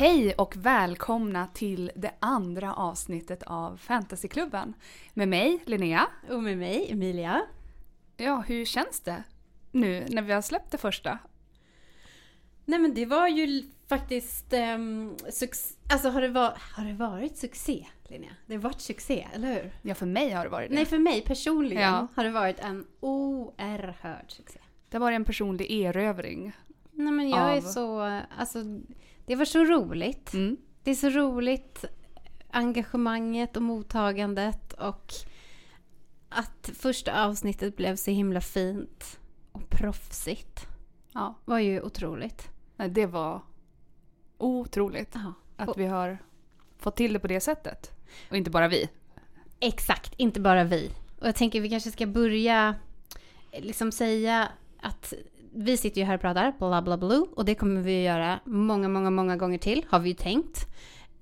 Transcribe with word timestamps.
Hej 0.00 0.34
och 0.34 0.56
välkomna 0.56 1.46
till 1.46 1.90
det 1.94 2.10
andra 2.18 2.74
avsnittet 2.74 3.42
av 3.42 3.76
Fantasyklubben. 3.76 4.74
Med 5.14 5.28
mig, 5.28 5.62
Linnea. 5.66 6.06
Och 6.30 6.42
med 6.42 6.58
mig, 6.58 6.92
Emilia. 6.92 7.42
Ja, 8.16 8.44
hur 8.46 8.64
känns 8.64 9.00
det 9.00 9.22
nu 9.70 10.06
när 10.08 10.22
vi 10.22 10.32
har 10.32 10.42
släppt 10.42 10.70
det 10.70 10.78
första? 10.78 11.18
Nej 12.64 12.78
men 12.78 12.94
det 12.94 13.06
var 13.06 13.28
ju 13.28 13.62
faktiskt... 13.88 14.52
Um, 14.52 15.16
alltså 15.92 16.08
har 16.08 16.20
det, 16.20 16.28
var, 16.28 16.58
har 16.76 16.84
det 16.84 16.94
varit 16.94 17.36
succé, 17.36 17.86
Linnea? 18.08 18.32
Det 18.46 18.54
har 18.54 18.62
varit 18.62 18.80
succé, 18.80 19.26
eller 19.34 19.54
hur? 19.54 19.72
Ja, 19.82 19.94
för 19.94 20.06
mig 20.06 20.30
har 20.30 20.44
det 20.44 20.50
varit 20.50 20.68
det. 20.68 20.74
Nej, 20.74 20.86
för 20.86 20.98
mig 20.98 21.20
personligen 21.20 21.82
ja. 21.82 22.06
har 22.14 22.24
det 22.24 22.30
varit 22.30 22.60
en 22.60 22.86
oerhörd 23.00 24.30
succé. 24.32 24.60
Det 24.88 24.96
har 24.96 25.00
varit 25.00 25.16
en 25.16 25.24
personlig 25.24 25.70
erövring. 25.70 26.52
Nej 26.92 27.12
men 27.12 27.30
jag 27.30 27.40
av... 27.40 27.56
är 27.56 27.60
så... 27.60 28.00
Alltså, 28.38 28.58
det 29.26 29.36
var 29.36 29.44
så 29.44 29.64
roligt. 29.64 30.34
Mm. 30.34 30.56
Det 30.82 30.90
är 30.90 30.94
så 30.94 31.08
roligt 31.08 31.84
engagemanget 32.50 33.56
och 33.56 33.62
mottagandet 33.62 34.72
och 34.72 35.12
att 36.28 36.70
första 36.74 37.24
avsnittet 37.24 37.76
blev 37.76 37.96
så 37.96 38.10
himla 38.10 38.40
fint 38.40 39.20
och 39.52 39.68
proffsigt. 39.68 40.66
Ja. 41.12 41.34
var 41.44 41.58
ju 41.58 41.82
otroligt. 41.82 42.48
Nej, 42.76 42.88
det 42.88 43.06
var 43.06 43.42
otroligt 44.38 45.14
ja. 45.14 45.32
att 45.56 45.78
vi 45.78 45.86
har 45.86 46.18
fått 46.78 46.96
till 46.96 47.12
det 47.12 47.18
på 47.18 47.26
det 47.26 47.40
sättet. 47.40 47.90
Och 48.30 48.36
inte 48.36 48.50
bara 48.50 48.68
vi. 48.68 48.88
Exakt, 49.60 50.14
inte 50.16 50.40
bara 50.40 50.64
vi. 50.64 50.90
Och 51.20 51.28
jag 51.28 51.34
tänker 51.34 51.60
vi 51.60 51.70
kanske 51.70 51.90
ska 51.90 52.06
börja 52.06 52.74
liksom 53.52 53.92
säga 53.92 54.48
att 54.80 55.14
vi 55.52 55.76
sitter 55.76 56.00
ju 56.00 56.06
här 56.06 56.14
och 56.14 56.20
pratar, 56.20 56.52
bla 56.58 56.82
bla 56.82 56.96
bla, 56.96 57.26
och 57.36 57.44
det 57.44 57.54
kommer 57.54 57.80
vi 57.80 57.98
att 58.08 58.14
göra 58.14 58.40
många, 58.44 58.88
många, 58.88 59.10
många 59.10 59.36
gånger 59.36 59.58
till, 59.58 59.86
har 59.88 60.00
vi 60.00 60.08
ju 60.08 60.14
tänkt. 60.14 60.66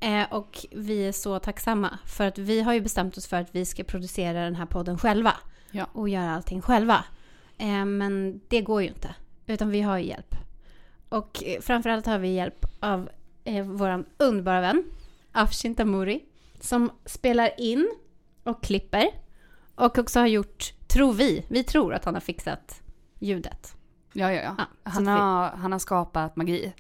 Eh, 0.01 0.33
och 0.33 0.67
vi 0.71 1.09
är 1.09 1.13
så 1.13 1.39
tacksamma 1.39 1.99
för 2.07 2.27
att 2.27 2.39
vi 2.39 2.61
har 2.61 2.73
ju 2.73 2.81
bestämt 2.81 3.17
oss 3.17 3.27
för 3.27 3.37
att 3.37 3.55
vi 3.55 3.65
ska 3.65 3.85
producera 3.85 4.45
den 4.45 4.55
här 4.55 4.67
podden 4.67 4.99
själva. 4.99 5.33
Ja. 5.71 5.87
Och 5.93 6.09
göra 6.09 6.31
allting 6.31 6.63
själva. 6.63 7.05
Eh, 7.59 7.85
men 7.85 8.41
det 8.49 8.61
går 8.61 8.83
ju 8.83 8.89
inte, 8.89 9.15
utan 9.47 9.71
vi 9.71 9.81
har 9.81 9.99
ju 9.99 10.05
hjälp. 10.05 10.35
Och 11.09 11.43
eh, 11.45 11.61
framförallt 11.61 12.07
har 12.07 12.19
vi 12.19 12.29
hjälp 12.29 12.67
av 12.81 13.11
eh, 13.45 13.65
vår 13.65 14.05
underbara 14.19 14.61
vän 14.61 14.85
Afshin 15.33 15.75
Tamuri 15.75 16.25
som 16.61 16.91
spelar 17.05 17.61
in 17.61 17.91
och 18.45 18.63
klipper 18.63 19.09
och 19.75 19.99
också 19.99 20.21
har 20.21 20.27
gjort, 20.27 20.73
tror 20.89 21.13
vi, 21.13 21.45
vi 21.49 21.65
tror 21.65 21.95
att 21.95 22.05
han 22.05 22.15
har 22.15 22.21
fixat 22.21 22.83
ljudet. 23.19 23.78
Ja, 24.13 24.33
ja, 24.33 24.43
ja. 24.43 24.55
ja 24.59 24.67
han, 24.83 25.07
har, 25.07 25.51
han 25.51 25.73
har 25.73 25.79
skapat 25.79 26.37
magi 26.37 26.73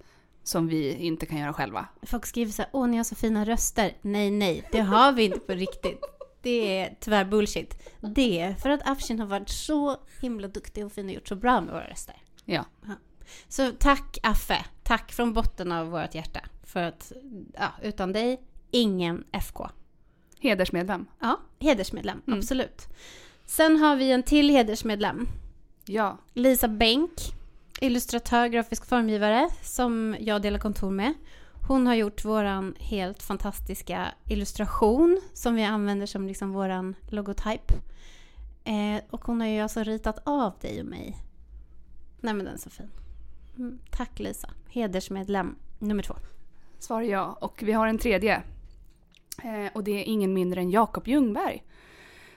som 0.43 0.69
vi 0.69 0.93
inte 0.93 1.27
kan 1.27 1.39
göra 1.39 1.53
själva. 1.53 1.87
Folk 2.03 2.27
skriver 2.27 2.53
så 2.53 2.62
här, 2.62 2.71
åh 2.72 2.89
ni 2.89 2.97
har 2.97 3.05
så 3.05 3.15
fina 3.15 3.44
röster. 3.44 3.97
Nej, 4.03 4.31
nej, 4.31 4.69
det 4.72 4.81
har 4.81 5.12
vi 5.12 5.25
inte 5.25 5.38
på 5.38 5.53
riktigt. 5.53 6.05
Det 6.43 6.78
är 6.78 6.97
tyvärr 7.00 7.25
bullshit. 7.25 7.93
Det 8.00 8.41
är 8.41 8.55
för 8.55 8.71
att 8.71 8.88
Afshin 8.88 9.21
har 9.21 9.27
varit 9.27 9.49
så 9.49 9.97
himla 10.21 10.49
duktig 10.49 10.87
och 10.87 10.93
fin 10.93 11.06
och 11.06 11.12
gjort 11.12 11.28
så 11.28 11.37
bra 11.37 11.61
med 11.61 11.75
våra 11.75 11.91
röster. 11.91 12.17
Ja. 12.44 12.65
ja. 12.87 12.93
Så 13.49 13.72
tack 13.72 14.19
Affe. 14.22 14.65
Tack 14.83 15.12
från 15.12 15.33
botten 15.33 15.72
av 15.72 15.87
vårt 15.87 16.15
hjärta. 16.15 16.41
För 16.62 16.83
att 16.83 17.12
ja, 17.55 17.72
utan 17.83 18.12
dig, 18.12 18.41
ingen 18.71 19.25
FK. 19.33 19.69
Hedersmedlem. 20.41 21.06
Ja, 21.21 21.41
hedersmedlem. 21.59 22.22
Mm. 22.27 22.38
Absolut. 22.38 22.87
Sen 23.44 23.77
har 23.77 23.97
vi 23.97 24.12
en 24.12 24.22
till 24.22 24.50
hedersmedlem. 24.50 25.28
Ja. 25.88 26.19
Lisa 26.32 26.69
Bänk, 26.69 27.12
illustratör, 27.81 28.47
grafisk 28.47 28.87
formgivare 28.87 29.49
som 29.62 30.16
jag 30.21 30.43
delar 30.43 30.59
kontor 30.59 30.91
med. 30.91 31.15
Hon 31.69 31.87
har 31.87 31.94
gjort 31.94 32.25
våran 32.25 32.75
helt 32.78 33.22
fantastiska 33.22 34.15
illustration 34.25 35.21
som 35.32 35.54
vi 35.54 35.65
använder 35.65 36.06
som 36.06 36.26
liksom 36.26 36.53
våran 36.53 36.94
logotyp. 37.09 37.72
Eh, 38.65 39.03
och 39.10 39.25
hon 39.25 39.41
har 39.41 39.49
ju 39.49 39.60
alltså 39.60 39.82
ritat 39.82 40.19
av 40.25 40.53
dig 40.60 40.81
och 40.81 40.87
mig. 40.87 41.16
Nej 42.20 42.34
men 42.34 42.44
den 42.44 42.55
är 42.55 42.59
så 42.59 42.70
fin. 42.70 42.91
Mm, 43.56 43.78
tack 43.91 44.19
Lisa. 44.19 44.50
Hedersmedlem 44.69 45.56
nummer 45.78 46.03
två. 46.03 46.15
Svar 46.78 47.03
ja. 47.03 47.38
Och 47.41 47.62
vi 47.62 47.72
har 47.72 47.87
en 47.87 47.99
tredje. 47.99 48.43
Eh, 49.43 49.72
och 49.75 49.84
det 49.84 49.91
är 49.91 50.05
ingen 50.05 50.34
mindre 50.34 50.60
än 50.60 50.70
Jakob 50.70 51.09
Ljungberg. 51.09 51.65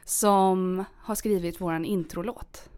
Som 0.05 0.83
har 0.97 1.15
skrivit 1.15 1.61
våran 1.61 1.85
introlåt. 1.85 2.70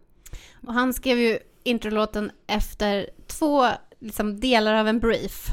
Och 0.66 0.74
han 0.74 0.94
skrev 0.94 1.18
ju 1.18 1.38
introlåten 1.62 2.30
efter 2.46 3.10
två 3.26 3.66
liksom, 3.98 4.40
delar 4.40 4.74
av 4.74 4.88
en 4.88 5.00
brief. 5.00 5.48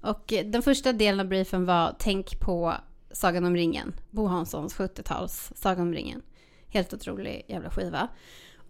Och 0.00 0.32
den 0.44 0.62
första 0.62 0.92
delen 0.92 1.20
av 1.20 1.26
briefen 1.26 1.66
var 1.66 1.96
Tänk 1.98 2.40
på 2.40 2.74
Sagan 3.10 3.44
om 3.44 3.56
ringen. 3.56 3.94
Bo 4.10 4.26
Hanssons 4.26 4.76
70-tals 4.76 5.52
Sagan 5.54 5.80
om 5.80 5.94
ringen. 5.94 6.22
Helt 6.68 6.94
otrolig 6.94 7.44
jävla 7.48 7.70
skiva. 7.70 8.08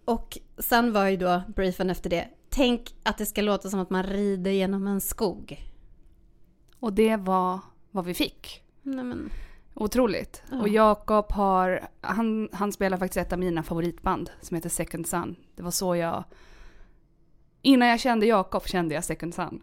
Och 0.05 0.37
sen 0.57 0.93
var 0.93 1.07
ju 1.07 1.17
då 1.17 1.41
briefen 1.55 1.89
efter 1.89 2.09
det 2.09 2.27
Tänk 2.49 2.95
att 3.03 3.17
det 3.17 3.25
ska 3.25 3.41
låta 3.41 3.69
som 3.69 3.79
att 3.79 3.89
man 3.89 4.03
rider 4.03 4.51
genom 4.51 4.87
en 4.87 5.01
skog. 5.01 5.71
Och 6.79 6.93
det 6.93 7.15
var 7.15 7.59
vad 7.91 8.05
vi 8.05 8.13
fick. 8.13 8.63
Nej, 8.81 9.05
men... 9.05 9.29
Otroligt. 9.79 10.43
Ja. 10.51 10.61
Och 10.61 10.69
Jakob 10.69 11.31
har, 11.31 11.87
han, 12.01 12.49
han 12.51 12.71
spelar 12.71 12.97
faktiskt 12.97 13.17
ett 13.17 13.33
av 13.33 13.39
mina 13.39 13.63
favoritband 13.63 14.29
som 14.41 14.55
heter 14.55 14.69
Second 14.69 15.07
Sun. 15.07 15.35
Det 15.55 15.63
var 15.63 15.71
så 15.71 15.95
jag, 15.95 16.23
innan 17.61 17.87
jag 17.87 17.99
kände 17.99 18.25
Jakob 18.25 18.67
kände 18.67 18.95
jag 18.95 19.03
Second 19.03 19.35
Sun. 19.35 19.61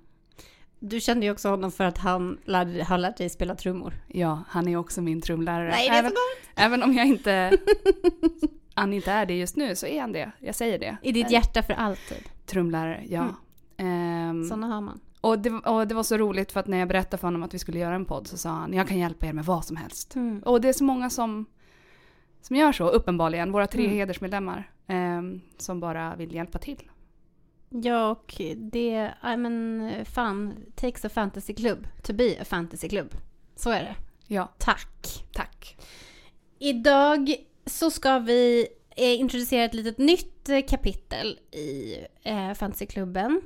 Du 0.79 1.01
kände 1.01 1.27
ju 1.27 1.33
också 1.33 1.49
honom 1.49 1.73
för 1.73 1.85
att 1.85 1.99
han 1.99 2.39
lärde, 2.45 2.85
har 2.85 2.99
lärt 2.99 3.17
dig 3.17 3.29
spela 3.29 3.55
trummor. 3.55 3.95
Ja, 4.09 4.43
han 4.49 4.69
är 4.69 4.77
också 4.77 5.03
min 5.03 5.21
trumlärare. 5.21 5.71
Nej, 5.71 5.89
det 5.89 5.95
är 5.95 5.99
även, 5.99 6.13
även 6.55 6.83
om 6.83 6.93
jag 6.93 7.07
inte, 7.07 7.59
han 8.75 8.93
inte 8.93 9.13
är 9.13 9.27
det 9.27 9.35
just 9.35 9.57
nu 9.57 9.77
så 9.77 9.87
är 9.87 10.01
han 10.01 10.13
det. 10.13 10.31
Jag 10.39 10.55
säger 10.55 10.79
det. 10.79 10.97
I 11.03 11.13
ditt 11.13 11.31
hjärta 11.31 11.63
för 11.63 11.73
alltid. 11.73 12.29
Trumlärare, 12.47 13.05
ja. 13.09 13.29
Mm. 13.77 14.31
Um, 14.31 14.45
Sådana 14.45 14.67
har 14.67 14.81
man. 14.81 15.01
Och 15.25 15.39
det, 15.39 15.51
och 15.51 15.89
det, 15.89 15.95
var 15.95 16.03
så 16.03 16.17
roligt 16.17 16.53
för 16.53 16.61
att 16.61 16.67
när 16.67 16.79
jag 16.79 16.89
berättade 16.89 17.21
för 17.21 17.27
honom 17.27 17.43
att 17.43 17.55
vi 17.55 17.59
skulle 17.59 17.79
göra 17.79 17.95
en 17.95 18.05
podd 18.05 18.27
så 18.27 18.37
sa 18.37 18.49
han 18.49 18.73
jag 18.73 18.89
kan 18.89 18.99
hjälpa 18.99 19.27
er 19.27 19.33
med 19.33 19.45
vad 19.45 19.65
som 19.65 19.77
helst. 19.77 20.15
Mm. 20.15 20.43
Och 20.43 20.61
det 20.61 20.69
är 20.69 20.73
så 20.73 20.85
många 20.85 21.11
som, 21.11 21.47
som 22.41 22.57
gör 22.57 22.73
så 22.73 22.89
uppenbarligen, 22.89 23.53
våra 23.53 23.67
tre 23.67 23.85
mm. 23.85 23.97
hedersmedlemmar 23.97 24.71
eh, 24.87 25.23
som 25.59 25.81
bara 25.81 26.17
vill 26.17 26.35
hjälpa 26.35 26.59
till. 26.59 26.91
Ja 27.69 28.11
och 28.11 28.35
det, 28.57 29.11
I 29.25 29.37
men 29.37 29.91
fan, 30.05 30.55
takes 30.75 31.05
a 31.05 31.09
fantasy 31.09 31.55
club 31.55 31.87
to 32.03 32.13
be 32.13 32.37
a 32.41 32.45
fantasy 32.45 32.89
club. 32.89 33.15
Så 33.57 33.71
är 33.71 33.81
det. 33.81 33.97
Ja. 34.27 34.53
Tack. 34.59 35.25
Tack. 35.33 35.77
Idag 36.59 37.35
så 37.67 37.91
ska 37.91 38.19
vi 38.19 38.67
eh, 38.97 39.21
introducera 39.21 39.65
ett 39.65 39.75
litet 39.75 39.99
nytt 39.99 40.49
kapitel 40.69 41.39
i 41.51 41.97
eh, 42.23 42.53
fantasyklubben 42.55 43.43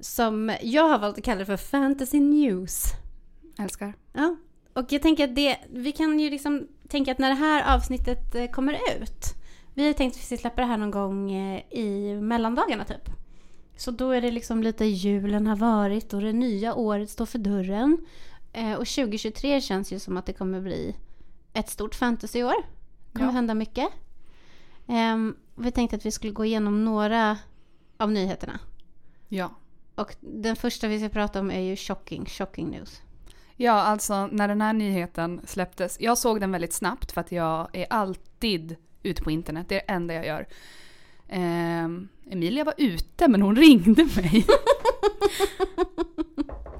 som 0.00 0.56
jag 0.62 0.88
har 0.88 0.98
valt 0.98 1.18
att 1.18 1.24
kalla 1.24 1.44
för 1.44 1.56
fantasy 1.56 2.20
news. 2.20 2.84
Älskar. 3.58 3.94
Ja, 4.12 4.36
och 4.72 4.92
jag 4.92 5.02
tänker 5.02 5.24
att 5.24 5.36
det, 5.36 5.56
vi 5.70 5.92
kan 5.92 6.20
ju 6.20 6.30
liksom 6.30 6.68
tänka 6.88 7.12
att 7.12 7.18
när 7.18 7.28
det 7.28 7.34
här 7.34 7.76
avsnittet 7.76 8.34
eh, 8.34 8.50
kommer 8.50 8.72
ut, 8.72 9.34
vi 9.74 9.86
har 9.86 9.92
tänkt 9.92 10.14
att 10.14 10.22
vi 10.22 10.26
ska 10.26 10.36
släppa 10.36 10.60
det 10.60 10.66
här 10.66 10.76
någon 10.76 10.90
gång 10.90 11.32
eh, 11.32 11.62
i 11.70 12.14
mellandagarna 12.14 12.84
typ. 12.84 13.10
Så 13.76 13.90
då 13.90 14.10
är 14.10 14.20
det 14.20 14.30
liksom 14.30 14.62
lite 14.62 14.84
julen 14.84 15.46
har 15.46 15.56
varit 15.56 16.12
och 16.12 16.20
det 16.20 16.32
nya 16.32 16.74
året 16.74 17.10
står 17.10 17.26
för 17.26 17.38
dörren. 17.38 17.98
Eh, 18.52 18.72
och 18.72 18.86
2023 18.86 19.60
känns 19.60 19.92
ju 19.92 19.98
som 19.98 20.16
att 20.16 20.26
det 20.26 20.32
kommer 20.32 20.60
bli 20.60 20.96
ett 21.52 21.68
stort 21.68 21.94
fantasyår. 21.94 22.54
Det 23.12 23.18
kommer 23.18 23.28
ja. 23.28 23.34
hända 23.34 23.54
mycket. 23.54 23.88
Um, 24.86 25.36
vi 25.54 25.70
tänkte 25.70 25.96
att 25.96 26.06
vi 26.06 26.10
skulle 26.10 26.32
gå 26.32 26.44
igenom 26.44 26.84
några 26.84 27.38
av 27.96 28.12
nyheterna. 28.12 28.58
Ja. 29.28 29.50
Och 29.94 30.14
den 30.20 30.56
första 30.56 30.88
vi 30.88 30.98
ska 30.98 31.08
prata 31.08 31.40
om 31.40 31.50
är 31.50 31.60
ju 31.60 31.76
shocking, 31.76 32.26
shocking 32.26 32.70
news. 32.70 33.02
Ja, 33.56 33.72
alltså 33.72 34.26
när 34.26 34.48
den 34.48 34.60
här 34.60 34.72
nyheten 34.72 35.40
släpptes. 35.46 35.96
Jag 36.00 36.18
såg 36.18 36.40
den 36.40 36.52
väldigt 36.52 36.72
snabbt 36.72 37.12
för 37.12 37.20
att 37.20 37.32
jag 37.32 37.68
är 37.72 37.86
alltid 37.90 38.76
ute 39.02 39.22
på 39.22 39.30
internet. 39.30 39.68
Det 39.68 39.74
är 39.74 39.82
det 39.86 39.92
enda 39.92 40.14
jag 40.14 40.26
gör. 40.26 40.46
Eh, 41.28 41.84
Emilia 42.30 42.64
var 42.64 42.74
ute 42.76 43.28
men 43.28 43.42
hon 43.42 43.56
ringde 43.56 44.04
mig. 44.04 44.46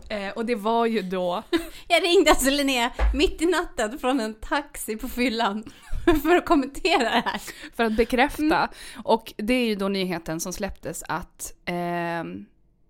eh, 0.29 0.33
och 0.37 0.47
det 0.47 0.55
var 0.55 0.87
ju 0.87 1.03
då... 1.03 1.43
Jag 1.89 2.05
ringde 2.05 2.31
alltså 2.31 2.51
Linnea 2.51 2.91
mitt 3.15 3.43
i 3.43 3.47
natten 3.47 3.99
från 3.99 4.21
en 4.21 4.35
taxi 4.35 4.97
på 4.97 5.09
fyllan 5.09 5.65
för 6.23 6.37
att 6.37 6.47
kommentera 6.47 7.03
det 7.03 7.23
här. 7.25 7.41
För 7.77 7.85
att 7.85 7.97
bekräfta. 7.97 8.43
Mm. 8.43 8.69
Och 9.05 9.33
det 9.37 9.55
är 9.55 9.67
ju 9.67 9.75
då 9.75 9.89
nyheten 9.89 10.41
som 10.41 10.53
släpptes 10.53 11.03
att 11.09 11.53
eh, 11.65 12.25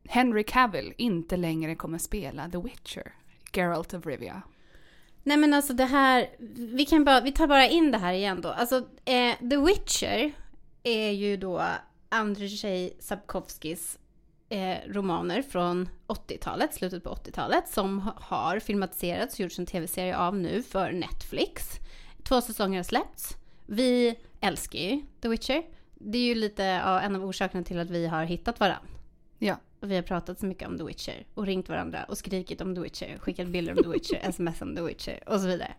Henry 0.09 0.45
Cavill 0.45 0.93
inte 0.99 1.37
längre 1.37 1.75
kommer 1.75 1.99
spela 1.99 2.49
The 2.49 2.59
Witcher, 2.59 3.13
Geralt 3.53 3.95
of 3.95 4.07
Rivia. 4.07 4.43
Nej 5.23 5.37
men 5.37 5.55
alltså 5.55 5.73
det 5.73 5.85
här, 5.85 6.29
vi, 6.75 6.85
kan 6.85 7.05
bara, 7.05 7.21
vi 7.21 7.33
tar 7.33 7.47
bara 7.47 7.67
in 7.69 7.91
det 7.91 7.99
här 7.99 8.13
igen 8.13 8.41
då. 8.41 8.49
Alltså 8.49 8.77
eh, 9.05 9.49
The 9.51 9.57
Witcher 9.57 10.33
är 10.83 11.11
ju 11.11 11.37
då 11.37 11.63
Andrzej 12.09 12.97
Sapkowskis 13.01 13.99
eh, 14.49 14.77
romaner 14.87 15.43
från 15.43 15.89
80-talet, 16.07 16.75
slutet 16.75 17.05
på 17.05 17.11
80-talet, 17.11 17.69
som 17.69 18.01
ha- 18.01 18.15
har 18.21 18.59
filmatiserats 18.59 19.35
och 19.35 19.41
gjorts 19.41 19.59
en 19.59 19.67
tv-serie 19.67 20.17
av 20.17 20.37
nu 20.37 20.63
för 20.63 20.93
Netflix. 20.93 21.69
Två 22.23 22.41
säsonger 22.41 22.79
har 22.79 22.85
släppts. 22.85 23.37
Vi 23.67 24.19
älskar 24.41 24.79
ju 24.79 25.01
The 25.21 25.29
Witcher. 25.29 25.63
Det 25.95 26.19
är 26.19 26.23
ju 26.23 26.35
lite 26.35 26.63
ja, 26.63 27.01
en 27.01 27.17
av 27.17 27.25
orsakerna 27.25 27.65
till 27.65 27.79
att 27.79 27.91
vi 27.91 28.07
har 28.07 28.25
hittat 28.25 28.61
varandra. 28.61 28.89
Ja. 29.39 29.57
Och 29.85 29.91
vi 29.91 29.95
har 29.95 30.03
pratat 30.03 30.41
så 30.41 30.47
mycket 30.47 30.69
om 30.69 30.79
The 30.79 30.85
Witcher 30.85 31.27
och 31.35 31.47
ringt 31.47 31.69
varandra 31.69 32.05
och 32.05 32.19
skrikit 32.19 32.61
om 32.61 32.75
The 32.75 32.81
Witcher, 32.81 33.19
skickat 33.19 33.49
bilder 33.49 33.73
om 33.73 33.83
The 33.83 33.89
Witcher, 33.89 34.19
sms 34.29 34.63
om 34.63 34.77
The 34.77 34.83
Witcher 34.83 35.29
och 35.29 35.41
så 35.41 35.47
vidare. 35.47 35.75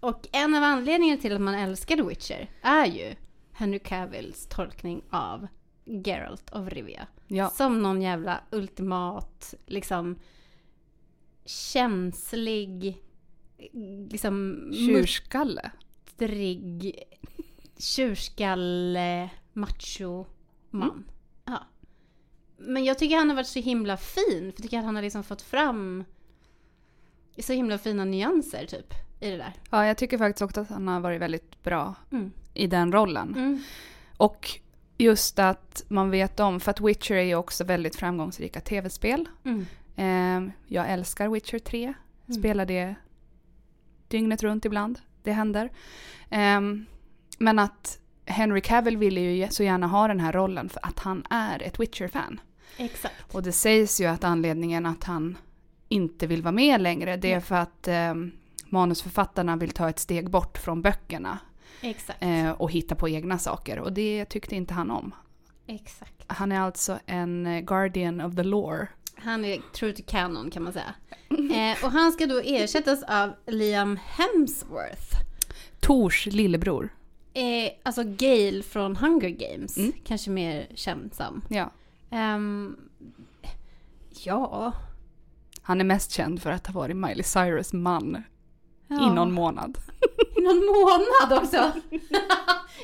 Och 0.00 0.28
en 0.32 0.54
av 0.54 0.62
anledningarna 0.62 1.20
till 1.20 1.34
att 1.34 1.40
man 1.40 1.54
älskar 1.54 1.96
The 1.96 2.02
Witcher 2.02 2.50
är 2.62 2.86
ju 2.86 3.14
Henry 3.52 3.78
Cavills 3.78 4.46
tolkning 4.46 5.02
av 5.10 5.46
Geralt 5.84 6.50
of 6.52 6.68
Rivia. 6.68 7.06
Ja. 7.26 7.50
Som 7.50 7.82
någon 7.82 8.02
jävla 8.02 8.40
ultimat, 8.50 9.54
liksom 9.66 10.18
känslig, 11.44 13.02
liksom 14.10 14.68
Tjurskalle. 14.72 15.70
muttrig, 16.04 17.02
tjurskalle, 17.78 19.30
macho 19.52 20.26
man. 20.70 21.04
Ja. 21.06 21.12
Men 22.66 22.84
jag 22.84 22.98
tycker 22.98 23.16
han 23.16 23.28
har 23.28 23.36
varit 23.36 23.46
så 23.46 23.60
himla 23.60 23.96
fin, 23.96 24.24
för 24.40 24.44
jag 24.46 24.56
tycker 24.56 24.78
att 24.78 24.84
han 24.84 24.94
har 24.94 25.02
liksom 25.02 25.24
fått 25.24 25.42
fram 25.42 26.04
så 27.38 27.52
himla 27.52 27.78
fina 27.78 28.04
nyanser 28.04 28.66
typ 28.66 28.94
i 29.20 29.30
det 29.30 29.36
där. 29.36 29.52
Ja, 29.70 29.86
jag 29.86 29.96
tycker 29.96 30.18
faktiskt 30.18 30.42
också 30.42 30.60
att 30.60 30.68
han 30.68 30.88
har 30.88 31.00
varit 31.00 31.20
väldigt 31.20 31.62
bra 31.62 31.94
Mm. 32.12 32.32
i 32.54 32.66
den 32.66 32.92
rollen. 32.92 33.62
Och 34.16 34.50
just 34.98 35.38
att 35.38 35.84
man 35.88 36.10
vet 36.10 36.40
om, 36.40 36.60
för 36.60 36.70
att 36.70 36.80
Witcher 36.80 37.14
är 37.14 37.22
ju 37.22 37.34
också 37.34 37.64
väldigt 37.64 37.96
framgångsrika 37.96 38.60
tv-spel. 38.60 39.28
Mm. 39.44 39.66
Eh, 39.96 40.52
jag 40.66 40.90
älskar 40.90 41.28
Witcher 41.28 41.58
3. 41.58 41.84
Mm. 41.84 42.40
Spelar 42.40 42.66
det 42.66 42.94
dygnet 44.08 44.42
runt 44.42 44.64
ibland. 44.64 44.98
Det 45.22 45.32
händer. 45.32 45.70
Eh, 46.30 46.60
men 47.38 47.58
att 47.58 47.98
Henry 48.24 48.60
Cavill 48.60 48.96
ville 48.96 49.20
ju 49.20 49.48
så 49.50 49.62
gärna 49.62 49.86
ha 49.86 50.08
den 50.08 50.20
här 50.20 50.32
rollen 50.32 50.68
för 50.68 50.80
att 50.86 50.98
han 50.98 51.26
är 51.30 51.62
ett 51.62 51.80
Witcher-fan. 51.80 52.40
Exakt. 52.76 53.34
Och 53.34 53.42
det 53.42 53.52
sägs 53.52 54.00
ju 54.00 54.06
att 54.06 54.24
anledningen 54.24 54.86
att 54.86 55.04
han 55.04 55.38
inte 55.88 56.26
vill 56.26 56.42
vara 56.42 56.52
med 56.52 56.80
längre 56.80 57.16
det 57.16 57.32
är 57.32 57.40
för 57.40 57.54
att 57.54 57.88
eh, 57.88 58.14
manusförfattarna 58.68 59.56
vill 59.56 59.70
ta 59.70 59.88
ett 59.88 59.98
steg 59.98 60.30
bort 60.30 60.58
från 60.58 60.82
böckerna 60.82 61.38
Exakt. 61.80 62.22
eh, 62.22 62.50
och 62.50 62.70
hitta 62.70 62.94
på 62.94 63.08
egna 63.08 63.38
saker. 63.38 63.78
Och 63.78 63.92
det 63.92 64.24
tyckte 64.24 64.56
inte 64.56 64.74
han 64.74 64.90
om. 64.90 65.14
Exakt. 65.66 66.24
Han 66.26 66.52
är 66.52 66.60
alltså 66.60 66.98
en 67.06 67.46
eh, 67.46 67.60
guardian 67.60 68.20
of 68.20 68.36
the 68.36 68.42
lore. 68.42 68.88
Han 69.14 69.44
är 69.44 69.60
true 69.74 69.92
to 69.92 70.02
canon 70.06 70.50
kan 70.50 70.62
man 70.62 70.72
säga. 70.72 70.94
Eh, 71.52 71.84
och 71.84 71.90
han 71.92 72.12
ska 72.12 72.26
då 72.26 72.40
ersättas 72.44 73.02
av 73.02 73.32
Liam 73.46 73.98
Hemsworth. 74.04 75.16
Tors 75.80 76.26
lillebror. 76.26 76.88
Eh, 77.34 77.70
alltså 77.82 78.02
Gale 78.04 78.62
från 78.62 78.96
Hunger 78.96 79.28
Games. 79.28 79.76
Mm. 79.76 79.92
Kanske 80.04 80.30
mer 80.30 80.66
känd 80.74 81.14
som. 81.14 81.42
Ja. 81.48 81.70
Ehm, 82.10 82.76
ja. 84.24 84.72
Han 85.62 85.80
är 85.80 85.84
mest 85.84 86.10
känd 86.10 86.42
för 86.42 86.50
att 86.50 86.66
ha 86.66 86.80
varit 86.80 86.96
Miley 86.96 87.22
Cyrus 87.22 87.72
man 87.72 88.22
ja. 88.86 89.06
i 89.06 89.14
någon 89.14 89.32
månad. 89.32 89.78
I 90.36 90.40
någon 90.40 90.66
månad 90.66 91.42
också. 91.42 91.56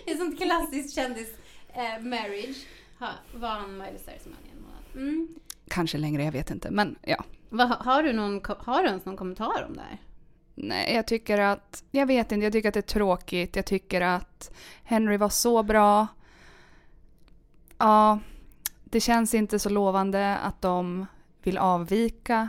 Ett 0.07 0.19
sånt 0.19 0.41
klassiskt 0.41 0.95
kändis 0.95 1.29
eh, 1.69 2.05
marriage. 2.05 2.67
Ha, 2.99 3.09
var 3.35 3.49
han 3.49 3.77
Miley 3.77 3.99
Cyrus 3.99 4.25
man 4.25 4.37
i 4.47 4.51
en 4.57 4.63
månad. 4.63 5.09
Mm. 5.09 5.29
Kanske 5.69 5.99
längre, 5.99 6.25
jag 6.25 6.33
vet 6.33 6.51
inte. 6.51 6.71
Men 6.71 6.99
ja. 7.03 7.25
Vad, 7.49 7.69
har, 7.69 8.03
du 8.03 8.13
någon, 8.13 8.41
har 8.59 8.83
du 8.83 8.89
ens 8.89 9.05
någon 9.05 9.17
kommentar 9.17 9.67
om 9.69 9.75
det 9.75 9.83
här? 9.83 9.99
Nej, 10.55 10.95
jag 10.95 11.07
tycker 11.07 11.39
att... 11.39 11.85
Jag 11.91 12.07
vet 12.07 12.33
inte, 12.33 12.45
jag 12.45 12.53
tycker 12.53 12.69
att 12.69 12.75
det 12.75 12.81
är 12.81 12.83
tråkigt. 12.83 13.57
Jag 13.57 13.67
tycker 13.67 14.01
att 14.01 14.53
Henry 14.83 15.17
var 15.17 15.29
så 15.29 15.63
bra. 15.63 16.07
Ja, 17.79 18.19
det 18.93 19.01
känns 19.01 19.35
inte 19.35 19.59
så 19.59 19.69
lovande 19.69 20.37
att 20.37 20.63
de 20.63 21.07
vill 21.43 21.59
avvika 21.59 22.49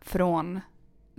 från 0.00 0.60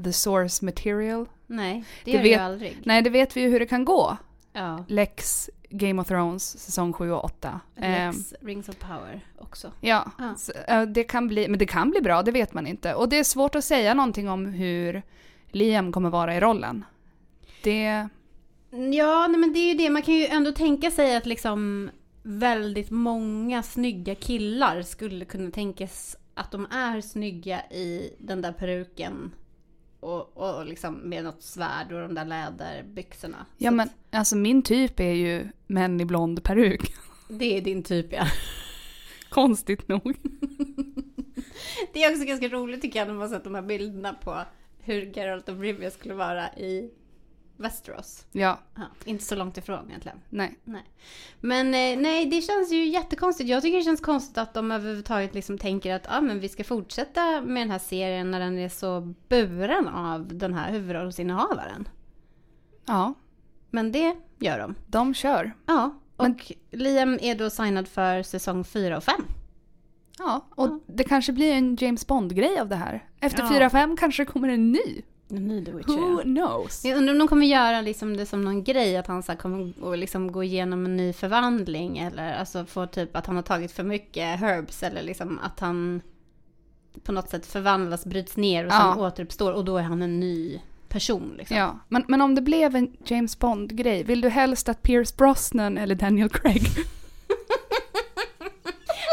the 0.04 0.13
source 0.13 0.66
material. 0.66 1.25
Nej, 1.48 1.84
det 2.04 2.12
gör 2.12 2.22
det 2.22 2.28
ju 2.28 2.34
vet- 2.36 2.42
aldrig. 2.42 2.78
Nej, 2.86 3.02
det 3.02 3.10
vet 3.10 3.38
vi 3.38 3.42
ju 3.42 3.50
hur 3.50 3.60
det 3.60 3.66
kan 3.66 3.86
gå. 3.86 4.18
Ja. 4.54 4.86
Lex 4.88 5.50
Game 5.69 6.02
of 6.02 6.07
Thrones 6.07 6.60
säsong 6.60 6.94
7 6.94 7.12
och 7.12 7.24
8. 7.25 7.60
Ehm, 7.75 8.12
Lex 8.16 8.34
Rings 8.42 8.69
of 8.69 8.75
Power 8.80 9.25
också. 9.38 9.72
Ja, 9.81 10.12
Ja. 10.18 10.36
Så, 10.38 10.52
eh, 10.68 10.81
det 10.81 11.04
kan 11.04 11.28
bli, 11.28 11.48
men 11.48 11.60
det 11.60 11.66
kan 11.66 11.90
bli 11.90 12.01
bra, 12.01 12.24
det 12.24 12.31
vet 12.31 12.54
man 12.54 12.68
inte. 12.68 12.94
Och 12.96 13.10
det 13.10 13.19
är 13.19 13.24
svårt 13.24 13.56
att 13.56 13.63
säga 13.63 13.94
någonting 13.94 14.30
om 14.30 14.46
hur 14.46 15.01
Liam 15.51 15.92
kommer 15.92 16.10
vara 16.10 16.36
i 16.36 16.40
rollen. 16.40 16.86
Det, 17.63 18.08
Ja, 18.94 19.28
nej, 19.28 19.40
men 19.40 19.54
det 19.54 19.60
är 19.60 19.72
ju 19.72 19.78
det. 19.78 19.90
Man 19.90 20.01
kan 20.01 20.13
ju 20.13 20.25
ändå 20.25 20.51
tänka 20.51 20.92
sig 20.92 21.16
att 21.16 21.25
liksom 21.25 21.90
väldigt 22.27 22.92
många 22.92 23.63
snygga 23.63 24.16
killar 24.16 24.81
skulle 24.81 25.25
kunna 25.25 25.51
tänkas 25.51 26.18
att 26.33 26.51
de 26.51 26.66
är 26.72 27.01
snygga 27.01 27.62
i 27.72 28.13
den 28.19 28.42
där 28.42 28.51
peruken 28.51 29.31
och, 30.00 30.38
och 30.38 30.66
liksom 30.66 30.95
med 30.95 31.24
något 31.24 31.44
svärd 31.44 31.92
och 31.92 32.01
de 32.01 32.16
där 32.16 32.25
läderbyxorna. 32.25 33.45
ja 33.57 33.72
men 33.72 33.89
alltså 34.12 34.36
min 34.36 34.62
typ 34.62 35.00
är 35.00 35.13
ju 35.13 35.48
män 35.68 36.01
i 36.01 36.06
blond 36.06 36.44
peruk. 36.44 36.94
Det 37.30 37.57
är 37.57 37.62
din 37.62 37.83
typ 37.83 38.13
ja. 38.13 38.27
Konstigt 39.30 39.88
nog. 39.88 40.01
Det 41.94 42.03
är 42.03 42.12
också 42.12 42.25
ganska 42.25 42.48
roligt 42.48 42.82
tycker 42.82 43.00
jag 43.00 43.08
när 43.08 43.15
man 43.15 43.29
sett 43.29 43.44
de 43.44 43.55
här 43.55 43.62
bilderna 43.62 44.13
på 44.13 44.41
hur 44.79 45.12
Geralt 45.15 45.50
of 45.50 45.60
Rivia 45.60 45.91
skulle 45.91 46.13
vara 46.13 46.53
i 46.53 46.89
Westeros. 47.58 48.26
Ja, 48.32 48.60
Ja, 48.76 48.82
inte 49.06 49.24
så 49.24 49.36
långt 49.36 49.58
ifrån 49.58 49.86
egentligen. 49.90 50.18
nej. 50.30 50.60
Men 51.42 51.68
eh, 51.68 52.00
nej, 52.02 52.26
det 52.26 52.42
känns 52.42 52.72
ju 52.72 52.86
jättekonstigt. 52.86 53.50
Jag 53.50 53.62
tycker 53.64 53.78
det 53.78 53.84
känns 53.84 54.02
konstigt 54.02 54.38
att 54.38 54.54
de 54.54 54.72
överhuvudtaget 54.72 55.34
liksom 55.36 55.58
tänker 55.58 55.96
att 55.96 56.06
ah, 56.10 56.22
men 56.22 56.40
vi 56.40 56.50
ska 56.50 56.64
fortsätta 56.64 57.42
med 57.42 57.62
den 57.62 57.72
här 57.72 57.80
serien 57.80 58.32
när 58.32 58.40
den 58.40 58.58
är 58.60 58.70
så 58.70 59.14
buren 59.30 59.88
av 59.88 60.28
den 60.38 60.54
här 60.54 60.72
huvudrollsinnehavaren. 60.72 61.88
Ja, 62.86 63.14
Men 63.70 63.92
det 63.92 64.16
gör 64.40 64.60
de. 64.60 64.76
de 64.88 65.14
kör. 65.14 65.54
Ja, 65.66 66.00
och 66.16 66.24
Men- 66.24 66.38
Liam 66.72 67.20
är 67.22 67.36
då 67.36 67.50
signad 67.50 67.88
för 67.88 68.24
säsong 68.24 68.64
4 68.64 68.98
och 68.98 69.04
5. 69.04 69.16
Ja, 70.18 70.46
och 70.50 70.68
Ja. 70.68 70.80
det 70.88 71.04
kanske 71.04 71.32
blir 71.34 71.52
en 71.54 71.76
James 71.76 72.08
Bond-grej 72.08 72.60
av 72.60 72.68
det 72.70 72.76
här. 72.76 73.10
Efter 73.20 73.44
Ja. 73.44 73.50
4-5 73.70 73.98
kanske 73.98 74.22
det 74.26 74.32
kommer 74.32 74.50
en 74.50 74.72
ny. 74.72 75.02
The 75.29 75.72
Who 75.72 76.22
knows? 76.24 76.86
Jag 76.86 76.98
undrar 76.98 77.13
om 77.13 77.20
de 77.20 77.27
kommer 77.27 77.46
göra 77.46 77.82
liksom 77.82 78.17
det 78.17 78.25
som 78.25 78.41
någon 78.41 78.63
grej, 78.63 78.98
att 78.98 79.08
han 79.08 79.24
så 79.24 79.36
kommer 79.36 79.94
att 79.94 80.00
liksom 80.00 80.32
gå 80.32 80.44
igenom 80.44 80.86
en 80.86 80.98
ny 80.98 81.13
förvandling 81.13 81.98
eller 81.98 82.34
alltså 82.34 82.65
få 82.65 82.88
typ 82.88 83.15
att 83.15 83.25
han 83.25 83.36
har 83.36 83.44
tagit 83.44 83.72
för 83.72 83.84
mycket 83.84 84.39
herbs 84.39 84.84
eller 84.84 85.03
liksom 85.03 85.39
att 85.44 85.60
han 85.60 86.01
på 87.03 87.12
något 87.12 87.29
sätt 87.29 87.46
förvandlas, 87.46 88.05
bryts 88.05 88.38
ner 88.38 88.65
och 88.65 88.72
sen 88.72 88.82
Ja. 88.82 88.96
återuppstår 89.08 89.51
och 89.53 89.65
då 89.65 89.77
är 89.77 89.82
han 89.84 90.01
en 90.01 90.20
ny 90.20 90.62
person. 90.88 91.36
Liksom. 91.38 91.58
Ja, 91.58 91.79
men, 91.89 92.03
men 92.08 92.22
om 92.22 92.36
det 92.36 92.41
blev 92.41 92.75
en 92.75 92.98
James 93.05 93.39
Bond-grej, 93.39 94.03
vill 94.03 94.22
du 94.22 94.29
helst 94.29 94.70
att 94.70 94.82
Pierce 94.84 95.15
Brosnan 95.17 95.77
eller 95.77 95.96
Daniel 95.96 96.29
Craig? 96.29 96.62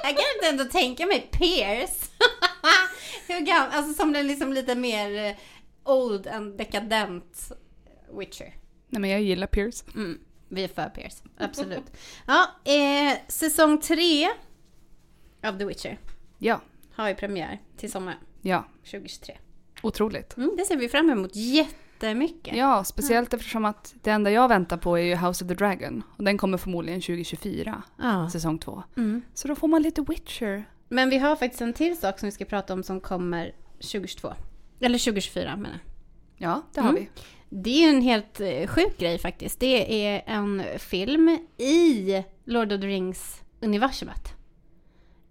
Jag 0.04 0.12
kan 0.16 0.24
inte 0.36 0.48
ändå 0.48 0.64
tänka 0.64 1.06
mig 1.06 1.28
Pierce. 1.32 2.10
Hur 3.28 3.40
gammal, 3.40 3.68
alltså 3.72 3.94
som 4.02 4.12
den 4.12 4.26
liksom 4.26 4.52
lite 4.52 4.74
mer 4.74 5.26
eh, 5.26 5.36
old 5.84 6.26
and 6.26 6.58
dekadent 6.58 7.52
Witcher. 8.18 8.54
Nej 8.88 9.00
men 9.00 9.10
jag 9.10 9.22
gillar 9.22 9.46
Pierce. 9.46 9.84
Mm, 9.94 10.18
vi 10.48 10.64
är 10.64 10.68
för 10.68 10.88
Pierce, 10.88 11.22
absolut. 11.38 11.84
Ja, 12.26 12.46
eh, 12.72 13.18
säsong 13.28 13.80
tre 13.80 14.28
av 15.44 15.58
The 15.58 15.64
Witcher 15.64 15.98
Ja, 16.38 16.60
har 16.94 17.08
ju 17.08 17.14
premiär 17.14 17.60
till 17.76 17.90
sommaren 17.92 18.18
ja. 18.42 18.64
2023. 18.84 19.38
Otroligt. 19.82 20.36
Mm, 20.36 20.54
det 20.56 20.64
ser 20.64 20.76
vi 20.76 20.88
fram 20.88 21.10
emot 21.10 21.36
jättemycket. 21.36 22.56
Ja, 22.56 22.84
speciellt 22.84 23.34
eftersom 23.34 23.64
att 23.64 23.94
det 24.02 24.10
enda 24.10 24.30
jag 24.30 24.48
väntar 24.48 24.76
på 24.76 24.98
är 24.98 25.02
ju 25.02 25.16
House 25.16 25.44
of 25.44 25.48
the 25.48 25.54
Dragon. 25.54 26.02
Och 26.16 26.24
den 26.24 26.38
kommer 26.38 26.58
förmodligen 26.58 27.00
2024, 27.00 27.82
Ja. 27.98 28.30
säsong 28.32 28.58
två. 28.58 28.82
Mm. 28.96 29.22
Så 29.34 29.48
då 29.48 29.54
får 29.54 29.68
man 29.68 29.82
lite 29.82 30.02
Witcher. 30.02 30.64
Men 30.88 31.10
vi 31.10 31.18
har 31.18 31.36
faktiskt 31.36 31.60
en 31.62 31.72
till 31.72 31.96
sak 31.96 32.18
som 32.18 32.26
vi 32.26 32.30
ska 32.32 32.44
prata 32.44 32.72
om 32.74 32.82
som 32.82 33.00
kommer 33.00 33.52
2022. 33.76 34.32
Eller 34.82 34.98
2024 34.98 35.56
menar 35.56 35.78
jag. 36.36 36.50
Ja, 36.50 36.62
det 36.74 36.80
har 36.80 36.88
Mm. 36.90 37.02
vi. 37.02 37.08
Det 37.50 37.84
är 37.84 37.88
en 37.88 38.02
helt 38.02 38.40
eh, 38.40 38.66
sjuk 38.66 38.98
grej 38.98 39.18
faktiskt. 39.18 39.60
Det 39.60 40.06
är 40.06 40.22
en 40.26 40.62
film 40.78 41.38
i 41.58 42.22
Lord 42.44 42.72
of 42.72 42.80
the 42.80 42.86
Rings-universumet. 42.86 44.32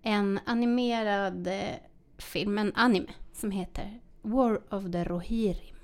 En 0.02 0.40
animerad 0.46 1.48
eh, 1.48 1.54
film, 2.18 2.58
en 2.58 2.72
anime, 2.76 3.08
som 3.34 3.52
heter 3.52 4.00
War 4.22 4.74
of 4.76 4.92
the 4.92 5.04
Rohirrim. 5.04 5.76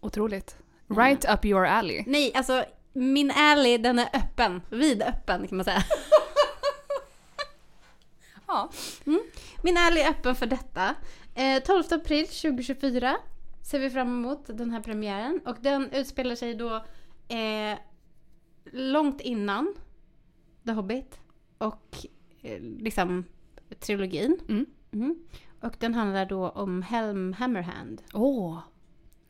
Otroligt. 0.00 0.56
Right 0.88 1.24
up 1.34 1.44
your 1.44 1.66
alley. 1.66 2.04
Nej, 2.06 2.32
alltså 2.34 2.64
min 2.92 3.30
alley 3.30 3.78
den 3.78 3.98
är 3.98 4.08
öppen, 4.12 4.62
vidöppen 4.70 5.48
kan 5.48 5.56
man 5.56 5.64
säga. 5.64 5.82
Ja. 8.54 8.70
min 9.62 9.76
alley 9.76 10.02
är 10.02 10.10
öppen 10.10 10.34
för 10.34 10.46
detta. 10.46 10.94
Eh, 11.34 11.62
12 11.62 11.84
april 11.90 12.26
2024 12.26 13.16
ser 13.62 13.78
vi 13.78 13.90
fram 13.90 14.08
emot 14.08 14.46
den 14.46 14.70
här 14.70 14.80
premiären. 14.80 15.40
Och 15.46 15.56
den 15.60 15.90
utspelar 15.90 16.34
sig 16.34 16.54
då 16.54 16.74
eh, 17.28 17.78
långt 18.72 19.20
innan 19.20 19.74
The 20.66 20.72
Hobbit 20.72 21.18
och 21.58 21.96
eh, 22.42 22.60
liksom 22.60 23.24
trilogin. 23.80 24.38
Mm. 24.48 24.66
Mm. 24.92 25.16
Och 25.60 25.74
den 25.78 25.94
handlar 25.94 26.26
då 26.26 26.48
om 26.48 26.82
Helm 26.82 27.32
Hammerhand. 27.32 28.02
Åh, 28.14 28.58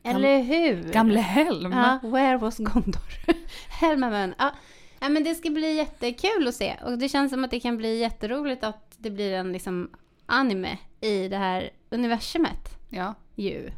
Eller 0.03 0.41
hur? 0.41 0.83
gamle 0.83 1.19
Helm. 1.19 1.71
Ja, 1.71 1.99
where 2.03 2.37
was 2.37 2.57
Gondor? 2.57 3.01
Helm 3.69 4.03
Hammerhand. 4.03 4.33
Ja. 4.37 4.51
Ja, 4.99 5.09
men 5.09 5.23
det 5.23 5.35
ska 5.35 5.49
bli 5.49 5.75
jättekul 5.75 6.47
att 6.47 6.55
se. 6.55 6.75
Och 6.83 6.97
det 6.97 7.09
känns 7.09 7.31
som 7.31 7.43
att 7.43 7.51
det 7.51 7.59
kan 7.59 7.77
bli 7.77 7.99
jätteroligt 7.99 8.63
att 8.63 8.95
det 8.97 9.11
blir 9.11 9.33
en 9.33 9.51
liksom 9.51 9.89
anime 10.25 10.77
i 11.01 11.27
det 11.27 11.37
här 11.37 11.69
universumet 11.89 12.77
Ja, 12.89 13.13
ju. 13.35 13.71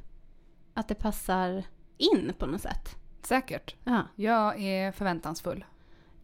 Att 0.74 0.88
det 0.88 0.96
passar 0.96 1.64
in 1.98 2.34
på 2.38 2.46
något 2.46 2.62
sätt. 2.62 2.96
säkert. 3.24 3.76
Ja. 3.84 4.02
Jag 4.16 4.62
är 4.62 4.92
förväntansfull. 4.92 5.66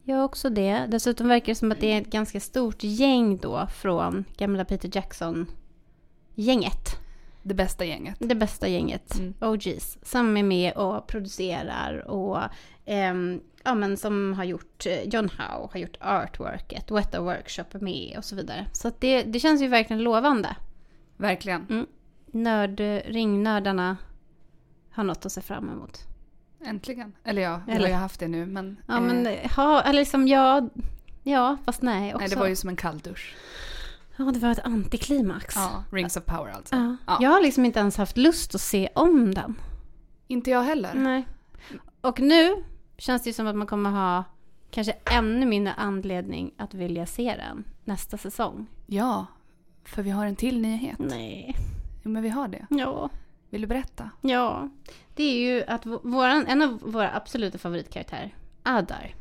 Jag 0.03 0.25
också 0.25 0.49
det. 0.49 0.85
Dessutom 0.87 1.27
verkar 1.27 1.45
det 1.45 1.55
som 1.55 1.71
att 1.71 1.79
det 1.79 1.93
är 1.93 2.01
ett 2.01 2.11
ganska 2.11 2.39
stort 2.39 2.83
gäng 2.83 3.37
då 3.37 3.67
från 3.67 4.25
gamla 4.37 4.65
Peter 4.65 4.89
Jackson-gänget. 4.93 7.02
Det 7.43 7.53
bästa 7.53 7.85
gänget. 7.85 8.15
Det 8.19 8.35
bästa 8.35 8.67
gänget, 8.67 9.15
Mm. 9.19 9.33
OGs, 9.41 9.97
som 10.01 10.37
är 10.37 10.43
med 10.43 10.73
och 10.73 11.07
producerar 11.07 12.07
och 12.11 12.39
ehm, 12.85 13.41
ja, 13.63 13.73
men 13.75 13.97
som 13.97 14.33
har 14.33 14.43
gjort, 14.43 14.85
eh, 14.85 15.03
John 15.03 15.29
Howe 15.29 15.69
har 15.71 15.77
gjort 15.79 15.97
artworket, 15.99 16.91
Weta 16.91 17.21
Workshop 17.21 17.65
är 17.71 17.79
med 17.79 18.15
och 18.17 18.25
så 18.25 18.35
vidare. 18.35 18.65
Så 18.71 18.91
det, 18.99 19.23
det 19.23 19.39
känns 19.39 19.61
ju 19.61 19.67
verkligen 19.67 20.03
lovande. 20.03 20.55
Verkligen. 21.17 21.87
Nörd, 22.31 22.79
ringnördarna 23.05 23.97
har 24.91 25.03
något 25.03 25.25
att 25.25 25.31
se 25.31 25.41
fram 25.41 25.69
emot. 25.69 25.99
Äntligen. 26.65 27.13
Eller 27.23 27.41
ja, 27.41 27.61
Eller- 27.67 27.75
eller 27.75 27.87
jag 27.87 27.95
har 27.95 28.01
haft 28.01 28.19
det 28.19 28.27
nu 28.27 28.45
men... 28.45 28.77
Ja, 28.87 28.95
eh, 28.97 29.01
men 29.01 29.25
ha, 29.55 29.81
eller 29.81 29.99
liksom 29.99 30.27
ja, 30.27 30.69
ja, 31.23 31.57
fast 31.65 31.81
nej 31.81 32.13
också. 32.15 32.19
nej, 32.19 32.29
det 32.29 32.35
var 32.39 32.47
ju 32.47 32.55
som 32.55 32.69
en 32.69 32.75
kalldusch. 32.75 33.35
Ja, 34.17 34.23
det 34.23 34.39
var 34.39 34.51
ett 34.51 34.65
antiklimax. 34.65 35.55
Ja, 35.55 35.83
Rings 35.91 36.17
of 36.17 36.25
Power 36.25 36.51
alltså. 36.51 36.75
Ja. 36.75 36.97
Ja. 37.07 37.17
Jag 37.21 37.29
har 37.29 37.41
liksom 37.41 37.65
inte 37.65 37.79
ens 37.79 37.97
haft 37.97 38.17
lust 38.17 38.55
att 38.55 38.61
se 38.61 38.89
om 38.95 39.33
den. 39.33 39.55
Inte 40.27 40.49
jag 40.51 40.63
heller. 40.63 40.93
Nej. 40.93 41.27
Och 42.01 42.19
nu 42.19 42.63
känns 42.97 43.23
det 43.23 43.29
ju 43.29 43.33
som 43.33 43.47
att 43.47 43.55
man 43.55 43.67
kommer 43.67 43.89
ha 43.89 44.23
kanske 44.71 44.91
ännu 44.91 45.45
mindre 45.45 45.73
anledning 45.73 46.53
att 46.57 46.73
vilja 46.73 47.05
se 47.05 47.35
den 47.37 47.63
nästa 47.83 48.17
säsong. 48.17 48.67
Ja, 48.85 49.25
för 49.83 50.03
vi 50.03 50.09
har 50.09 50.25
en 50.25 50.35
till 50.35 50.61
nyhet. 50.61 50.99
Nej. 50.99 51.55
Jo, 52.03 52.11
men 52.11 52.23
vi 52.23 52.29
har 52.29 52.47
det. 52.47 52.67
Ja. 52.69 53.09
Vill 53.49 53.61
du 53.61 53.67
berätta? 53.67 54.09
Ja. 54.21 54.69
Det 55.15 55.23
är 55.23 55.33
ju 55.33 55.63
att 55.63 55.85
våran, 55.85 56.47
en 56.47 56.61
av 56.61 56.79
våra 56.81 57.15
absoluta 57.15 57.57
favoritkaraktärer, 57.57 58.35
Adar, 58.63 59.15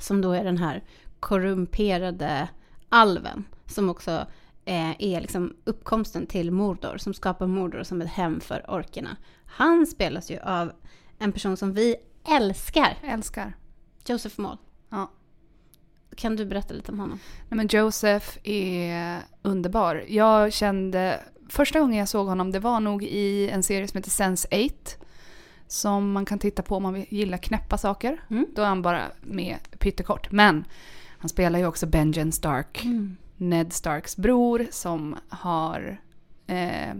som 0.00 0.20
då 0.20 0.32
är 0.32 0.44
den 0.44 0.58
här 0.58 0.82
korrumperade 1.20 2.48
alven, 2.88 3.44
som 3.66 3.90
också 3.90 4.26
eh, 4.64 4.90
är 4.98 5.20
liksom 5.20 5.56
uppkomsten 5.64 6.26
till 6.26 6.50
Mordor, 6.50 6.98
som 6.98 7.14
skapar 7.14 7.46
Mordor 7.46 7.82
som 7.82 8.02
ett 8.02 8.08
hem 8.08 8.40
för 8.40 8.70
orkerna. 8.70 9.16
Han 9.46 9.86
spelas 9.86 10.30
ju 10.30 10.38
av 10.38 10.72
en 11.18 11.32
person 11.32 11.56
som 11.56 11.72
vi 11.72 11.96
älskar, 12.28 12.98
älskar. 13.02 13.56
Joseph 14.06 14.40
Moll. 14.40 14.56
Ja. 14.90 15.10
Kan 16.16 16.36
du 16.36 16.46
berätta 16.46 16.74
lite 16.74 16.92
om 16.92 17.00
honom? 17.00 17.18
Nej, 17.48 17.56
men 17.56 17.68
Joseph 17.70 18.38
är 18.44 19.20
underbar. 19.42 20.04
Jag 20.08 20.52
kände... 20.52 21.20
Första 21.48 21.80
gången 21.80 21.98
jag 21.98 22.08
såg 22.08 22.26
honom 22.26 22.52
det 22.52 22.58
var 22.58 22.80
nog 22.80 23.04
i 23.04 23.48
en 23.50 23.62
serie 23.62 23.88
som 23.88 23.98
heter 23.98 24.10
Sense 24.10 24.48
8. 24.48 24.74
Som 25.66 26.12
man 26.12 26.24
kan 26.24 26.38
titta 26.38 26.62
på 26.62 26.76
om 26.76 26.82
man 26.82 27.06
gillar 27.08 27.38
knäppa 27.38 27.78
saker. 27.78 28.20
Mm. 28.30 28.46
Då 28.54 28.62
är 28.62 28.66
han 28.66 28.82
bara 28.82 29.02
med 29.20 29.56
pyttekort. 29.78 30.30
Men 30.32 30.64
han 31.18 31.28
spelar 31.28 31.58
ju 31.58 31.66
också 31.66 31.86
Benjen 31.86 32.32
Stark. 32.32 32.84
Ned 33.48 33.72
Starks 33.72 34.16
bror 34.16 34.66
som 34.70 35.16
har 35.28 36.00
eh, 36.46 36.94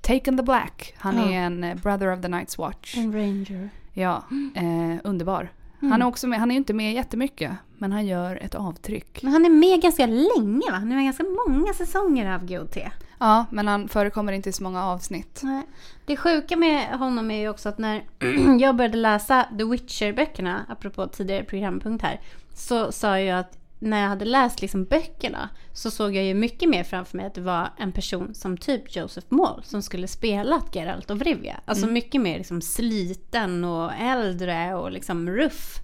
Taken 0.00 0.36
the 0.36 0.42
Black. 0.42 0.94
Han 0.98 1.16
Ja. 1.16 1.22
är 1.30 1.32
en 1.40 1.64
eh, 1.64 1.74
Brother 1.76 2.12
of 2.12 2.20
the 2.22 2.28
Night's 2.28 2.58
Watch. 2.58 2.96
En 2.96 3.12
ranger. 3.12 3.70
Ja, 3.92 4.24
eh, 4.54 4.96
underbar. 5.04 5.52
Mm. 5.80 5.92
Han 5.92 6.02
är 6.02 6.06
också 6.06 6.26
med, 6.26 6.38
han 6.40 6.50
är 6.50 6.56
inte 6.56 6.74
med 6.74 6.94
jättemycket, 6.94 7.52
men 7.78 7.92
han 7.92 8.06
gör 8.06 8.36
ett 8.36 8.54
avtryck. 8.54 9.22
Men 9.22 9.32
han 9.32 9.44
är 9.44 9.50
med 9.50 9.82
ganska 9.82 10.06
länge 10.06 10.70
va? 10.70 10.76
Han 10.76 10.92
är 10.92 10.96
med 10.96 11.04
ganska 11.04 11.24
många 11.48 11.72
säsonger 11.72 12.34
av 12.34 12.46
GOT. 12.46 12.76
Ja, 13.18 13.46
men 13.50 13.68
han 13.68 13.88
förekommer 13.88 14.32
inte 14.32 14.48
i 14.48 14.52
så 14.52 14.62
många 14.62 14.84
avsnitt. 14.84 15.40
Nej. 15.44 15.62
Det 16.06 16.16
sjuka 16.16 16.56
med 16.56 16.98
honom 16.98 17.30
är 17.30 17.38
ju 17.40 17.48
också 17.48 17.68
att 17.68 17.78
när 17.78 18.04
jag 18.60 18.76
började 18.76 18.96
läsa 18.96 19.46
The 19.58 19.64
Witcher-böckerna, 19.64 20.60
apropå 20.68 21.06
tidigare 21.06 21.44
programpunkt 21.44 22.02
här, 22.04 22.20
så 22.54 22.92
sa 22.92 23.20
jag 23.20 23.38
att 23.38 23.58
när 23.78 24.00
jag 24.02 24.08
hade 24.08 24.24
läst 24.24 24.62
liksom 24.62 24.84
böckerna 24.84 25.48
så 25.72 25.90
såg 25.90 26.16
jag 26.16 26.24
ju 26.24 26.34
mycket 26.34 26.68
mer 26.68 26.84
framför 26.84 27.16
mig 27.16 27.26
att 27.26 27.34
det 27.34 27.40
var 27.40 27.68
en 27.76 27.92
person 27.92 28.34
som 28.34 28.56
typ 28.56 28.96
Joseph 28.96 29.26
Moll 29.30 29.62
som 29.64 29.82
skulle 29.82 30.08
spela 30.08 30.62
Geralt 30.72 31.10
of 31.10 31.22
Rivia. 31.22 31.60
Alltså 31.64 31.86
mycket 31.86 32.20
mer 32.20 32.38
liksom 32.38 32.60
sliten 32.60 33.64
och 33.64 33.92
äldre 33.92 34.74
och 34.74 34.92
liksom 34.92 35.30
ruff. 35.30 35.80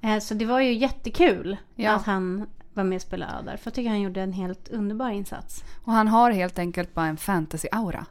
Eh, 0.00 0.18
Så 0.18 0.34
det 0.34 0.44
var 0.44 0.60
ju 0.60 0.72
jättekul 0.72 1.56
Ja. 1.74 1.92
att 1.92 2.06
han 2.06 2.46
var 2.74 2.84
med 2.84 2.96
och 2.96 3.02
spelade 3.02 3.32
Adar. 3.38 3.56
För 3.56 3.66
jag 3.70 3.74
tycker 3.74 3.90
han 3.90 4.00
gjorde 4.00 4.20
en 4.22 4.32
helt 4.32 4.68
underbar 4.68 5.10
insats. 5.10 5.64
Och 5.84 5.92
han 5.92 6.08
har 6.08 6.30
helt 6.30 6.58
enkelt 6.58 6.94
bara 6.94 7.06
en 7.06 7.16
fantasy-aura. 7.16 8.04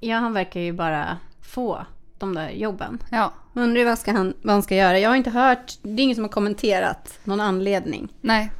Ja, 0.00 0.16
han 0.18 0.32
verkar 0.32 0.60
ju 0.60 0.72
bara 0.72 1.18
få 1.40 1.86
de 2.18 2.34
där 2.34 2.50
jobben. 2.50 2.98
Ja, 3.10 3.32
undrar 3.54 3.84
vad, 3.84 3.98
ska 3.98 4.12
han, 4.12 4.34
vad 4.42 4.52
han 4.52 4.62
ska 4.62 4.74
göra. 4.76 4.98
Jag 4.98 5.10
har 5.10 5.16
inte 5.16 5.30
hört, 5.30 5.72
det 5.82 6.02
är 6.02 6.04
ingen 6.04 6.14
som 6.14 6.24
har 6.24 6.30
kommenterat 6.30 7.18
någon 7.24 7.40
anledning. 7.40 8.08
nej. 8.20 8.52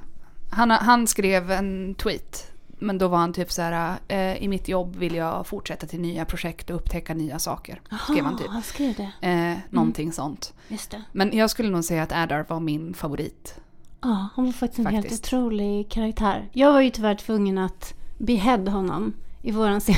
Han, 0.50 0.70
han 0.70 1.06
skrev 1.06 1.50
en 1.50 1.94
tweet. 1.94 2.52
Men 2.78 2.98
då 2.98 3.08
var 3.08 3.18
han 3.18 3.32
typ 3.32 3.52
så 3.52 3.62
här, 3.62 3.96
eh, 4.08 4.42
i 4.42 4.48
mitt 4.48 4.68
jobb 4.68 4.96
vill 4.96 5.14
jag 5.14 5.46
fortsätta 5.46 5.86
till 5.86 6.00
nya 6.00 6.24
projekt 6.24 6.70
och 6.70 6.76
upptäcka 6.76 7.14
nya 7.14 7.38
saker. 7.38 7.80
Skrev 8.04 8.24
han 8.24 8.38
typ. 8.38 8.46
han 8.48 8.62
skrev 8.62 8.94
det. 8.94 9.28
Eh, 9.28 9.58
någonting 9.70 10.12
sånt. 10.12 10.54
Just 10.68 10.90
det. 10.90 11.02
Men 11.12 11.36
jag 11.36 11.50
skulle 11.50 11.70
nog 11.70 11.84
säga 11.84 12.02
att 12.02 12.12
Adar 12.12 12.46
var 12.48 12.60
min 12.60 12.94
favorit. 12.94 13.54
Ja, 14.00 14.28
han 14.34 14.44
var 14.44 14.52
faktiskt 14.52 14.78
en 14.78 14.86
helt 14.94 15.12
otrolig 15.12 15.90
karaktär. 15.90 16.48
Jag 16.52 16.72
var 16.72 16.80
ju 16.80 16.90
tyvärr 16.90 17.14
tvungen 17.14 17.58
att 17.58 17.94
behead 18.18 18.70
honom 18.70 19.12
i 19.42 19.50
våran 19.50 19.80
scen. 19.80 19.94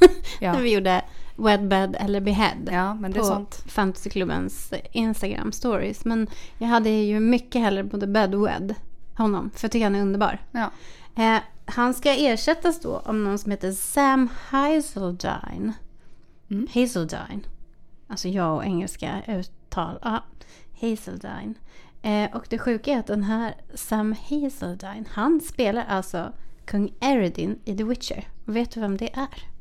Ja. 0.40 0.52
När 0.52 0.60
vi 0.60 0.72
gjorde 0.74 1.02
Wedbed 1.36 1.96
eller 2.00 2.20
Behead. 2.20 2.58
Ja, 2.70 2.94
men 2.94 3.12
det 3.12 3.18
är 3.18 3.20
på 3.20 3.26
sånt. 3.26 3.64
Fantasyklubbens 3.66 4.72
Instagram 4.92 5.52
stories. 5.52 6.04
Men 6.04 6.26
jag 6.58 6.68
hade 6.68 6.90
ju 6.90 7.20
mycket 7.20 7.60
hellre 7.60 7.84
både 7.84 8.06
bed 8.06 8.34
och 8.34 8.46
wed 8.46 8.74
honom. 9.14 9.50
För 9.54 9.64
jag 9.64 9.72
tycker 9.72 9.84
han 9.84 9.94
är 9.94 10.02
underbar. 10.02 10.38
Ja. 10.52 10.70
Eh, 11.16 11.40
han 11.64 11.94
ska 11.94 12.14
ersättas 12.14 12.80
då 12.80 13.02
av 13.04 13.14
någon 13.14 13.38
som 13.38 13.50
heter 13.50 13.72
Sam 13.72 14.28
Hazeldine. 14.48 15.72
Mm. 16.50 16.66
Hazeldine. 16.74 17.40
Alltså 18.06 18.28
jag 18.28 18.56
och 18.56 18.64
engelska 18.64 19.22
uttal. 19.26 19.98
Ja, 20.02 20.24
Hazeldine. 20.80 21.54
Eh, 22.02 22.36
och 22.36 22.46
det 22.48 22.58
sjuka 22.58 22.92
är 22.92 22.98
att 22.98 23.06
den 23.06 23.22
här 23.22 23.54
Sam 23.74 24.14
Hazeldine, 24.28 25.04
han 25.10 25.40
spelar 25.40 25.84
alltså 25.88 26.32
kung 26.64 26.92
Eredin 27.00 27.58
i 27.64 27.76
The 27.76 27.84
Witcher. 27.84 28.28
Vet 28.44 28.70
du 28.70 28.80
vem 28.80 28.96
det 28.96 29.16
är? 29.16 29.55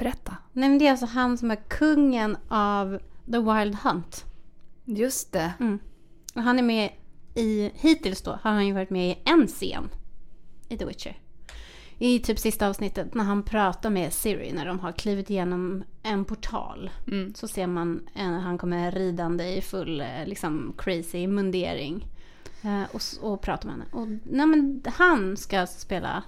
Berätta. 0.00 0.36
Nej 0.52 0.68
men 0.68 0.78
det 0.78 0.86
är 0.86 0.90
alltså 0.90 1.06
han 1.06 1.38
som 1.38 1.50
är 1.50 1.58
kungen 1.68 2.36
av 2.48 2.98
The 3.32 3.38
Wild 3.38 3.74
Hunt. 3.74 4.24
Just 4.84 5.32
det. 5.32 5.52
Mm. 5.60 5.78
Och 6.34 6.42
han 6.42 6.58
är 6.58 6.62
med 6.62 6.90
i, 7.34 7.70
hittills 7.74 8.22
då, 8.22 8.30
har 8.42 8.50
han 8.50 8.66
ju 8.66 8.72
varit 8.72 8.90
med 8.90 9.10
i 9.10 9.18
en 9.24 9.46
scen 9.46 9.88
i 10.68 10.76
The 10.76 10.84
Witcher. 10.84 11.18
I 11.98 12.18
typ 12.18 12.38
sista 12.38 12.68
avsnittet 12.68 13.14
när 13.14 13.24
han 13.24 13.42
pratar 13.42 13.90
med 13.90 14.12
Siri 14.12 14.52
när 14.52 14.66
de 14.66 14.80
har 14.80 14.92
klivit 14.92 15.30
igenom 15.30 15.84
en 16.02 16.24
portal. 16.24 16.90
Mm. 17.06 17.34
Så 17.34 17.48
ser 17.48 17.66
man 17.66 18.08
en, 18.14 18.34
han 18.34 18.58
kommer 18.58 18.92
ridande 18.92 19.56
i 19.56 19.60
full 19.60 20.00
eh, 20.00 20.26
liksom 20.26 20.74
crazy 20.78 21.26
mundering. 21.26 22.06
Eh, 22.62 22.82
och, 22.92 23.32
och 23.32 23.40
pratar 23.40 23.68
med 23.68 23.76
henne. 23.76 23.86
Och 23.92 24.08
nej 24.08 24.46
men 24.46 24.82
han 24.86 25.36
ska 25.36 25.66
spela 25.66 26.22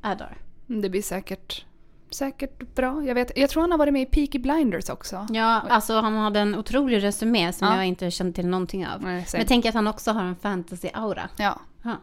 Adar. 0.00 0.38
Det 0.66 0.90
blir 0.90 1.02
säkert, 1.02 1.64
säkert 2.10 2.74
bra. 2.74 3.04
Jag, 3.04 3.14
vet, 3.14 3.32
jag 3.38 3.50
tror 3.50 3.60
han 3.60 3.70
har 3.70 3.78
varit 3.78 3.92
med 3.92 4.02
i 4.02 4.06
Peaky 4.06 4.38
Blinders 4.38 4.88
också. 4.88 5.26
Ja, 5.30 5.60
alltså 5.68 6.00
han 6.00 6.16
hade 6.16 6.40
en 6.40 6.54
otrolig 6.54 7.02
resumé 7.02 7.52
som 7.52 7.68
Ja. 7.68 7.76
jag 7.76 7.86
inte 7.86 8.10
kände 8.10 8.32
till 8.32 8.46
någonting 8.46 8.86
av. 8.86 9.02
Nej, 9.02 9.26
Men 9.32 9.40
jag 9.40 9.48
tänker 9.48 9.68
att 9.68 9.74
han 9.74 9.86
också 9.86 10.10
har 10.12 10.22
en 10.22 10.36
fantasy-aura. 10.36 11.28
Ja. 11.36 11.60
Ja. 11.82 11.96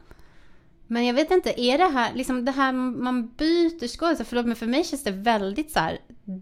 Men 0.87 1.05
jag 1.05 1.13
vet 1.13 1.31
inte, 1.31 1.61
är 1.61 1.77
det 1.77 1.87
här, 1.87 2.13
liksom 2.13 2.45
det 2.45 2.51
här 2.51 2.71
man 2.71 3.27
byter 3.27 3.87
skådisar, 3.87 4.23
förlåt 4.23 4.45
men 4.45 4.55
för 4.55 4.65
mig 4.65 4.83
känns 4.83 5.03
det 5.03 5.11
väldigt 5.11 5.71
så 5.71 5.79
här 5.79 5.97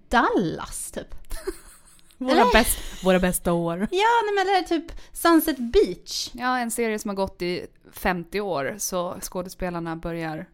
Dallas 0.09 0.91
typ. 0.91 1.15
Våra, 2.17 2.45
bäst, 2.53 3.03
våra 3.05 3.19
bästa 3.19 3.53
år. 3.53 3.77
Ja, 3.91 4.07
nej 4.25 4.35
men 4.35 4.55
eller 4.55 4.67
typ 4.67 4.91
Sunset 5.13 5.57
Beach. 5.57 6.29
Ja, 6.33 6.57
en 6.59 6.71
serie 6.71 6.99
som 6.99 7.09
har 7.09 7.15
gått 7.15 7.41
i 7.41 7.65
50 7.91 8.41
år 8.41 8.75
så 8.77 9.15
skådespelarna 9.21 9.95
börjar 9.95 10.45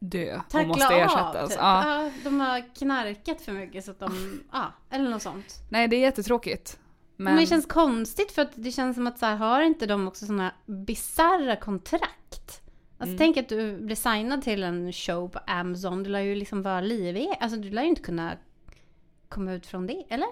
dö 0.00 0.36
och 0.36 0.48
tackla 0.48 0.68
måste 0.68 0.86
av. 0.86 0.92
ersättas. 0.92 1.48
Typ. 1.50 1.58
Ja. 1.60 2.02
Ja, 2.04 2.10
de 2.24 2.40
har 2.40 2.74
knarkat 2.74 3.40
för 3.40 3.52
mycket 3.52 3.84
så 3.84 3.90
att 3.90 3.98
de, 3.98 4.40
ja, 4.52 4.72
eller 4.90 5.10
något 5.10 5.22
sånt. 5.22 5.54
Nej, 5.70 5.88
det 5.88 5.96
är 5.96 6.00
jättetråkigt. 6.00 6.78
Men, 7.16 7.24
Men, 7.34 7.36
det 7.36 7.46
känns 7.46 7.66
konstigt 7.66 8.32
för 8.32 8.42
att 8.42 8.50
det 8.54 8.70
känns 8.72 8.96
som 8.96 9.06
att 9.06 9.18
så 9.18 9.26
här, 9.26 9.36
har 9.36 9.62
inte 9.62 9.86
de 9.86 10.08
också 10.08 10.26
sådana 10.26 10.54
bizarra 10.66 11.56
kontrakt? 11.56 12.62
Alltså 12.98 13.14
Mm. 13.14 13.18
tänk 13.18 13.36
att 13.36 13.48
du 13.48 13.76
blir 13.78 13.96
signad 13.96 14.42
till 14.42 14.62
en 14.62 14.92
show 14.92 15.28
på 15.28 15.38
Amazon, 15.46 16.02
du 16.02 16.10
lär 16.10 16.20
ju 16.20 16.34
liksom 16.34 16.62
vara 16.62 16.80
livig. 16.80 17.28
Alltså 17.40 17.58
du 17.58 17.70
lär 17.70 17.82
ju 17.82 17.88
inte 17.88 18.02
kunna 18.02 18.32
komma 19.28 19.52
ut 19.52 19.66
från 19.66 19.86
det, 19.86 20.04
eller? 20.08 20.28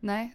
nej. 0.00 0.34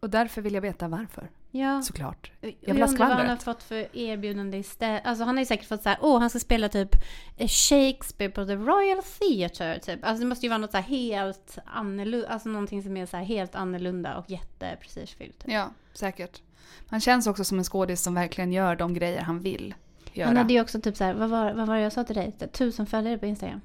Och 0.00 0.10
därför 0.10 0.42
vill 0.42 0.54
jag 0.54 0.60
veta 0.60 0.88
varför. 0.88 1.30
Ja. 1.58 1.82
Såklart. 1.82 2.30
Jag 2.40 2.74
vill 2.74 2.82
ha 2.82 2.88
undrar 2.88 3.08
vad 3.08 3.16
han 3.16 3.28
har 3.28 3.36
skvallret. 3.36 3.42
fått 3.42 3.62
för 3.62 3.96
erbjudande 3.96 4.58
istället. 4.58 5.06
Alltså 5.06 5.24
han 5.24 5.36
har 5.36 5.42
ju 5.42 5.46
säkert 5.46 5.68
fått 5.68 5.82
så 5.82 5.88
här, 5.88 5.98
åh 6.00 6.20
han 6.20 6.30
ska 6.30 6.38
spela 6.38 6.68
typ 6.68 6.94
eh, 7.36 7.48
Shakespeare 7.48 8.32
på 8.32 8.44
The 8.44 8.54
Royal 8.54 9.02
Theatre 9.02 9.78
typ. 9.78 10.04
Alltså 10.04 10.20
det 10.20 10.26
måste 10.26 10.46
ju 10.46 10.50
vara 10.50 10.58
något 10.58 10.70
så 10.70 10.76
här 10.76 10.84
helt 10.84 11.58
annorlunda, 11.66 12.28
alltså 12.28 12.48
någonting 12.48 12.82
som 12.82 12.96
är 12.96 13.06
så 13.06 13.16
här 13.16 13.24
helt 13.24 13.54
annorlunda 13.54 14.16
och 14.16 14.30
jätteprestigefyllt. 14.30 15.38
Typ. 15.38 15.52
Ja, 15.52 15.70
säkert. 15.92 16.42
Han 16.88 17.00
känns 17.00 17.26
också 17.26 17.44
som 17.44 17.58
en 17.58 17.64
skådis 17.64 18.02
som 18.02 18.14
verkligen 18.14 18.52
gör 18.52 18.76
de 18.76 18.94
grejer 18.94 19.20
han 19.20 19.40
vill 19.40 19.74
göra. 20.12 20.28
Han 20.28 20.36
hade 20.36 20.52
ju 20.52 20.60
också 20.60 20.80
typ 20.80 20.96
så 20.96 21.04
här, 21.04 21.14
vad 21.14 21.30
var, 21.30 21.52
vad 21.52 21.66
var 21.66 21.76
det 21.76 21.82
jag 21.82 21.92
sa 21.92 22.04
till 22.04 22.16
dig? 22.16 22.36
Här, 22.40 22.46
Tusen 22.48 22.86
följare 22.86 23.18
på 23.18 23.26
Instagram. 23.26 23.60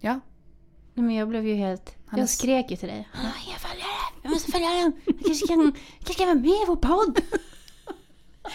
Ja. 0.00 0.20
Nej 0.94 1.06
men 1.06 1.14
jag 1.14 1.28
blev 1.28 1.46
ju 1.46 1.54
helt, 1.54 1.96
Han 2.06 2.20
jag 2.20 2.28
skrek 2.28 2.70
ju 2.70 2.76
till 2.76 2.88
dig. 2.88 3.08
Han 3.12 3.26
har 3.26 3.52
jag 4.22 4.30
måste 4.30 4.52
följa 4.52 4.68
den. 4.68 4.92
Jag 5.06 5.24
kanske 5.26 5.46
kan, 5.46 5.62
jag 5.64 5.74
kanske 6.04 6.24
kan 6.24 6.26
vara 6.26 6.38
med 6.38 6.62
i 6.62 6.64
vår 6.66 6.76
podd. 6.76 7.20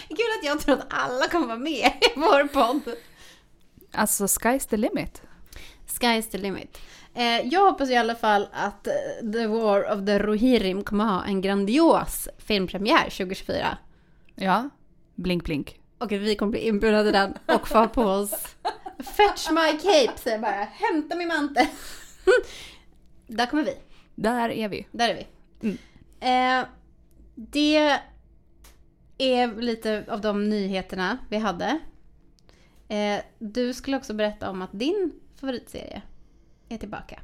Kul 0.08 0.26
att 0.38 0.44
jag 0.44 0.60
tror 0.60 0.74
att 0.74 0.86
alla 0.90 1.28
kommer 1.28 1.46
vara 1.46 1.58
med 1.58 1.92
i 2.00 2.12
vår 2.16 2.48
podd. 2.48 2.80
Alltså, 3.92 4.24
sky's 4.24 4.68
the 4.68 4.76
limit. 4.76 5.22
Sky's 5.86 6.30
the 6.30 6.38
limit. 6.38 6.78
Eh, 7.14 7.40
jag 7.46 7.70
hoppas 7.70 7.90
i 7.90 7.96
alla 7.96 8.14
fall 8.14 8.48
att 8.52 8.86
eh, 8.86 8.92
The 9.32 9.46
War 9.46 9.92
of 9.92 10.06
the 10.06 10.18
Rohirrim 10.18 10.84
kommer 10.84 11.04
ha 11.04 11.24
en 11.24 11.40
grandios 11.40 12.28
filmpremiär 12.38 13.04
2024. 13.04 13.78
Ja. 14.34 14.70
Blink, 15.14 15.44
blink. 15.44 15.80
Och 15.98 16.12
vi 16.12 16.36
kommer 16.36 16.50
bli 16.50 16.60
inbjudna 16.60 17.02
till 17.02 17.12
den 17.12 17.34
och 17.46 17.68
få 17.68 17.88
på 17.88 18.02
oss 18.02 18.56
Fetch 18.98 19.50
my 19.50 19.72
cape, 19.72 20.18
säger 20.18 20.36
jag 20.36 20.40
bara. 20.40 20.64
Hämta 20.64 21.16
min 21.16 21.28
mantel. 21.28 21.66
Där 23.26 23.46
kommer 23.46 23.64
vi. 23.64 23.74
Där 24.14 24.50
är 24.50 24.68
vi. 24.68 24.86
Där 24.92 25.08
är 25.08 25.14
vi. 25.14 25.26
Mm. 25.62 25.76
Eh, 26.20 26.68
det 27.34 27.98
är 29.18 29.60
lite 29.60 30.04
av 30.08 30.20
de 30.20 30.48
nyheterna 30.48 31.18
vi 31.30 31.36
hade. 31.36 31.78
Eh, 32.88 33.20
du 33.38 33.74
skulle 33.74 33.96
också 33.96 34.14
berätta 34.14 34.50
om 34.50 34.62
att 34.62 34.70
din 34.72 35.12
favoritserie 35.40 36.02
är 36.68 36.78
tillbaka. 36.78 37.20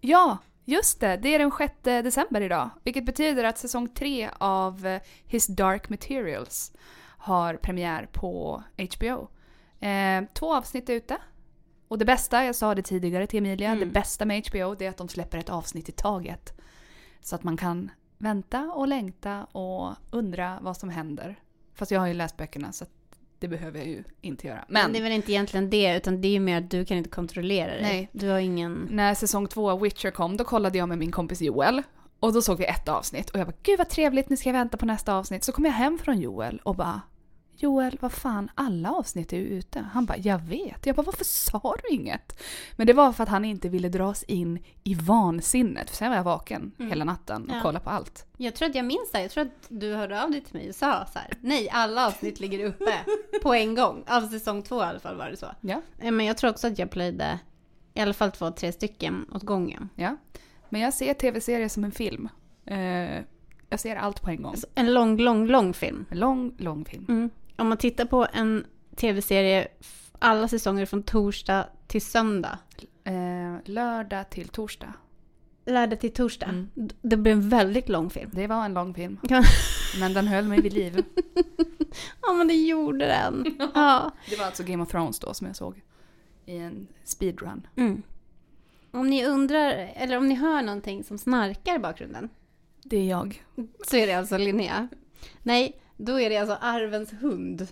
Ja, 0.00 0.38
just 0.64 1.00
det. 1.00 1.16
Det 1.16 1.34
är 1.34 1.38
den 1.38 1.52
6 1.58 1.72
december 1.82 2.40
idag. 2.40 2.70
Vilket 2.84 3.04
betyder 3.06 3.44
att 3.44 3.58
säsong 3.58 3.88
tre 3.88 4.28
av 4.38 4.86
eh, 4.86 5.00
His 5.26 5.46
Dark 5.46 5.88
Materials 5.88 6.72
har 7.18 7.54
premiär 7.56 8.08
på 8.12 8.62
HBO. 8.76 9.28
Eh, 9.86 10.22
två 10.34 10.54
avsnitt 10.54 10.88
är 10.88 10.94
ute. 10.94 11.16
Och 11.88 11.98
det 11.98 12.04
bästa, 12.04 12.44
jag 12.44 12.54
sa 12.54 12.74
det 12.74 12.82
tidigare 12.82 13.26
till 13.26 13.38
Emilia, 13.38 13.68
Mm. 13.68 13.80
det 13.80 13.86
bästa 13.86 14.24
med 14.24 14.46
HBO 14.46 14.74
det 14.74 14.86
är 14.86 14.90
att 14.90 14.96
de 14.96 15.08
släpper 15.08 15.38
ett 15.38 15.50
avsnitt 15.50 15.88
i 15.88 15.92
taget. 15.92 16.52
Så 17.22 17.34
att 17.34 17.42
man 17.42 17.56
kan 17.56 17.90
vänta 18.18 18.72
och 18.74 18.88
längta 18.88 19.44
och 19.44 19.94
undra 20.10 20.58
vad 20.62 20.76
som 20.76 20.88
händer. 20.88 21.36
Fast 21.74 21.90
jag 21.90 22.00
har 22.00 22.06
ju 22.06 22.14
läst 22.14 22.36
böckerna 22.36 22.72
så 22.72 22.84
det 23.38 23.48
behöver 23.48 23.78
jag 23.78 23.88
ju 23.88 24.04
inte 24.20 24.46
göra. 24.46 24.64
Men 24.68 24.82
Men 24.82 24.92
det 24.92 24.98
är 24.98 25.02
väl 25.02 25.12
inte 25.12 25.32
egentligen 25.32 25.70
det, 25.70 25.96
utan 25.96 26.20
det 26.20 26.28
är 26.28 26.32
ju 26.32 26.40
mer 26.40 26.58
att 26.58 26.70
du 26.70 26.84
kan 26.84 26.96
inte 26.96 27.10
kontrollera 27.10 27.74
det. 27.74 27.82
Nej. 27.82 28.08
Du 28.12 28.28
har 28.28 28.38
ingen... 28.38 28.88
när 28.90 29.14
säsong 29.14 29.46
två 29.46 29.70
av 29.70 29.80
Witcher 29.80 30.10
kom, 30.10 30.36
då 30.36 30.44
kollade 30.44 30.78
jag 30.78 30.88
med 30.88 30.98
min 30.98 31.12
kompis 31.12 31.40
Joel. 31.40 31.82
Och 32.20 32.32
då 32.32 32.42
såg 32.42 32.58
vi 32.58 32.64
ett 32.64 32.88
avsnitt 32.88 33.30
och 33.30 33.40
jag 33.40 33.46
bara 33.46 33.56
gud 33.62 33.78
vad 33.78 33.88
trevligt, 33.88 34.28
nu 34.28 34.36
ska 34.36 34.48
jag 34.48 34.54
vänta 34.54 34.76
på 34.76 34.86
nästa 34.86 35.14
avsnitt. 35.14 35.44
Så 35.44 35.52
kom 35.52 35.64
jag 35.64 35.72
hem 35.72 35.98
från 35.98 36.20
Joel 36.20 36.58
och 36.58 36.76
bara 36.76 37.00
Joel, 37.62 37.98
vad 38.00 38.12
fan, 38.12 38.50
alla 38.54 38.92
avsnitt 38.92 39.32
är 39.32 39.36
ju 39.36 39.44
ute. 39.44 39.80
Han 39.92 40.06
bara, 40.06 40.18
jag 40.18 40.38
vet. 40.38 40.86
Jag 40.86 40.96
bara, 40.96 41.02
varför 41.02 41.24
sa 41.24 41.76
du 41.82 41.94
inget? 41.94 42.42
Men 42.76 42.86
det 42.86 42.92
var 42.92 43.12
för 43.12 43.22
att 43.22 43.28
han 43.28 43.44
inte 43.44 43.68
ville 43.68 43.88
dras 43.88 44.22
in 44.22 44.58
i 44.84 44.94
vansinnet. 44.94 45.90
För 45.90 45.96
sen 45.96 46.10
var 46.10 46.16
jag 46.16 46.24
vaken 46.24 46.72
Mm. 46.78 46.88
hela 46.90 47.04
natten 47.04 47.50
och 47.50 47.56
Ja. 47.56 47.60
kollade 47.62 47.84
på 47.84 47.90
allt. 47.90 48.26
Jag 48.36 48.54
tror 48.54 48.68
att 48.68 48.74
jag 48.74 48.84
minns 48.84 49.10
det. 49.12 49.22
Jag 49.22 49.30
tror 49.30 49.44
att 49.44 49.66
du 49.68 49.94
hörde 49.94 50.22
av 50.24 50.30
dig 50.30 50.40
till 50.40 50.54
mig 50.56 50.68
och 50.68 50.74
sa 50.74 51.06
så 51.12 51.18
här. 51.18 51.32
Nej, 51.40 51.68
alla 51.70 52.06
avsnitt 52.06 52.40
ligger 52.40 52.64
uppe 52.66 52.98
på 53.42 53.54
en 53.54 53.74
gång. 53.74 54.04
Av 54.08 54.20
säsong 54.28 54.62
två 54.62 54.80
i 54.80 54.84
alla 54.84 55.00
fall 55.00 55.16
var 55.16 55.30
det 55.30 55.36
så. 55.36 55.46
Ja, 55.60 55.82
Eh, 55.98 56.10
Men 56.10 56.26
jag 56.26 56.36
tror 56.36 56.50
också 56.50 56.66
att 56.66 56.78
jag 56.78 56.90
plöjde 56.90 57.38
i 57.94 58.00
alla 58.00 58.14
fall 58.14 58.30
två, 58.30 58.50
tre 58.50 58.72
stycken 58.72 59.26
åt 59.34 59.42
gången. 59.42 59.88
ja. 59.94 60.16
Men 60.68 60.80
jag 60.80 60.94
ser 60.94 61.14
tv-serier 61.14 61.68
som 61.68 61.84
en 61.84 61.92
film. 61.92 62.28
Eh, 62.66 63.20
jag 63.68 63.80
ser 63.80 63.96
allt 63.96 64.22
på 64.22 64.30
en 64.30 64.42
gång. 64.42 64.52
Alltså, 64.52 64.66
en 64.74 64.94
lång, 64.94 65.16
lång, 65.18 65.46
lång 65.46 65.74
film. 65.74 66.04
En 66.10 66.18
lång, 66.18 66.54
lång 66.58 66.84
film. 66.84 67.06
Mm. 67.08 67.30
Om 67.56 67.68
man 67.68 67.78
tittar 67.78 68.04
på 68.04 68.26
en 68.32 68.66
tv-serie, 68.96 69.68
alla 70.18 70.48
säsonger 70.48 70.86
från 70.86 71.02
torsdag 71.02 71.66
till 71.86 72.02
söndag. 72.02 72.58
Eh, 73.04 73.56
lördag 73.64 74.30
till 74.30 74.48
torsdag. 74.48 74.92
Lördag 75.66 76.00
till 76.00 76.12
torsdag. 76.12 76.46
Mm. 76.46 76.68
Det 77.02 77.16
blir 77.16 77.32
en 77.32 77.48
väldigt 77.48 77.88
lång 77.88 78.10
film. 78.10 78.30
Det 78.34 78.46
var 78.46 78.64
en 78.64 78.74
lång 78.74 78.94
film. 78.94 79.18
Men 80.00 80.12
den 80.14 80.26
höll 80.26 80.44
mig 80.44 80.60
vid 80.60 80.72
liv. 80.72 81.04
Ja, 82.22 82.32
men 82.32 82.48
det 82.48 82.54
gjorde 82.54 83.06
den. 83.06 83.58
Ja. 83.74 84.10
Det 84.30 84.36
var 84.36 84.44
alltså 84.46 84.62
Game 84.62 84.82
of 84.82 84.88
Thrones 84.90 85.18
då 85.18 85.34
som 85.34 85.46
jag 85.46 85.56
såg 85.56 85.82
i 86.46 86.56
en 86.56 86.86
speedrun. 87.04 87.66
Mm. 87.76 88.02
Om 88.90 89.10
ni 89.10 89.26
undrar, 89.26 89.90
eller 89.96 90.16
om 90.16 90.28
ni 90.28 90.34
hör 90.34 90.62
någonting 90.62 91.04
som 91.04 91.18
snarkar 91.18 91.76
i 91.76 91.78
bakgrunden, 91.78 92.28
Det 92.82 92.96
är 92.96 93.08
jag. 93.08 93.44
så 93.86 93.96
är 93.96 94.06
det 94.06 94.12
alltså 94.12 94.38
Linnea. 94.38 94.88
Nej, 95.42 95.80
då 95.96 96.20
är 96.20 96.30
det 96.30 96.36
alltså 96.36 96.56
Arvens 96.60 97.12
hund. 97.12 97.66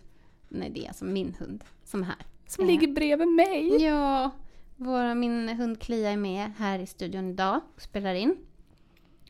Nej, 0.49 0.71
det 0.71 0.85
är 0.85 0.89
alltså 0.89 1.05
min 1.05 1.35
hund 1.39 1.65
som 1.85 2.03
är 2.03 2.07
här. 2.07 2.27
Som 2.47 2.67
ligger 2.67 2.89
bredvid 2.89 3.29
mig. 3.29 3.83
Ja, 3.83 4.31
vår, 4.77 5.15
min 5.15 5.49
hund 5.49 5.81
Klia 5.81 6.11
är 6.11 6.17
med 6.17 6.53
här 6.59 6.79
i 6.79 6.87
studion 6.87 7.31
idag 7.31 7.61
och 7.75 7.83
spelar 7.83 8.15
in. 8.15 8.37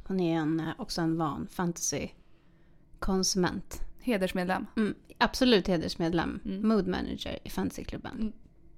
Hon 0.05 0.21
är 0.21 0.37
en, 0.37 0.63
också 0.79 1.01
en 1.01 1.19
van 1.19 1.47
fantasy-konsument. 1.47 3.81
Hedersmedlem. 4.01 4.67
Mm, 4.77 4.95
absolut 5.19 5.69
hedersmedlem, 5.69 6.41
Mm. 6.45 6.69
mood 6.69 6.87
manager 6.87 7.39
i 7.45 7.51
fantasyklubben. 7.51 8.13
Mm. 8.21 8.33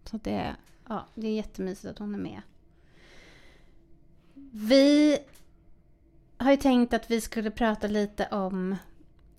Så 0.04 0.16
det 0.16 0.56
ja, 0.88 1.06
det 1.14 1.26
är 1.26 1.34
jättemysigt 1.34 1.86
att 1.86 1.98
hon 1.98 2.14
är 2.14 2.18
med. 2.18 2.40
Vi 4.52 5.18
har 6.36 6.50
ju 6.50 6.56
tänkt 6.56 6.94
att 6.94 7.10
vi 7.10 7.20
skulle 7.20 7.50
prata 7.50 7.86
lite 7.86 8.26
om 8.26 8.76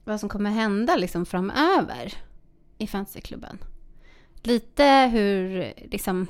vad 0.03 0.19
som 0.19 0.29
kommer 0.29 0.49
hända 0.49 0.95
liksom 0.95 1.25
framöver 1.25 2.13
i 2.77 2.87
fantasyklubben. 2.87 3.57
Lite 4.41 5.09
hur, 5.11 5.73
liksom, 5.91 6.27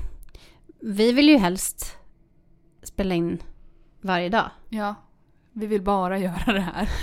vi 0.80 1.12
vill 1.12 1.30
ju 1.30 1.38
helst 1.38 1.98
spela 2.84 3.16
in 3.16 3.44
varje 4.02 4.30
dag. 4.30 4.50
Ja. 4.70 4.96
Vi 5.52 5.66
vill 5.68 5.82
bara 5.82 6.18
göra 6.18 6.54
det 6.54 6.62
här. 6.62 6.90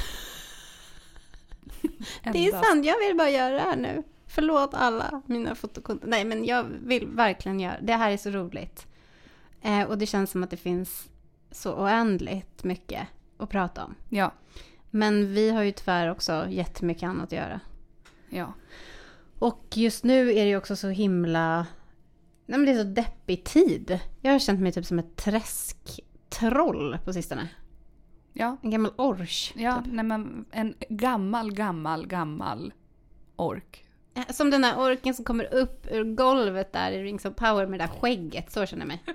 Det 2.32 2.46
är 2.46 2.62
sant, 2.62 2.86
jag 2.86 2.98
vill 2.98 3.16
bara 3.16 3.30
göra 3.30 3.54
det 3.54 3.60
här 3.60 3.76
nu. 3.76 4.02
Förlåt 4.26 4.74
alla 4.74 5.22
mina 5.26 5.54
fotokonton. 5.54 6.10
Nej, 6.10 6.24
men 6.24 6.44
jag 6.44 6.64
vill 6.64 7.06
verkligen 7.06 7.60
göra 7.60 7.80
det. 7.80 7.92
här 7.92 8.10
är 8.10 8.16
så 8.16 8.30
roligt. 8.30 8.86
Eh, 9.62 9.82
och 9.82 9.98
det 9.98 10.06
känns 10.06 10.30
som 10.30 10.42
att 10.42 10.50
det 10.50 10.56
finns 10.56 11.08
så 11.50 11.74
oändligt 11.74 12.64
mycket 12.64 13.08
att 13.36 13.50
prata 13.50 13.84
om. 13.84 13.94
Ja. 14.08 14.32
Men 14.90 15.34
vi 15.34 15.50
har 15.50 15.62
ju 15.62 15.72
tyvärr 15.72 16.10
också 16.10 16.46
jättemycket 16.48 17.08
annat 17.08 17.24
att 17.24 17.32
göra. 17.32 17.60
Ja. 18.30 18.52
Och 19.38 19.64
just 19.74 20.04
nu 20.04 20.30
är 20.30 20.44
det 20.44 20.48
ju 20.50 20.56
också 20.56 20.76
så 20.76 20.88
himla... 20.88 21.66
Nej, 22.46 22.58
men 22.58 22.66
det 22.66 22.72
är 22.72 22.84
så 22.84 22.90
deppig 22.90 23.44
tid. 23.44 24.00
Jag 24.20 24.32
har 24.32 24.38
känt 24.38 24.60
mig 24.60 24.72
typ 24.72 24.86
som 24.86 24.98
ett 24.98 25.16
träsktroll 25.16 26.98
på 27.04 27.12
sistone. 27.12 27.48
Ja. 28.32 28.56
En 28.62 28.70
gammal 28.70 28.92
orch. 28.96 29.52
Ja, 29.56 29.82
Typ. 29.84 29.92
nej 29.92 30.04
men 30.04 30.44
en 30.50 30.74
gammal, 30.88 31.52
gammal, 31.52 32.06
gammal 32.06 32.72
ork. 33.36 33.84
Eh, 34.14 34.26
Som 34.34 34.50
den 34.50 34.62
där 34.62 34.78
orken 34.78 35.14
som 35.14 35.24
kommer 35.24 35.54
upp 35.54 35.86
ur 35.90 36.04
golvet 36.04 36.72
där 36.72 36.92
i 36.92 37.02
Rings 37.02 37.24
of 37.24 37.34
Power 37.34 37.66
med 37.66 37.80
det 37.80 37.86
där 37.86 37.92
skägget. 38.00 38.52
Så 38.52 38.66
känner 38.66 38.82
jag 38.82 38.88
mig. 38.88 39.02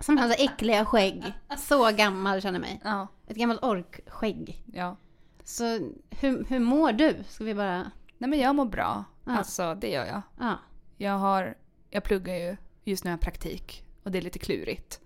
Som 0.00 0.18
hans 0.18 0.36
äckliga 0.38 0.84
skägg. 0.84 1.32
Så 1.58 1.90
gammal 1.92 2.40
känner 2.40 2.58
jag 2.58 2.60
mig. 2.60 2.80
Ja. 2.84 3.08
Ett 3.26 3.36
gammalt 3.36 3.64
orkskägg. 3.64 4.64
Ja. 4.72 4.96
Så 5.44 5.64
hur, 6.10 6.44
hur 6.48 6.58
mår 6.58 6.92
du? 6.92 7.24
Ska 7.28 7.44
vi 7.44 7.54
bara... 7.54 7.90
Nej 8.18 8.30
men 8.30 8.38
jag 8.38 8.54
mår 8.54 8.64
bra. 8.64 9.04
Ja. 9.24 9.38
Alltså 9.38 9.74
det 9.74 9.90
gör 9.90 10.06
jag. 10.06 10.22
Ja. 10.38 10.58
Jag 10.96 11.18
har, 11.18 11.54
jag 11.90 12.04
pluggar 12.04 12.34
ju, 12.34 12.56
just 12.84 13.04
nu 13.04 13.10
har 13.10 13.12
jag 13.12 13.20
praktik. 13.20 13.84
Och 14.02 14.10
det 14.10 14.18
är 14.18 14.22
lite 14.22 14.38
klurigt. 14.38 15.00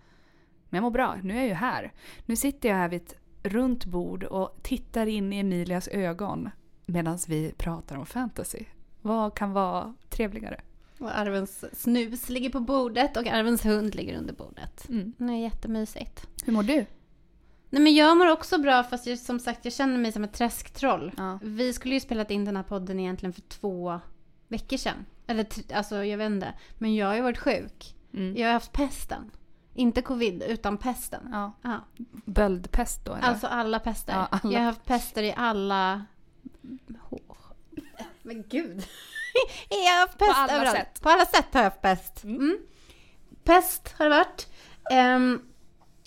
Men 0.68 0.76
jag 0.76 0.82
mår 0.82 0.90
bra, 0.90 1.16
nu 1.22 1.34
är 1.34 1.38
jag 1.38 1.46
ju 1.46 1.54
här. 1.54 1.92
Nu 2.26 2.36
sitter 2.36 2.68
jag 2.68 2.76
här 2.76 2.88
vid 2.88 3.02
ett 3.02 3.14
runt 3.42 3.84
bord 3.84 4.24
och 4.24 4.56
tittar 4.62 5.06
in 5.06 5.32
i 5.32 5.38
Emilias 5.38 5.88
ögon. 5.88 6.50
Medan 6.86 7.18
vi 7.28 7.52
pratar 7.52 7.96
om 7.96 8.06
fantasy. 8.06 8.64
Vad 9.02 9.34
kan 9.34 9.52
vara 9.52 9.94
trevligare? 10.08 10.60
Och 10.98 11.18
Arvens 11.18 11.64
snus 11.72 12.28
ligger 12.28 12.50
på 12.50 12.60
bordet 12.60 13.16
och 13.16 13.26
Arvens 13.26 13.64
hund 13.64 13.94
ligger 13.94 14.18
under 14.18 14.34
bordet. 14.34 14.88
Mm. 14.88 15.12
Det 15.18 15.24
är 15.24 15.36
jättemysigt. 15.36 16.26
Hur 16.44 16.52
mår 16.52 16.62
du? 16.62 16.86
Nej 17.70 17.82
men 17.82 17.94
jag 17.94 18.16
mår 18.16 18.30
också 18.30 18.58
bra 18.58 18.84
fast 18.84 19.06
jag, 19.06 19.18
som 19.18 19.40
sagt 19.40 19.64
jag 19.64 19.74
känner 19.74 19.98
mig 19.98 20.12
som 20.12 20.24
ett 20.24 20.32
träsktroll. 20.32 21.12
Ja. 21.16 21.38
Vi 21.42 21.72
skulle 21.72 21.94
ju 21.94 22.00
spelat 22.00 22.30
in 22.30 22.44
den 22.44 22.56
här 22.56 22.62
podden 22.62 23.00
egentligen 23.00 23.32
för 23.32 23.40
två 23.40 24.00
veckor 24.48 24.76
sedan. 24.76 25.06
Eller 25.26 25.46
alltså 25.74 26.04
jag 26.04 26.18
vet 26.18 26.30
inte. 26.30 26.54
Men 26.78 26.94
jag 26.94 27.06
har 27.06 27.14
ju 27.14 27.22
varit 27.22 27.38
sjuk. 27.38 27.94
Mm. 28.14 28.36
Jag 28.36 28.46
har 28.46 28.52
haft 28.52 28.72
pesten. 28.72 29.30
Inte 29.74 30.02
covid 30.02 30.42
utan 30.42 30.78
pesten. 30.78 31.28
Ja. 31.32 31.52
Ja. 31.62 31.84
Böldpest 32.24 33.04
då 33.04 33.14
eller? 33.14 33.28
Alltså 33.28 33.46
alla 33.46 33.78
pester. 33.78 34.12
Ja, 34.12 34.26
alla. 34.30 34.52
Jag 34.52 34.60
har 34.60 34.66
haft 34.66 34.84
pester 34.84 35.22
i 35.22 35.34
alla... 35.36 36.04
Men 38.22 38.44
gud. 38.48 38.84
Jag 39.68 39.92
har 39.92 40.00
haft 40.00 40.18
pest 40.18 40.30
alla 40.34 40.52
överallt. 40.52 40.76
sätt. 40.76 41.00
På 41.02 41.08
alla 41.10 41.24
sätt 41.26 41.46
har 41.52 41.60
jag 41.60 41.70
haft 41.70 41.82
pest. 41.82 42.24
Mm. 42.24 42.58
Pest 43.44 43.94
har 43.98 44.04
det 44.08 44.10
varit. 44.16 44.48
Ehm, 44.92 45.40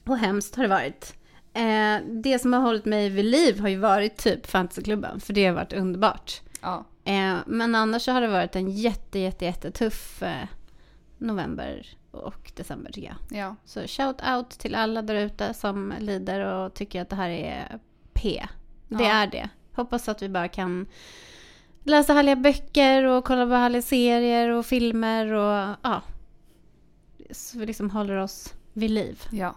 och 0.05 0.17
hemskt 0.17 0.55
har 0.55 0.63
det 0.63 0.69
varit. 0.69 1.15
Eh, 1.53 1.97
det 2.23 2.39
som 2.39 2.53
har 2.53 2.59
hållit 2.61 2.85
mig 2.85 3.09
vid 3.09 3.25
liv 3.25 3.59
har 3.59 3.67
ju 3.69 3.77
varit 3.77 4.17
typ 4.17 4.45
fantasyklubben. 4.47 5.19
För 5.19 5.33
det 5.33 5.45
har 5.45 5.53
varit 5.53 5.73
underbart. 5.73 6.41
ja. 6.61 6.85
Eh, 7.05 7.35
men 7.45 7.75
annars 7.75 8.01
så 8.01 8.11
har 8.11 8.21
det 8.21 8.27
varit 8.27 8.55
en 8.55 8.69
jätte, 8.71 9.19
jätte, 9.19 9.45
jättetuff 9.45 10.23
eh, 10.23 10.47
november 11.17 11.87
och 12.11 12.51
december 12.55 12.91
tycker 12.91 13.07
jag. 13.29 13.39
ja. 13.39 13.55
Så 13.65 13.87
shout 13.87 14.21
out 14.35 14.49
till 14.49 14.75
alla 14.75 15.01
där 15.01 15.15
ute 15.15 15.53
som 15.53 15.93
lider 15.99 16.45
och 16.45 16.73
tycker 16.73 17.01
att 17.01 17.09
det 17.09 17.15
här 17.15 17.29
är 17.29 17.79
P. 18.13 18.45
Det 18.87 19.03
Ja. 19.03 19.11
är 19.11 19.27
det. 19.27 19.49
Hoppas 19.75 20.09
att 20.09 20.21
vi 20.21 20.29
bara 20.29 20.47
kan 20.47 20.85
läsa 21.89 22.13
härliga 22.13 22.35
böcker 22.35 23.03
och 23.03 23.25
kolla 23.25 23.45
på 23.45 23.53
härliga 23.53 23.81
serier 23.81 24.49
och 24.49 24.65
filmer 24.65 25.33
och 25.33 25.75
ja. 25.81 26.01
Så 27.31 27.59
vi 27.59 27.65
liksom 27.65 27.89
håller 27.89 28.15
oss 28.15 28.53
vid 28.73 28.91
liv. 28.91 29.23
Ja. 29.31 29.55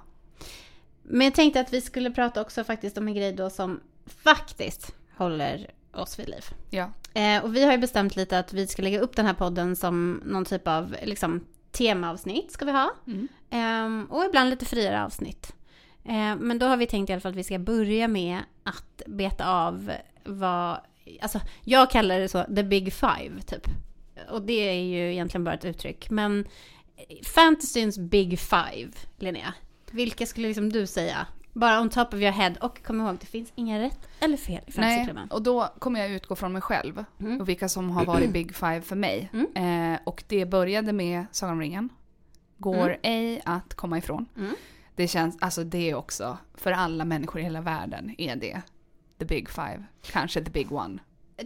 Men 1.03 1.25
jag 1.25 1.35
tänkte 1.35 1.61
att 1.61 1.73
vi 1.73 1.81
skulle 1.81 2.11
prata 2.11 2.41
också 2.41 2.65
faktiskt 2.65 2.99
om 2.99 3.09
en 3.09 3.15
grej 3.15 3.33
då 3.33 3.51
som 3.51 3.81
faktiskt 4.07 4.95
håller 5.17 5.71
oss 5.93 6.19
vid 6.19 6.29
liv. 6.29 6.45
Ja. 6.71 6.91
Eh, 7.15 7.45
och 7.45 7.57
vi 7.57 7.65
har 7.65 7.73
ju 7.73 7.79
bestämt 7.79 8.17
lite 8.17 8.39
att 8.39 8.53
vi 8.53 8.67
ska 8.67 8.83
lägga 8.83 9.01
upp 9.01 9.17
den 9.17 9.27
här 9.27 9.35
podden 9.35 9.77
som 9.77 10.23
någon 10.25 10.45
typ 10.45 10.69
av 10.69 10.97
liksom, 11.03 11.47
temaavsnitt 11.71 12.53
ska 12.53 12.65
vi 12.65 12.73
ha. 12.73 12.91
Mm. 13.07 13.29
Ehm, 13.51 14.07
och 14.11 14.25
ibland 14.25 14.51
lite 14.51 14.65
friare 14.65 15.05
avsnitt. 15.05 15.55
Ehm, 16.05 16.39
men 16.39 16.59
då 16.59 16.67
har 16.67 16.77
vi 16.77 16.87
tänkt 16.87 17.11
i 17.11 17.13
alla 17.13 17.21
fall 17.21 17.33
att 17.33 17.37
vi 17.37 17.45
ska 17.45 17.59
börja 17.59 18.09
med 18.09 18.39
att 18.63 19.03
beta 19.07 19.49
av 19.49 19.93
vad, 20.25 20.81
alltså 21.21 21.41
jag 21.65 21.91
kallar 21.91 22.19
det 22.19 22.29
så, 22.29 22.45
the 22.45 22.63
big 22.63 22.93
five 22.93 23.43
typ. 23.47 23.67
Och 24.31 24.43
det 24.43 24.69
är 24.69 24.83
ju 24.83 25.13
egentligen 25.13 25.45
bara 25.45 25.55
ett 25.55 25.65
uttryck. 25.65 26.11
Men 26.11 26.47
fantasyns 27.25 27.99
big 27.99 28.39
five, 28.39 28.91
Linnea. 29.19 29.55
Vilka 29.91 30.27
skulle 30.27 30.49
liksom 30.49 30.73
du 30.73 30.87
säga? 30.87 31.27
Bara 31.53 31.81
on 31.81 31.91
top 31.91 32.09
of 32.09 32.21
your 32.21 32.31
head. 32.33 32.55
Och 32.61 32.83
kom 32.85 33.01
ihåg, 33.01 33.17
det 33.21 33.27
finns 33.27 33.53
inga 33.55 33.81
rätt 33.81 34.09
eller 34.21 34.37
fel 34.37 34.61
i 34.67 34.73
Nej, 34.77 35.15
och 35.31 35.43
då 35.43 35.69
kommer 35.79 36.01
jag 36.01 36.11
utgå 36.11 36.37
från 36.37 36.53
mig 36.53 36.63
själv 36.63 37.05
Mm. 37.21 37.41
och 37.41 37.49
vilka 37.49 37.69
som 37.69 37.91
har 37.91 38.05
varit 38.05 38.33
big 38.33 38.55
five 38.55 38.81
för 38.81 38.97
mig. 38.97 39.31
Mm. 39.33 39.93
Eh, 39.95 40.01
och 40.05 40.25
det 40.29 40.47
började 40.47 40.93
med 40.93 41.25
Sagan 41.33 41.53
om 41.53 41.61
ringen. 41.61 41.89
Går 42.59 42.87
Mm. 42.89 42.99
ej 43.03 43.43
att 43.45 43.75
komma 43.75 43.99
ifrån. 43.99 44.27
Mm. 44.37 44.55
Det 44.97 45.09
känns, 45.09 45.37
alltså 45.41 45.65
det 45.65 45.91
är 45.91 45.95
också, 45.95 46.39
för 46.55 46.73
alla 46.73 47.05
människor 47.05 47.41
i 47.41 47.45
hela 47.45 47.61
världen 47.61 48.15
är 48.19 48.37
det 48.37 48.63
the 49.23 49.35
big 49.35 49.49
five. 49.49 49.85
Kanske 50.03 50.45
the 50.45 50.51
big 50.51 50.73
one. 50.73 50.99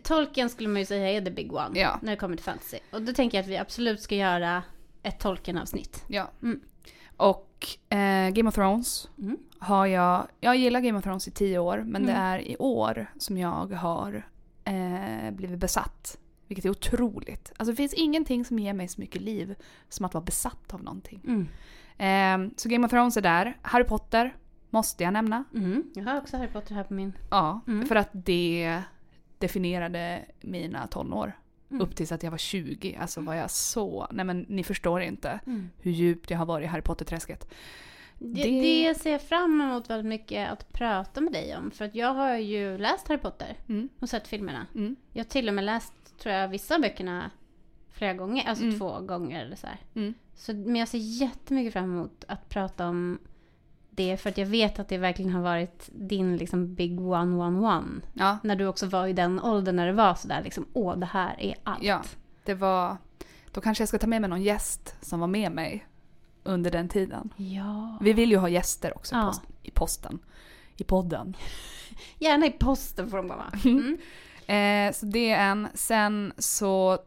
Tolkien 0.02 0.50
skulle 0.50 0.68
man 0.68 0.78
ju 0.80 0.86
säga 0.86 1.10
är 1.10 1.20
the 1.20 1.30
big 1.30 1.52
one 1.52 1.78
Ja. 1.80 1.98
när 2.02 2.10
det 2.12 2.16
kommer 2.16 2.36
till 2.36 2.44
fantasy. 2.44 2.78
Och 2.92 3.02
då 3.02 3.12
tänker 3.12 3.38
jag 3.38 3.42
att 3.42 3.48
vi 3.50 3.56
absolut 3.56 4.00
ska 4.00 4.14
göra 4.14 4.62
ett 5.02 5.18
Tolkien-avsnitt. 5.20 6.04
Ja. 6.08 6.30
Mm. 6.42 6.60
Och 7.16 7.66
eh, 7.88 8.28
Game 8.30 8.48
of 8.48 8.54
Thrones 8.54 9.08
Mm. 9.18 9.36
har 9.58 9.86
jag, 9.86 10.26
jag 10.40 10.56
gillar 10.56 10.80
Game 10.80 10.98
of 10.98 11.04
Thrones 11.04 11.28
i 11.28 11.30
tio 11.30 11.58
år, 11.58 11.82
men 11.86 12.06
det 12.06 12.12
Mm. 12.12 12.22
är 12.22 12.38
i 12.38 12.56
år 12.58 13.06
som 13.18 13.38
jag 13.38 13.72
har 13.72 14.26
eh, 14.64 15.30
blivit 15.30 15.58
besatt. 15.58 16.18
Vilket 16.48 16.64
är 16.64 16.70
otroligt. 16.70 17.52
Alltså 17.56 17.72
det 17.72 17.76
finns 17.76 17.94
ingenting 17.94 18.44
som 18.44 18.58
ger 18.58 18.72
mig 18.74 18.88
så 18.88 19.00
mycket 19.00 19.22
liv 19.22 19.54
som 19.88 20.06
att 20.06 20.14
vara 20.14 20.24
besatt 20.24 20.74
av 20.74 20.82
någonting. 20.82 21.48
Eh, 21.98 22.38
så 22.56 22.68
Game 22.68 22.84
of 22.86 22.90
Thrones 22.90 23.16
är 23.16 23.20
där. 23.20 23.58
Harry 23.62 23.84
Potter 23.84 24.36
måste 24.76 25.04
jag 25.04 25.12
nämna. 25.12 25.44
Mm. 25.54 25.90
Jag 25.94 26.04
har 26.04 26.18
också 26.18 26.36
Harry 26.36 26.48
Potter 26.48 26.74
här 26.74 26.84
på 26.84 26.94
min. 26.94 27.12
Ja, 27.30 27.60
Mm. 27.66 27.86
för 27.86 27.96
att 27.96 28.08
det 28.12 28.82
definierade 29.38 30.24
mina 30.40 30.86
tonår. 30.86 31.32
Mm. 31.70 31.82
Upp 31.82 31.96
tills 31.96 32.12
att 32.12 32.22
jag 32.22 32.30
var 32.30 32.38
20. 32.38 32.96
Alltså 33.00 33.20
var 33.20 33.34
jag 33.34 33.50
så... 33.50 34.08
Nej 34.12 34.24
men 34.24 34.46
ni 34.48 34.64
förstår 34.64 35.00
inte 35.02 35.40
Mm. 35.46 35.70
hur 35.80 35.90
djupt 35.90 36.30
jag 36.30 36.38
har 36.38 36.46
varit 36.46 36.64
i 36.64 36.66
Harry 36.66 36.82
Potter-träsket. 36.82 37.48
Det, 38.18 38.42
Det- 38.42 38.60
det 38.88 38.94
ser 38.94 39.12
jag 39.12 39.22
fram 39.22 39.60
emot 39.60 39.90
väldigt 39.90 40.06
mycket 40.08 40.50
att 40.50 40.72
prata 40.72 41.20
med 41.20 41.32
dig 41.32 41.56
om. 41.56 41.70
För 41.70 41.84
att 41.84 41.94
jag 41.94 42.14
har 42.14 42.36
ju 42.36 42.78
läst 42.78 43.08
Harry 43.08 43.18
Potter 43.20 43.56
Mm. 43.68 43.88
och 44.00 44.08
sett 44.08 44.28
filmerna. 44.28 44.66
Mm. 44.74 44.96
Jag 45.12 45.24
har 45.24 45.28
till 45.30 45.48
och 45.48 45.54
med 45.54 45.64
läst, 45.64 45.92
tror 46.18 46.34
jag, 46.34 46.48
vissa 46.48 46.78
böckerna 46.78 47.30
flera 47.90 48.14
gånger. 48.14 48.48
Alltså 48.48 48.64
Mm. 48.64 48.78
två 48.78 49.00
gånger 49.00 49.44
eller 49.44 49.56
så 49.56 49.66
här. 49.66 49.78
Mm. 49.94 50.14
Så, 50.34 50.52
men 50.54 50.76
jag 50.76 50.88
ser 50.88 50.98
jättemycket 50.98 51.72
fram 51.72 51.84
emot 51.84 52.24
att 52.28 52.48
prata 52.48 52.88
om 52.88 53.18
det. 53.96 54.16
För 54.16 54.30
att 54.30 54.38
jag 54.38 54.46
vet 54.46 54.78
att 54.78 54.88
det 54.88 54.98
verkligen 54.98 55.32
har 55.32 55.42
varit 55.42 55.88
din 55.92 56.36
liksom 56.36 56.74
big 56.74 57.00
one 57.00 57.36
one 57.44 57.58
one. 57.68 58.00
Ja, 58.12 58.38
När 58.42 58.56
du 58.56 58.66
också 58.66 58.86
var 58.86 59.06
i 59.06 59.12
den 59.12 59.40
åldern 59.40 59.76
när 59.76 59.86
det 59.86 59.92
var 59.92 60.14
sådär 60.14 60.42
liksom, 60.44 60.66
åh 60.72 60.96
det 60.98 61.06
här 61.06 61.40
är 61.40 61.54
allt. 61.62 61.82
Ja. 61.82 62.02
det 62.44 62.54
var... 62.54 62.96
Då 63.52 63.60
kanske 63.60 63.82
jag 63.82 63.88
ska 63.88 63.98
ta 63.98 64.06
med 64.06 64.20
mig 64.20 64.30
någon 64.30 64.42
gäst 64.42 64.94
som 65.00 65.20
var 65.20 65.26
med 65.26 65.52
mig 65.52 65.86
under 66.44 66.70
den 66.70 66.88
tiden. 66.88 67.30
Ja. 67.36 67.98
Vi 68.00 68.12
vill 68.12 68.30
ju 68.30 68.36
ha 68.36 68.48
gäster 68.48 68.96
också 68.96 69.14
i, 69.14 69.18
Ja. 69.18 69.32
i 69.62 69.70
posten. 69.70 70.18
I 70.76 70.84
podden. 70.84 71.36
Gärna 72.18 72.46
i 72.46 72.50
posten 72.50 73.10
får 73.10 73.16
de 73.16 73.28
vara. 73.28 73.50
Mm. 73.64 73.98
Eh, 74.46 74.92
så 74.94 75.06
det 75.06 75.30
är 75.30 75.50
en. 75.50 75.68
Sen 75.74 76.32
så 76.38 76.98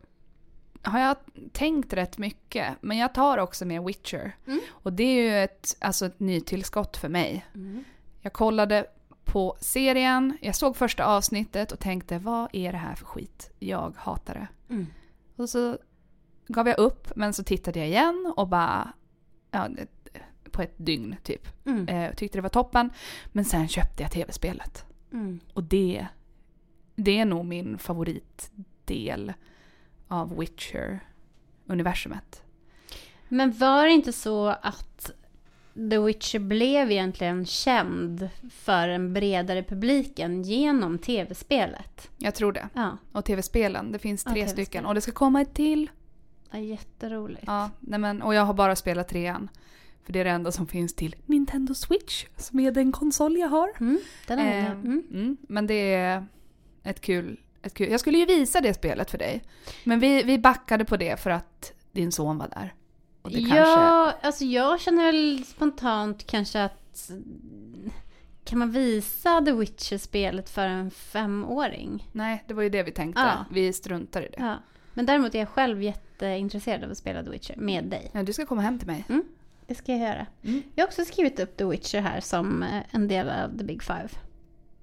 har 0.81 0.99
jag 0.99 1.15
tänkt 1.51 1.93
rätt 1.93 2.17
mycket. 2.17 2.75
Men 2.81 2.97
jag 2.97 3.13
tar 3.13 3.37
också 3.37 3.65
med 3.65 3.83
Witcher. 3.83 4.35
Mm. 4.47 4.59
Och 4.69 4.93
det 4.93 5.03
är 5.03 5.23
ju 5.23 5.43
ett, 5.43 5.77
alltså 5.79 6.05
ett 6.05 6.19
nytillskott 6.19 6.97
för 6.97 7.09
mig. 7.09 7.45
Mm. 7.55 7.83
Jag 8.21 8.33
kollade 8.33 8.85
på 9.23 9.57
serien, 9.59 10.37
jag 10.41 10.55
såg 10.55 10.75
första 10.75 11.05
avsnittet 11.05 11.71
och 11.71 11.79
tänkte 11.79 12.19
vad 12.19 12.49
är 12.53 12.71
det 12.71 12.77
här 12.77 12.95
för 12.95 13.05
skit? 13.05 13.51
Jag 13.59 13.93
hatar 13.97 14.33
det. 14.33 14.73
Mm. 14.73 14.87
Och 15.35 15.49
så 15.49 15.77
gav 16.47 16.67
jag 16.67 16.79
upp 16.79 17.15
men 17.15 17.33
så 17.33 17.43
tittade 17.43 17.79
jag 17.79 17.87
igen 17.87 18.33
och 18.37 18.47
bara 18.47 18.93
ja, 19.51 19.67
på 20.51 20.61
ett 20.61 20.73
dygn 20.77 21.15
typ. 21.23 21.65
Mm. 21.65 21.87
Eh, 21.87 22.13
tyckte 22.15 22.37
det 22.37 22.41
var 22.41 22.49
toppen. 22.49 22.89
Men 23.25 23.45
sen 23.45 23.67
köpte 23.67 24.03
jag 24.03 24.11
tv-spelet. 24.11 24.85
Mm. 25.11 25.39
Och 25.53 25.63
det, 25.63 26.07
det 26.95 27.19
är 27.19 27.25
nog 27.25 27.45
min 27.45 27.77
favoritdel 27.77 29.33
av 30.09 30.37
Witcher-universumet. 30.37 32.41
Men 33.27 33.51
var 33.51 33.85
det 33.85 33.91
inte 33.91 34.13
så 34.13 34.47
att 34.47 35.11
The 35.89 35.97
Witcher 35.99 36.39
blev 36.39 36.91
egentligen 36.91 37.45
känd 37.45 38.29
för 38.51 38.87
en 38.89 39.13
bredare 39.13 39.63
publiken 39.63 40.43
genom 40.43 40.97
tv-spelet? 40.99 42.09
Jag 42.17 42.35
tror 42.35 42.51
det. 42.51 42.69
Ja, 42.73 42.97
Och 43.11 43.25
tv-spelen, 43.25 43.91
det 43.91 43.99
finns 43.99 44.23
Ja, 44.25 44.31
tre 44.31 44.41
TV-spel. 44.41 44.65
stycken. 44.65 44.85
Och 44.85 44.95
det 44.95 45.01
ska 45.01 45.11
komma 45.11 45.41
ett 45.41 45.53
till. 45.53 45.89
ja 46.51 46.59
jätteroligt. 46.59 47.43
Ja, 47.47 47.69
nej 47.79 47.99
men, 47.99 48.21
och 48.21 48.33
jag 48.33 48.45
har 48.45 48.53
bara 48.53 48.75
spelat 48.75 49.07
trean. 49.07 49.49
För 50.03 50.13
det 50.13 50.19
är 50.19 50.23
det 50.23 50.29
enda 50.31 50.51
som 50.51 50.67
finns 50.67 50.93
till 50.93 51.15
Nintendo 51.25 51.73
Switch, 51.73 52.25
som 52.37 52.59
är 52.59 52.71
den 52.71 52.91
konsol 52.91 53.37
jag 53.37 53.47
har. 53.47 53.69
Mm, 53.79 53.99
den 54.27 54.39
är 54.39 54.59
Eh, 54.59 54.65
mm. 54.71 55.03
mm, 55.11 55.37
men 55.41 55.67
det 55.67 55.93
är 55.93 56.25
ett 56.83 57.01
kul... 57.01 57.39
Jag 57.77 57.99
skulle 57.99 58.17
ju 58.17 58.25
visa 58.25 58.61
det 58.61 58.73
spelet 58.73 59.11
för 59.11 59.17
dig. 59.17 59.43
Men 59.83 59.99
vi, 59.99 60.23
vi 60.23 60.39
backade 60.39 60.85
på 60.85 60.97
det 60.97 61.19
för 61.19 61.29
att 61.29 61.73
din 61.91 62.11
son 62.11 62.37
var 62.37 62.47
där. 62.47 62.73
Och 63.21 63.29
det 63.31 63.39
kanske... 63.39 63.57
Ja, 63.57 64.13
alltså 64.21 64.45
jag 64.45 64.81
känner 64.81 65.05
väl 65.05 65.45
spontant 65.45 66.27
kanske 66.27 66.63
att 66.63 67.11
kan 68.43 68.59
man 68.59 68.71
visa 68.71 69.41
The 69.41 69.51
Witcher-spelet 69.51 70.49
för 70.49 70.67
en 70.67 70.91
femåring? 70.91 72.09
Nej, 72.11 72.43
det 72.47 72.53
var 72.53 72.63
ju 72.63 72.69
det 72.69 72.83
vi 72.83 72.91
tänkte. 72.91 73.21
Ja. 73.21 73.45
Vi 73.51 73.73
struntar 73.73 74.21
i 74.21 74.27
det. 74.27 74.39
Ja. 74.39 74.55
Men 74.93 75.05
däremot 75.05 75.35
är 75.35 75.39
jag 75.39 75.49
själv 75.49 75.83
jätteintresserad 75.83 76.83
av 76.83 76.91
att 76.91 76.97
spela 76.97 77.23
The 77.23 77.29
Witcher 77.29 77.55
med 77.55 77.83
dig. 77.83 78.11
Ja, 78.13 78.23
du 78.23 78.33
ska 78.33 78.45
komma 78.45 78.61
hem 78.61 78.79
till 78.79 78.87
mig. 78.87 79.05
Det 79.67 79.75
ska 79.75 79.91
jag 79.91 80.01
göra. 80.01 80.25
Mm. 80.43 80.63
Jag 80.75 80.83
har 80.83 80.87
också 80.87 81.05
skrivit 81.05 81.39
upp 81.39 81.57
The 81.57 81.65
Witcher 81.65 82.01
här 82.01 82.19
som 82.19 82.63
eh, 82.63 82.81
en 82.91 83.07
del 83.07 83.29
av 83.29 83.57
The 83.57 83.63
Big 83.63 83.83
Five. 83.83 84.09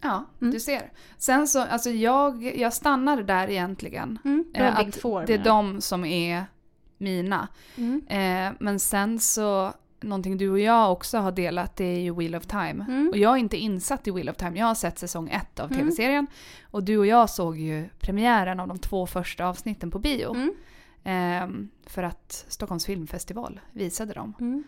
Ja, 0.00 0.24
Mm. 0.40 0.52
du 0.52 0.60
ser. 0.60 0.92
Sen 1.18 1.48
så, 1.48 1.60
alltså 1.62 1.90
jag, 1.90 2.56
jag 2.58 2.72
stannade 2.72 3.22
där 3.22 3.50
egentligen. 3.50 4.18
Mm. 4.24 4.44
Eh, 4.54 4.78
att 4.78 5.02
det 5.26 5.34
är 5.34 5.44
de 5.44 5.80
som 5.80 6.04
är 6.04 6.44
mina. 6.98 7.48
Mm. 7.76 8.02
Eh, 8.08 8.56
men 8.60 8.78
sen 8.80 9.18
så, 9.20 9.72
någonting 10.00 10.38
du 10.38 10.50
och 10.50 10.58
jag 10.60 10.92
också 10.92 11.18
har 11.18 11.32
delat, 11.32 11.76
det 11.76 11.84
är 11.84 11.98
ju 12.00 12.14
Wheel 12.14 12.34
of 12.34 12.46
Time. 12.46 12.84
Mm. 12.88 13.08
Och 13.08 13.16
jag 13.16 13.32
är 13.32 13.36
inte 13.36 13.56
insatt 13.56 14.08
i 14.08 14.10
Wheel 14.10 14.28
of 14.28 14.36
Time. 14.36 14.58
Jag 14.58 14.66
har 14.66 14.74
sett 14.74 14.98
säsong 14.98 15.28
ett 15.28 15.60
av 15.60 15.66
Mm. 15.72 15.78
tv-serien. 15.82 16.26
Och 16.70 16.84
du 16.84 16.98
och 16.98 17.06
jag 17.06 17.30
såg 17.30 17.58
ju 17.58 17.88
premiären 18.00 18.60
av 18.60 18.68
de 18.68 18.78
två 18.78 19.06
första 19.06 19.46
avsnitten 19.46 19.90
på 19.90 19.98
bio. 19.98 20.36
Ehm, 21.04 21.68
för 21.86 22.02
att 22.02 22.44
Stockholms 22.48 22.86
filmfestival 22.86 23.60
visade 23.72 24.12
dem. 24.12 24.34
Mm. 24.40 24.64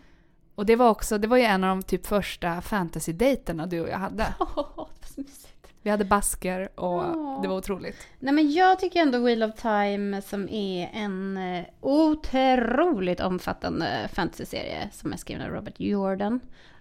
Och 0.55 0.65
det 0.65 0.75
var 0.75 0.89
också, 0.89 1.17
det 1.17 1.27
var 1.27 1.37
ju 1.37 1.43
en 1.43 1.63
av 1.63 1.69
de 1.77 1.83
typ 1.83 2.05
första 2.07 2.61
fantasy-dejterna 2.61 3.65
du 3.67 3.81
och 3.81 3.89
jag 3.89 3.97
hade. 3.97 4.33
Vi 5.81 5.89
hade 5.89 6.05
basker 6.05 6.69
och 6.75 7.17
Åh. 7.17 7.41
det 7.41 7.47
var 7.47 7.57
otroligt. 7.57 7.95
Nej 8.19 8.33
men 8.33 8.51
jag 8.51 8.79
tycker 8.79 9.01
ändå 9.01 9.19
Wheel 9.19 9.43
of 9.43 9.55
Time 9.55 10.21
som 10.21 10.49
är 10.49 10.89
en 10.93 11.37
eh, 11.37 11.65
otroligt 11.81 13.19
omfattande 13.19 14.09
fantasyserie 14.13 14.89
som 14.91 15.13
är 15.13 15.17
skriven 15.17 15.41
av 15.41 15.49
Robert 15.49 15.73
Jordan. 15.77 16.39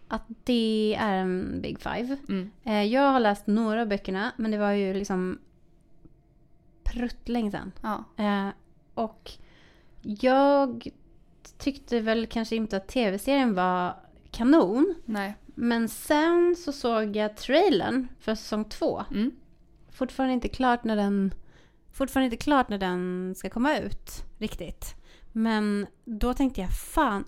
Att 0.08 0.24
det 0.44 0.96
är 0.98 1.14
en 1.14 1.60
big 1.62 1.80
five. 1.80 2.16
Mm. 2.28 2.50
Eh, 2.64 2.84
jag 2.84 3.12
har 3.12 3.20
läst 3.20 3.46
några 3.46 3.80
av 3.80 3.88
böckerna 3.88 4.32
men 4.36 4.50
det 4.50 4.58
var 4.58 4.70
ju 4.70 4.94
liksom 4.94 5.38
pruttlänge 6.84 7.50
sedan. 7.50 7.72
Ja. 7.82 8.04
Eh, 8.24 8.48
och 8.94 9.32
jag 10.02 10.88
tyckte 11.58 12.00
väl 12.00 12.26
kanske 12.26 12.56
inte 12.56 12.76
att 12.76 12.88
tv-serien 12.88 13.54
var 13.54 13.96
kanon. 14.30 14.94
Nej. 15.04 15.34
Men 15.60 15.88
sen 15.88 16.56
så 16.58 16.72
såg 16.72 17.16
jag 17.16 17.36
trailern 17.36 18.08
för 18.20 18.34
säsong 18.34 18.64
två. 18.64 19.04
Mm. 19.10 19.30
Fortfarande 19.92 20.34
inte 20.34 20.48
klart 20.48 20.84
när 20.84 20.96
den 20.96 21.34
Fortfarande 21.92 22.24
inte 22.24 22.44
klart 22.44 22.68
när 22.68 22.78
den 22.78 23.34
ska 23.36 23.50
komma 23.50 23.78
ut 23.78 24.24
riktigt. 24.38 24.94
Men 25.32 25.86
då 26.04 26.34
tänkte 26.34 26.60
jag 26.60 26.70
fan, 26.70 27.24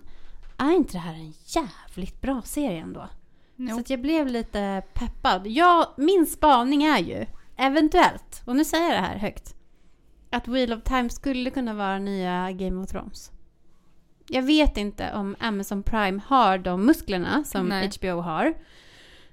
är 0.57 0.71
inte 0.71 0.93
det 0.93 0.99
här 0.99 1.13
en 1.13 1.33
jävligt 1.45 2.21
bra 2.21 2.41
serie 2.41 2.81
ändå? 2.81 3.09
Jo. 3.55 3.75
Så 3.75 3.83
jag 3.93 4.01
blev 4.01 4.27
lite 4.27 4.83
peppad. 4.93 5.47
Ja, 5.47 5.93
min 5.97 6.25
spaning 6.25 6.83
är 6.83 6.99
ju 6.99 7.25
eventuellt, 7.57 8.43
och 8.45 8.55
nu 8.55 8.65
säger 8.65 8.85
jag 8.85 8.93
det 8.93 9.07
här 9.07 9.17
högt, 9.17 9.55
att 10.29 10.47
Wheel 10.47 10.73
of 10.73 10.83
Time 10.83 11.09
skulle 11.09 11.49
kunna 11.49 11.73
vara 11.73 11.99
nya 11.99 12.51
Game 12.51 12.83
of 12.83 12.89
Thrones. 12.89 13.31
Jag 14.33 14.41
vet 14.41 14.77
inte 14.77 15.13
om 15.13 15.35
Amazon 15.39 15.83
Prime 15.83 16.21
har 16.25 16.57
de 16.57 16.85
musklerna 16.85 17.43
som 17.43 17.67
Nej. 17.67 17.91
HBO 17.99 18.21
har. 18.21 18.53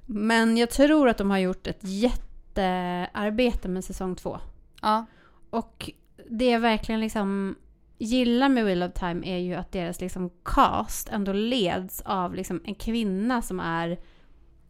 Men 0.06 0.56
jag 0.56 0.70
tror 0.70 1.08
att 1.08 1.18
de 1.18 1.30
har 1.30 1.38
gjort 1.38 1.66
ett 1.66 1.80
jättearbete 1.80 3.68
med 3.68 3.84
säsong 3.84 4.16
två. 4.16 4.38
Ja. 4.82 5.06
Och 5.50 5.90
det 6.30 6.50
jag 6.50 6.60
verkligen 6.60 7.00
liksom 7.00 7.56
gillar 7.98 8.48
med 8.48 8.64
Wheel 8.64 8.82
of 8.82 8.92
Time 8.92 9.26
är 9.26 9.38
ju 9.38 9.54
att 9.54 9.72
deras 9.72 10.00
liksom 10.00 10.30
cast 10.44 11.08
ändå 11.08 11.32
leds 11.32 12.00
av 12.04 12.34
liksom 12.34 12.60
en 12.64 12.74
kvinna 12.74 13.42
som 13.42 13.60
är 13.60 13.98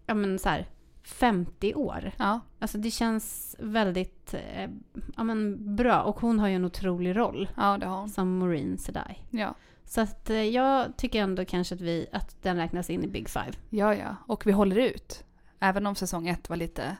ja 0.07 0.15
men 0.15 0.39
så 0.39 0.49
här, 0.49 0.67
50 1.03 1.75
år. 1.75 2.13
Ja. 2.17 2.41
Alltså 2.59 2.79
det 2.79 2.91
känns 2.91 3.57
väldigt 3.59 4.35
eh, 4.35 4.71
ja 5.17 5.25
men 5.25 5.77
bra 5.77 6.03
och 6.03 6.21
hon 6.21 6.39
har 6.39 6.49
ju 6.49 6.55
en 6.55 6.65
otrolig 6.65 7.17
roll 7.17 7.49
Ja, 7.57 7.79
det 7.79 7.87
har 7.87 7.99
hon. 8.01 8.09
som 8.09 8.39
Maureen 8.39 8.79
Sedai. 8.79 9.19
Ja. 9.31 9.55
Så 9.89 10.01
att 10.01 10.31
eh, 10.31 10.43
jag 10.43 10.97
tycker 10.97 11.23
ändå 11.23 11.45
kanske 11.45 11.75
att, 11.75 11.81
vi, 11.81 12.07
att 12.13 12.43
den 12.43 12.57
räknas 12.57 12.91
in 12.91 13.05
i 13.05 13.09
Big 13.09 13.29
Five. 13.29 13.53
Ja, 13.71 13.95
ja. 13.95 14.17
Och 14.27 14.47
vi 14.47 14.53
håller 14.53 14.77
ut. 14.77 15.25
Även 15.61 15.87
om 15.87 15.95
säsong 15.95 16.29
ett 16.29 16.49
var 16.49 16.57
lite 16.57 16.97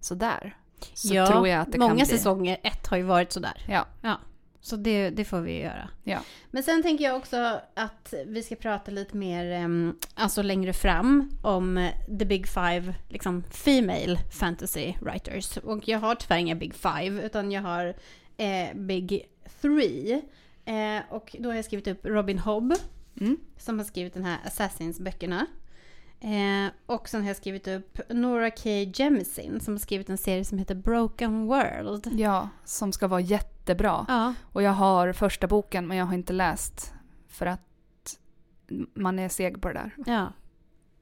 sådär. 0.00 0.56
Så 0.94 1.14
ja, 1.14 1.26
tror 1.26 1.48
jag 1.48 1.60
att 1.60 1.72
det 1.72 1.78
många 1.78 1.88
kan 1.88 1.96
bli... 1.96 2.06
säsonger 2.06 2.58
ett 2.62 2.86
har 2.86 2.96
ju 2.96 3.02
varit 3.02 3.32
sådär. 3.32 3.64
Ja. 3.68 4.18
Så 4.60 4.76
det, 4.76 5.10
det 5.10 5.24
får 5.24 5.40
vi 5.40 5.62
göra. 5.62 5.88
Ja. 6.04 6.18
Men 6.50 6.62
sen 6.62 6.82
tänker 6.82 7.04
jag 7.04 7.16
också 7.16 7.60
att 7.74 8.14
vi 8.26 8.42
ska 8.42 8.56
prata 8.56 8.90
lite 8.90 9.16
mer, 9.16 9.52
em, 9.52 9.96
alltså 10.14 10.42
längre 10.42 10.72
fram, 10.72 11.30
om 11.42 11.78
eh, 11.78 11.92
the 12.18 12.24
big 12.24 12.48
five, 12.48 12.94
liksom 13.08 13.42
female 13.42 14.18
fantasy 14.30 14.94
writers. 15.00 15.56
Och 15.56 15.88
jag 15.88 15.98
har 15.98 16.14
tyvärr 16.14 16.38
inga 16.38 16.54
big 16.54 16.74
five, 16.74 17.26
utan 17.26 17.52
jag 17.52 17.62
har 17.62 17.94
eh, 18.36 18.74
big 18.74 19.28
three. 19.60 20.22
Eh, 20.68 21.02
och 21.10 21.36
då 21.38 21.48
har 21.48 21.56
jag 21.56 21.64
skrivit 21.64 21.86
upp 21.88 22.06
Robin 22.06 22.38
Hobb, 22.38 22.74
Mm. 23.20 23.36
som 23.56 23.78
har 23.78 23.84
skrivit 23.84 24.14
den 24.14 24.24
här 24.24 24.38
Assassins-böckerna. 24.44 25.46
Eh, 26.20 26.72
och 26.86 27.08
sen 27.08 27.20
har 27.20 27.28
jag 27.28 27.36
skrivit 27.36 27.68
upp 27.68 27.98
Nora 28.10 28.50
K. 28.50 28.68
Jemisin 28.94 29.60
som 29.60 29.74
har 29.74 29.78
skrivit 29.78 30.08
en 30.10 30.18
serie 30.18 30.44
som 30.44 30.58
heter 30.58 30.74
Broken 30.74 31.46
World. 31.46 32.08
Ja, 32.12 32.48
som 32.64 32.92
ska 32.92 33.08
vara 33.08 33.20
jättebra. 33.20 34.04
Ja, 34.08 34.34
Och 34.52 34.62
jag 34.62 34.70
har 34.72 35.12
första 35.12 35.46
boken 35.46 35.86
men 35.86 35.96
jag 35.96 36.06
har 36.06 36.14
inte 36.14 36.32
läst 36.32 36.92
för 37.28 37.46
att 37.46 38.18
man 38.94 39.18
är 39.18 39.28
seg 39.28 39.62
på 39.62 39.68
det 39.68 39.74
där. 39.74 39.94
Ja. 40.06 40.32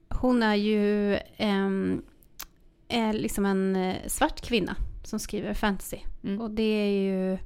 Hon 0.09 0.43
är 0.43 0.55
ju 0.55 1.15
ehm, 1.37 2.01
är 2.87 3.13
liksom 3.13 3.45
en 3.45 3.75
eh, 3.75 3.95
svart 4.07 4.41
kvinna 4.41 4.75
som 5.03 5.19
skriver 5.19 5.53
fantasy. 5.53 5.97
Mm. 6.23 6.41
Och 6.41 6.51
det 6.51 6.63
är 6.63 6.91
ju... 7.01 7.37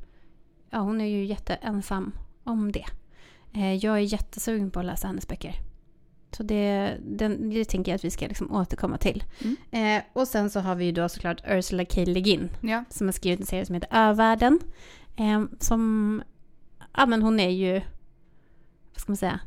Ja, 0.74 0.80
hon 0.80 1.02
är 1.02 1.06
ju 1.06 1.26
jätteensam 1.26 2.12
om 2.44 2.72
det. 2.72 2.86
Eh, 3.54 3.74
jag 3.74 3.96
är 3.96 4.00
jättesugen 4.00 4.72
på 4.72 4.80
att 4.80 4.86
läsa 4.86 5.08
hennes 5.08 5.28
böcker. 5.28 5.56
Så 6.32 6.44
det, 6.44 6.98
den, 7.06 7.50
det 7.50 7.66
tänker 7.66 7.92
jag 7.92 7.96
att 7.96 8.06
vi 8.06 8.12
ska 8.12 8.28
liksom 8.28 8.52
återkomma 8.52 8.98
till. 8.98 9.24
Mm. 9.44 9.56
Eh, 9.98 10.04
och 10.14 10.28
sen 10.28 10.50
så 10.50 10.60
har 10.60 10.76
vi 10.76 10.86
ju 10.86 10.92
då 10.92 11.10
såklart 11.10 11.42
Ursula 11.48 11.86
K. 11.86 12.04
Le 12.06 12.22
Guin 12.22 12.50
Ja, 12.62 12.84
som 12.90 13.08
har 13.08 13.12
skrivit 13.12 13.40
en 13.40 13.46
serie 13.46 13.66
som 13.66 13.76
heter 13.76 13.90
Övärlden. 13.92 14.60
Eh, 15.16 15.44
som, 15.60 16.24
ja 16.98 17.06
men 17.06 17.22
hon 17.22 17.40
är 17.40 17.50
ju, 17.50 17.74
vad 18.94 19.02
ska 19.02 19.12
man 19.12 19.18
säga, 19.18 19.40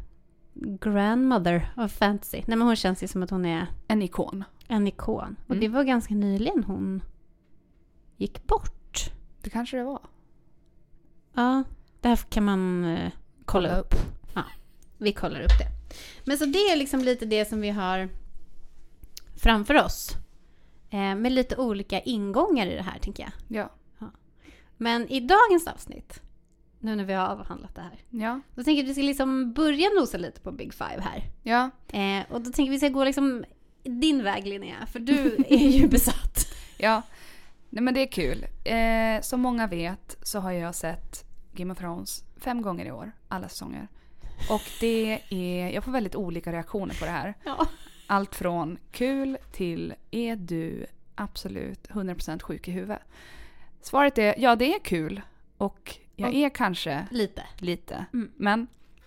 grandmother 0.80 1.72
of 1.76 1.92
fantasy. 1.92 2.42
Nej 2.46 2.56
men 2.58 2.66
hon 2.66 2.76
känns 2.76 3.02
ju 3.02 3.08
som 3.08 3.22
att 3.22 3.30
hon 3.30 3.44
är 3.44 3.66
en 3.88 4.02
ikon. 4.02 4.44
en 4.68 4.88
ikon. 4.88 5.36
Och 5.46 5.50
Mm. 5.54 5.60
det 5.60 5.68
var 5.68 5.84
ganska 5.84 6.14
nyligen 6.14 6.64
hon 6.64 7.02
gick 8.16 8.46
bort. 8.46 9.10
Det 9.42 9.50
kanske 9.50 9.76
det 9.76 9.84
var. 9.84 10.00
Ja, 11.34 11.62
det 12.00 12.08
här 12.08 12.16
kan 12.16 12.44
man 12.44 12.84
eh, 12.84 13.10
kolla 13.44 13.78
upp. 13.78 13.94
Vi 14.98 15.12
kollar 15.12 15.40
upp 15.40 15.58
det. 15.58 15.96
Men 16.24 16.38
så 16.38 16.44
det 16.44 16.58
är 16.58 16.76
liksom 16.76 17.00
lite 17.00 17.26
det 17.26 17.44
som 17.48 17.60
vi 17.60 17.70
har 17.70 18.08
framför 19.36 19.84
oss. 19.84 20.10
Eh, 20.90 21.14
med 21.14 21.32
lite 21.32 21.56
olika 21.56 22.00
ingångar 22.00 22.66
i 22.66 22.74
det 22.74 22.82
här 22.82 22.98
tänker 22.98 23.22
jag. 23.22 23.32
Ja. 23.60 23.70
Men 24.76 25.08
i 25.08 25.20
dagens 25.20 25.66
avsnitt, 25.66 26.20
nu 26.78 26.96
när 26.96 27.04
vi 27.04 27.12
har 27.12 27.26
avhandlat 27.26 27.74
det 27.74 27.80
här, 27.80 28.00
Ja. 28.10 28.40
då 28.54 28.64
tänker 28.64 28.82
jag 28.82 28.84
att 28.84 28.90
vi 28.90 28.94
ska 28.94 29.02
liksom 29.02 29.52
börja 29.52 29.88
nosa 30.00 30.18
lite 30.18 30.40
på 30.40 30.52
Big 30.52 30.74
Five 30.74 31.00
här. 31.00 31.22
Ja. 31.42 31.70
Eh, 31.98 32.24
och 32.32 32.40
då 32.40 32.52
tänker 32.52 32.70
vi 32.72 32.78
ska 32.78 32.88
gå 32.88 33.04
liksom 33.04 33.44
din 33.82 34.22
väg 34.24 34.46
Linnea, 34.46 34.86
för 34.86 34.98
du 35.00 35.44
är 35.48 35.68
ju 35.68 35.88
besatt. 35.88 36.46
Ja. 36.78 37.02
Nej 37.74 37.82
men 37.82 37.94
det 37.94 38.00
är 38.00 38.06
kul. 38.06 38.46
Eh, 38.64 39.20
som 39.22 39.40
många 39.40 39.66
vet 39.66 40.16
så 40.22 40.38
har 40.40 40.52
jag 40.52 40.74
sett 40.74 41.24
Game 41.52 41.72
of 41.72 41.78
Thrones 41.78 42.24
fem 42.36 42.62
gånger 42.62 42.84
i 42.86 42.90
år. 42.90 43.12
Alla 43.28 43.48
säsonger. 43.48 43.88
Och 44.50 44.62
det 44.80 45.20
är, 45.30 45.68
jag 45.70 45.84
får 45.84 45.92
väldigt 45.92 46.14
olika 46.14 46.52
reaktioner 46.52 46.94
på 46.98 47.04
det 47.04 47.10
här. 47.10 47.34
Ja. 47.44 47.66
Allt 48.06 48.34
från 48.34 48.78
kul 48.92 49.38
till 49.52 49.94
är 50.10 50.36
du 50.36 50.86
absolut 51.14 51.88
100% 51.88 52.42
sjuk 52.42 52.68
i 52.68 52.70
huvudet? 52.70 53.02
Svaret 53.80 54.18
är 54.18 54.34
ja 54.38 54.56
det 54.56 54.74
är 54.74 54.78
kul. 54.78 55.20
Och 55.56 55.96
jag 56.16 56.28
Och- 56.28 56.34
är 56.34 56.48
kanske 56.50 57.06
Lite. 57.10 57.42
lite. 57.58 58.04
Mm. 58.12 58.32
Men 58.36 58.66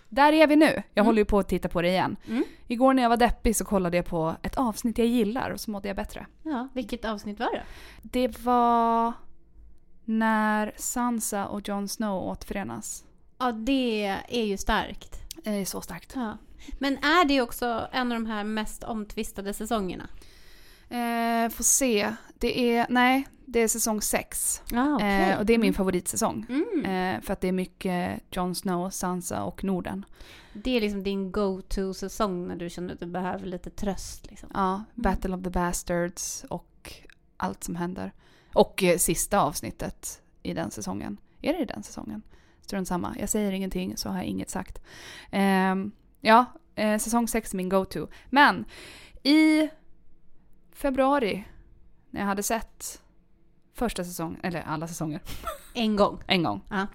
där 0.10 0.34
är 0.34 0.48
vi 0.48 0.56
nu. 0.56 0.66
Jag 0.66 0.84
Mm. 0.96 1.06
håller 1.06 1.22
ju 1.22 1.26
på 1.26 1.40
att 1.40 1.48
titta 1.50 1.70
på 1.70 1.82
det 1.82 1.88
igen. 1.90 2.16
Mm. 2.28 2.44
Igår 2.68 2.94
när 2.94 3.04
jag 3.04 3.10
var 3.10 3.18
deppig 3.18 3.56
så 3.56 3.66
kollade 3.66 3.98
jag 3.98 4.06
på 4.06 4.36
ett 4.42 4.58
avsnitt 4.58 4.98
jag 4.98 5.08
gillar 5.08 5.50
och 5.52 5.60
så 5.60 5.72
mådde 5.72 5.88
jag 5.88 5.96
bättre. 5.98 6.26
Ja, 6.44 6.68
vilket 6.74 7.06
avsnitt 7.06 7.40
var 7.40 7.52
det? 7.52 7.64
Det 8.02 8.40
var 8.40 9.14
när 10.06 10.72
Sansa 10.78 11.46
och 11.48 11.68
Jon 11.70 11.88
Snow 11.88 12.24
återförenas. 12.30 13.04
Ja, 13.38 13.52
det 13.52 14.06
är 14.30 14.44
ju 14.46 14.58
starkt. 14.58 15.20
Det 15.44 15.50
är 15.50 15.66
så 15.66 15.82
starkt. 15.82 16.12
Ja. 16.16 16.38
Men 16.80 16.98
är 16.98 17.26
det 17.26 17.42
också 17.42 17.88
en 17.92 18.12
av 18.12 18.20
de 18.20 18.26
här 18.26 18.44
mest 18.44 18.84
omtvistade 18.84 19.54
säsongerna? 19.54 20.08
Eh, 20.90 21.50
får 21.50 21.64
se. 21.64 22.14
Det 22.40 22.60
är, 22.78 22.86
nej, 22.90 23.28
det 23.50 23.60
är 23.60 23.68
säsong 23.68 24.02
sex. 24.02 24.62
Ja, 24.72 25.02
Eh, 25.02 25.40
och 25.40 25.46
det 25.46 25.54
är 25.54 25.58
min 25.58 25.74
favoritsäsong. 25.74 26.46
Mm. 26.50 26.86
Eh, 26.86 27.22
för 27.22 27.34
att 27.34 27.42
det 27.42 27.48
är 27.48 27.52
mycket 27.52 28.22
Jon 28.32 28.56
Snow, 28.56 28.90
Sansa 28.90 29.44
och 29.44 29.64
Norden. 29.64 30.06
Det 30.54 30.78
är 30.78 30.82
liksom 30.82 31.04
din 31.04 31.32
go-to-säsong 31.32 32.48
när 32.48 32.56
du 32.56 32.70
känner 32.70 32.94
att 32.94 33.00
du 33.00 33.06
behöver 33.06 33.46
lite 33.46 33.70
tröst. 33.70 34.28
Liksom. 34.30 34.50
Ja, 34.54 34.84
Battle 34.96 35.36
of 35.36 35.44
the 35.44 35.50
Bastards 35.50 36.46
och 36.50 36.94
allt 37.38 37.64
som 37.64 37.76
händer. 37.76 38.12
Och 38.54 38.84
eh, 38.84 38.98
sista 38.98 39.40
avsnittet 39.40 40.22
i 40.44 40.54
den 40.54 40.72
säsongen. 40.72 41.18
Är 41.42 41.54
det 41.54 41.60
i 41.60 41.66
den 41.66 41.84
säsongen? 41.84 42.22
Strunt 42.62 42.88
samma. 42.88 43.16
Jag 43.20 43.30
säger 43.30 43.52
ingenting 43.52 43.98
så 43.98 44.10
har 44.10 44.16
jag 44.16 44.26
inget 44.26 44.50
sagt. 44.50 44.82
Ehm, 45.32 45.92
ja, 46.22 46.46
eh, 46.76 46.98
säsong 46.98 47.28
6 47.28 47.54
är 47.54 47.58
min 47.58 47.70
go-to. 47.70 48.08
Men 48.30 48.66
i 49.24 49.70
februari 50.72 51.44
när 52.10 52.22
jag 52.22 52.28
hade 52.28 52.44
sett 52.44 53.02
första 53.78 54.04
säsongen, 54.04 54.40
eller 54.44 54.62
alla 54.62 54.88
säsonger, 54.88 55.20
En 55.74 55.96
gång. 55.96 56.20
en 56.28 56.44
gång. 56.44 56.62
Ja. 56.70 56.88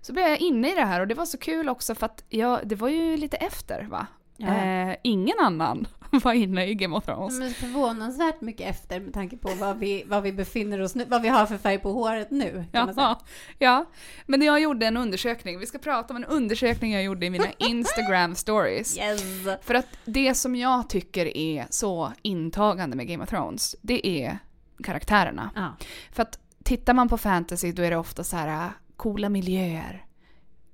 Så 0.00 0.12
blev 0.12 0.26
jag 0.28 0.38
inne 0.40 0.72
i 0.72 0.74
det 0.74 0.84
här 0.84 1.00
och 1.00 1.06
det 1.06 1.14
var 1.14 1.26
så 1.26 1.38
kul 1.38 1.68
också 1.68 1.94
för 1.94 2.06
att 2.06 2.24
jag, 2.28 2.60
det 2.64 2.74
var 2.74 2.88
ju 2.88 3.16
lite 3.16 3.36
efter 3.36 3.82
va? 3.90 4.06
Ja. 4.36 4.54
Eh, 4.56 4.96
ingen 5.02 5.36
annan 5.40 5.86
var 6.10 6.32
inne 6.32 6.66
i 6.66 6.74
Game 6.74 6.96
of 6.96 7.04
Thrones. 7.04 7.38
Men 7.38 7.54
förvånansvärt 7.54 8.40
mycket 8.40 8.70
efter 8.70 9.00
med 9.00 9.14
tanke 9.14 9.36
på 9.36 9.48
vad 9.54 9.78
vi, 9.78 10.04
vad 10.06 10.22
vi 10.22 10.32
befinner 10.32 10.80
oss 10.80 10.94
nu, 10.94 11.04
vad 11.04 11.22
vi 11.22 11.28
har 11.28 11.46
för 11.46 11.56
färg 11.56 11.78
på 11.78 11.92
håret 11.92 12.30
nu. 12.30 12.64
Ja, 12.72 13.20
ja, 13.58 13.84
men 14.26 14.42
jag 14.42 14.60
gjorde 14.60 14.86
en 14.86 14.96
undersökning. 14.96 15.58
Vi 15.58 15.66
ska 15.66 15.78
prata 15.78 16.14
om 16.14 16.16
en 16.16 16.24
undersökning 16.24 16.92
jag 16.92 17.02
gjorde 17.04 17.26
i 17.26 17.30
mina 17.30 17.52
Instagram 17.58 18.34
stories. 18.34 18.98
Yes! 18.98 19.22
För 19.62 19.74
att 19.74 19.86
det 20.04 20.34
som 20.34 20.56
jag 20.56 20.88
tycker 20.88 21.36
är 21.36 21.66
så 21.70 22.12
intagande 22.22 22.96
med 22.96 23.08
Game 23.08 23.24
of 23.24 23.30
Thrones, 23.30 23.76
det 23.82 24.06
är 24.06 24.38
karaktärerna. 24.82 25.50
Ja. 25.54 25.76
För 26.12 26.22
att 26.22 26.38
tittar 26.64 26.94
man 26.94 27.08
på 27.08 27.18
fantasy 27.18 27.72
då 27.72 27.82
är 27.82 27.90
det 27.90 27.96
ofta 27.96 28.24
så 28.24 28.36
här 28.36 28.64
äh, 28.66 28.70
coola 28.96 29.28
miljöer, 29.28 30.06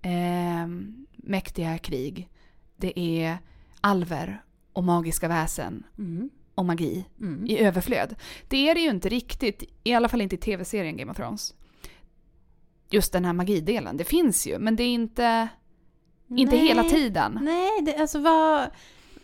ehm, 0.03 1.07
mäktiga 1.16 1.79
krig, 1.79 2.29
det 2.77 2.99
är 2.99 3.38
alver 3.81 4.42
och 4.73 4.85
magiska 4.85 5.29
väsen 5.29 5.85
Mm. 5.99 6.31
och 6.55 6.64
magi 6.64 7.05
Mm. 7.21 7.47
i 7.47 7.59
överflöd. 7.59 8.14
Det 8.49 8.68
är 8.68 8.75
det 8.75 8.81
ju 8.81 8.90
inte 8.90 9.09
riktigt, 9.09 9.62
i 9.85 9.94
alla 9.94 10.09
fall 10.09 10.21
inte 10.21 10.35
i 10.35 10.38
tv-serien 10.38 10.97
Game 10.97 11.11
of 11.11 11.16
Thrones. 11.16 11.55
Just 12.90 13.12
den 13.12 13.25
här 13.25 13.33
magidelen, 13.33 13.97
det 13.97 14.05
finns 14.05 14.47
ju, 14.47 14.59
men 14.59 14.77
det 14.77 14.83
är 14.83 14.94
inte, 14.94 15.49
inte 16.29 16.57
Nej. 16.57 16.66
hela 16.66 16.85
tiden. 16.85 17.38
Nej, 17.42 17.83
det, 17.83 17.97
alltså 17.97 18.18
vad... 18.21 18.71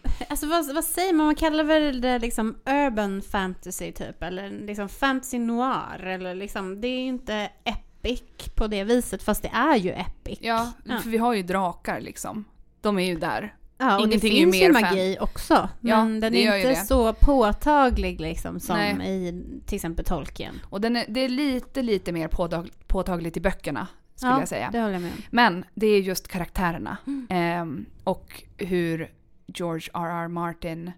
Alltså 0.28 0.46
vad, 0.46 0.74
vad 0.74 0.84
säger 0.84 1.12
man? 1.12 1.26
Man 1.26 1.34
kallar 1.34 1.64
väl 1.64 2.00
det 2.00 2.18
liksom 2.18 2.56
urban 2.66 3.22
fantasy 3.22 3.92
typ, 3.92 4.22
eller 4.22 4.50
liksom 4.50 4.88
fantasy 4.88 5.38
noir, 5.38 6.04
eller 6.06 6.34
liksom, 6.34 6.80
det 6.80 6.88
är 6.88 7.00
ju 7.00 7.06
inte 7.06 7.48
epic 7.64 8.22
på 8.54 8.66
det 8.66 8.84
viset, 8.84 9.22
fast 9.22 9.42
det 9.42 9.50
är 9.54 9.76
ju 9.76 9.90
epic. 9.90 10.38
Ja, 10.42 10.72
Ja. 10.84 10.98
för 10.98 11.10
vi 11.10 11.18
har 11.18 11.34
ju 11.34 11.42
drakar 11.42 12.00
liksom. 12.00 12.44
De 12.80 12.98
är 12.98 13.06
ju 13.06 13.16
där. 13.18 13.54
Ja, 13.78 13.94
och 13.98 14.00
Ingenting 14.06 14.20
det 14.30 14.38
ju 14.38 14.44
finns 14.44 14.56
ju 14.56 14.72
mer 14.72 14.80
magi 14.80 15.16
också. 15.20 15.68
Ja, 15.80 16.04
Men 16.04 16.20
den 16.20 16.32
det 16.32 16.46
är 16.46 16.56
ju 16.56 16.68
inte 16.68 16.84
så 16.84 17.12
påtaglig 17.12 18.20
liksom 18.20 18.60
som 18.60 18.76
Nej. 18.76 19.10
i 19.28 19.42
till 19.66 19.76
exempel 19.76 20.04
Tolkien. 20.04 20.60
Och 20.70 20.80
den 20.80 20.96
är, 20.96 21.04
det 21.08 21.20
är 21.20 21.28
lite, 21.28 21.82
lite 21.82 22.12
mer 22.12 22.28
påtag, 22.28 22.70
påtagligt 22.86 23.36
i 23.36 23.40
böckerna, 23.40 23.86
skulle 24.14 24.32
ja, 24.32 24.38
jag 24.38 24.48
säga. 24.48 24.68
det 24.72 24.80
håller 24.80 24.92
jag 24.92 25.02
med 25.02 25.12
om. 25.16 25.22
Men 25.30 25.64
det 25.74 25.86
är 25.86 26.00
just 26.00 26.28
karaktärerna. 26.28 26.96
Mm. 27.06 27.26
Ehm, 27.30 27.86
och 28.04 28.42
hur 28.58 29.10
George 29.54 29.88
R.R. 29.94 30.28
Martin 30.28 30.92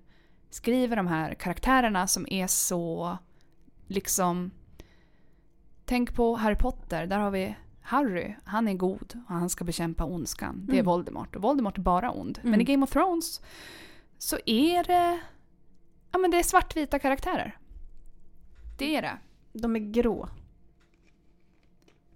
skriver 0.51 0.97
de 0.97 1.07
här 1.07 1.35
karaktärerna 1.35 2.07
som 2.07 2.27
är 2.31 2.47
så 2.47 3.19
liksom... 3.87 4.51
Tänk 5.85 6.15
på 6.15 6.37
Harry 6.37 6.57
Potter, 6.57 7.07
där 7.07 7.19
har 7.19 7.31
vi 7.31 7.57
Harry, 7.81 8.35
han 8.45 8.69
är 8.69 8.75
god 8.75 9.21
och 9.29 9.35
han 9.35 9.51
ska 9.51 9.65
bekämpa 9.65 10.05
ondskan. 10.05 10.67
Det 10.67 10.73
är 10.73 10.75
Mm. 10.75 10.87
Voldemort 10.87 11.37
och 11.37 11.43
Voldemort 11.43 11.79
är 11.79 11.83
bara 11.83 12.11
ond. 12.11 12.39
Men 12.43 12.49
Mm. 12.55 12.61
i 12.61 12.65
Game 12.65 12.85
of 12.85 12.91
Thrones 12.91 13.41
så 14.19 14.39
är 14.47 14.85
det... 14.85 15.21
Ja 16.13 16.19
men 16.19 16.31
det 16.31 16.39
är 16.39 16.43
svartvita 16.43 16.99
karaktärer. 16.99 17.59
Det 18.79 18.97
är 18.97 19.03
det. 19.03 19.19
De 19.53 19.77
är 19.77 19.81
grå. 19.81 20.29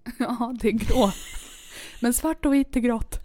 Ja, 0.19 0.55
det 0.61 0.69
är 0.69 0.73
grå. 0.73 1.11
Men 2.03 2.15
svart 2.15 2.47
och 2.47 2.55
vitt 2.55 2.77
är 2.77 2.81
grått. 2.81 3.19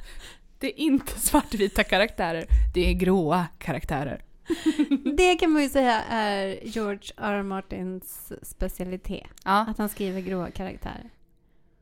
Det 0.66 0.82
är 0.82 0.84
inte 0.84 1.20
svartvita 1.20 1.84
karaktärer, 1.84 2.46
det 2.74 2.90
är 2.90 2.94
gråa 2.94 3.48
karaktärer. 3.58 4.24
Det 5.18 5.36
kan 5.36 5.52
man 5.52 5.62
ju 5.64 5.70
säga 5.70 6.04
är 6.04 6.60
George 6.64 7.12
R. 7.18 7.34
R. 7.34 7.44
Martins 7.44 8.32
specialitet. 8.42 9.28
Ja, 9.44 9.60
Att 9.70 9.78
han 9.78 9.90
skriver 9.90 10.22
gråa 10.22 10.52
karaktärer. 10.52 11.10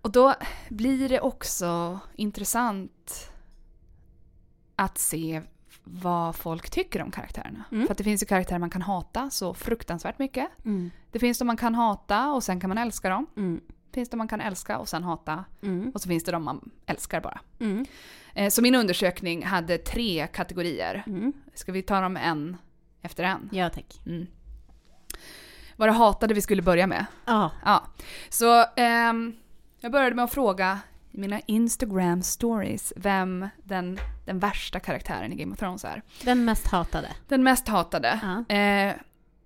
och 0.01 0.11
då 0.11 0.33
blir 0.69 1.09
det 1.09 1.19
också 1.21 1.99
intressant 2.15 3.31
att 4.75 4.97
se 4.97 5.41
vad 5.83 6.35
folk 6.35 6.69
tycker 6.69 7.01
om 7.01 7.11
karaktärerna. 7.11 7.63
Mm. 7.71 7.87
För 7.87 7.91
att 7.91 7.97
det 7.97 8.03
finns 8.03 8.23
ju 8.23 8.25
karaktärer 8.25 8.59
man 8.59 8.69
kan 8.69 8.81
hata 8.81 9.29
så 9.29 9.53
fruktansvärt 9.53 10.19
mycket. 10.19 10.47
Mm. 10.65 10.91
Det 11.11 11.19
finns 11.19 11.37
de 11.39 11.45
man 11.45 11.57
kan 11.57 11.75
hata 11.75 12.31
och 12.31 12.43
sen 12.43 12.59
kan 12.59 12.67
man 12.69 12.77
älska 12.77 13.09
dem. 13.09 13.25
Mm. 13.37 13.61
Det 13.93 13.99
finns 13.99 14.09
de 14.09 14.17
man 14.17 14.27
kan 14.27 14.41
älska 14.41 14.77
och 14.77 14.89
sen 14.89 15.03
hata. 15.03 15.45
Mm. 15.63 15.91
Och 15.93 16.01
så 16.01 16.07
finns 16.07 16.23
det 16.23 16.31
de 16.31 16.43
man 16.43 16.71
älskar 16.85 17.21
bara. 17.21 17.39
Mm. 17.59 17.85
Eh, 18.33 18.49
Så 18.49 18.61
min 18.61 18.75
undersökning 18.75 19.45
hade 19.45 19.77
tre 19.77 20.27
kategorier. 20.27 21.03
Mm. 21.07 21.33
Ska 21.53 21.71
vi 21.71 21.81
ta 21.81 22.01
dem 22.01 22.17
en 22.17 22.57
efter 23.01 23.23
en? 23.23 23.49
Ja, 23.51 23.69
tack. 23.69 24.01
Mm. 24.05 24.27
Vad 25.75 25.87
det 25.89 25.93
hatade 25.93 26.33
vi 26.33 26.41
skulle 26.41 26.61
börja 26.61 26.87
med. 26.87 27.05
Ja. 27.25 27.51
Ja. 27.65 27.83
Så 28.29 28.65
ehm, 28.75 29.35
jag 29.79 29.91
började 29.91 30.15
med 30.15 30.25
att 30.25 30.33
fråga 30.33 30.79
i 31.11 31.17
mina 31.19 31.39
Instagram 31.39 32.21
stories 32.23 32.93
vem 32.95 33.47
den, 33.63 33.99
den 34.25 34.39
värsta 34.39 34.79
karaktären 34.79 35.33
i 35.33 35.35
Game 35.35 35.53
of 35.53 35.59
Thrones 35.59 35.85
är. 35.85 36.01
Den 36.23 36.45
mest 36.45 36.67
hatade. 36.67 37.07
Den 37.27 37.43
mest 37.43 37.67
hatade. 37.67 38.19
Ja. 38.49 38.55
Eh, 38.55 38.93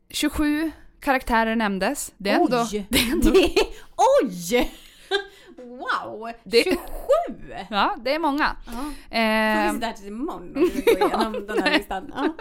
27 0.09 0.71
karaktärer 0.99 1.55
nämndes. 1.55 2.13
Det 2.17 2.29
är 2.29 2.35
ändå... 2.39 2.61
Oj! 2.71 2.85
Det 2.89 2.99
är 2.99 3.11
ändå 3.11 3.29
Det 3.31 3.53
oj! 4.23 4.71
Wow! 5.57 6.31
Det- 6.43 6.63
27! 6.63 6.77
ja, 7.69 7.95
det 8.01 8.15
är 8.15 8.19
många. 8.19 8.55
Ja. 8.65 8.71
Får 8.71 9.73
vi 9.79 9.95
sitta 9.95 10.07
imorgon 10.07 10.49
och 10.55 10.61
gå 10.85 10.91
igenom 11.07 11.33
den 11.47 11.57
här 11.57 11.65
nej. 11.69 11.77
listan? 11.77 12.13
Ja. 12.15 12.33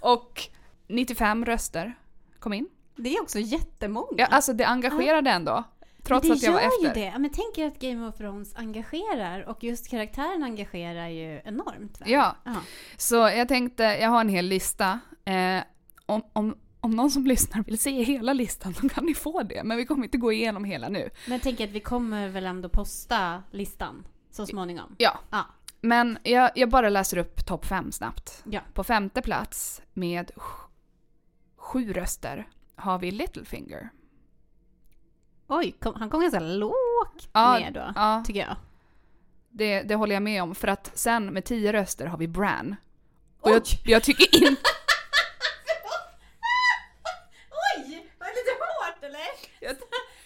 och 0.12 0.42
95 0.88 1.44
röster 1.44 1.94
kom 2.38 2.52
in. 2.52 2.68
Det 2.96 3.16
är 3.16 3.22
också 3.22 3.38
jättemånga. 3.38 4.06
Ja, 4.16 4.26
alltså 4.26 4.52
det 4.52 4.64
engagerade 4.66 5.30
ändå. 5.30 5.64
Trots 6.02 6.26
det 6.28 6.32
att 6.34 6.42
jag 6.42 6.52
var 6.52 6.60
gör 6.60 6.66
efter. 6.68 6.86
ju 6.88 6.92
det. 6.94 7.10
Ja, 7.12 7.18
Men 7.18 7.30
tänk 7.30 7.58
er 7.58 7.66
att 7.66 7.78
Game 7.78 8.06
of 8.08 8.16
Thrones 8.16 8.56
engagerar 8.56 9.48
och 9.48 9.64
just 9.64 9.90
karaktären 9.90 10.42
engagerar 10.42 11.08
ju 11.08 11.40
enormt. 11.44 12.00
Va? 12.00 12.06
Ja, 12.08 12.36
Ja. 12.44 12.54
så 12.96 13.14
jag 13.16 13.48
tänkte, 13.48 13.82
jag 13.82 14.08
har 14.08 14.20
en 14.20 14.28
hel 14.28 14.46
lista. 14.46 15.00
Eh, 15.24 15.62
om, 16.06 16.22
om, 16.32 16.56
om 16.80 16.90
någon 16.90 17.10
som 17.10 17.26
lyssnar 17.26 17.62
vill 17.62 17.78
se 17.78 18.02
hela 18.02 18.32
listan 18.32 18.74
så 18.74 18.88
kan 18.88 19.04
ni 19.06 19.14
få 19.14 19.42
det. 19.42 19.64
Men 19.64 19.76
vi 19.76 19.86
kommer 19.86 20.04
inte 20.04 20.18
gå 20.18 20.32
igenom 20.32 20.64
hela 20.64 20.88
nu. 20.88 21.10
Men 21.26 21.32
jag 21.32 21.42
tänker 21.42 21.64
att 21.64 21.70
vi 21.70 21.80
kommer 21.80 22.28
väl 22.28 22.46
ändå 22.46 22.68
posta 22.68 23.42
listan 23.50 24.06
så 24.30 24.46
småningom. 24.46 24.94
Ja, 24.98 25.18
Ja. 25.30 25.46
men 25.80 26.18
jag, 26.22 26.50
jag 26.54 26.68
bara 26.68 26.88
läser 26.88 27.18
upp 27.18 27.46
topp 27.46 27.66
fem 27.66 27.92
snabbt. 27.92 28.42
Ja. 28.50 28.60
På 28.74 28.84
femte 28.84 29.22
plats 29.22 29.82
med 29.94 30.30
sj- 30.36 30.68
sju 31.56 31.92
röster 31.92 32.48
har 32.76 32.98
vi 32.98 33.10
Littlefinger. 33.10 33.88
Oj, 35.46 35.72
kom, 35.80 35.94
han 35.94 36.10
kom 36.10 36.20
ganska 36.20 36.40
lågt 36.40 37.28
Ja, 37.32 37.58
ner 37.58 37.70
då, 37.70 37.92
ja. 37.96 38.22
tycker 38.26 38.40
jag. 38.40 38.56
Det, 39.50 39.82
det 39.82 39.94
håller 39.94 40.14
jag 40.14 40.22
med 40.22 40.42
om. 40.42 40.54
För 40.54 40.68
att 40.68 40.90
sen 40.94 41.26
med 41.26 41.44
tio 41.44 41.72
röster 41.72 42.06
har 42.06 42.18
vi 42.18 42.28
Bran. 42.28 42.76
Och 43.40 43.50
jag, 43.50 43.62
jag 43.84 44.02
tycker 44.02 44.34
inte... 44.48 44.62
Oj! 47.76 48.10
Var 48.18 48.26
det 48.26 48.32
lite 48.34 48.52
hårt 48.60 49.04
eller? 49.04 49.28
Jag- 49.60 49.76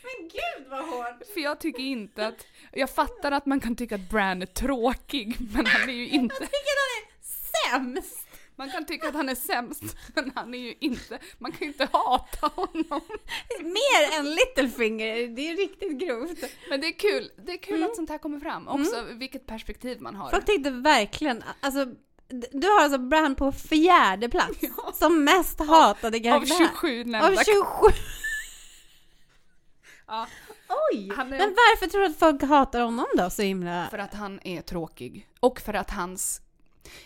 Men 0.03 0.29
gud 0.29 0.62
vad 0.73 0.85
hårt! 0.85 1.27
För 1.35 1.41
jag 1.41 1.61
tycker 1.61 1.83
inte 1.83 2.27
att... 2.27 2.47
Jag 2.73 2.91
fattar 2.91 3.33
att 3.33 3.47
man 3.47 3.61
kan 3.61 3.77
tycka 3.77 3.95
att 3.95 4.11
Bran 4.11 4.43
är 4.43 4.47
tråkig, 4.47 5.37
men 5.55 5.67
han 5.67 5.89
är 5.89 5.95
ju 5.95 6.09
inte... 6.09 6.35
Jag 6.41 6.51
tycker 6.51 7.73
han 7.73 7.97
är 7.97 8.01
sämst! 8.03 8.29
Man 8.57 8.71
kan 8.71 8.87
tycka 8.87 9.09
att 9.09 9.15
han 9.15 9.29
är 9.29 9.35
sämst, 9.35 9.83
men 10.15 10.33
han 10.35 10.55
är 10.55 10.59
ju 10.59 10.75
inte... 10.81 11.19
Man 11.39 11.53
kan 11.53 11.61
ju 11.61 11.67
inte 11.67 11.89
hata 11.93 12.47
honom. 12.47 13.01
Mer 13.61 14.19
än 14.19 14.31
Littlefinger, 14.35 15.37
det 15.37 15.49
är 15.49 15.57
riktigt 15.57 15.99
grovt. 15.99 16.39
Men 16.69 16.81
det 16.81 16.87
är 16.87 16.99
kul. 16.99 17.31
Det 17.47 17.53
är 17.53 17.57
kul 17.57 17.83
att 17.83 17.97
sånt 17.97 18.11
här 18.11 18.19
kommer 18.19 18.41
fram. 18.41 18.69
Också 18.69 19.03
vilket 19.13 19.47
perspektiv 19.47 20.01
man 20.01 20.15
har. 20.15 20.31
Folk 20.31 20.47
tyckte 20.47 20.71
verkligen, 20.71 21.45
alltså 21.61 21.87
du 22.53 22.67
har 22.69 22.81
alltså 22.81 22.99
Bran 22.99 23.35
på 23.35 23.53
fjärde 23.53 24.29
plats 24.29 24.59
Ja. 24.61 24.93
som 24.95 25.25
mest 25.25 25.61
hatade 25.61 26.17
Av 26.19 26.23
karaktär. 26.23 26.57
27 26.59 27.05
nämnda. 27.05 27.27
Av 27.29 27.45
27! 27.45 27.97
Ja, 30.07 30.27
Oj! 30.93 31.11
Är- 31.19 31.25
Men 31.25 31.39
varför 31.55 31.87
tror 31.87 32.01
du 32.01 32.07
att 32.07 32.19
folk 32.19 32.43
hatar 32.43 32.81
honom 32.81 33.07
då 33.17 33.31
så 33.31 33.43
himla? 33.43 33.87
för 33.91 33.99
att 33.99 34.15
han 34.15 34.41
är 34.45 34.61
tråkig. 34.63 35.29
Och 35.41 35.61
för 35.61 35.75
att 35.75 35.91
hans... 35.91 36.41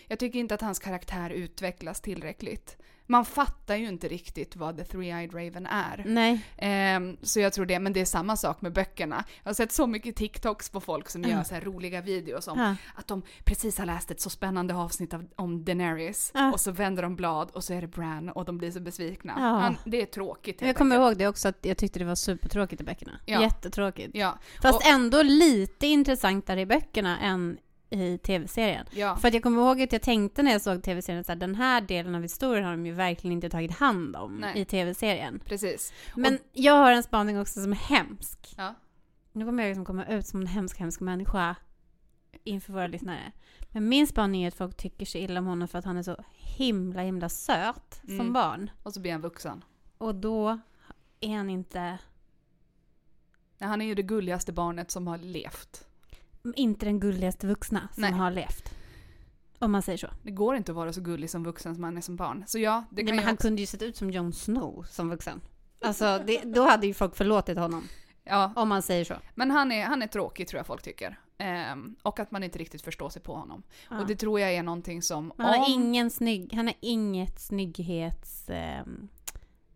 Jag 0.07 0.19
tycker 0.19 0.39
inte 0.39 0.53
att 0.55 0.61
hans 0.61 0.79
karaktär 0.79 1.29
utvecklas 1.29 2.01
tillräckligt. 2.01 2.77
Man 3.09 3.25
fattar 3.25 3.75
ju 3.75 3.87
inte 3.87 4.07
riktigt 4.07 4.55
vad 4.55 4.77
The 4.77 4.83
Three-Eyed 4.83 5.31
Raven 5.45 5.65
är. 5.65 6.03
Nej. 6.07 6.41
Ehm, 6.57 7.17
så 7.21 7.39
jag 7.39 7.53
tror 7.53 7.65
det, 7.65 7.79
men 7.79 7.93
det 7.93 7.99
är 8.01 8.05
samma 8.05 8.35
sak 8.37 8.61
med 8.61 8.73
böckerna. 8.73 9.23
Jag 9.43 9.49
har 9.49 9.53
sett 9.53 9.71
så 9.71 9.87
mycket 9.87 10.15
TikToks 10.15 10.69
på 10.69 10.79
folk 10.81 11.09
som 11.09 11.23
gör 11.23 11.43
så 11.43 11.53
här 11.53 11.61
roliga 11.61 12.01
videos 12.01 12.47
om 12.47 12.59
Ja. 12.59 12.75
att 12.95 13.07
de 13.07 13.21
precis 13.45 13.77
har 13.77 13.85
läst 13.85 14.11
ett 14.11 14.21
så 14.21 14.29
spännande 14.29 14.75
avsnitt 14.75 15.13
av, 15.13 15.25
om 15.35 15.65
Daenerys 15.65 16.31
Ja. 16.33 16.51
och 16.53 16.59
så 16.59 16.71
vänder 16.71 17.03
de 17.03 17.15
blad 17.15 17.49
och 17.53 17.63
så 17.63 17.73
är 17.73 17.81
det 17.81 17.87
Bran 17.87 18.29
och 18.29 18.45
de 18.45 18.57
blir 18.57 18.71
så 18.71 18.79
besvikna. 18.79 19.33
Ja. 19.37 19.41
Han, 19.43 19.77
det 19.85 20.01
är 20.01 20.05
tråkigt 20.05 20.61
Jag 20.61 20.75
kommer 20.75 20.95
ihåg 20.95 21.17
det 21.17 21.27
också 21.27 21.47
att 21.47 21.57
jag 21.61 21.77
tyckte 21.77 21.99
det 21.99 22.05
var 22.05 22.15
supertråkigt 22.15 22.81
i 22.81 22.83
böckerna. 22.85 23.11
Ja. 23.25 23.41
Jättetråkigt. 23.41 24.09
Ja, 24.13 24.37
Fast 24.61 24.75
och- 24.75 24.85
ändå 24.91 25.21
lite 25.21 25.87
intressantare 25.87 26.61
i 26.61 26.65
böckerna 26.65 27.19
än 27.19 27.57
i 27.89 28.17
tv-serien. 28.17 28.85
ja. 28.91 29.15
För 29.15 29.27
att 29.27 29.33
jag 29.33 29.43
kommer 29.43 29.61
ihåg 29.61 29.81
att 29.81 29.91
jag 29.93 30.01
tänkte 30.01 30.43
när 30.43 30.51
jag 30.51 30.61
såg 30.61 30.83
tv-serien 30.83 31.23
att 31.27 31.39
den 31.39 31.55
här 31.55 31.81
delen 31.81 32.15
av 32.15 32.21
historien 32.21 32.63
har 32.65 32.71
de 32.71 32.85
ju 32.85 32.91
verkligen 32.93 33.33
inte 33.33 33.49
tagit 33.49 33.71
hand 33.71 34.15
om 34.15 34.35
Nej. 34.35 34.59
i 34.61 34.65
tv-serien. 34.65 35.39
precis. 35.45 35.93
Men 36.15 36.39
jag 36.53 36.73
har 36.73 36.91
en 36.91 37.03
spaning 37.03 37.39
också 37.39 37.61
som 37.61 37.71
är 37.71 37.75
hemsk. 37.75 38.53
Ja. 38.57 38.73
Nu 39.31 39.45
kommer 39.45 39.63
jag 39.63 39.69
liksom 39.69 39.85
komma 39.85 40.05
ut 40.05 40.27
som 40.27 40.41
en 40.41 40.47
hemsk, 40.47 40.79
hemsk 40.79 40.99
människa. 40.99 41.55
inför 42.43 42.73
våra 42.73 42.87
lyssnare. 42.87 43.31
Men 43.71 43.89
min 43.89 44.07
spaning 44.07 44.43
är 44.43 44.47
att 44.47 44.55
folk 44.55 44.77
tycker 44.77 45.05
så 45.05 45.17
illa 45.17 45.39
om 45.39 45.45
honom 45.45 45.67
för 45.67 45.79
att 45.79 45.85
han 45.85 45.97
är 45.97 46.03
så 46.03 46.23
himla 46.35 47.01
himla 47.01 47.29
söt 47.29 48.01
Mm. 48.03 48.17
som 48.17 48.33
barn. 48.33 48.69
Och 48.83 48.93
så 48.93 48.99
blir 48.99 49.11
han 49.11 49.21
vuxen. 49.21 49.63
Och 49.97 50.15
då 50.15 50.59
är 51.19 51.35
han 51.37 51.49
inte, 51.49 51.97
Nej, 53.57 53.69
Han 53.69 53.81
är 53.81 53.85
ju 53.85 53.95
det 53.95 54.01
gulligaste 54.03 54.51
barnet 54.51 54.91
som 54.91 55.07
har 55.07 55.17
levt. 55.17 55.86
Inte 56.55 56.85
den 56.85 56.99
gulligaste 56.99 57.47
vuxna 57.47 57.89
som 57.93 58.01
Nej. 58.01 58.11
har 58.11 58.31
levt. 58.31 58.73
Om 59.59 59.71
man 59.71 59.81
säger 59.81 59.97
så. 59.97 60.07
Det 60.23 60.31
går 60.31 60.55
inte 60.55 60.71
att 60.71 60.75
vara 60.75 60.93
så 60.93 61.01
gullig 61.01 61.29
som 61.29 61.43
vuxen 61.43 61.75
som 61.75 61.81
man 61.81 61.97
är 61.97 62.01
som 62.01 62.15
barn. 62.15 62.43
Så 62.47 62.59
ja, 62.59 62.83
det 62.89 62.95
Nej, 62.95 63.05
kan 63.05 63.15
men 63.15 63.15
jag 63.15 63.23
han 63.27 63.33
också. 63.33 63.47
kunde 63.47 63.61
ju 63.61 63.65
sett 63.65 63.81
ut 63.81 63.97
som 63.97 64.11
Jon 64.11 64.33
Snow 64.33 64.85
som 64.89 65.09
vuxen. 65.09 65.41
Alltså, 65.81 66.21
det, 66.27 66.41
då 66.45 66.63
hade 66.69 66.87
ju 66.87 66.93
folk 66.93 67.15
förlåtit 67.15 67.57
honom. 67.57 67.83
Ja, 68.23 68.53
Om 68.55 68.69
man 68.69 68.81
säger 68.81 69.05
så. 69.05 69.15
men 69.35 69.51
han 69.51 69.71
är, 69.71 69.85
han 69.85 70.01
är 70.01 70.07
tråkig 70.07 70.47
tror 70.47 70.59
jag 70.59 70.67
folk 70.67 70.81
tycker. 70.83 71.19
Ehm, 71.37 71.95
och 72.03 72.19
att 72.19 72.31
man 72.31 72.43
inte 72.43 72.59
riktigt 72.59 72.81
förstår 72.81 73.09
sig 73.09 73.21
på 73.21 73.35
honom. 73.35 73.63
Ja. 73.89 73.99
Och 73.99 74.07
det 74.07 74.15
tror 74.15 74.39
jag 74.39 74.53
är 74.53 74.63
någonting 74.63 75.01
som... 75.01 75.33
Men 75.37 75.45
han, 75.45 75.55
har 75.59 75.65
om- 75.65 75.71
ingen 75.73 76.09
snygg, 76.09 76.53
han 76.53 76.67
har 76.67 76.75
inget 76.79 77.39
snygghets... 77.41 78.49
ehm, 78.49 79.07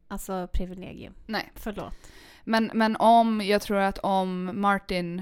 alltså 0.08 0.48
privilegium. 0.54 1.14
Nej. 1.26 1.52
Förlåt. 1.56 1.94
Men, 2.44 2.72
men 2.74 2.96
om, 2.96 3.42
jag 3.42 3.62
tror 3.62 3.78
att 3.78 3.98
om 3.98 4.52
Martin, 4.62 5.22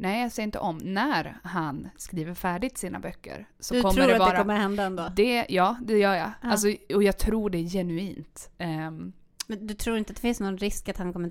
nej 0.00 0.22
jag 0.22 0.32
säger 0.32 0.44
inte 0.44 0.58
om, 0.58 0.78
när 0.78 1.38
han 1.44 1.88
skriver 1.96 2.34
färdigt 2.34 2.78
sina 2.78 3.00
böcker 3.00 3.48
så 3.58 3.74
du 3.74 3.82
kommer 3.82 3.94
tror 3.94 4.06
det 4.06 4.12
att 4.14 4.18
vara... 4.20 4.32
det 4.32 4.38
kommer 4.38 4.56
hända 4.56 4.82
ändå? 4.82 5.08
Det, 5.16 5.46
ja, 5.48 5.76
det 5.82 5.98
gör 5.98 6.14
jag. 6.14 6.30
Ja. 6.42 6.50
Alltså, 6.50 6.68
och 6.94 7.02
jag 7.02 7.18
tror 7.18 7.50
det 7.50 7.58
genuint. 7.68 8.50
Ehm, 8.58 9.12
Men 9.46 9.66
du 9.66 9.74
tror 9.74 9.98
inte 9.98 10.10
att 10.10 10.16
det 10.16 10.20
finns 10.22 10.40
någon 10.40 10.58
risk 10.58 10.88
att 10.88 10.96
han 10.98 11.12
kommer 11.12 11.30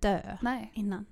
dö 0.00 0.20
nej, 0.42 0.70
innan? 0.74 1.06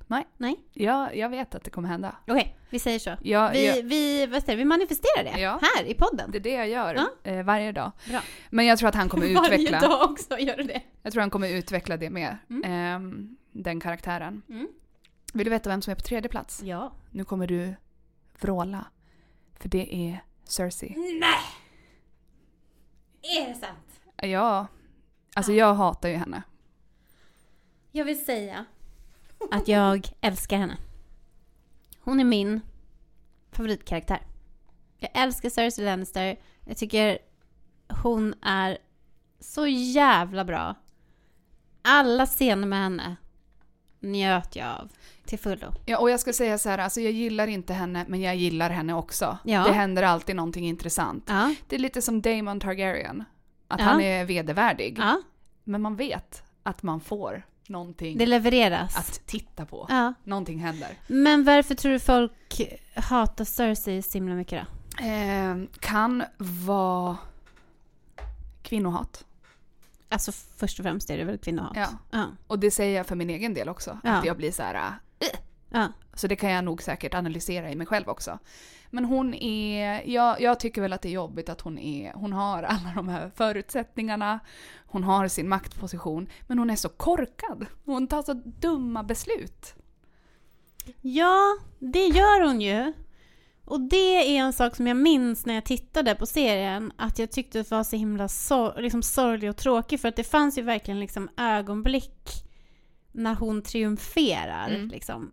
jag, 0.73 1.17
jag 1.17 1.29
vet 1.29 1.55
att 1.55 1.65
det 1.65 1.71
kommer 1.71 1.89
hända. 1.89 2.17
Okej, 2.27 2.57
vi 2.71 2.79
säger 2.79 2.99
så. 2.99 3.17
Jag, 3.23 3.51
Vi, 3.53 3.67
jag, 3.67 3.83
vi, 3.83 4.27
vad 4.27 4.43
säger, 4.43 4.57
vi 4.59 4.65
manifesterar 4.65 5.25
det 5.25 5.41
Ja. 5.41 5.61
här 5.63 5.85
i 5.85 5.95
podden. 5.95 6.31
det 6.31 6.39
är 6.39 6.41
det 6.41 6.51
jag 6.53 6.69
gör 6.69 6.95
Ja. 6.95 7.31
eh, 7.31 7.43
varje 7.45 7.73
dag. 7.73 7.93
Bra. 8.11 8.21
Men 8.51 8.67
jag 8.67 8.79
tror 8.79 8.89
att 8.89 8.95
han 8.95 9.09
kommer 9.09 9.35
Varje 9.35 9.55
utveckla, 9.55 9.81
dag 9.81 10.11
också 10.11 10.39
gör 10.39 10.57
du 10.57 10.63
det. 10.63 10.83
jag 11.03 11.13
tror 11.13 11.21
han 11.21 11.31
kommer 11.31 11.49
utveckla 11.49 11.97
det 11.97 12.11
mer. 12.11 12.39
Mm. 12.51 12.63
Ehm, 12.73 13.37
den 13.53 13.81
karaktären. 13.81 14.43
Mm. 14.49 14.69
Vill 15.33 15.45
du 15.45 15.51
veta 15.51 15.71
vem 15.71 15.83
som 15.83 15.91
är 15.91 15.95
på 15.95 16.01
tredje 16.01 16.29
plats? 16.29 16.63
Ja. 16.63 16.93
Nu 17.11 17.25
kommer 17.25 17.47
du 17.47 17.75
vråla. 18.41 18.87
För 19.55 19.69
det 19.69 19.95
är 19.95 20.25
Cersei. 20.45 20.95
Nej! 21.21 21.45
Är 23.23 23.49
det 23.49 23.55
sant? 23.55 24.01
Ja, 24.17 24.67
alltså 25.35 25.53
jag 25.53 25.75
hatar 25.75 26.09
ju 26.09 26.15
henne. 26.15 26.43
Jag 27.93 28.05
vill 28.05 28.25
säga 28.25 28.65
att 29.51 29.69
jag 29.69 30.09
älskar 30.21 30.59
henne. 30.59 30.77
Hon 32.01 32.21
är 32.21 32.25
min 32.25 32.61
favoritkaraktär. 33.51 34.27
Jag 34.99 35.11
älskar 35.15 35.51
Cersei 35.51 35.85
Lannister. 35.85 36.41
Jag 36.65 36.77
tycker 36.77 37.19
hon 38.03 38.35
är 38.43 38.79
så 39.41 39.67
jävla 39.67 40.45
bra. 40.45 40.75
Alla 41.83 42.27
scener 42.27 42.67
med 42.67 42.79
henne 42.79 43.17
njöt 44.01 44.57
jag 44.57 44.69
av 44.69 44.89
till 45.25 45.39
fullo. 45.39 45.73
Ja, 45.87 45.99
och 45.99 46.11
jag 46.11 46.21
ska 46.21 46.33
säga 46.33 46.59
så 46.59 46.69
här, 46.69 46.79
alltså 46.79 47.01
jag 47.01 47.13
gillar 47.13 47.47
inte 47.47 47.73
henne, 47.73 48.05
men 48.09 48.21
jag 48.21 48.37
gillar 48.37 48.71
henne 48.71 48.95
också. 48.95 49.39
Ja. 49.45 49.65
Det 49.65 49.73
händer 49.73 50.03
alltid 50.03 50.37
någonting 50.37 50.67
intressant. 50.67 51.25
Ja, 51.29 51.55
Det 51.69 51.77
är 51.77 51.81
lite 51.81 52.03
som 52.03 52.23
Daemon 52.23 52.61
Targaryen. 52.61 53.25
Att 53.69 53.81
Ja. 53.81 53.87
han 53.87 54.01
är 54.01 54.25
vedervärdig. 54.25 55.01
Men 55.65 55.83
man 55.83 55.97
vet 55.97 56.43
att 56.63 56.83
man 56.83 57.01
får 57.01 57.43
någonting 57.69 58.19
det 58.19 58.27
levereras. 58.27 58.97
att 58.97 59.27
titta 59.27 59.67
på. 59.67 59.87
Ja. 59.89 60.15
Någonting 60.25 60.59
händer. 60.59 60.89
Men 61.07 61.45
varför 61.45 61.75
tror 61.75 61.93
du 61.93 61.99
folk 61.99 62.61
hatar 62.95 63.45
Cersei 63.45 64.03
så 64.03 64.19
himla 64.19 64.35
mycket 64.35 64.63
då? 64.99 65.05
Eh, 65.05 65.57
kan 65.81 66.25
vara 66.39 67.17
kvinnohat. 68.63 69.25
Alltså 70.09 70.33
först 70.33 70.79
och 70.79 70.83
främst 70.83 71.11
är 71.11 71.19
det 71.19 71.25
väl 71.25 71.39
kvinnohat? 71.39 71.73
Ja. 71.77 71.89
Ja. 72.11 72.27
Och 72.47 72.59
det 72.59 72.71
säger 72.71 72.97
jag 72.97 73.07
för 73.07 73.17
min 73.17 73.31
egen 73.31 73.55
del 73.55 73.69
också. 73.69 73.99
Ja. 74.05 74.11
Att 74.11 74.25
jag 74.25 74.37
blir 74.37 74.53
så 74.53 74.63
här... 74.63 74.93
äh, 75.19 75.27
ja. 75.71 75.89
Så 76.15 76.27
det 76.27 76.37
kan 76.37 76.51
jag 76.51 76.65
nog 76.65 76.83
säkert 76.83 77.15
analysera 77.15 77.71
i 77.71 77.77
mig 77.77 77.87
själv 77.87 78.09
också. 78.09 78.39
Men 78.91 79.05
hon 79.05 79.35
är, 79.35 80.03
jag, 80.11 80.41
jag 80.41 80.61
tycker 80.61 80.83
väl 80.83 80.93
att 80.93 81.03
det 81.03 81.09
är 81.09 81.13
jobbigt 81.13 81.49
att 81.49 81.61
hon 81.61 81.79
är, 81.79 82.13
hon 82.13 82.33
har 82.33 82.63
alla 82.63 82.93
de 82.95 83.09
här 83.09 83.31
förutsättningarna, 83.35 84.41
hon 84.87 85.05
har 85.05 85.29
sin 85.29 85.49
maktposition, 85.49 86.29
men 86.47 86.59
hon 86.59 86.71
är 86.71 86.77
så 86.77 86.89
korkad. 86.89 87.67
Hon 87.85 88.07
tar 88.07 88.23
så 88.23 88.33
dumma 88.35 89.03
beslut. 89.03 89.75
Ja, 91.01 91.59
det 91.79 92.07
gör 92.07 92.47
hon 92.47 92.61
ju. 92.61 92.93
Och 93.69 93.81
det 93.81 94.37
är 94.37 94.39
en 94.41 94.53
sak 94.53 94.77
som 94.77 94.87
jag 94.87 94.97
minns 94.97 95.47
när 95.47 95.55
jag 95.55 95.65
tittade 95.65 96.15
på 96.15 96.27
serien, 96.27 96.93
att 96.97 97.19
jag 97.19 97.31
tyckte 97.31 97.59
det 97.59 97.71
var 97.71 97.85
så 97.85 97.97
himla 97.97 98.29
sor- 98.29 98.81
liksom 98.83 99.03
sorglig 99.03 99.51
och 99.51 99.57
tråkig, 99.57 100.01
för 100.01 100.09
att 100.09 100.17
det 100.17 100.25
fanns 100.25 100.59
ju 100.59 100.63
verkligen 100.63 101.01
liksom 101.01 101.29
ögonblick 101.37 102.29
när 103.13 103.35
hon 103.35 103.63
triumferar, 103.63 104.69
Mm. 104.69 104.89
liksom. 104.89 105.31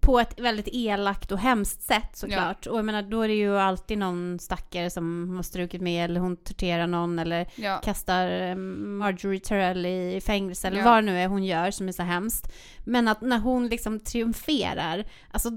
På 0.00 0.20
ett 0.20 0.40
väldigt 0.40 0.68
elakt 0.72 1.32
och 1.32 1.38
hemskt 1.38 1.82
sätt 1.82 2.16
såklart. 2.16 2.66
Och 2.66 2.78
jag 2.78 2.84
menar, 2.84 3.02
då 3.02 3.22
är 3.22 3.28
det 3.28 3.34
ju 3.34 3.58
alltid 3.58 3.98
någon 3.98 4.38
stackare 4.38 4.90
som 4.90 5.34
har 5.36 5.42
strukit 5.42 5.80
med, 5.80 6.04
eller 6.04 6.20
hon 6.20 6.36
torterar 6.36 6.86
någon, 6.86 7.18
eller 7.18 7.46
Ja, 7.56 7.80
kastar 7.84 8.30
eh, 8.40 8.56
Marjorie 8.56 9.40
Terrell 9.40 9.86
i 9.86 10.20
fängelse 10.26 10.68
eller 10.68 10.78
Ja. 10.78 10.84
vad 10.84 10.96
det 10.96 11.02
nu 11.02 11.18
är 11.20 11.26
hon 11.28 11.44
gör 11.44 11.70
som 11.70 11.88
är 11.88 11.92
så 11.92 12.02
hemskt. 12.02 12.52
Men 12.84 13.08
att 13.08 13.20
när 13.20 13.38
hon 13.38 13.68
liksom 13.68 14.00
triumferar, 14.00 15.04
alltså 15.30 15.50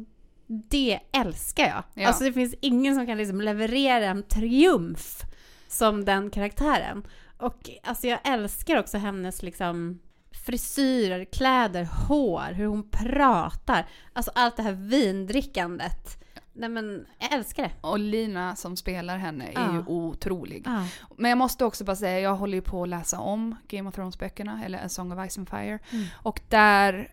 det 0.47 0.99
älskar 1.11 1.63
jag. 1.67 1.83
Ja. 1.93 2.07
Alltså 2.07 2.23
det 2.23 2.33
finns 2.33 2.55
ingen 2.61 2.95
som 2.95 3.05
kan 3.05 3.17
liksom 3.17 3.41
leverera 3.41 4.05
en 4.05 4.23
triumf 4.23 5.21
som 5.67 6.05
den 6.05 6.29
karaktären. 6.29 7.07
Och 7.37 7.69
alltså 7.83 8.07
jag 8.07 8.19
älskar 8.23 8.79
också 8.79 8.97
hennes 8.97 9.43
liksom 9.43 9.99
frisyrer, 10.45 11.25
kläder, 11.25 11.87
hår, 12.07 12.53
hur 12.53 12.65
hon 12.65 12.89
pratar. 12.89 13.85
Alltså 14.13 14.31
allt 14.35 14.57
det 14.57 14.63
här 14.63 14.71
vindrickandet. 14.71 16.19
Nej 16.55 16.69
men 16.69 17.05
jag 17.19 17.33
älskar 17.33 17.63
det. 17.63 17.71
och 17.87 17.99
Lina 17.99 18.55
som 18.55 18.77
spelar 18.77 19.17
henne 19.17 19.45
är 19.47 19.51
Ja. 19.53 19.73
ju 19.73 19.83
otrolig. 19.87 20.63
Ja. 20.65 20.87
Men 21.17 21.29
jag 21.29 21.37
måste 21.37 21.65
också 21.65 21.83
bara 21.83 21.95
säga, 21.95 22.19
jag 22.19 22.35
håller 22.35 22.55
ju 22.55 22.61
på 22.61 22.83
att 22.83 22.89
läsa 22.89 23.19
om 23.19 23.55
Game 23.67 23.89
of 23.89 23.95
Thrones-böckerna, 23.95 24.61
eller 24.65 24.85
A 24.85 24.89
Song 24.89 25.11
of 25.19 25.29
Ice 25.31 25.37
and 25.37 25.49
Fire. 25.49 25.79
Mm. 25.91 26.05
Och 26.13 26.41
där 26.49 27.11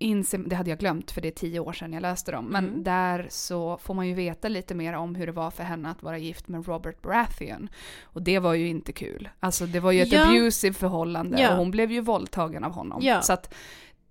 inser, 0.00 0.38
det 0.38 0.56
hade 0.56 0.70
jag 0.70 0.78
glömt 0.78 1.10
för 1.10 1.20
det 1.20 1.28
är 1.28 1.32
tio 1.32 1.60
år 1.60 1.72
sedan 1.72 1.92
jag 1.92 2.00
läste 2.02 2.32
dem, 2.32 2.44
men 2.44 2.68
Mm. 2.68 2.82
där 2.84 3.26
så 3.30 3.78
får 3.78 3.94
man 3.94 4.08
ju 4.08 4.14
veta 4.14 4.48
lite 4.48 4.74
mer 4.74 4.92
om 4.92 5.14
hur 5.14 5.26
det 5.26 5.32
var 5.32 5.50
för 5.50 5.62
henne 5.64 5.90
att 5.90 6.02
vara 6.02 6.18
gift 6.18 6.48
med 6.48 6.66
Robert 6.66 7.02
Baratheon. 7.02 7.68
Och 8.02 8.22
det 8.22 8.38
var 8.38 8.54
ju 8.54 8.68
inte 8.68 8.92
kul. 8.92 9.28
Alltså 9.40 9.66
det 9.66 9.80
var 9.80 9.92
ju 9.92 10.00
ett 10.02 10.12
Ja. 10.12 10.28
abusive 10.28 10.74
förhållande 10.74 11.40
Ja. 11.42 11.50
och 11.50 11.56
hon 11.56 11.70
blev 11.70 11.92
ju 11.92 12.00
våldtagen 12.00 12.64
av 12.64 12.72
honom. 12.72 13.00
Ja. 13.02 13.22
Så 13.22 13.32
att 13.32 13.54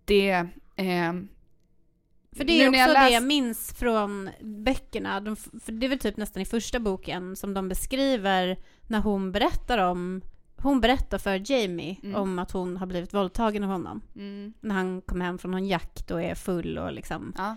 det... 0.05 0.45
ehm, 0.75 1.27
För 2.37 2.43
det 2.43 2.63
är 2.63 2.69
också 2.69 2.79
jag 2.79 2.89
det 2.89 2.93
läs- 2.93 3.11
jag 3.13 3.23
minns 3.23 3.73
från 3.73 4.29
böckerna. 4.41 5.19
De, 5.19 5.35
för 5.35 5.71
det 5.71 5.85
är 5.85 5.89
väl 5.89 5.99
typ 5.99 6.17
nästan 6.17 6.41
i 6.41 6.45
första 6.45 6.79
boken 6.79 7.35
som 7.35 7.53
de 7.53 7.69
beskriver 7.69 8.57
när 8.87 8.99
hon 8.99 9.31
berättar 9.31 9.77
om 9.77 10.21
hon 10.61 10.81
berättar 10.81 11.17
för 11.17 11.51
Jamie 11.51 11.95
Mm. 12.03 12.15
om 12.21 12.39
att 12.39 12.51
hon 12.51 12.77
har 12.77 12.85
blivit 12.87 13.13
våldtagen 13.13 13.63
av 13.63 13.69
honom. 13.69 14.01
Mm, 14.15 14.53
När 14.61 14.75
han 14.75 15.01
kommer 15.01 15.25
hem 15.25 15.37
från 15.37 15.51
någon 15.51 15.67
jakt 15.67 16.11
och 16.11 16.21
är 16.21 16.35
full 16.35 16.77
och 16.77 16.93
liksom. 16.93 17.33
ja. 17.37 17.55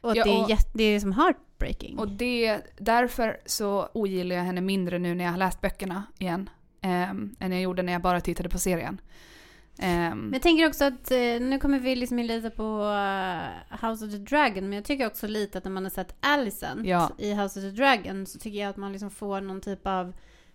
Och 0.00 0.16
Ja, 0.16 0.24
det, 0.24 0.30
är 0.30 0.42
och- 0.44 0.50
jätte, 0.50 0.70
det 0.74 0.84
är 0.84 1.00
som 1.00 1.12
heartbreaking. 1.12 1.98
Och 1.98 2.08
det, 2.08 2.60
därför 2.78 3.40
så 3.46 3.88
ogillar 3.94 4.36
jag 4.36 4.42
henne 4.42 4.60
mindre 4.60 4.98
nu 4.98 5.14
när 5.14 5.24
jag 5.24 5.30
har 5.30 5.38
läst 5.38 5.60
böckerna 5.60 6.02
igen. 6.18 6.50
ehm, 6.80 7.36
än 7.40 7.52
jag 7.52 7.60
gjorde 7.62 7.82
när 7.82 7.92
jag 7.92 8.02
bara 8.02 8.20
tittade 8.20 8.48
på 8.48 8.58
serien. 8.58 9.00
Ehm, 9.78 10.18
Men 10.18 10.32
jag 10.32 10.42
tänker 10.42 10.68
också 10.68 10.84
att, 10.84 11.10
eh, 11.10 11.16
nu 11.40 11.58
kommer 11.58 11.78
vi 11.78 11.96
liksom 11.96 12.18
in 12.18 12.26
lite 12.26 12.50
på 12.50 12.62
eh, 12.82 13.88
House 13.88 14.04
of 14.04 14.10
the 14.12 14.18
Dragon, 14.18 14.64
men 14.64 14.72
jag 14.72 14.84
tycker 14.84 15.06
också 15.06 15.26
lite 15.26 15.58
att 15.58 15.64
när 15.64 15.70
man 15.70 15.82
har 15.84 15.90
sett 15.90 16.16
Alicent 16.20 16.86
Ja. 16.86 17.10
i 17.18 17.32
House 17.34 17.60
of 17.60 17.64
the 17.64 17.70
Dragon 17.70 18.26
så 18.26 18.38
tycker 18.38 18.58
jag 18.58 18.70
att 18.70 18.76
man 18.76 18.92
liksom 18.92 19.10
får 19.10 19.40
någon 19.40 19.60
typ 19.60 19.86
av 19.86 20.12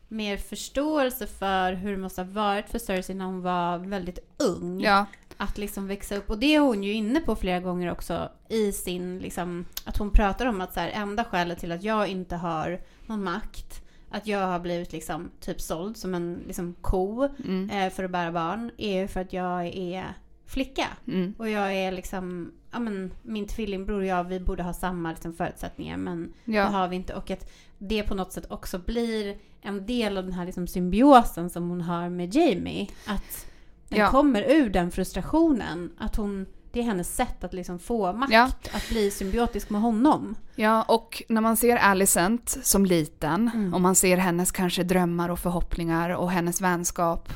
mer 0.07 0.37
förståelse 0.37 1.27
för 1.27 1.73
hur 1.73 1.91
det 1.91 1.97
måste 1.97 2.21
ha 2.21 2.29
varit 2.31 2.69
för 2.69 2.79
Cersei 2.79 3.15
när 3.15 3.25
hon 3.25 3.41
var 3.41 3.77
väldigt 3.77 4.19
ung. 4.37 4.81
ja, 4.81 5.05
Att 5.37 5.57
liksom 5.57 5.87
växa 5.87 6.15
upp. 6.15 6.29
Och 6.29 6.37
det 6.39 6.55
är 6.55 6.59
hon 6.59 6.83
ju 6.83 6.93
inne 6.93 7.19
på 7.19 7.35
flera 7.35 7.59
gånger 7.59 7.91
också 7.91 8.29
i 8.49 8.71
sin, 8.71 9.19
liksom, 9.19 9.65
att 9.85 9.97
hon 9.97 10.11
pratar 10.11 10.45
om 10.45 10.61
att 10.61 10.73
så 10.73 10.79
här, 10.79 10.89
enda 10.89 11.23
skälet 11.23 11.59
till 11.59 11.71
att 11.71 11.83
jag 11.83 12.07
inte 12.07 12.35
har 12.35 12.81
någon 13.05 13.23
makt, 13.23 13.81
att 14.09 14.27
jag 14.27 14.47
har 14.47 14.59
blivit 14.59 14.91
liksom 14.91 15.31
typ 15.39 15.61
såld 15.61 15.97
som 15.97 16.13
en 16.15 16.43
liksom, 16.47 16.75
ko 16.81 17.27
mm, 17.45 17.69
eh, 17.69 17.89
för 17.93 18.03
att 18.03 18.11
bära 18.11 18.31
barn, 18.31 18.71
är 18.77 19.07
för 19.07 19.19
att 19.19 19.33
jag 19.33 19.65
är 19.65 20.05
flicka. 20.45 20.87
mm, 21.07 21.33
Och 21.37 21.49
jag 21.49 21.73
är 21.73 21.91
liksom, 21.91 22.51
ja 22.71 22.79
men 22.79 23.13
min 23.21 23.47
tvillingbror 23.47 23.99
och 23.99 24.05
jag, 24.05 24.23
vi 24.23 24.39
borde 24.39 24.63
ha 24.63 24.73
samma 24.73 25.09
liksom, 25.11 25.33
förutsättningar 25.33 25.97
men 25.97 26.33
det 26.45 26.53
ja, 26.53 26.63
har 26.63 26.87
vi 26.87 26.95
inte. 26.95 27.13
Och 27.15 27.31
att 27.31 27.51
det 27.77 28.03
på 28.03 28.15
något 28.15 28.33
sätt 28.33 28.51
också 28.51 28.79
blir 28.79 29.37
en 29.65 29.85
del 29.85 30.17
av 30.17 30.23
den 30.23 30.33
här 30.33 30.45
liksom, 30.45 30.67
symbiosen 30.67 31.49
som 31.49 31.69
hon 31.69 31.81
har 31.81 32.09
med 32.09 32.35
Jamie. 32.35 32.87
Att 33.07 33.45
den 33.89 33.99
Ja. 33.99 34.09
kommer 34.11 34.41
ur 34.51 34.69
den 34.69 34.91
frustrationen. 34.91 35.91
Att 35.97 36.15
hon, 36.15 36.45
det 36.71 36.79
är 36.79 36.83
hennes 36.83 37.15
sätt 37.15 37.43
att 37.43 37.53
liksom 37.53 37.79
få 37.79 38.13
makt, 38.13 38.33
Ja. 38.33 38.49
att 38.73 38.89
bli 38.89 39.11
symbiotisk 39.11 39.69
med 39.69 39.81
honom. 39.81 40.35
Ja, 40.55 40.83
och 40.83 41.23
när 41.29 41.41
man 41.41 41.57
ser 41.57 41.77
Alicent 41.77 42.49
som 42.49 42.85
liten 42.85 43.51
Mm. 43.53 43.73
och 43.73 43.81
man 43.81 43.95
ser 43.95 44.17
hennes 44.17 44.51
kanske 44.51 44.83
drömmar 44.83 45.29
och 45.29 45.39
förhoppningar 45.39 46.09
och 46.09 46.31
hennes 46.31 46.61
vänskap 46.61 47.29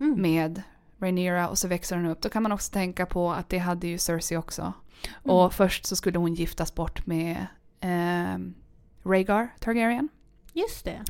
Mm. 0.00 0.22
med 0.22 0.62
Rhaenyra 1.00 1.48
och 1.48 1.58
så 1.58 1.68
växer 1.68 1.96
hon 1.96 2.06
upp. 2.06 2.20
Då 2.20 2.28
kan 2.28 2.42
man 2.42 2.52
också 2.52 2.72
tänka 2.72 3.06
på 3.06 3.32
att 3.32 3.48
det 3.48 3.58
hade 3.58 3.86
ju 3.86 3.98
Cersei 3.98 4.36
också. 4.38 4.62
Mm. 5.24 5.36
Och 5.36 5.52
först 5.54 5.86
så 5.86 5.96
skulle 5.96 6.18
hon 6.18 6.34
giftas 6.34 6.74
bort 6.74 7.06
med 7.06 7.36
eh, 7.80 8.38
Rhaegar 9.04 9.48
Targaryen. 9.60 10.08
Just 10.56 10.84
det. 10.84 11.04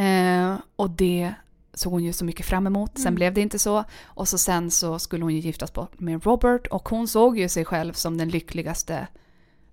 Eh, 0.00 0.56
och 0.76 0.90
det 0.90 1.34
såg 1.74 1.92
hon 1.92 2.04
ju 2.04 2.12
så 2.12 2.24
mycket 2.24 2.46
fram 2.46 2.66
emot. 2.66 2.90
Sen 2.94 3.02
Mm. 3.06 3.14
blev 3.14 3.34
det 3.34 3.40
inte 3.40 3.58
så. 3.58 3.84
Och 4.04 4.28
så 4.28 4.38
sen 4.38 4.70
så 4.70 4.98
skulle 4.98 5.24
hon 5.24 5.34
ju 5.34 5.40
giftas 5.40 5.72
bort 5.72 6.00
med 6.00 6.24
Robert 6.24 6.66
och 6.66 6.88
hon 6.88 7.08
såg 7.08 7.38
ju 7.38 7.48
sig 7.48 7.64
själv 7.64 7.92
som 7.92 8.18
den 8.18 8.28
lyckligaste 8.28 9.06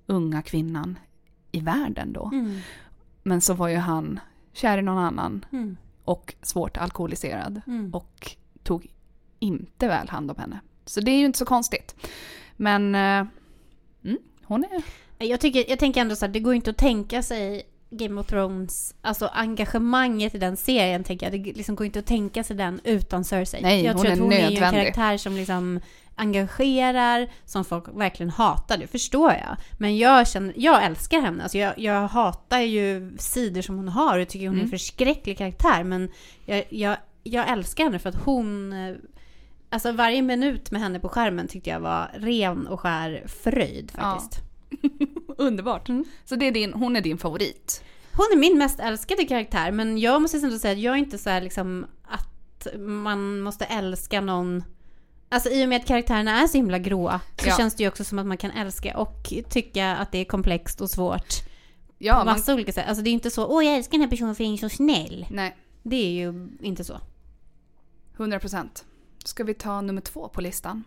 unga 0.05 0.41
kvinnan 0.41 0.99
i 1.51 1.59
världen 1.59 2.13
då. 2.13 2.29
Mm. 2.33 2.59
Men 3.23 3.41
så 3.41 3.53
var 3.53 3.67
ju 3.67 3.75
han 3.77 4.19
kär 4.53 4.77
i 4.77 4.81
någon 4.81 4.97
annan 4.97 5.45
Mm. 5.51 5.77
och 6.03 6.35
svårt 6.41 6.77
alkoholiserad 6.77 7.61
Mm. 7.67 7.93
och 7.93 8.35
tog 8.63 8.87
inte 9.39 9.87
väl 9.87 10.09
hand 10.09 10.31
om 10.31 10.37
henne. 10.37 10.59
Så 10.85 11.01
det 11.01 11.11
är 11.11 11.17
ju 11.19 11.25
inte 11.25 11.39
så 11.39 11.45
konstigt. 11.45 11.95
Men 12.55 12.95
eh, 12.95 13.27
mm, 14.03 14.17
hon 14.43 14.63
är... 14.63 14.83
Jag, 15.27 15.39
tycker, 15.39 15.69
jag 15.69 15.79
tänker 15.79 16.01
ändå 16.01 16.15
så 16.15 16.25
här, 16.25 16.33
det 16.33 16.39
går 16.39 16.53
inte 16.53 16.69
att 16.69 16.77
tänka 16.77 17.23
sig 17.23 17.63
Game 17.89 18.21
of 18.21 18.27
Thrones, 18.27 18.95
alltså 19.01 19.29
engagemanget 19.33 20.35
i 20.35 20.37
den 20.37 20.57
serien 20.57 21.03
tänker 21.03 21.31
jag, 21.31 21.41
det 21.43 21.53
liksom 21.53 21.75
går 21.75 21.85
inte 21.85 21.99
att 21.99 22.05
tänka 22.05 22.43
sig 22.43 22.55
den 22.55 22.79
utan 22.83 23.23
Cersei. 23.23 23.61
Nej, 23.61 23.83
jag 23.85 23.95
tror 23.97 24.07
är 24.07 24.13
att 24.13 24.19
hon 24.19 24.33
är 24.33 24.49
ju 24.49 24.57
en 24.57 24.71
karaktär 24.71 25.17
som 25.17 25.35
liksom 25.35 25.79
engagerar, 26.15 27.27
som 27.45 27.65
folk 27.65 27.85
verkligen 27.93 28.29
hatar, 28.29 28.77
det 28.77 28.87
förstår 28.87 29.31
jag. 29.31 29.57
Men 29.77 29.97
jag, 29.97 30.27
känner, 30.27 30.53
jag 30.57 30.83
älskar 30.83 31.21
henne, 31.21 31.43
alltså 31.43 31.57
jag, 31.57 31.79
jag 31.79 32.07
hatar 32.07 32.59
ju 32.59 33.15
sidor 33.19 33.61
som 33.61 33.75
hon 33.77 33.87
har 33.87 34.19
och 34.19 34.27
tycker 34.27 34.47
hon 34.47 34.55
är 34.55 34.59
en 34.59 34.65
Mm. 34.65 34.71
förskräcklig 34.71 35.37
karaktär, 35.37 35.83
men 35.83 36.09
jag, 36.45 36.63
jag, 36.69 36.97
jag 37.23 37.49
älskar 37.49 37.83
henne 37.83 37.99
för 37.99 38.09
att 38.09 38.25
hon 38.25 38.73
eh, 38.73 38.95
Alltså 39.69 39.91
varje 39.91 40.21
minut 40.21 40.71
med 40.71 40.81
henne 40.81 40.99
på 40.99 41.09
skärmen 41.09 41.47
tyckte 41.47 41.69
jag 41.69 41.79
var 41.79 42.11
ren 42.13 42.67
och 42.67 42.79
skär 42.79 43.23
fröjd 43.43 43.91
faktiskt. 43.91 44.44
Underbart. 45.37 45.89
Mm. 45.89 46.05
Så 46.25 46.35
det 46.35 46.45
är 46.47 46.51
din, 46.51 46.73
hon 46.73 46.95
är 46.95 47.01
din 47.01 47.17
favorit. 47.17 47.83
Hon 48.13 48.25
är 48.33 48.37
min 48.37 48.57
mest 48.57 48.79
älskade 48.79 49.25
karaktär, 49.25 49.71
men 49.71 49.97
jag 49.97 50.21
måste 50.21 50.37
ändå 50.37 50.59
säga 50.59 50.71
att 50.71 50.79
jag 50.79 50.93
är 50.93 50.97
inte 50.97 51.17
så 51.17 51.29
här 51.29 51.41
liksom 51.41 51.85
att 52.03 52.67
man 52.79 53.39
måste 53.41 53.65
älska 53.65 54.21
någon 54.21 54.63
Alltså 55.29 55.49
i 55.49 55.65
och 55.65 55.69
med 55.69 55.81
att 55.81 55.87
karaktärerna 55.87 56.41
är 56.41 56.47
så 56.47 56.57
himla 56.57 56.79
gråa 56.79 57.21
så 57.41 57.47
Ja. 57.49 57.57
känns 57.57 57.75
det 57.75 57.83
ju 57.83 57.89
också 57.89 58.03
som 58.03 58.19
att 58.19 58.25
man 58.25 58.37
kan 58.37 58.51
älska 58.51 58.97
och 58.97 59.33
tycka 59.49 59.95
att 59.95 60.11
det 60.11 60.17
är 60.17 60.25
komplext 60.25 60.81
och 60.81 60.89
svårt 60.89 61.33
Ja, 61.97 62.13
på 62.13 62.17
man, 62.25 62.25
massa 62.25 62.53
olika 62.53 62.71
sätt. 62.71 62.85
Alltså 62.87 63.03
det 63.03 63.09
är 63.09 63.11
inte 63.11 63.31
så, 63.31 63.47
åh 63.47 63.65
jag 63.65 63.75
älskar 63.75 63.91
den 63.91 64.01
här 64.01 64.09
personen 64.09 64.35
för 64.35 64.43
den 64.43 64.53
är 64.53 64.57
så 64.57 64.69
snäll. 64.69 65.25
nej, 65.29 65.55
Det 65.83 65.95
är 65.95 66.09
ju 66.11 66.49
inte 66.61 66.83
så. 66.83 66.99
100 68.17 68.39
procent. 68.39 68.85
Ska 69.25 69.43
vi 69.43 69.53
ta 69.53 69.81
nummer 69.81 70.01
två 70.01 70.27
på 70.29 70.41
listan? 70.41 70.83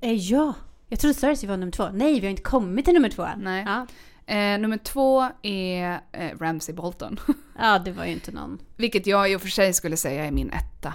Eh, 0.00 0.12
ja, 0.12 0.54
jag 0.90 0.98
trodde 1.00 1.14
Cersei 1.14 1.48
var 1.48 1.56
nummer 1.56 1.72
två. 1.72 1.88
Nej, 1.92 2.20
vi 2.20 2.26
har 2.26 2.30
inte 2.30 2.42
kommit 2.42 2.84
till 2.84 2.94
nummer 2.94 3.10
två. 3.10 3.26
Nej. 3.36 3.64
Ja. 3.66 3.86
Eh, 4.34 4.58
nummer 4.58 4.78
två 4.78 5.28
är 5.42 6.00
eh, 6.12 6.38
Ramsay 6.38 6.74
Bolton. 6.74 7.20
ja, 7.58 7.78
det 7.78 7.92
var 7.92 8.04
ju 8.04 8.12
inte 8.12 8.32
någon. 8.32 8.58
Vilket 8.76 9.06
jag 9.06 9.32
i 9.32 9.36
och 9.36 9.40
för 9.40 9.48
sig 9.48 9.72
skulle 9.72 9.96
säga 9.96 10.24
är 10.24 10.30
min 10.30 10.50
etta. 10.50 10.92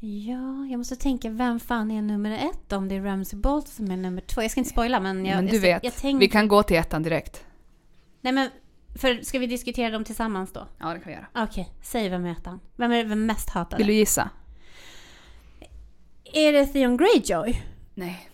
Ja, 0.00 0.66
jag 0.70 0.78
måste 0.78 0.96
tänka, 0.96 1.30
vem 1.30 1.60
fan 1.60 1.90
är 1.90 2.02
nummer 2.02 2.30
ett 2.30 2.72
om 2.72 2.88
det 2.88 2.94
är 2.94 3.02
Ramsey 3.02 3.38
Bolt 3.38 3.68
som 3.68 3.90
är 3.90 3.96
nummer 3.96 4.20
två? 4.20 4.42
Jag 4.42 4.50
ska 4.50 4.60
inte 4.60 4.70
spoila 4.70 5.00
men 5.00 5.26
jag... 5.26 5.36
Men 5.36 5.46
du 5.46 5.54
jag, 5.54 5.60
vet, 5.60 5.84
Jag 5.84 5.96
tänker, 5.96 6.20
vi 6.20 6.28
kan 6.28 6.48
gå 6.48 6.62
till 6.62 6.76
ettan 6.76 7.02
direkt. 7.02 7.44
Nej 8.20 8.32
men, 8.32 8.50
för 8.94 9.22
ska 9.22 9.38
vi 9.38 9.46
diskutera 9.46 9.90
dem 9.90 10.04
tillsammans 10.04 10.52
då? 10.52 10.66
Ja, 10.78 10.86
det 10.86 11.00
kan 11.00 11.06
vi 11.06 11.12
göra. 11.12 11.26
Okej, 11.34 11.72
säg 11.82 12.08
vem 12.08 12.24
är 12.24 12.32
ettan? 12.32 12.60
Vem 12.76 12.92
är 12.92 13.04
vem 13.04 13.26
mest 13.26 13.50
hatade? 13.50 13.76
Vill 13.76 13.86
du 13.86 13.92
gissa? 13.92 14.30
Är 16.32 16.52
det 16.52 16.66
Theon 16.66 16.96
Greyjoy? 16.96 17.62
Nej. 17.98 18.30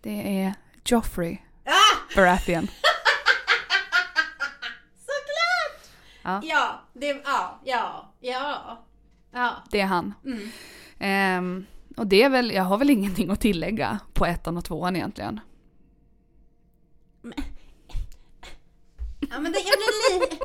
Det 0.00 0.40
är 0.40 0.54
Joffrey 0.84 1.38
Ah! 1.64 2.14
Baratheon. 2.16 2.62
Såklart! 4.98 5.90
Ja. 6.22 6.40
Ja, 6.42 6.80
det, 6.92 7.06
ja, 7.06 7.60
ja, 7.64 8.12
ja. 8.20 8.84
Ja. 9.30 9.56
Det 9.70 9.80
är 9.80 9.86
han. 9.86 10.14
Mm. 10.24 10.50
Ehm, 10.98 11.66
och 11.96 12.06
det 12.06 12.22
är 12.22 12.28
väl, 12.28 12.50
jag 12.50 12.62
har 12.62 12.78
väl 12.78 12.90
ingenting 12.90 13.30
att 13.30 13.40
tillägga 13.40 13.98
på 14.12 14.26
ettan 14.26 14.56
och 14.56 14.64
tvåan 14.64 14.96
egentligen. 14.96 15.40
Ja 19.20 19.38
men 19.40 19.52
det, 19.52 19.58
jag 19.58 19.78
blir 19.78 20.20
lite... 20.20 20.44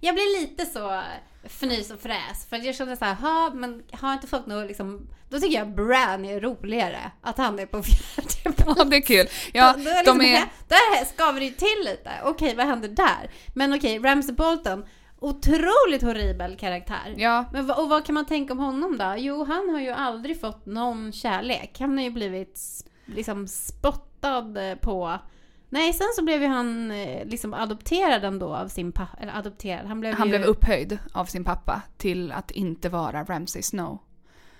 Jag 0.00 0.14
blir 0.14 0.40
lite 0.40 0.66
så 0.66 1.02
fnys 1.46 1.90
och 1.90 2.00
fräs. 2.00 2.46
För 2.50 2.56
jag 2.66 2.74
kände 2.74 2.96
så 2.96 3.04
här, 3.04 3.14
ha, 3.14 3.50
men 3.54 3.82
har 3.92 4.12
inte 4.12 4.26
folk 4.26 4.46
något 4.46 4.68
liksom... 4.68 5.08
Då 5.28 5.40
tycker 5.40 5.58
jag 5.58 5.74
Bran 5.74 6.24
är 6.24 6.40
roligare. 6.40 7.10
Att 7.20 7.38
han 7.38 7.58
är 7.58 7.66
på 7.66 7.82
fjärde 7.82 8.56
plats. 8.56 8.74
Ja, 8.78 8.84
det 8.84 8.96
är 8.96 9.00
kul. 9.02 9.26
Ja, 9.52 9.74
då, 9.76 9.84
då 9.84 9.90
är 9.90 9.94
de 10.04 10.18
liksom, 10.18 10.20
är... 10.20 10.36
här- 10.36 10.48
Där 10.68 11.04
skaver 11.04 11.40
det 11.40 11.46
ju 11.46 11.52
till 11.54 11.84
lite. 11.84 12.10
Okej, 12.24 12.54
vad 12.56 12.66
händer 12.66 12.88
där? 12.88 13.30
Men 13.54 13.74
okej, 13.74 13.98
Ramsey 13.98 14.34
Bolton. 14.34 14.84
Otroligt 15.20 16.02
horribel 16.02 16.56
karaktär. 16.56 17.14
Ja, 17.16 17.44
Men 17.52 17.70
och 17.70 17.88
vad 17.88 18.04
kan 18.06 18.14
man 18.14 18.26
tänka 18.26 18.52
om 18.52 18.58
honom 18.58 18.98
då? 18.98 19.14
Jo, 19.18 19.44
han 19.44 19.70
har 19.70 19.80
ju 19.80 19.90
aldrig 19.90 20.40
fått 20.40 20.66
någon 20.66 21.12
kärlek. 21.12 21.76
Han 21.80 21.96
har 21.98 22.04
ju 22.04 22.10
blivit 22.10 22.60
liksom 23.06 23.48
spottad 23.48 24.70
eh, 24.70 24.74
på. 24.74 25.18
Nej, 25.68 25.92
sen 25.92 26.06
så 26.16 26.24
blev 26.24 26.42
ju 26.42 26.48
han 26.48 26.90
eh, 26.90 27.24
liksom 27.26 27.54
adopterad 27.54 28.24
ändå 28.24 28.56
av 28.56 28.68
sin 28.68 28.92
pappa. 28.92 29.18
Eller 29.22 29.32
adopterad, 29.38 29.86
han 29.86 30.00
blev 30.00 30.14
han 30.14 30.26
ju... 30.28 30.30
blev 30.38 30.42
upphöjd 30.48 30.98
av 31.12 31.24
sin 31.24 31.44
pappa 31.44 31.82
till 31.96 32.32
att 32.32 32.50
inte 32.50 32.88
vara 32.88 33.24
Ramsay 33.24 33.62
Snow. 33.62 33.98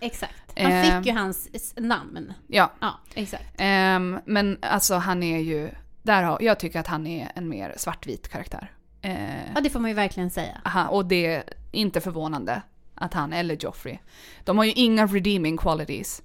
Exakt. 0.01 0.53
Han 0.57 0.73
Eh. 0.73 0.97
fick 0.99 1.07
ju 1.07 1.13
hans 1.19 1.49
namn. 1.77 2.33
Ja, 2.47 2.71
Ja, 2.81 3.01
exakt. 3.15 3.45
ehm, 3.59 4.19
men 4.25 4.59
alltså 4.63 4.95
han 4.95 5.23
är 5.23 5.39
ju... 5.39 5.71
Där 6.03 6.23
har, 6.23 6.39
jag 6.43 6.59
tycker 6.61 6.81
att 6.81 6.87
han 6.87 7.07
är 7.07 7.33
en 7.35 7.49
mer 7.49 7.75
svartvit 7.77 8.29
karaktär. 8.29 8.73
Eh, 9.03 9.55
Ja, 9.55 9.61
det 9.61 9.71
får 9.71 9.81
man 9.81 9.91
ju 9.91 9.95
verkligen 9.95 10.31
säga. 10.31 10.61
aha, 10.65 10.89
och 10.89 11.07
det 11.07 11.27
är 11.27 11.45
inte 11.73 12.01
förvånande 12.01 12.63
att 12.95 13.15
han, 13.15 13.33
eller 13.33 13.57
Joffrey, 13.61 13.99
de 14.45 14.59
har 14.59 14.65
ju 14.65 14.73
inga 14.73 15.07
redeeming 15.07 15.57
qualities. 15.57 16.23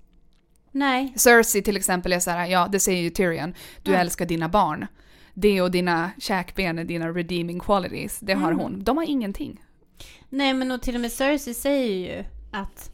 Nej. 0.71 1.13
Cersei 1.15 1.61
till 1.61 1.77
exempel 1.77 2.13
är 2.13 2.19
så 2.19 2.31
här, 2.31 2.45
ja 2.47 2.67
det 2.71 2.79
säger 2.79 3.01
ju 3.01 3.09
Tyrion, 3.09 3.53
du 3.83 3.91
Mm. 3.91 4.01
älskar 4.01 4.25
dina 4.25 4.49
barn. 4.49 4.87
Det 5.33 5.61
och 5.61 5.71
dina 5.71 6.11
käkben 6.17 6.79
är 6.79 6.83
dina 6.83 7.09
redeeming 7.09 7.59
qualities, 7.59 8.19
det 8.19 8.33
har 8.33 8.51
Mm. 8.51 8.59
hon. 8.63 8.83
De 8.83 8.97
har 8.97 9.03
ingenting. 9.09 9.63
Nej, 10.29 10.53
men 10.53 10.71
och 10.71 10.81
till 10.81 10.95
och 10.95 11.01
med 11.01 11.11
Cersei 11.11 11.53
säger 11.53 12.17
ju 12.17 12.25
att... 12.51 12.91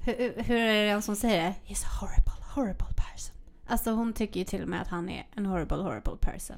Hur, 0.00 0.42
hur 0.42 0.56
är 0.56 0.86
det 0.86 0.92
han 0.92 1.02
som 1.02 1.16
säger 1.16 1.42
det? 1.42 1.54
He's 1.72 1.84
a 1.84 1.88
horrible, 2.00 2.44
horrible 2.54 2.94
person. 2.96 3.36
Alltså 3.66 3.90
hon 3.90 4.12
tycker 4.12 4.40
ju 4.40 4.44
till 4.46 4.62
och 4.62 4.68
med 4.68 4.82
att 4.82 4.88
han 4.88 5.08
är 5.08 5.26
en 5.36 5.46
horrible, 5.46 5.76
horrible 5.76 6.16
person. 6.20 6.56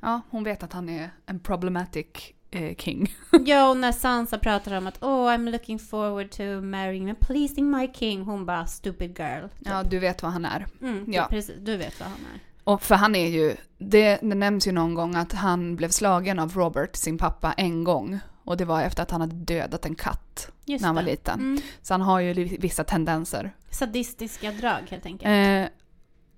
Ja, 0.00 0.20
hon 0.30 0.44
vet 0.44 0.62
att 0.62 0.72
han 0.72 0.88
är 0.88 1.10
en 1.26 1.40
problematic 1.40 2.06
eh, 2.50 2.74
king. 2.76 3.14
Ja, 3.46 3.70
och 3.70 3.76
när 3.76 3.92
Sansa 3.92 4.38
pratar 4.38 4.76
om 4.78 4.86
att 4.86 5.02
oh 5.02 5.28
I'm 5.28 5.50
looking 5.50 5.78
forward 5.78 6.30
to 6.30 6.42
marrying 6.62 7.10
and 7.10 7.20
pleasing 7.20 7.70
my 7.70 7.88
king. 7.94 8.22
Hon 8.22 8.46
bara 8.46 8.66
stupid 8.66 9.18
girl. 9.18 9.42
typ. 9.42 9.50
Ja, 9.68 9.82
du 9.82 9.98
vet 9.98 10.22
vad 10.22 10.32
han 10.32 10.44
är. 10.44 10.66
Mm, 10.80 11.04
ja. 11.06 11.12
ja. 11.22 11.26
precis. 11.30 11.56
Du 11.60 11.76
vet 11.76 12.00
vad 12.00 12.08
han 12.08 12.18
är. 12.34 12.40
Och 12.64 12.82
för 12.82 12.94
han 12.94 13.14
är 13.14 13.28
ju, 13.28 13.56
det, 13.78 14.18
det 14.22 14.34
nämns 14.34 14.66
ju 14.66 14.72
någon 14.72 14.94
gång 14.94 15.14
att 15.14 15.32
han 15.32 15.76
blev 15.76 15.88
slagen 15.88 16.38
av 16.38 16.52
Robert, 16.54 16.96
sin 16.96 17.18
pappa, 17.18 17.52
en 17.52 17.84
gång. 17.84 18.18
Och 18.44 18.56
det 18.56 18.64
var 18.64 18.82
efter 18.82 19.02
att 19.02 19.10
han 19.10 19.20
hade 19.20 19.34
dödat 19.36 19.84
en 19.86 19.94
katt 19.94 20.50
Just 20.64 20.82
när 20.82 20.86
han 20.88 20.94
var 20.96 21.02
det. 21.02 21.10
liten. 21.10 21.40
Mm. 21.40 21.60
Så 21.82 21.94
han 21.94 22.00
har 22.00 22.20
ju 22.20 22.32
vissa 22.44 22.84
tendenser. 22.84 23.54
Sadistiska 23.70 24.50
drag 24.52 24.80
helt 24.90 25.06
enkelt. 25.06 25.28
Eh, 25.30 25.74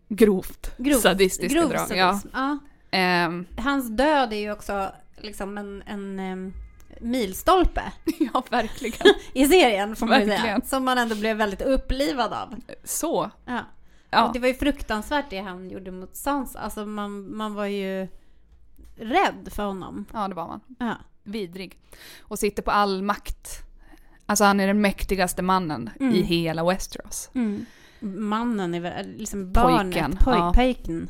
grovt, 0.09 0.75
Grov- 0.79 0.99
sadistiska 1.01 1.59
grov 1.61 1.69
drag. 1.71 1.81
Ja. 1.97 2.13
sadism. 2.13 2.29
Ja. 2.33 2.59
Ehm, 2.91 3.47
Hans 3.57 3.89
död 3.97 4.33
är 4.33 4.37
ju 4.37 4.53
också 4.53 4.93
liksom 5.23 5.59
en, 5.59 5.83
en 5.87 6.53
milstolpe 7.01 7.83
ja, 8.33 8.43
verkligen. 8.51 9.15
i 9.33 9.47
serien 9.47 9.97
får 9.97 10.07
man 10.07 10.21
ju 10.21 10.25
säga. 10.27 10.37
Verkligen. 10.37 10.63
Som 10.63 10.85
man 10.85 10.99
ändå 10.99 11.15
blev 11.15 11.37
väldigt 11.37 11.63
upplivad 11.63 12.33
av. 12.33 12.55
Så. 12.85 13.31
Ja. 13.45 13.59
Ja. 14.11 14.27
Och 14.27 14.33
det 14.33 14.39
var 14.39 14.49
ju 14.49 14.55
fruktansvärt 14.55 15.31
det 15.31 15.39
han 15.41 15.71
gjorde 15.71 15.91
mot 15.91 16.17
Sansa. 16.17 16.59
Alltså 16.59 16.87
man, 16.87 17.37
man 17.37 17.55
var 17.55 17.67
ju 17.67 18.09
rädd 18.97 19.49
för 19.51 19.65
honom. 19.65 20.07
ja, 20.13 20.29
det 20.29 20.35
var 20.35 20.47
man. 20.47 20.61
Ja. 20.79 20.95
Vidrig. 21.23 21.79
Och 22.21 22.39
sitter 22.39 22.63
på 22.63 22.71
all 22.71 23.03
makt. 23.03 23.63
Alltså 24.27 24.45
han 24.45 24.61
är 24.61 24.67
den 24.67 24.81
mäktigaste 24.81 25.43
mannen 25.43 25.91
Mm. 26.01 26.15
i 26.15 26.23
hela 26.23 26.65
Westeros. 26.65 27.31
Mannen 28.01 28.75
är 28.75 28.81
väl 28.81 29.17
liksom 29.17 29.53
barnet, 29.53 29.93
Pojken, 29.95 30.17
poj, 30.17 30.35
ja. 30.37 30.53
pojken. 30.55 31.09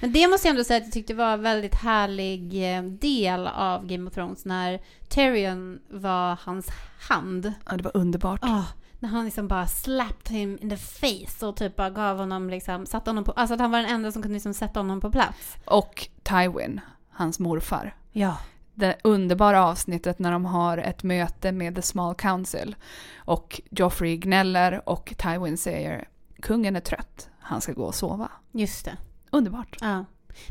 Men 0.00 0.12
det 0.12 0.28
måste 0.28 0.48
jag 0.48 0.52
ändå 0.52 0.64
säga 0.64 0.76
att 0.76 0.84
jag 0.84 0.92
tyckte 0.92 1.14
var 1.14 1.32
en 1.32 1.42
väldigt 1.42 1.74
härlig 1.74 2.74
eh, 2.76 2.82
del 2.82 3.46
av 3.46 3.86
Game 3.86 4.08
of 4.08 4.14
Thrones 4.14 4.44
när 4.44 4.80
Tyrion 5.08 5.78
var 5.90 6.38
hans 6.42 6.68
hand. 7.08 7.52
Ja, 7.70 7.76
det 7.76 7.82
var 7.82 7.96
underbart. 7.96 8.40
Ah, 8.42 8.64
När 8.98 9.08
han 9.08 9.24
liksom 9.24 9.48
bara 9.48 9.66
slapped 9.66 10.36
him 10.36 10.58
in 10.60 10.70
the 10.70 10.76
face 10.76 11.46
och 11.46 11.56
typ 11.56 11.76
bara 11.76 11.90
gav 11.90 12.18
honom 12.18 12.50
liksom, 12.50 12.86
satte 12.86 13.10
honom 13.10 13.24
på, 13.24 13.32
alltså 13.32 13.54
att 13.54 13.60
han 13.60 13.70
var 13.70 13.78
den 13.82 13.90
enda 13.90 14.12
som 14.12 14.22
kunde 14.22 14.34
liksom 14.34 14.54
sätta 14.54 14.80
honom 14.80 15.00
på 15.00 15.10
plats. 15.10 15.56
Och 15.64 16.08
Tywin, 16.22 16.80
hans 17.10 17.38
morfar. 17.38 17.94
Ja. 18.12 18.36
Det 18.74 18.96
underbara 19.04 19.64
avsnittet 19.64 20.18
när 20.18 20.32
de 20.32 20.44
har 20.44 20.78
ett 20.78 21.02
möte 21.02 21.52
med 21.52 21.74
The 21.74 21.82
Small 21.82 22.14
Council. 22.14 22.76
Och 23.16 23.60
Joffrey 23.70 24.16
gnäller 24.16 24.88
och 24.88 25.14
Tywin 25.18 25.56
säger 25.58 26.08
kungen 26.42 26.76
är 26.76 26.80
trött, 26.80 27.28
han 27.40 27.60
ska 27.60 27.72
gå 27.72 27.84
och 27.84 27.94
sova. 27.94 28.30
Just 28.52 28.84
det. 28.84 28.96
Underbart. 29.30 29.76
Ja. 29.80 30.04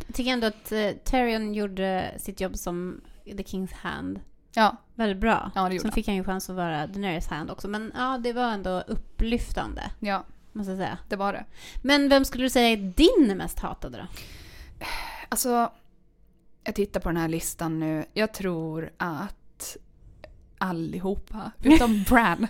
Jag 0.07 0.15
tycker 0.15 0.31
ändå 0.31 0.47
att 0.47 0.71
uh, 0.71 0.89
Tyrion 1.03 1.53
gjorde 1.53 2.13
sitt 2.17 2.41
jobb 2.41 2.57
som 2.57 3.01
The 3.25 3.31
King's 3.43 3.73
Hand 3.73 4.19
Ja, 4.53 4.75
väldigt 4.95 5.17
bra. 5.17 5.51
ja 5.55 5.61
det 5.69 5.75
gjorde 5.75 5.81
Sen 5.81 5.91
fick 5.91 6.07
han 6.07 6.15
ju 6.15 6.23
chans 6.23 6.49
att 6.49 6.55
vara 6.55 6.87
Daenerys 6.87 7.27
Hand 7.27 7.51
också. 7.51 7.67
Men 7.67 7.91
ja, 7.95 8.17
det 8.17 8.33
var 8.33 8.51
ändå 8.51 8.79
upplyftande, 8.87 9.91
Ja, 9.99 10.23
måste 10.53 10.71
jag 10.71 10.77
säga. 10.77 10.97
det 11.09 11.15
var 11.15 11.33
det. 11.33 11.45
Men 11.83 12.09
vem 12.09 12.25
skulle 12.25 12.43
du 12.45 12.49
säga 12.49 12.69
är 12.69 12.77
din 12.77 13.37
mest 13.37 13.59
hatade 13.59 13.97
då? 13.97 14.03
Alltså, 15.29 15.71
jag 16.63 16.75
tittar 16.75 16.99
på 16.99 17.09
den 17.09 17.17
här 17.17 17.27
listan 17.27 17.79
nu. 17.79 18.05
Jag 18.13 18.33
tror 18.33 18.89
att 18.97 19.77
allihopa, 20.57 21.51
utom 21.63 22.03
Bran. 22.09 22.47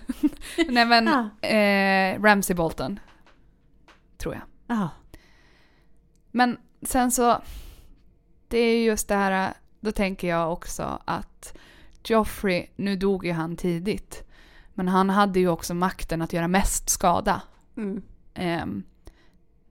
Nej 0.69 0.85
men, 0.85 1.05
Ja. 1.41 1.47
eh, 1.47 2.21
Ramsey 2.21 2.55
Bolton. 2.55 2.99
Tror 4.17 4.33
jag. 4.33 4.43
Ja. 4.77 4.89
Men 6.37 6.57
sen 6.81 7.11
så, 7.11 7.41
det 8.47 8.57
är 8.57 8.83
just 8.83 9.07
det 9.07 9.15
här, 9.15 9.53
då 9.79 9.91
tänker 9.91 10.27
jag 10.27 10.53
också 10.53 11.01
att 11.05 11.57
Joffrey, 12.03 12.67
nu 12.75 12.95
dog 12.95 13.25
ju 13.25 13.31
han 13.31 13.55
tidigt, 13.55 14.23
men 14.73 14.87
han 14.87 15.09
hade 15.09 15.39
ju 15.39 15.49
också 15.49 15.73
makten 15.73 16.21
att 16.21 16.33
göra 16.33 16.47
mest 16.47 16.89
skada. 16.89 17.41
Mm. 17.77 18.01
Ehm, 18.33 18.83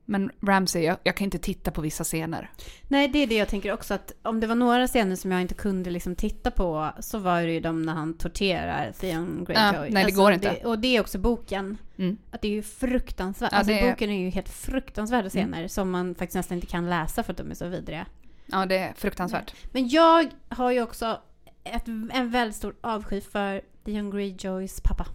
men 0.06 0.30
Ramsey, 0.42 0.82
jag, 0.82 0.96
jag 1.02 1.16
kan 1.16 1.24
inte 1.24 1.38
titta 1.38 1.70
på 1.70 1.80
vissa 1.80 2.04
scener. 2.04 2.50
Nej, 2.88 3.08
det 3.08 3.18
är 3.18 3.26
det 3.26 3.34
jag 3.36 3.48
tänker 3.48 3.72
också 3.72 3.94
att 3.94 4.12
om 4.22 4.40
det 4.40 4.46
var 4.46 4.54
några 4.54 4.86
scener 4.86 5.16
som 5.16 5.32
jag 5.32 5.40
inte 5.40 5.54
kunde 5.54 5.90
liksom 5.90 6.16
titta 6.16 6.50
på 6.50 6.90
så 7.00 7.18
var 7.18 7.42
det 7.42 7.52
ju 7.52 7.60
de 7.60 7.82
när 7.82 7.92
han 7.92 8.14
torterar 8.14 8.92
Theon 8.92 9.44
Greyjoy. 9.44 9.74
Ja, 9.74 9.86
nej, 9.90 10.04
det 10.04 10.10
går 10.12 10.32
inte. 10.32 10.52
Det, 10.52 10.64
och 10.64 10.78
det 10.78 10.96
är 10.96 11.00
också 11.00 11.18
boken. 11.18 11.78
Mm. 11.96 12.16
Att 12.30 12.42
det 12.42 12.48
är 12.48 12.52
ju 12.52 12.62
fruktansvärt. 12.62 13.52
Ja, 13.52 13.58
alltså 13.58 13.72
är- 13.72 13.90
boken 13.90 14.10
är 14.10 14.18
ju 14.24 14.30
helt 14.30 14.48
fruktansvärda 14.48 15.28
scener 15.28 15.68
som 15.68 15.90
man 15.90 16.14
faktiskt 16.14 16.34
nästan 16.36 16.54
inte 16.56 16.66
kan 16.66 16.90
läsa 16.90 17.22
för 17.22 17.32
att 17.32 17.38
de 17.38 17.50
är 17.50 17.54
så 17.54 17.68
vidriga. 17.68 18.06
Ja, 18.46 18.66
det 18.66 18.78
är 18.78 18.92
fruktansvärt. 18.96 19.54
Men 19.72 19.88
jag 19.88 20.28
har 20.48 20.70
ju 20.70 20.82
också 20.82 21.20
ett, 21.64 21.88
en 21.88 22.30
väldigt 22.30 22.56
stor 22.56 22.74
avsky 22.80 23.20
för 23.20 23.62
Theon 23.84 24.10
Greyjoys 24.10 24.80
pappa. 24.80 25.06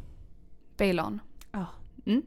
Balon. 0.78 1.20
Ja. 1.52 1.66
Mm. 2.06 2.22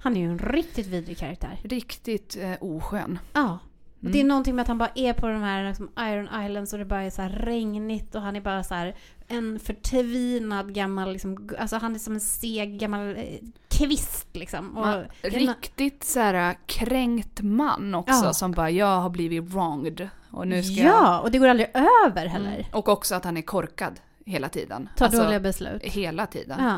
Han 0.00 0.16
är 0.16 0.20
ju 0.20 0.26
en 0.30 0.38
riktigt 0.38 0.86
vidrig 0.86 1.18
karaktär. 1.18 1.60
Riktigt 1.64 2.36
eh, 2.40 2.52
oskön. 2.60 3.18
Ja. 3.32 3.58
Mm. 4.00 4.12
Det 4.12 4.20
är 4.20 4.24
någonting 4.24 4.54
med 4.56 4.62
att 4.62 4.68
han 4.68 4.78
bara 4.78 4.90
är 4.94 5.12
på 5.12 5.28
de 5.28 5.42
här 5.42 5.68
liksom, 5.68 5.90
Iron 5.98 6.44
Islands 6.44 6.72
och 6.72 6.78
det 6.78 6.84
bara 6.84 7.02
är 7.02 7.10
så 7.10 7.22
regnigt 7.22 8.14
och 8.14 8.20
han 8.22 8.36
är 8.36 8.40
bara 8.40 8.64
så 8.64 8.74
här 8.74 8.96
en 9.28 9.58
förtvinad 9.58 10.74
gammal, 10.74 11.12
liksom, 11.12 11.48
alltså 11.58 11.76
han 11.76 11.94
är 11.94 11.98
som 11.98 12.14
en 12.14 12.20
seg 12.20 12.78
gammal 12.80 13.16
eh, 13.16 13.24
kvist 13.68 14.26
liksom. 14.32 14.76
Och, 14.76 14.86
Man, 14.86 15.04
riktigt 15.22 16.04
så 16.04 16.20
här 16.20 16.56
kränkt 16.66 17.40
man 17.42 17.94
också 17.94 18.24
Ja. 18.24 18.32
som 18.32 18.52
bara 18.52 18.70
jag 18.70 19.00
har 19.00 19.10
blivit 19.10 19.44
wronged 19.44 20.08
och 20.30 20.48
nu 20.48 20.62
ska 20.62 20.74
jag... 20.74 20.86
ja, 20.86 21.20
och 21.20 21.30
det 21.30 21.38
går 21.38 21.48
aldrig 21.48 21.68
över 22.06 22.26
heller. 22.26 22.54
Mm. 22.54 22.66
Och 22.72 22.88
också 22.88 23.14
att 23.14 23.24
han 23.24 23.36
är 23.36 23.42
korkad 23.42 24.00
hela 24.24 24.48
tiden. 24.48 24.88
Ta 24.96 25.04
Alltså, 25.04 25.22
dåliga 25.22 25.40
beslut. 25.40 25.82
Hela 25.82 26.26
tiden. 26.26 26.64
Ja. 26.64 26.76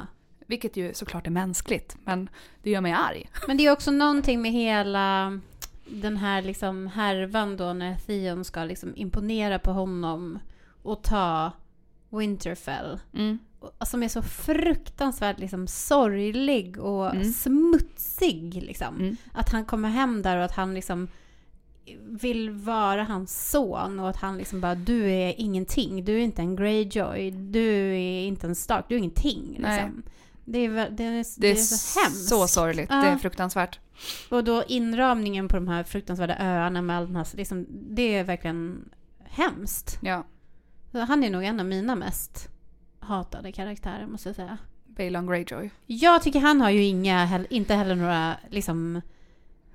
Vilket 0.51 0.77
ju 0.77 0.95
såklart 0.95 1.27
är 1.27 1.31
mänskligt, 1.31 1.97
men 2.05 2.29
det 2.63 2.71
gör 2.71 2.81
mig 2.81 2.93
arg. 2.93 3.31
Men 3.47 3.57
det 3.57 3.67
är 3.67 3.73
också 3.73 3.91
någonting 3.91 4.43
med 4.43 4.53
hela 4.53 5.41
den 5.87 6.17
här 6.17 6.43
liksom 6.43 6.87
härvan 6.87 7.57
då 7.57 7.73
när 7.73 7.97
Theon 7.97 8.45
ska 8.45 8.65
liksom 8.65 8.93
imponera 8.97 9.59
på 9.59 9.73
honom 9.73 10.39
och 10.83 11.03
ta 11.03 11.53
Winterfell. 12.11 12.99
Mm. 13.15 13.39
Som 13.87 14.03
är 14.03 14.09
så 14.09 14.23
fruktansvärt 14.23 15.39
liksom 15.39 15.67
sorglig 15.67 16.79
och 16.79 17.11
Mm. 17.15 17.33
smutsig 17.33 18.63
liksom. 18.63 18.97
Mm. 18.97 19.17
Att 19.33 19.49
han 19.53 19.65
kommer 19.65 19.89
hem 19.89 20.23
där 20.23 20.37
och 20.37 20.45
att 20.45 20.57
han 20.57 20.75
liksom 20.75 21.09
vill 22.01 22.51
vara 22.51 23.05
hans 23.05 23.51
son 23.51 24.01
och 24.01 24.09
att 24.09 24.17
han 24.17 24.39
liksom 24.39 24.61
bara 24.61 24.75
du 24.75 25.11
är 25.11 25.35
ingenting, 25.37 26.05
du 26.05 26.15
är 26.15 26.21
inte 26.21 26.43
en 26.43 26.57
Greyjoy, 26.57 27.31
du 27.31 27.95
är 27.97 28.27
inte 28.27 28.47
en 28.47 28.55
Stark, 28.55 28.85
du 28.89 28.95
är 28.95 28.99
ingenting 28.99 29.47
liksom. 29.49 30.03
Det 30.53 30.59
är, 30.59 30.71
det, 30.71 31.05
är, 31.05 31.13
det, 31.13 31.35
Det 31.37 31.47
är, 31.49 31.53
är 31.53 31.57
så 31.57 32.01
hemskt. 32.01 32.29
så 32.29 32.49
sorgligt. 32.49 32.91
Ja. 32.91 32.97
Det 32.97 33.09
är 33.09 33.17
fruktansvärt. 33.17 33.79
Och 34.31 34.45
då 34.45 34.65
inramningen 34.69 35.49
på 35.49 35.57
de 35.57 35.69
här 35.69 35.83
fruktansvärda 35.85 36.37
öarna 36.39 36.83
med 36.83 36.97
all 36.97 37.07
den 37.07 37.17
här, 37.17 37.27
liksom, 37.37 37.67
det 37.71 38.15
är 38.15 38.25
verkligen 38.25 38.89
hemskt. 39.25 39.99
Ja. 40.03 40.25
Han 40.93 41.25
är 41.25 41.31
nog 41.31 41.45
en 41.45 41.61
av 41.61 41.67
mina 41.67 41.95
mest 41.95 42.49
hatade 43.01 43.53
karaktärer 43.53 44.07
måste 44.07 44.29
jag 44.29 44.37
säga. 44.37 44.59
Balon 44.87 45.27
Greyjoy. 45.27 45.71
Jag 45.87 46.23
tycker 46.23 46.41
han 46.41 46.61
har 46.61 46.71
ju 46.71 46.83
inga, 46.85 47.45
inte 47.51 47.75
heller 47.75 47.95
några, 47.95 48.37
liksom, 48.51 49.01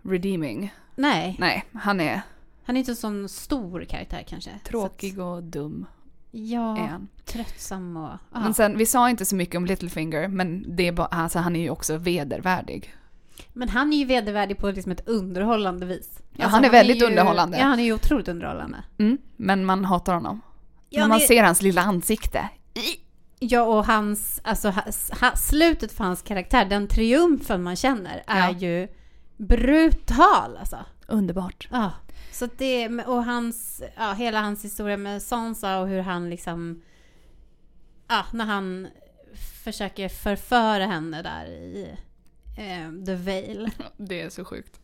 Redeeming. 0.02 0.74
nej. 0.96 1.36
Nej, 1.40 1.66
han 1.74 2.00
är 2.02 2.22
Han 2.64 2.76
är 2.76 2.80
inte 2.80 2.92
en 2.92 2.96
sån 2.96 3.30
stor 3.30 3.84
karaktär 3.86 4.24
kanske. 4.28 4.52
tråkig 4.64 5.20
och 5.20 5.44
dum. 5.44 5.86
Ja, 6.38 6.78
Är 6.78 6.88
han. 6.88 7.08
tröttsam 7.26 7.98
och... 7.98 8.10
ja. 8.34 8.40
Men 8.40 8.54
sen, 8.54 8.78
vi 8.78 8.86
sa 8.86 9.10
inte 9.10 9.26
så 9.26 9.36
mycket 9.36 9.56
om 9.56 9.66
Littlefinger, 9.66 10.28
men 10.28 10.76
det 10.76 10.88
är 10.88 10.92
bara, 10.92 11.08
alltså, 11.08 11.40
han 11.40 11.56
är 11.56 11.60
ju 11.62 11.70
också 11.70 11.98
vedervärdig. 11.98 12.94
Men 13.54 13.70
han 13.70 13.94
är 13.94 13.98
ju 13.98 14.06
vedervärdig 14.06 14.58
på 14.58 14.72
liksom 14.72 14.92
ett 14.92 15.08
underhållande 15.08 15.86
vis. 15.86 16.08
Alltså, 16.18 16.42
Ja, 16.42 16.48
han 16.48 16.66
är 16.66 16.70
väldigt 16.70 17.02
ju, 17.02 17.06
underhållande. 17.06 17.58
Ja, 17.58 17.64
han 17.64 17.80
är 17.80 17.84
ju 17.84 17.94
otroligt 17.94 18.28
underhållande. 18.28 18.78
Mm, 18.98 19.18
men 19.36 19.66
man 19.66 19.86
hatar 19.86 20.14
honom. 20.14 20.42
Ja, 20.90 21.02
När 21.02 21.08
man 21.08 21.20
det- 21.20 21.26
ser 21.28 21.44
hans 21.44 21.62
lilla 21.62 21.82
ansikte. 21.82 22.50
Ja, 23.40 23.62
och 23.62 23.86
hans, 23.86 24.42
alltså 24.44 24.70
ha, 25.22 25.32
slutet 25.36 25.92
för 25.92 26.04
hans 26.04 26.22
karaktär, 26.22 26.66
den 26.66 26.88
triumfen 26.88 27.64
man 27.64 27.76
känner, 27.76 28.24
är 28.28 28.50
Ja. 28.50 28.52
ju 28.58 28.88
brutal 29.38 30.58
alltså. 30.60 30.78
Underbart. 31.08 31.68
Ja. 31.72 31.92
Så 32.36 32.48
det, 32.58 32.88
och 33.06 33.24
hans, 33.26 33.82
ja, 33.96 34.14
hela 34.14 34.42
hans 34.42 34.66
historia 34.66 34.98
med 34.98 35.22
Sansa 35.22 35.80
och 35.80 35.88
hur 35.88 36.02
han 36.02 36.30
liksom, 36.30 36.82
ja, 38.08 38.26
när 38.34 38.46
han 38.46 38.88
försöker 39.64 40.10
förföra 40.10 40.86
henne 40.86 41.22
där 41.22 41.46
i 41.46 41.98
eh, 42.58 43.06
The 43.06 43.16
Vale. 43.16 43.72
Det 43.98 44.22
är 44.22 44.30
så 44.30 44.46
sjukt. 44.46 44.80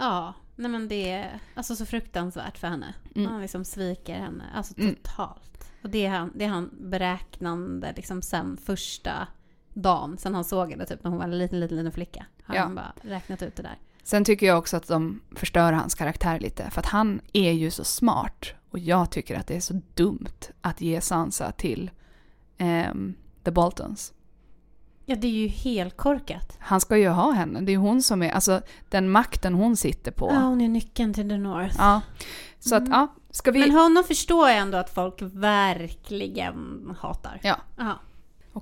Ja, 0.00 0.34
nej 0.56 0.70
men 0.70 0.88
det 0.88 1.10
är 1.10 1.40
alltså 1.54 1.76
så 1.76 1.86
fruktansvärt 1.86 2.58
för 2.58 2.66
henne. 2.68 2.94
Mm. 3.16 3.30
Han 3.32 3.40
liksom 3.40 3.64
sviker 3.64 4.14
henne, 4.14 4.44
alltså 4.54 4.74
Mm. 4.78 4.94
totalt. 4.94 5.70
Och 5.82 5.90
det 5.90 6.06
är 6.06 6.10
han, 6.10 6.32
det 6.34 6.44
är 6.44 6.48
han 6.48 6.70
beräknande 6.80 7.92
liksom 7.96 8.22
sen 8.22 8.56
första 8.56 9.28
dagen, 9.74 10.18
sen 10.18 10.34
han 10.34 10.44
såg 10.44 10.70
henne 10.70 10.86
typ 10.86 11.02
när 11.04 11.10
hon 11.10 11.18
var 11.18 11.24
en 11.24 11.38
liten, 11.38 11.60
liten, 11.60 11.76
liten 11.76 11.92
flicka. 11.92 12.26
Har 12.42 12.54
Ja. 12.54 12.62
han 12.62 12.74
bara 12.74 12.92
räknat 13.02 13.42
ut 13.42 13.56
det 13.56 13.62
där. 13.62 13.78
Sen 14.08 14.24
tycker 14.24 14.46
jag 14.46 14.58
också 14.58 14.76
att 14.76 14.86
de 14.88 15.20
förstör 15.36 15.72
hans 15.72 15.94
karaktär 15.94 16.40
lite, 16.40 16.70
för 16.70 16.80
att 16.80 16.86
han 16.86 17.20
är 17.32 17.52
ju 17.52 17.70
så 17.70 17.84
smart. 17.84 18.46
Och 18.70 18.78
jag 18.78 19.10
tycker 19.10 19.38
att 19.38 19.46
det 19.46 19.56
är 19.56 19.60
så 19.60 19.80
dumt 19.94 20.48
att 20.60 20.80
ge 20.80 21.00
Sansa 21.00 21.52
till 21.52 21.90
ehm, 22.58 23.14
The 23.44 23.50
Boltons. 23.50 24.12
Ja, 25.06 25.16
det 25.16 25.26
är 25.26 25.32
ju 25.32 25.46
helt 25.48 25.96
korkat. 25.96 26.56
Han 26.60 26.80
ska 26.80 26.96
ju 26.96 27.08
ha 27.08 27.30
henne, 27.32 27.60
det 27.60 27.72
är 27.72 27.76
hon 27.76 28.02
som 28.02 28.22
är, 28.22 28.30
alltså 28.30 28.60
den 28.88 29.10
makten 29.10 29.54
hon 29.54 29.76
sitter 29.76 30.10
på. 30.12 30.30
Ja, 30.32 30.40
hon 30.40 30.60
är 30.60 30.68
nyckeln 30.68 31.14
till 31.14 31.28
the 31.28 31.36
North. 31.38 31.74
Ja. 31.78 32.00
Så 32.58 32.74
att, 32.74 32.80
Mm. 32.82 32.92
ja, 32.92 33.06
ska 33.30 33.50
vi... 33.50 33.60
Men 33.60 33.70
honom 33.70 34.04
förstår 34.04 34.48
jag 34.48 34.58
ändå 34.58 34.78
att 34.78 34.90
folk 34.94 35.22
verkligen 35.22 36.96
hatar. 37.00 37.40
Ja. 37.42 37.56
Ja, 37.76 37.98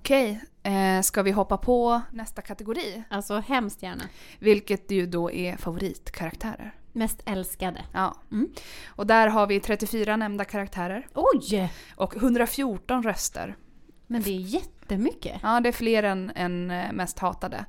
Okej, 0.00 0.40
eh, 0.62 1.00
ska 1.02 1.22
vi 1.22 1.30
hoppa 1.30 1.56
på 1.56 2.00
nästa 2.10 2.42
kategori? 2.42 3.02
alltså 3.10 3.38
hemskt 3.38 3.82
gärna. 3.82 4.02
Vilket 4.38 4.90
ju 4.90 5.06
då 5.06 5.30
är 5.30 5.56
favoritkaraktärer. 5.56 6.74
Mest 6.92 7.22
älskade. 7.26 7.84
Ja. 7.92 8.14
Mm. 8.32 8.48
Och 8.86 9.06
där 9.06 9.28
har 9.28 9.46
vi 9.46 9.60
34 9.60 10.16
nämnda 10.16 10.44
karaktärer 10.44 11.06
Oj! 11.14 11.72
och 11.96 12.16
114 12.16 13.02
röster. 13.02 13.56
Men 14.06 14.22
det 14.22 14.30
är 14.30 14.40
jättemycket. 14.40 15.40
Ja, 15.42 15.60
det 15.60 15.68
är 15.68 15.72
fler 15.72 16.02
än, 16.02 16.32
än 16.34 16.70
eh, 16.70 16.92
mest 16.92 17.18
hatade. 17.18 17.64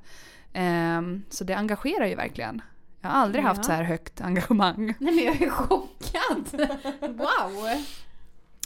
Ehm, 0.53 1.23
så 1.29 1.43
det 1.43 1.53
engagerar 1.53 2.05
ju 2.05 2.15
verkligen. 2.15 2.61
Jag 3.01 3.09
har 3.09 3.15
aldrig 3.21 3.43
Ja. 3.43 3.47
haft 3.47 3.65
så 3.65 3.71
här 3.71 3.83
högt 3.83 4.21
engagemang. 4.21 4.85
Nej 4.99 5.15
men 5.15 5.23
jag 5.25 5.41
är 5.41 5.49
chockad! 5.49 6.69
Wow! 7.17 7.67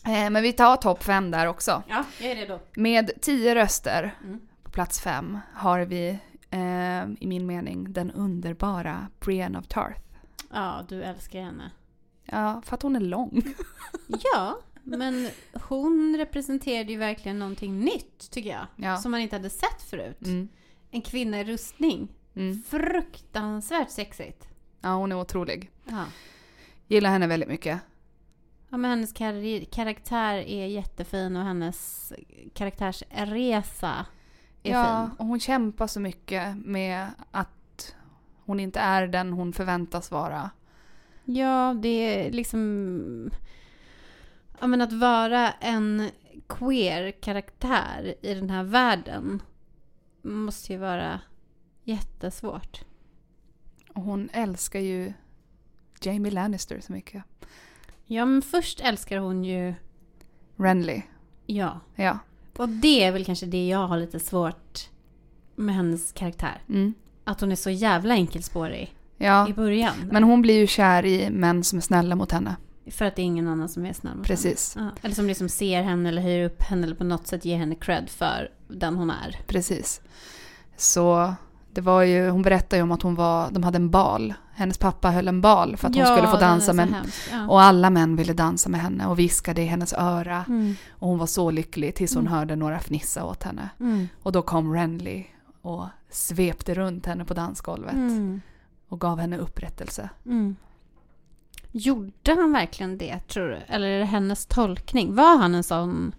Eh, 0.06 0.30
men 0.30 0.44
vi 0.44 0.54
tar 0.54 0.76
topp 0.78 1.04
5 1.04 1.32
där 1.32 1.48
också. 1.48 1.84
Ja, 1.88 2.06
jag 2.22 2.32
är 2.32 2.36
redo. 2.36 2.60
Med 2.76 3.12
10 3.22 3.56
röster 3.56 4.16
Mm. 4.24 4.40
på 4.64 4.72
plats 4.72 5.00
5 5.02 5.40
har 5.54 5.80
vi, 5.82 6.10
eh, 6.50 7.04
i 7.20 7.28
min 7.28 7.46
mening, 7.46 7.94
den 7.94 8.12
underbara 8.12 9.08
Brienne 9.20 9.60
of 9.60 9.68
Tarth. 9.68 10.02
Ja, 10.54 10.86
du 10.90 11.04
älskar 11.04 11.42
henne. 11.42 11.72
Ja, 12.26 12.62
för 12.66 12.76
att 12.76 12.82
hon 12.82 12.96
är 12.96 13.00
lång. 13.00 13.42
Ja, 14.34 14.60
men 14.84 15.30
hon 15.54 16.16
representerade 16.18 16.92
ju 16.92 16.98
verkligen 16.98 17.40
någonting 17.40 17.80
nytt 17.80 18.32
tycker 18.32 18.50
jag. 18.50 18.66
Ja. 18.76 18.98
Som 18.98 19.12
man 19.12 19.20
inte 19.22 19.36
hade 19.36 19.50
sett 19.50 19.82
förut. 19.90 20.26
Mm. 20.26 20.50
en 20.92 21.02
kvinna 21.02 21.40
i 21.40 21.44
rustning. 21.44 22.08
Mm. 22.36 22.64
Fruktansvärt 22.68 23.90
sexigt. 23.90 24.48
Ja, 24.82 24.90
hon 24.96 25.12
är 25.12 25.16
otrolig. 25.20 25.70
Ja. 25.86 26.06
Gillar 26.88 27.10
henne 27.10 27.28
väldigt 27.28 27.50
mycket. 27.50 27.80
Ja, 28.72 28.78
men 28.78 28.92
hennes 28.92 29.14
kar- 29.14 29.66
karaktär 29.72 30.36
är 30.36 30.66
jättefin 30.68 31.36
och 31.36 31.44
hennes 31.44 32.14
karaktärsresa 32.54 34.06
är 34.64 34.72
ja, 34.72 35.08
fin. 35.10 35.18
och 35.18 35.26
hon 35.26 35.40
kämpar 35.40 35.88
så 35.88 36.00
mycket 36.00 36.58
med 36.58 37.08
att 37.32 37.96
hon 38.46 38.60
inte 38.60 38.80
är 38.80 39.08
den 39.08 39.34
hon 39.34 39.54
förväntas 39.54 40.12
vara. 40.12 40.50
Ja, 41.26 41.76
det 41.82 41.88
är 41.88 42.32
liksom... 42.32 43.32
Ja, 44.60 44.68
men 44.68 44.82
att 44.82 44.94
vara 44.94 45.52
en 45.52 46.10
queer-karaktär 46.48 48.16
i 48.22 48.34
den 48.34 48.50
här 48.50 48.64
världen 48.64 49.42
måste 50.22 50.74
ju 50.74 50.80
vara 50.80 51.22
jättesvårt. 51.84 52.86
Och 53.94 54.02
hon 54.02 54.30
älskar 54.34 54.80
ju 54.80 55.14
Jamie 56.02 56.32
Lannister 56.32 56.80
så 56.80 56.92
mycket. 56.94 57.24
Ja, 58.06 58.26
men 58.26 58.42
först 58.42 58.80
älskar 58.80 59.18
hon 59.18 59.44
ju... 59.44 59.74
Renly. 60.58 61.02
Ja. 61.46 61.80
Ja. 61.96 62.20
Och 62.58 62.70
det 62.70 63.04
är 63.04 63.12
väl 63.12 63.26
kanske 63.26 63.46
det 63.46 63.68
jag 63.68 63.88
har 63.88 63.98
lite 63.98 64.20
svårt 64.20 64.90
med 65.56 65.76
hennes 65.76 66.12
karaktär. 66.12 66.62
Mm. 66.70 66.94
Att 67.24 67.42
hon 67.42 67.52
är 67.52 67.56
så 67.56 67.70
jävla 67.70 68.14
enkelspårig 68.14 68.96
Ja. 69.18 69.50
i 69.50 69.54
början. 69.54 69.94
Men 70.12 70.24
hon 70.24 70.42
blir 70.42 70.60
ju 70.60 70.68
kär 70.68 71.06
i 71.06 71.30
män 71.30 71.64
som 71.64 71.78
är 71.78 71.82
snälla 71.82 72.16
mot 72.16 72.32
henne. 72.32 72.56
För 72.92 73.06
att 73.06 73.16
det 73.16 73.22
är 73.22 73.24
ingen 73.24 73.48
annan 73.48 73.70
som 73.70 73.86
är 73.86 73.94
snäll 73.94 74.16
mot 74.18 74.28
Precis. 74.28 74.76
henne. 74.76 74.92
Ja. 74.96 75.00
Eller 75.02 75.16
som 75.16 75.28
liksom 75.28 75.50
ser 75.50 75.82
henne 75.84 76.10
eller 76.10 76.22
höjer 76.22 76.46
upp 76.46 76.62
henne 76.62 76.84
eller 76.84 76.96
på 76.96 77.04
något 77.04 77.28
sätt 77.28 77.46
ger 77.46 77.58
henne 77.58 77.76
cred 77.76 78.10
för 78.10 78.52
den 78.68 78.96
hon 78.96 79.10
är. 79.10 79.40
Precis. 79.48 80.02
Så 80.78 81.34
det 81.74 81.82
var 81.82 82.02
ju, 82.02 82.30
hon 82.30 82.42
berättade 82.42 82.76
ju 82.78 82.84
om 82.84 82.92
att 82.92 83.02
hon 83.02 83.16
var, 83.16 83.52
de 83.52 83.64
hade 83.64 83.76
en 83.76 83.90
bal. 83.90 84.34
Hennes 84.54 84.78
pappa 84.78 85.12
höll 85.12 85.28
en 85.28 85.42
bal 85.42 85.78
för 85.78 85.88
att 85.88 85.96
hon 85.96 86.06
skulle 86.06 86.28
få 86.28 86.38
dansa 86.38 86.74
med. 86.74 86.94
Ja. 87.32 87.48
Och 87.48 87.62
alla 87.62 87.90
män 87.90 88.16
ville 88.16 88.34
dansa 88.34 88.70
med 88.70 88.82
henne 88.82 89.06
och 89.08 89.20
viskade 89.20 89.62
i 89.62 89.66
hennes 89.66 89.94
öra. 89.94 90.46
Mm. 90.48 90.76
Och 90.92 91.08
hon 91.08 91.18
var 91.20 91.26
så 91.26 91.52
lycklig 91.52 91.96
tills 91.96 92.16
hon 92.16 92.22
Mm. 92.28 92.34
hörde 92.34 92.56
några 92.56 92.80
fnissa 92.80 93.26
åt 93.26 93.44
henne. 93.44 93.70
Mm. 93.80 94.08
Och 94.24 94.32
då 94.32 94.42
kom 94.42 94.74
Renly 94.74 95.24
och 95.62 95.86
svepte 96.10 96.74
runt 96.74 97.06
henne 97.06 97.26
på 97.26 97.34
dansgolvet 97.34 97.94
Mm. 97.94 98.42
och 98.90 99.00
gav 99.02 99.20
henne 99.20 99.38
upprättelse. 99.38 100.10
Mm. 100.26 100.56
Gjorde 101.72 102.34
han 102.36 102.52
verkligen 102.54 102.98
det, 102.98 103.20
tror 103.28 103.48
du? 103.48 103.58
Eller 103.68 103.88
är 103.88 104.00
det 104.00 104.06
hennes 104.06 104.46
tolkning? 104.46 105.16
Var 105.16 105.38
han 105.38 105.56
en 105.56 105.64
sån 105.64 106.12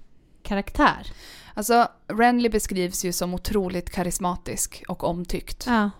karaktär? 0.42 1.06
Alltså, 1.54 1.88
Renly 2.08 2.48
beskrivs 2.48 3.04
ju 3.04 3.12
som 3.12 3.34
otroligt 3.34 3.90
karismatisk 3.90 4.84
och 4.88 5.04
omtyckt. 5.04 5.64
Ja. 5.66 5.90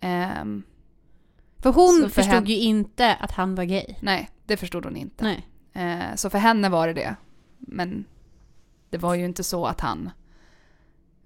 Ehm, 0.00 0.62
För 1.58 1.72
hon 1.72 2.00
för 2.02 2.08
förstod 2.08 2.34
henne- 2.34 2.48
ju 2.50 2.56
inte 2.56 3.14
att 3.14 3.30
han 3.32 3.54
var 3.54 3.64
gay. 3.64 3.84
nej, 4.00 4.30
det 4.46 4.56
förstod 4.56 4.84
hon 4.84 4.96
inte. 4.96 5.24
Nej. 5.24 5.46
Eh, 5.72 6.14
så 6.16 6.30
för 6.30 6.38
henne 6.38 6.68
var 6.68 6.86
det 6.86 6.92
det. 6.94 7.16
Men 7.58 8.04
det 8.90 8.98
var 8.98 9.14
ju 9.14 9.24
inte 9.24 9.44
så 9.44 9.66
att 9.66 9.80
han 9.80 10.10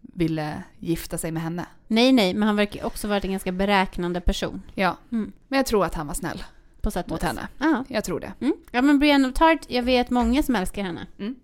ville 0.00 0.62
gifta 0.78 1.18
sig 1.18 1.32
med 1.32 1.42
henne. 1.42 1.66
nej, 1.86 2.12
nej, 2.12 2.34
men 2.34 2.42
han 2.48 2.56
verkar 2.56 2.84
också 2.84 3.08
varit 3.08 3.24
en 3.24 3.30
ganska 3.30 3.52
beräknande 3.52 4.20
person. 4.20 4.62
Ja, 4.74 4.96
Mm. 5.12 5.32
men 5.48 5.56
jag 5.56 5.66
tror 5.66 5.84
att 5.84 5.94
han 5.94 6.06
var 6.06 6.14
snäll 6.14 6.44
På 6.80 6.90
sätt 6.90 7.08
mot 7.08 7.22
vis. 7.22 7.26
henne. 7.28 7.48
Ja. 7.58 7.84
Jag 7.88 8.04
tror 8.04 8.20
det. 8.20 8.32
Mm. 8.40 8.54
ja, 8.70 8.82
men 8.82 8.98
Brienne 8.98 9.28
of 9.28 9.34
Tart, 9.34 9.60
jag 9.68 9.82
vet 9.82 10.10
många 10.10 10.42
som 10.42 10.56
älskar 10.56 10.82
henne. 10.82 11.06
Mm. 11.18 11.34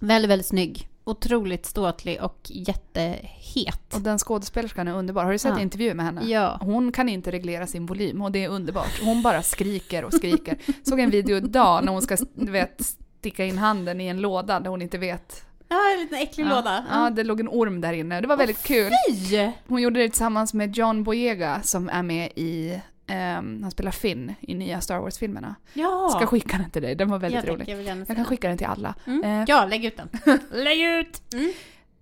Väldigt, 0.00 0.30
väldigt 0.30 0.46
snygg. 0.46 0.88
Otroligt 1.08 1.66
ståtlig 1.66 2.22
och 2.22 2.38
jättehet. 2.44 3.94
Och 3.94 4.00
den 4.00 4.18
skådespelerskan 4.18 4.88
är 4.88 4.92
underbar. 4.94 5.24
Har 5.24 5.32
du 5.32 5.38
sett 5.38 5.52
Ja. 5.56 5.60
intervjuer 5.60 5.94
med 5.94 6.06
henne? 6.06 6.22
Ja. 6.24 6.58
Hon 6.60 6.92
kan 6.92 7.08
inte 7.08 7.30
reglera 7.30 7.66
sin 7.66 7.86
volym 7.86 8.22
och 8.22 8.32
det 8.32 8.44
är 8.44 8.48
underbart. 8.48 9.00
Hon 9.02 9.22
bara 9.22 9.42
skriker 9.42 10.04
och 10.04 10.12
skriker. 10.12 10.56
Såg 10.82 11.00
en 11.00 11.10
video 11.10 11.36
idag 11.36 11.84
när 11.84 11.92
hon 11.92 12.02
ska 12.02 12.16
du 12.34 12.52
vet, 12.52 12.96
sticka 13.18 13.44
in 13.44 13.58
handen 13.58 14.00
i 14.00 14.06
en 14.06 14.20
låda 14.20 14.60
där 14.60 14.70
hon 14.70 14.82
inte 14.82 14.98
vet. 14.98 15.44
Ja, 15.68 15.76
en 15.94 16.00
liten 16.00 16.18
äcklig 16.18 16.44
ja. 16.46 16.54
låda. 16.54 16.84
Ja, 16.90 17.10
det 17.10 17.24
låg 17.24 17.40
en 17.40 17.48
orm 17.48 17.80
där 17.80 17.92
inne. 17.92 18.20
Det 18.20 18.26
var 18.26 18.36
väldigt 18.36 18.62
kul. 18.62 18.92
Fy! 19.10 19.50
Hon 19.66 19.82
gjorde 19.82 20.00
det 20.00 20.08
tillsammans 20.08 20.54
med 20.54 20.76
John 20.76 21.04
Boyega 21.04 21.62
som 21.62 21.88
är 21.88 22.02
med 22.02 22.30
i, 22.36 22.80
ehm, 23.08 23.62
han 23.62 23.70
spelar 23.70 23.90
Finn 23.90 24.34
i 24.40 24.54
nya 24.54 24.80
Star 24.80 24.98
Wars-filmerna. 24.98 25.54
Ja! 25.72 26.08
Ska 26.16 26.26
skicka 26.26 26.58
den 26.58 26.70
till 26.70 26.82
dig, 26.82 26.94
den 26.94 27.10
var 27.10 27.18
väldigt 27.18 27.44
jag 27.44 27.52
rolig. 27.52 27.66
tänker, 27.66 27.82
jag 27.88 27.98
Jag 28.08 28.16
kan 28.16 28.24
skicka 28.24 28.48
den 28.48 28.58
till 28.58 28.66
alla. 28.66 28.94
Mm. 29.06 29.24
Eh, 29.24 29.44
Ja, 29.48 29.66
lägg 29.66 29.84
ut 29.84 29.96
den. 29.96 30.08
lägg 30.50 30.80
ut! 30.80 31.22
Mm. 31.34 31.52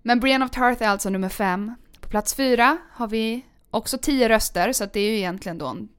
Men 0.01 0.19
Brienne 0.19 0.45
of 0.45 0.51
Tarth 0.51 0.83
är 0.83 0.87
alltså 0.89 1.09
nummer 1.09 1.29
fem. 1.29 1.75
På 2.01 2.09
plats 2.09 2.33
fyra 2.35 2.77
har 2.91 3.07
vi 3.07 3.45
också 3.71 3.97
tio 3.97 4.29
röster, 4.29 4.73
så 4.73 4.85
det 4.93 4.99
är 4.99 5.09
ju 5.11 5.17
egentligen 5.17 5.57
då 5.57 5.67
en, 5.67 5.89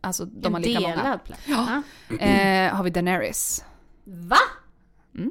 Alltså 0.00 0.24
de 0.24 0.52
har 0.54 0.60
en 0.60 0.66
lika 0.66 0.80
delad 0.80 0.98
många. 1.04 1.18
plats. 1.18 1.42
Ja. 1.46 1.82
Eh, 2.26 2.74
har 2.74 2.84
vi 2.84 2.90
Daenerys. 2.90 3.64
Va? 4.04 4.36
Mm. 5.14 5.30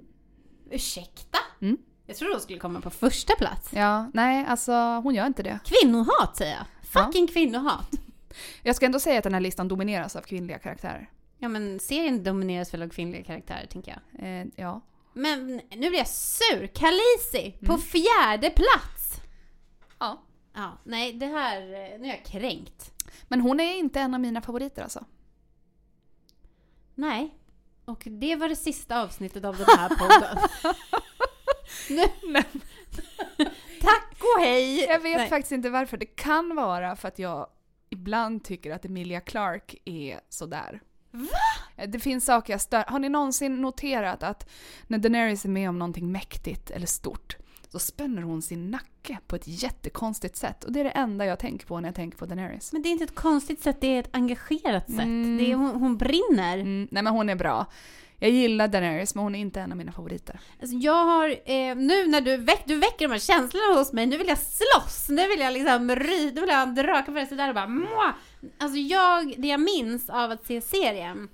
Ursäkta? 0.72 1.38
Mm. 1.62 1.78
Jag 2.06 2.18
trodde 2.18 2.34
hon 2.34 2.42
skulle 2.42 2.60
komma 2.60 2.82
på 2.82 2.90
första 2.90 3.36
plats. 3.36 3.70
Ja, 3.74 4.10
nej 4.14 4.46
alltså 4.48 4.74
hon 5.04 5.16
gör 5.16 5.26
inte 5.28 5.44
det. 5.44 5.60
Kvinnohat 5.66 6.36
säger 6.38 6.56
jag. 6.56 6.66
Fucking 7.06 7.28
kvinnohat. 7.28 7.90
Jag 8.64 8.76
ska 8.76 8.86
ändå 8.86 9.00
säga 9.00 9.18
att 9.18 9.24
den 9.24 9.34
här 9.34 9.42
listan 9.42 9.68
domineras 9.68 10.16
av 10.16 10.22
kvinnliga 10.22 10.60
karaktärer. 10.60 11.10
Ja 11.38 11.48
men 11.50 11.80
serien 11.80 12.24
domineras 12.24 12.74
väl 12.74 12.82
av 12.84 12.90
kvinnliga 12.90 13.24
karaktärer 13.24 13.66
tänker 13.68 14.00
jag. 14.12 14.26
Eh, 14.28 14.46
ja. 14.56 14.82
Men 15.14 15.48
nu 15.70 15.90
blir 15.90 15.98
jag 15.98 16.08
sur. 16.08 16.68
Khaleesi 16.68 17.58
på 17.66 17.74
Mm. 17.74 17.82
fjärde 17.82 18.50
plats. 18.50 19.22
ja. 20.00 20.22
Ja, 20.58 20.78
nej 20.84 21.14
det 21.14 21.26
här, 21.26 21.62
eh, 21.62 22.00
nu 22.00 22.06
är 22.08 22.10
jag 22.10 22.26
kränkt. 22.26 22.92
Men 23.28 23.42
hon 23.42 23.60
är 23.60 23.76
inte 23.76 24.00
en 24.00 24.14
av 24.14 24.20
mina 24.20 24.42
favoriter 24.42 24.84
alltså. 24.84 25.06
Nej. 26.96 27.36
Och 27.86 28.04
det 28.06 28.36
var 28.36 28.50
det 28.50 28.56
sista 28.56 29.02
avsnittet 29.04 29.46
av 29.46 29.58
den 29.58 29.66
här 29.78 29.90
podden. 29.90 30.38
nu. 31.90 32.04
Tack 33.82 34.14
och 34.36 34.42
hej! 34.42 34.80
Jag 34.84 35.00
vet 35.00 35.18
Nej. 35.18 35.30
faktiskt 35.30 35.52
inte 35.52 35.70
varför. 35.70 35.98
Det 35.98 36.06
kan 36.06 36.56
vara 36.56 36.96
för 36.96 37.08
att 37.08 37.20
jag 37.20 37.48
ibland 37.96 38.43
tycker 38.43 38.72
att 38.72 38.86
Emilia 38.86 39.22
Clarke 39.22 39.78
är 39.86 40.20
sådär. 40.30 40.82
Va? 41.12 41.86
Det 41.86 42.00
finns 42.00 42.26
saker 42.26 42.54
jag 42.54 42.62
stör. 42.62 42.84
Har 42.88 43.00
ni 43.00 43.10
någonsin 43.10 43.62
noterat 43.62 44.24
att 44.24 44.50
när 44.88 44.98
Daenerys 44.98 45.46
är 45.46 45.50
med 45.50 45.70
om 45.70 45.80
någonting 45.80 46.12
mäktigt 46.12 46.72
eller 46.72 46.88
stort 46.88 47.38
så 47.70 47.80
spänner 47.80 48.22
hon 48.22 48.41
sin 48.41 48.72
nacke 48.72 49.18
på 49.28 49.36
ett 49.36 49.48
jättekonstigt 49.48 50.36
sätt. 50.36 50.64
Och 50.64 50.72
det 50.72 50.80
är 50.80 50.84
det 50.84 50.89
enda 50.89 51.26
jag 51.26 51.39
tänker 51.39 51.68
på 51.68 51.80
när 51.80 51.88
jag 51.88 51.96
tänker 51.96 52.18
på 52.18 52.26
Daenerys. 52.26 52.74
Men 52.74 52.82
det 52.82 52.89
är 52.89 52.91
inte 52.91 53.04
ett 53.04 53.16
konstigt 53.16 53.62
sätt, 53.62 53.78
det 53.82 53.88
är 53.88 54.00
ett 54.00 54.10
engagerat 54.12 54.86
sätt. 54.86 55.00
Mm. 55.00 55.38
Det 55.38 55.52
är, 55.52 55.56
hon, 55.56 55.70
hon 55.70 55.98
brinner. 55.98 56.58
Mm, 56.58 56.88
nej 56.91 57.04
men 57.04 57.14
hon 57.14 57.30
är 57.30 57.36
bra. 57.36 57.66
Jag 58.26 58.34
gillar 58.34 58.68
Daenerys 58.68 59.16
men 59.16 59.24
hon 59.24 59.36
är 59.36 59.40
inte 59.40 59.62
en 59.62 59.72
av 59.72 59.78
mina 59.78 59.92
favoriter. 59.92 60.40
Alltså 60.62 60.76
jag 60.76 61.06
har, 61.06 61.30
eh, 61.30 61.76
nu 61.76 62.08
när 62.08 62.22
du, 62.22 62.38
väck, 62.38 62.64
du 62.66 62.76
väcker 62.76 63.08
de 63.08 63.12
här 63.12 63.20
känslorna 63.20 63.80
hos 63.80 63.94
mig, 63.94 64.06
nu 64.06 64.18
vill 64.18 64.28
jag 64.28 64.38
slåss, 64.38 65.10
nu 65.10 65.28
vill 65.28 65.40
jag 65.40 65.54
liksom 65.54 65.96
ry, 65.96 66.32
nu 66.32 66.42
vill 66.42 66.50
jag 66.50 66.56
ha 66.56 66.64
en 66.64 66.76
drake 66.76 67.06
på 67.06 67.12
det 67.12 67.36
där 67.36 67.50
och 67.50 67.56
bara 67.56 67.68
Mwah! 67.68 68.14
Alltså 68.58 68.78
jag, 68.78 69.34
det 69.38 69.48
jag 69.48 69.60
minns 69.60 70.10
av 70.10 70.32
att 70.32 70.46
se 70.46 70.62
serien 70.62 71.30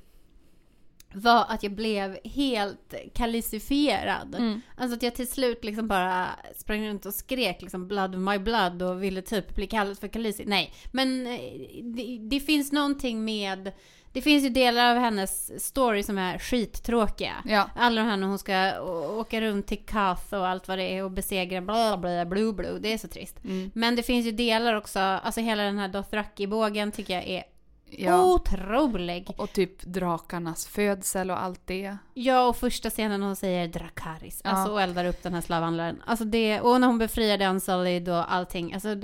var 1.13 1.45
att 1.49 1.63
jag 1.63 1.71
blev 1.71 2.17
helt 2.23 2.93
kallicifierad. 3.13 4.35
Mm. 4.35 4.61
Alltså 4.77 4.97
att 4.97 5.03
jag 5.03 5.15
till 5.15 5.27
slut 5.27 5.63
liksom 5.63 5.87
bara 5.87 6.27
sprang 6.55 6.87
runt 6.87 7.05
och 7.05 7.13
skrek 7.13 7.61
liksom 7.61 7.87
blood 7.87 8.15
of 8.15 8.21
my 8.21 8.39
blood 8.39 8.81
och 8.81 9.03
ville 9.03 9.21
typ 9.21 9.55
bli 9.55 9.67
kallad 9.67 9.99
för 9.99 10.07
Khaleesi. 10.07 10.43
Nej, 10.47 10.73
men 10.91 11.27
eh, 11.27 11.39
det, 11.83 12.17
det 12.29 12.39
finns 12.39 12.71
någonting 12.71 13.25
med 13.25 13.71
det 14.13 14.21
finns 14.21 14.45
ju 14.45 14.49
delar 14.49 14.91
av 14.91 14.97
hennes 15.01 15.63
story 15.65 16.03
som 16.03 16.17
är 16.17 16.37
skittråkiga. 16.39 17.33
Ja. 17.45 17.69
Alla 17.75 18.01
de 18.01 18.07
här 18.07 18.17
när 18.17 18.27
hon 18.27 18.39
ska 18.39 18.81
åka 19.19 19.41
runt 19.41 19.67
till 19.67 19.85
Kath 19.85 20.33
och 20.33 20.47
allt 20.47 20.67
vad 20.67 20.77
det 20.77 20.83
är 20.83 21.03
och 21.03 21.11
besegra 21.11 21.61
bla 21.61 21.97
bla 21.97 22.25
blue 22.25 22.53
blue. 22.53 22.79
Det 22.79 22.93
är 22.93 22.97
så 22.97 23.07
trist. 23.07 23.43
Mm. 23.43 23.71
Men 23.73 23.95
det 23.95 24.03
finns 24.03 24.25
ju 24.25 24.31
delar 24.31 24.75
också, 24.75 24.99
alltså 24.99 25.41
hela 25.41 25.63
den 25.63 25.77
här 25.79 25.87
Dothraki-bågen 25.87 26.91
tycker 26.91 27.13
jag 27.13 27.27
är 27.27 27.43
ja. 27.91 28.23
otrolig. 28.23 29.33
Och 29.37 29.53
typ 29.53 29.81
drakarnas 29.81 30.67
födsel 30.67 31.31
och 31.31 31.43
allt 31.43 31.61
det. 31.65 31.97
Ja, 32.13 32.47
och 32.47 32.57
första 32.57 32.89
scenen 32.89 33.21
hon 33.21 33.35
säger 33.35 33.67
Drakaris, 33.67 34.41
Ja. 34.43 34.49
alltså 34.49 34.73
och 34.73 34.81
eldar 34.81 35.05
upp 35.05 35.23
den 35.23 35.33
här 35.33 35.41
slavhandlaren. 35.41 36.01
Alltså 36.05 36.25
det, 36.25 36.61
och 36.61 36.81
när 36.81 36.87
hon 36.87 36.97
befriade 36.97 37.47
Unsullied 37.47 38.09
och 38.09 38.33
allting. 38.33 38.73
Alltså 38.73 38.95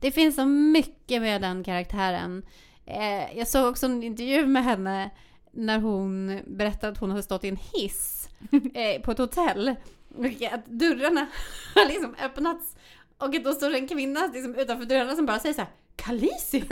det 0.00 0.10
finns 0.10 0.36
så 0.36 0.44
mycket 0.46 1.22
med 1.22 1.42
den 1.42 1.64
karaktären. 1.64 2.42
Eh, 2.86 3.38
jag 3.38 3.48
såg 3.48 3.68
också 3.70 3.86
en 3.86 4.02
intervju 4.02 4.46
med 4.46 4.64
henne 4.64 5.10
när 5.52 5.78
hon 5.78 6.40
berättade 6.46 6.92
att 6.92 6.98
hon 6.98 7.10
hade 7.10 7.22
stått 7.22 7.44
i 7.44 7.48
en 7.48 7.58
hiss 7.74 8.28
eh, 8.74 9.02
på 9.02 9.10
ett 9.12 9.18
hotell. 9.18 9.74
Och 10.16 10.24
att 10.52 10.66
dörrarna 10.66 11.26
har 11.74 11.86
liksom 11.86 12.14
öppnats. 12.24 12.76
Och 13.18 13.42
då 13.42 13.52
står 13.52 13.74
en 13.74 13.88
kvinna 13.88 14.30
liksom 14.34 14.54
utanför 14.54 14.84
dörrarna 14.86 15.16
som 15.16 15.26
bara 15.26 15.38
säger 15.38 15.54
så 15.54 15.60
här 15.60 15.70
Khaleesi! 15.96 16.62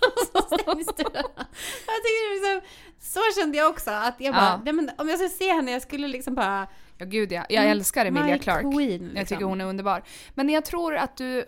och 0.00 0.18
så 0.32 0.42
stängs 0.42 0.86
dörrarna. 0.86 1.46
Jag 1.86 1.96
tycker 2.04 2.34
liksom, 2.34 2.70
så 3.00 3.20
kände 3.40 3.58
jag 3.58 3.70
också 3.70 3.90
att 3.90 4.14
jag 4.18 4.34
bara, 4.34 4.62
Ja. 4.66 4.72
men 4.72 4.90
om 4.98 5.08
jag 5.08 5.18
skulle 5.18 5.30
se 5.30 5.52
henne, 5.52 5.70
jag 5.72 5.82
skulle 5.82 6.08
liksom 6.08 6.34
bara... 6.34 6.68
Ja 6.98 7.06
gud 7.06 7.32
ja, 7.32 7.44
jag 7.48 7.58
Mm, 7.64 7.70
älskar 7.72 8.06
Emilia 8.06 8.32
My 8.34 8.38
Clarke. 8.38 8.62
Queen, 8.76 8.98
liksom. 9.00 9.16
Jag 9.16 9.28
tycker 9.28 9.44
hon 9.44 9.60
är 9.60 9.64
underbar. 9.64 10.02
Men 10.34 10.48
jag 10.48 10.64
tror 10.64 10.96
att 10.96 11.16
du, 11.16 11.44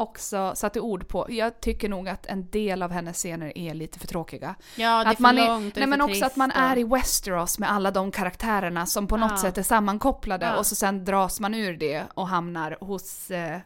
också 0.00 0.52
satte 0.56 0.80
ord 0.80 1.08
på. 1.08 1.26
Jag 1.28 1.60
tycker 1.60 1.88
nog 1.88 2.08
att 2.08 2.26
en 2.26 2.50
del 2.50 2.82
av 2.82 2.90
hennes 2.90 3.16
scener 3.16 3.58
är 3.58 3.74
lite 3.74 3.98
för 3.98 4.06
tråkiga. 4.06 4.54
Ja, 4.76 4.88
det 4.98 5.04
är 5.04 5.10
att 5.10 5.16
för 5.16 5.22
man 5.22 5.36
långt 5.36 5.48
och 5.72 5.76
nej, 5.76 5.82
är 5.82 5.86
men 5.86 6.00
också 6.00 6.24
att 6.24 6.30
trist 6.32 6.36
man 6.36 6.50
och- 6.50 6.56
är 6.56 6.78
i 6.78 6.84
Westeros 6.84 7.58
med 7.58 7.70
alla 7.72 7.90
de 7.90 8.10
karaktärerna 8.10 8.86
som 8.86 9.06
på 9.06 9.16
något 9.16 9.30
Ja. 9.30 9.36
sätt 9.38 9.58
är 9.58 9.62
sammankopplade 9.62 10.46
Ja. 10.46 10.58
och 10.58 10.66
så 10.66 10.74
sen 10.74 11.04
dras 11.04 11.40
man 11.40 11.54
ur 11.54 11.76
det 11.76 12.02
och 12.14 12.28
hamnar 12.28 12.76
hos 12.80 13.30
eh, 13.30 13.58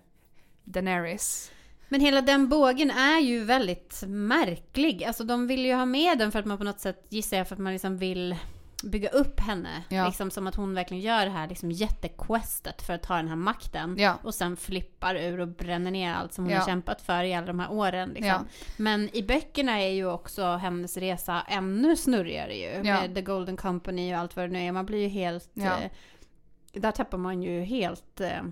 Daenerys. 0.64 1.50
Men 1.88 2.00
hela 2.00 2.20
den 2.20 2.48
bågen 2.48 2.90
är 2.90 3.18
ju 3.20 3.44
väldigt 3.44 4.02
märklig. 4.06 5.04
Alltså 5.04 5.24
de 5.24 5.46
vill 5.46 5.64
ju 5.66 5.74
ha 5.74 5.84
med 5.86 6.18
den 6.18 6.32
för 6.32 6.38
att 6.38 6.46
man 6.46 6.58
på 6.58 6.64
något 6.64 6.80
sätt, 6.80 7.06
gissar 7.08 7.36
jag, 7.36 7.48
för 7.48 7.54
att 7.54 7.60
man 7.60 7.72
liksom 7.72 7.98
vill 7.98 8.36
bygga 8.90 9.08
upp 9.08 9.40
henne. 9.40 9.82
Ja. 9.88 10.06
Liksom 10.06 10.30
som 10.30 10.46
att 10.46 10.54
hon 10.54 10.74
verkligen 10.74 11.02
gör 11.02 11.24
det 11.24 11.30
här 11.32 11.48
liksom 11.48 11.70
jättequestet 11.72 12.82
för 12.82 12.92
att 12.92 13.02
ta 13.02 13.16
den 13.16 13.28
här 13.28 13.36
makten. 13.36 13.96
Ja. 13.98 14.18
Och 14.22 14.34
sen 14.34 14.56
flippar 14.56 15.14
ur 15.14 15.40
och 15.40 15.48
bränner 15.48 15.90
ner 15.90 16.14
allt 16.14 16.32
som 16.32 16.44
hon 16.44 16.52
Ja. 16.52 16.58
har 16.58 16.66
kämpat 16.66 17.00
för 17.02 17.24
i 17.24 17.34
alla 17.34 17.46
de 17.46 17.60
här 17.60 17.72
åren. 17.72 18.08
Liksom. 18.08 18.46
Men 18.76 19.16
i 19.16 19.22
böckerna 19.22 19.80
är 19.80 19.90
ju 19.90 20.06
också 20.10 20.44
hennes 20.46 20.96
resa 20.96 21.42
ännu 21.48 21.96
snurrigare 21.96 22.56
ju. 22.56 22.82
Med 22.82 23.14
The 23.14 23.22
Golden 23.22 23.56
Company 23.56 24.14
och 24.14 24.18
allt 24.18 24.36
vad 24.36 24.44
det 24.44 24.52
nu 24.52 24.58
är. 24.62 24.72
Man 24.72 24.86
blir 24.86 24.98
ju 24.98 25.08
helt... 25.08 25.58
Eh, 25.58 25.76
där 26.72 26.90
tappar 26.92 27.18
man 27.18 27.42
ju 27.42 27.60
helt... 27.62 28.20
Eh, 28.20 28.42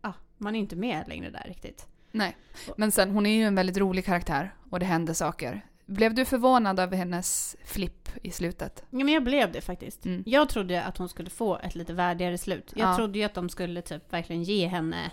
ah, 0.00 0.12
man 0.38 0.54
är 0.54 0.60
inte 0.60 0.76
med 0.76 1.08
längre 1.08 1.30
där 1.30 1.44
riktigt. 1.48 1.86
Nej. 2.12 2.36
Men 2.76 2.92
sen, 2.92 3.10
hon 3.10 3.26
är 3.26 3.30
ju 3.30 3.44
en 3.44 3.54
väldigt 3.54 3.76
rolig 3.76 4.04
karaktär 4.04 4.54
och 4.70 4.80
det 4.80 4.86
händer 4.86 5.14
saker. 5.14 5.66
Blev 5.90 6.14
du 6.14 6.24
förvånad 6.24 6.80
över 6.80 6.96
hennes 6.96 7.56
flipp 7.64 8.08
i 8.22 8.30
slutet? 8.30 8.82
Ja, 8.90 8.98
men 9.04 9.08
jag 9.08 9.24
blev 9.24 9.52
det 9.52 9.60
faktiskt. 9.60 10.04
Mm. 10.06 10.22
Jag 10.26 10.48
trodde 10.48 10.82
att 10.84 10.96
hon 10.98 11.08
skulle 11.08 11.30
få 11.30 11.58
ett 11.58 11.74
lite 11.74 11.92
värdigare 11.92 12.38
slut. 12.38 12.72
Jag 12.76 12.88
Ja. 12.90 12.96
trodde 12.96 13.18
ju 13.18 13.24
att 13.24 13.34
de 13.34 13.48
skulle 13.48 13.82
typ 13.82 14.12
verkligen 14.12 14.42
ge 14.42 14.66
henne... 14.66 15.10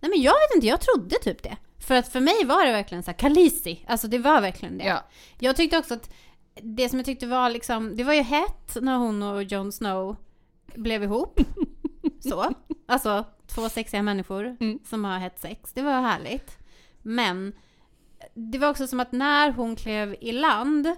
Nej 0.00 0.10
men 0.10 0.22
jag 0.22 0.32
vet 0.32 0.54
inte, 0.54 0.66
jag 0.66 0.80
trodde 0.80 1.16
typ 1.22 1.42
det. 1.42 1.56
För 1.78 1.94
att 1.94 2.08
för 2.08 2.20
mig 2.20 2.44
var 2.44 2.66
det 2.66 2.72
verkligen 2.72 3.02
så 3.04 3.10
här 3.10 3.18
Khaleesi. 3.18 3.84
Alltså 3.88 4.08
det 4.08 4.18
var 4.18 4.40
verkligen 4.40 4.78
det. 4.78 4.84
Ja. 4.84 5.04
Jag 5.38 5.56
tyckte 5.56 5.78
också 5.78 5.94
att 5.94 6.10
det 6.62 6.88
som 6.88 6.98
jag 6.98 7.06
tyckte 7.06 7.26
var 7.26 7.50
liksom, 7.50 7.96
det 7.96 8.04
var 8.04 8.14
ju 8.14 8.22
hett 8.22 8.76
när 8.80 8.96
hon 8.96 9.22
och 9.22 9.42
Jon 9.42 9.72
Snow 9.72 10.16
blev 10.74 11.02
ihop. 11.02 11.40
Så. 12.20 12.52
Alltså 12.86 13.24
två 13.46 13.68
sexiga 13.68 14.02
människor 14.02 14.56
Mm. 14.60 14.78
som 14.84 15.04
har 15.04 15.18
hett 15.18 15.38
sex. 15.38 15.72
Det 15.72 15.82
var 15.82 16.00
härligt. 16.00 16.58
Men 17.02 17.52
det 18.50 18.58
var 18.58 18.68
också 18.68 18.86
som 18.86 19.00
att 19.00 19.12
när 19.12 19.50
hon 19.52 19.76
klev 19.76 20.16
i 20.20 20.32
land 20.32 20.88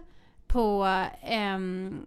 på 0.47 0.85
ehm, 1.23 1.99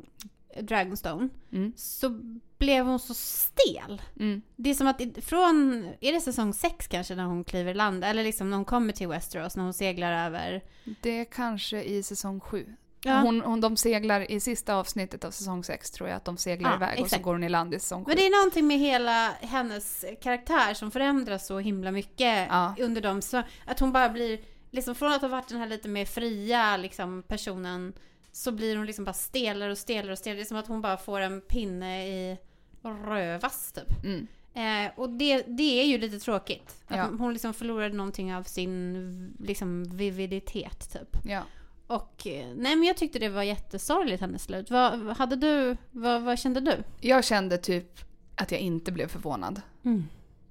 Dragonstone 0.62 1.30
Mm. 1.52 1.74
så 1.76 2.10
blev 2.58 2.86
hon 2.86 3.00
så 3.00 3.14
stel. 3.14 4.02
Mm. 4.20 4.42
Det 4.56 4.70
är 4.70 4.74
som 4.74 4.88
att 4.88 5.02
från, 5.22 5.88
är 6.02 6.14
det 6.14 6.22
säsong 6.22 6.54
sex 6.54 6.88
kanske 6.88 7.16
när 7.16 7.24
hon 7.26 7.44
kliver 7.44 7.72
i 7.72 7.74
land? 7.74 8.04
Eller 8.04 8.24
liksom 8.24 8.50
när 8.50 8.58
hon 8.58 8.66
kommer 8.66 8.94
till 8.94 9.08
Westeros, 9.08 9.56
när 9.56 9.64
hon 9.64 9.74
seglar 9.74 10.26
över? 10.26 10.64
Det 11.02 11.20
är 11.20 11.26
kanske 11.26 11.84
i 11.84 12.04
säsong 12.04 12.40
sju. 12.40 12.66
Ja. 13.04 13.20
Hon, 13.20 13.42
hon, 13.42 13.62
de 13.62 13.78
seglar 13.78 14.32
i 14.32 14.40
sista 14.40 14.76
avsnittet 14.76 15.26
av 15.26 15.32
säsong 15.32 15.64
sex 15.64 15.92
tror 15.92 16.10
jag 16.10 16.16
att 16.16 16.26
de 16.26 16.38
seglar 16.38 16.70
Ja, 16.70 16.76
iväg 16.76 16.92
och 16.92 16.98
så 17.00 17.06
exakt. 17.06 17.24
går 17.24 17.32
hon 17.34 17.44
i 17.44 17.50
land 17.50 17.74
i 17.74 17.80
säsong 17.80 18.06
sju. 18.06 18.10
Men 18.10 18.18
det 18.18 18.26
är 18.26 18.38
någonting 18.44 18.68
med 18.68 18.80
hela 18.80 19.30
hennes 19.42 20.06
karaktär 20.22 20.74
som 20.74 20.92
förändras 20.92 21.48
så 21.48 21.60
himla 21.60 21.92
mycket 21.92 22.48
Ja. 22.50 22.76
under 22.80 23.02
dem. 23.02 23.22
Så 23.22 23.44
att 23.66 23.80
hon 23.80 23.92
bara 23.92 24.10
blir, 24.10 24.40
liksom 24.76 24.96
från 24.96 25.14
att 25.14 25.22
ha 25.22 25.30
varit 25.30 25.48
den 25.48 25.58
här 25.58 25.68
lite 25.68 25.90
mer 25.90 26.06
fria 26.06 26.78
liksom, 26.78 27.24
personen 27.28 27.94
så 28.32 28.52
blir 28.52 28.78
hon 28.78 28.86
liksom 28.86 29.06
bara 29.06 29.14
stelare 29.14 29.72
och 29.72 29.78
stelare 29.78 30.12
och 30.12 30.18
stelare. 30.18 30.38
Det 30.38 30.44
är 30.44 30.46
som 30.46 30.58
att 30.58 30.68
hon 30.68 30.82
bara 30.82 30.98
får 30.98 31.20
en 31.20 31.42
pinne 31.42 32.08
i 32.08 32.38
rövas 32.82 33.72
typ. 33.72 34.04
Mm. 34.04 34.28
Eh, 34.54 34.92
och 34.96 35.10
det, 35.10 35.44
det 35.48 35.82
är 35.82 35.86
ju 35.86 35.98
lite 35.98 36.20
tråkigt. 36.20 36.84
Att 36.88 36.98
Ja. 36.98 37.10
Hon 37.20 37.34
liksom 37.34 37.54
förlorade 37.54 37.96
någonting 37.96 38.36
av 38.36 38.44
sin 38.44 39.36
liksom, 39.40 39.84
vividitet 39.84 40.94
typ. 40.94 41.18
Ja. 41.26 41.42
Och 41.88 42.28
eh, 42.28 42.48
nej 42.56 42.76
men 42.76 42.84
jag 42.84 42.98
tyckte 42.98 43.20
det 43.20 43.30
var 43.30 43.44
jättesorgligt 43.44 44.22
hennes 44.22 44.44
slut. 44.44 44.72
Vad, 44.72 45.18
hade 45.18 45.36
du, 45.36 45.78
vad, 45.92 46.22
vad 46.22 46.40
kände 46.40 46.60
du? 46.60 46.84
Jag 47.02 47.24
kände 47.24 47.58
typ 47.58 48.00
att 48.36 48.52
jag 48.52 48.62
inte 48.62 48.92
blev 48.92 49.08
förvånad 49.08 49.62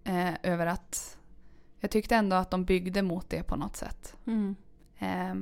eh, 0.05 0.35
över 0.43 0.67
att 0.67 1.19
jag 1.85 1.91
tyckte 1.91 2.15
ändå 2.17 2.37
att 2.37 2.51
de 2.51 2.65
byggde 2.65 3.03
mot 3.03 3.31
det 3.31 3.43
på 3.43 3.57
något 3.57 3.77
sätt. 3.77 4.17
Mm. 4.27 4.57
Eh, 4.99 5.35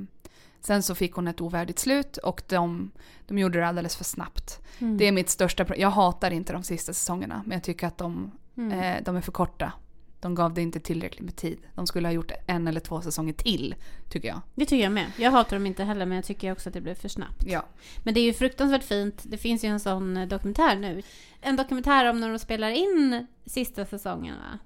sen 0.61 0.83
så 0.83 0.95
fick 0.95 1.13
hon 1.13 1.27
ett 1.27 1.41
ovärdigt 1.41 1.79
slut 1.79 2.17
och 2.17 2.41
de, 2.47 2.91
de 3.27 3.37
gjorde 3.37 3.59
det 3.59 3.67
alldeles 3.67 3.95
för 3.95 4.03
snabbt. 4.03 4.59
Mm. 4.79 4.97
Det 4.97 5.05
är 5.07 5.11
mitt 5.11 5.29
största 5.29 5.65
problem. 5.65 5.81
Jag 5.81 5.89
hatar 5.91 6.31
inte 6.31 6.53
de 6.53 6.63
sista 6.63 6.93
säsongerna 6.93 7.43
men 7.45 7.55
jag 7.55 7.63
tycker 7.63 7.87
att 7.87 7.97
de, 7.97 8.31
Mm. 8.57 8.79
eh, 8.79 9.03
de 9.03 9.15
är 9.15 9.21
för 9.21 9.31
korta. 9.31 9.73
De 10.19 10.35
gav 10.35 10.53
det 10.53 10.61
inte 10.61 10.79
tillräckligt 10.79 11.21
med 11.25 11.35
tid. 11.35 11.57
De 11.75 11.87
skulle 11.87 12.07
ha 12.07 12.13
gjort 12.13 12.31
en 12.47 12.67
eller 12.67 12.79
två 12.79 13.01
säsonger 13.01 13.33
till, 13.33 13.75
tycker 14.09 14.27
jag. 14.27 14.41
Det 14.55 14.65
tycker 14.65 14.83
jag 14.83 14.91
med. 14.91 15.11
Jag 15.17 15.31
hatar 15.31 15.55
dem 15.55 15.65
inte 15.65 15.83
heller 15.83 16.05
men 16.05 16.15
jag 16.15 16.25
tycker 16.25 16.51
också 16.51 16.69
att 16.69 16.73
det 16.73 16.81
blev 16.81 16.95
för 16.95 17.09
snabbt. 17.09 17.43
Ja. 17.45 17.65
Men 18.03 18.13
det 18.13 18.19
är 18.19 18.23
ju 18.23 18.33
fruktansvärt 18.33 18.83
fint. 18.83 19.21
Det 19.23 19.37
finns 19.37 19.63
ju 19.63 19.67
en 19.69 19.79
sån 19.79 20.17
eh, 20.17 20.27
dokumentär 20.27 20.75
nu. 20.75 21.01
En 21.41 21.55
dokumentär 21.55 22.09
om 22.09 22.19
när 22.19 22.29
de 22.29 22.39
spelar 22.39 22.69
in 22.69 23.27
sista 23.45 23.85
säsongen 23.85 24.35
va? 24.35 24.59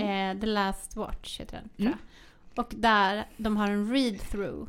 Eh, 0.00 0.40
The 0.40 0.46
Last 0.46 0.96
Watch 0.96 1.40
heter 1.40 1.56
den 1.56 1.68
tror 1.68 1.86
Mm. 1.86 1.98
jag. 2.54 2.64
Och 2.64 2.72
där 2.76 3.24
de 3.36 3.56
har 3.56 3.68
en 3.68 3.92
read-through. 3.92 4.68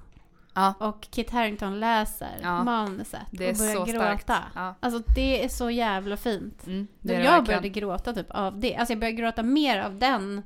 Ja. 0.54 0.74
Och 0.80 1.08
Kit 1.12 1.32
Harington 1.32 1.80
läser 1.80 2.40
Ja. 2.42 2.64
manuset 2.64 3.22
och 3.32 3.38
börjar 3.38 3.86
gråta. 3.86 4.38
Ja. 4.56 4.76
Alltså 4.80 5.04
det 5.16 5.44
är 5.46 5.50
så 5.50 5.70
jävla 5.70 6.18
fint. 6.18 6.68
Mm, 6.68 6.88
det 7.00 7.14
jag 7.14 7.20
verkligen. 7.22 7.44
började 7.46 7.70
gråta 7.70 8.14
typ 8.14 8.32
av 8.32 8.60
det. 8.60 8.76
Alltså 8.76 8.92
jag 8.94 9.00
började 9.00 9.18
gråta 9.18 9.44
mer 9.44 9.80
av 9.80 10.00
den 10.00 10.44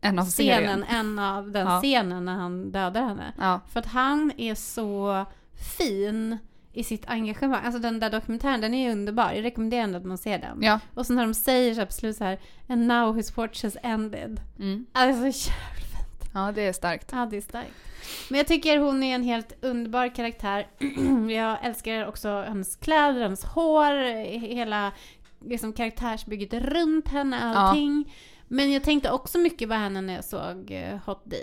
En 0.00 0.18
av 0.18 0.24
scenen 0.24 0.84
än 0.84 1.18
av 1.18 1.50
den 1.50 1.80
scenen 1.80 2.24
när 2.24 2.34
han 2.34 2.72
dödar 2.72 3.02
henne. 3.02 3.60
För 3.68 3.80
att 3.80 3.86
han 3.86 4.32
är 4.36 4.54
så 4.54 5.24
fin 5.78 6.38
i 6.74 6.84
sitt 6.84 7.08
engagemang. 7.08 7.64
Alltså 7.64 7.80
den 7.80 8.00
där 8.00 8.10
dokumentären, 8.10 8.60
den 8.60 8.74
är 8.74 8.92
underbar. 8.92 9.32
Jag 9.32 9.44
rekommenderar 9.44 9.82
ändå 9.82 9.98
att 9.98 10.04
man 10.04 10.18
ser 10.18 10.38
den. 10.38 10.62
Ja. 10.62 10.80
Och 10.94 11.06
så 11.06 11.12
när 11.12 11.22
de 11.22 11.34
säger 11.34 11.74
så 11.74 11.80
här 11.80 11.86
på 11.86 11.92
slutet 11.92 12.18
så 12.18 12.24
här 12.24 12.38
And 12.68 12.86
now 12.86 13.16
his 13.16 13.36
watch 13.36 13.62
has 13.62 13.76
ended. 13.82 14.40
Mm. 14.58 14.86
Alltså 14.92 15.22
jävla 15.50 15.86
fint. 15.98 16.30
ja, 16.34 16.52
det 16.54 16.62
är 16.62 16.72
starkt. 16.72 17.08
Ja, 17.12 17.26
det 17.30 17.36
är 17.36 17.40
starkt. 17.40 17.72
Men 18.30 18.38
jag 18.38 18.46
tycker 18.46 18.78
hon 18.78 19.02
är 19.02 19.14
en 19.14 19.22
helt 19.22 19.64
underbar 19.64 20.14
karaktär. 20.14 20.66
jag 21.30 21.64
älskar 21.64 22.06
också 22.06 22.28
hennes 22.48 22.76
kläder, 22.76 23.22
hennes 23.22 23.44
hår, 23.44 24.24
hela 24.38 24.92
liksom, 25.44 25.72
karaktärsbygget 25.72 26.54
runt 26.54 27.08
henne, 27.08 27.42
allting. 27.42 28.14
Men 28.48 28.72
jag 28.72 28.82
tänkte 28.82 29.10
också 29.10 29.38
mycket 29.38 29.68
på 29.68 29.74
henne 29.74 30.00
när 30.00 30.14
jag 30.14 30.24
såg 30.24 30.70
eh, 30.70 30.98
Hot 31.06 31.22
D. 31.24 31.36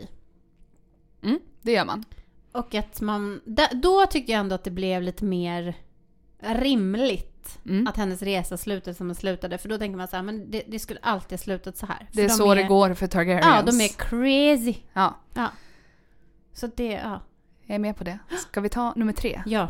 Mm, 1.24 1.40
det 1.62 1.72
gör 1.72 1.86
man. 1.86 2.04
Och 2.52 2.76
att 2.76 3.02
man, 3.02 3.42
då 3.72 4.06
tyckte 4.06 4.32
jag 4.32 4.40
ändå 4.40 4.56
att 4.56 4.64
det 4.64 4.72
blev 4.72 5.02
lite 5.02 5.24
mer 5.26 5.74
rimligt 6.40 7.28
Mm. 7.66 7.88
att 7.88 7.98
hennes 7.98 8.22
resa 8.22 8.58
slutade 8.58 8.94
som 8.94 9.08
den 9.08 9.16
slutade. 9.16 9.58
För 9.58 9.70
då 9.70 9.78
tänker 9.78 9.98
man 9.98 10.08
så 10.08 10.16
här, 10.16 10.24
men 10.24 10.52
det, 10.52 10.64
det 10.68 10.80
skulle 10.80 11.00
alltid 11.04 11.32
ha 11.32 11.38
slutat 11.44 11.78
så 11.78 11.86
här. 11.86 12.08
Det 12.12 12.22
är 12.22 12.28
de 12.28 12.34
så 12.34 12.56
det 12.56 12.64
går 12.64 12.94
för 12.94 13.08
Targaryens. 13.08 13.46
Ja, 13.46 13.62
de 13.62 13.82
är 13.82 13.88
crazy. 13.88 14.76
Ja, 14.94 15.16
Så 16.54 16.68
det, 16.76 16.92
ja. 16.92 17.22
jag 17.66 17.76
är 17.76 17.80
med 17.80 17.96
på 17.98 18.04
det. 18.04 18.20
Ska 18.50 18.62
vi 18.62 18.70
ta 18.70 18.94
nummer 18.96 19.14
tre? 19.14 19.42
Ja. 19.46 19.62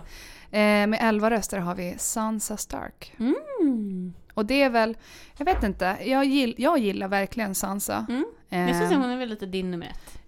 Eh, 0.52 0.88
med 0.88 0.98
elva 1.02 1.30
röster 1.32 1.58
har 1.58 1.76
vi 1.76 1.96
Sansa 1.98 2.58
Stark. 2.58 3.16
Mm. 3.20 4.14
Och 4.34 4.46
det 4.46 4.62
är 4.62 4.70
väl, 4.70 4.98
jag 5.38 5.46
vet 5.46 5.64
inte, 5.64 5.98
jag, 6.06 6.26
gill, 6.26 6.56
jag 6.58 6.78
gillar 6.78 7.08
verkligen 7.08 7.56
Sansa. 7.56 8.06
Mm. 8.10 8.26
Jag 8.50 8.76
skulle 8.76 8.88
säga 8.88 9.00
hon 9.00 9.10
är 9.10 9.18
väl 9.18 9.30
lite 9.30 9.46
din 9.46 9.72
nummer 9.72 9.86
ett. 9.88 10.21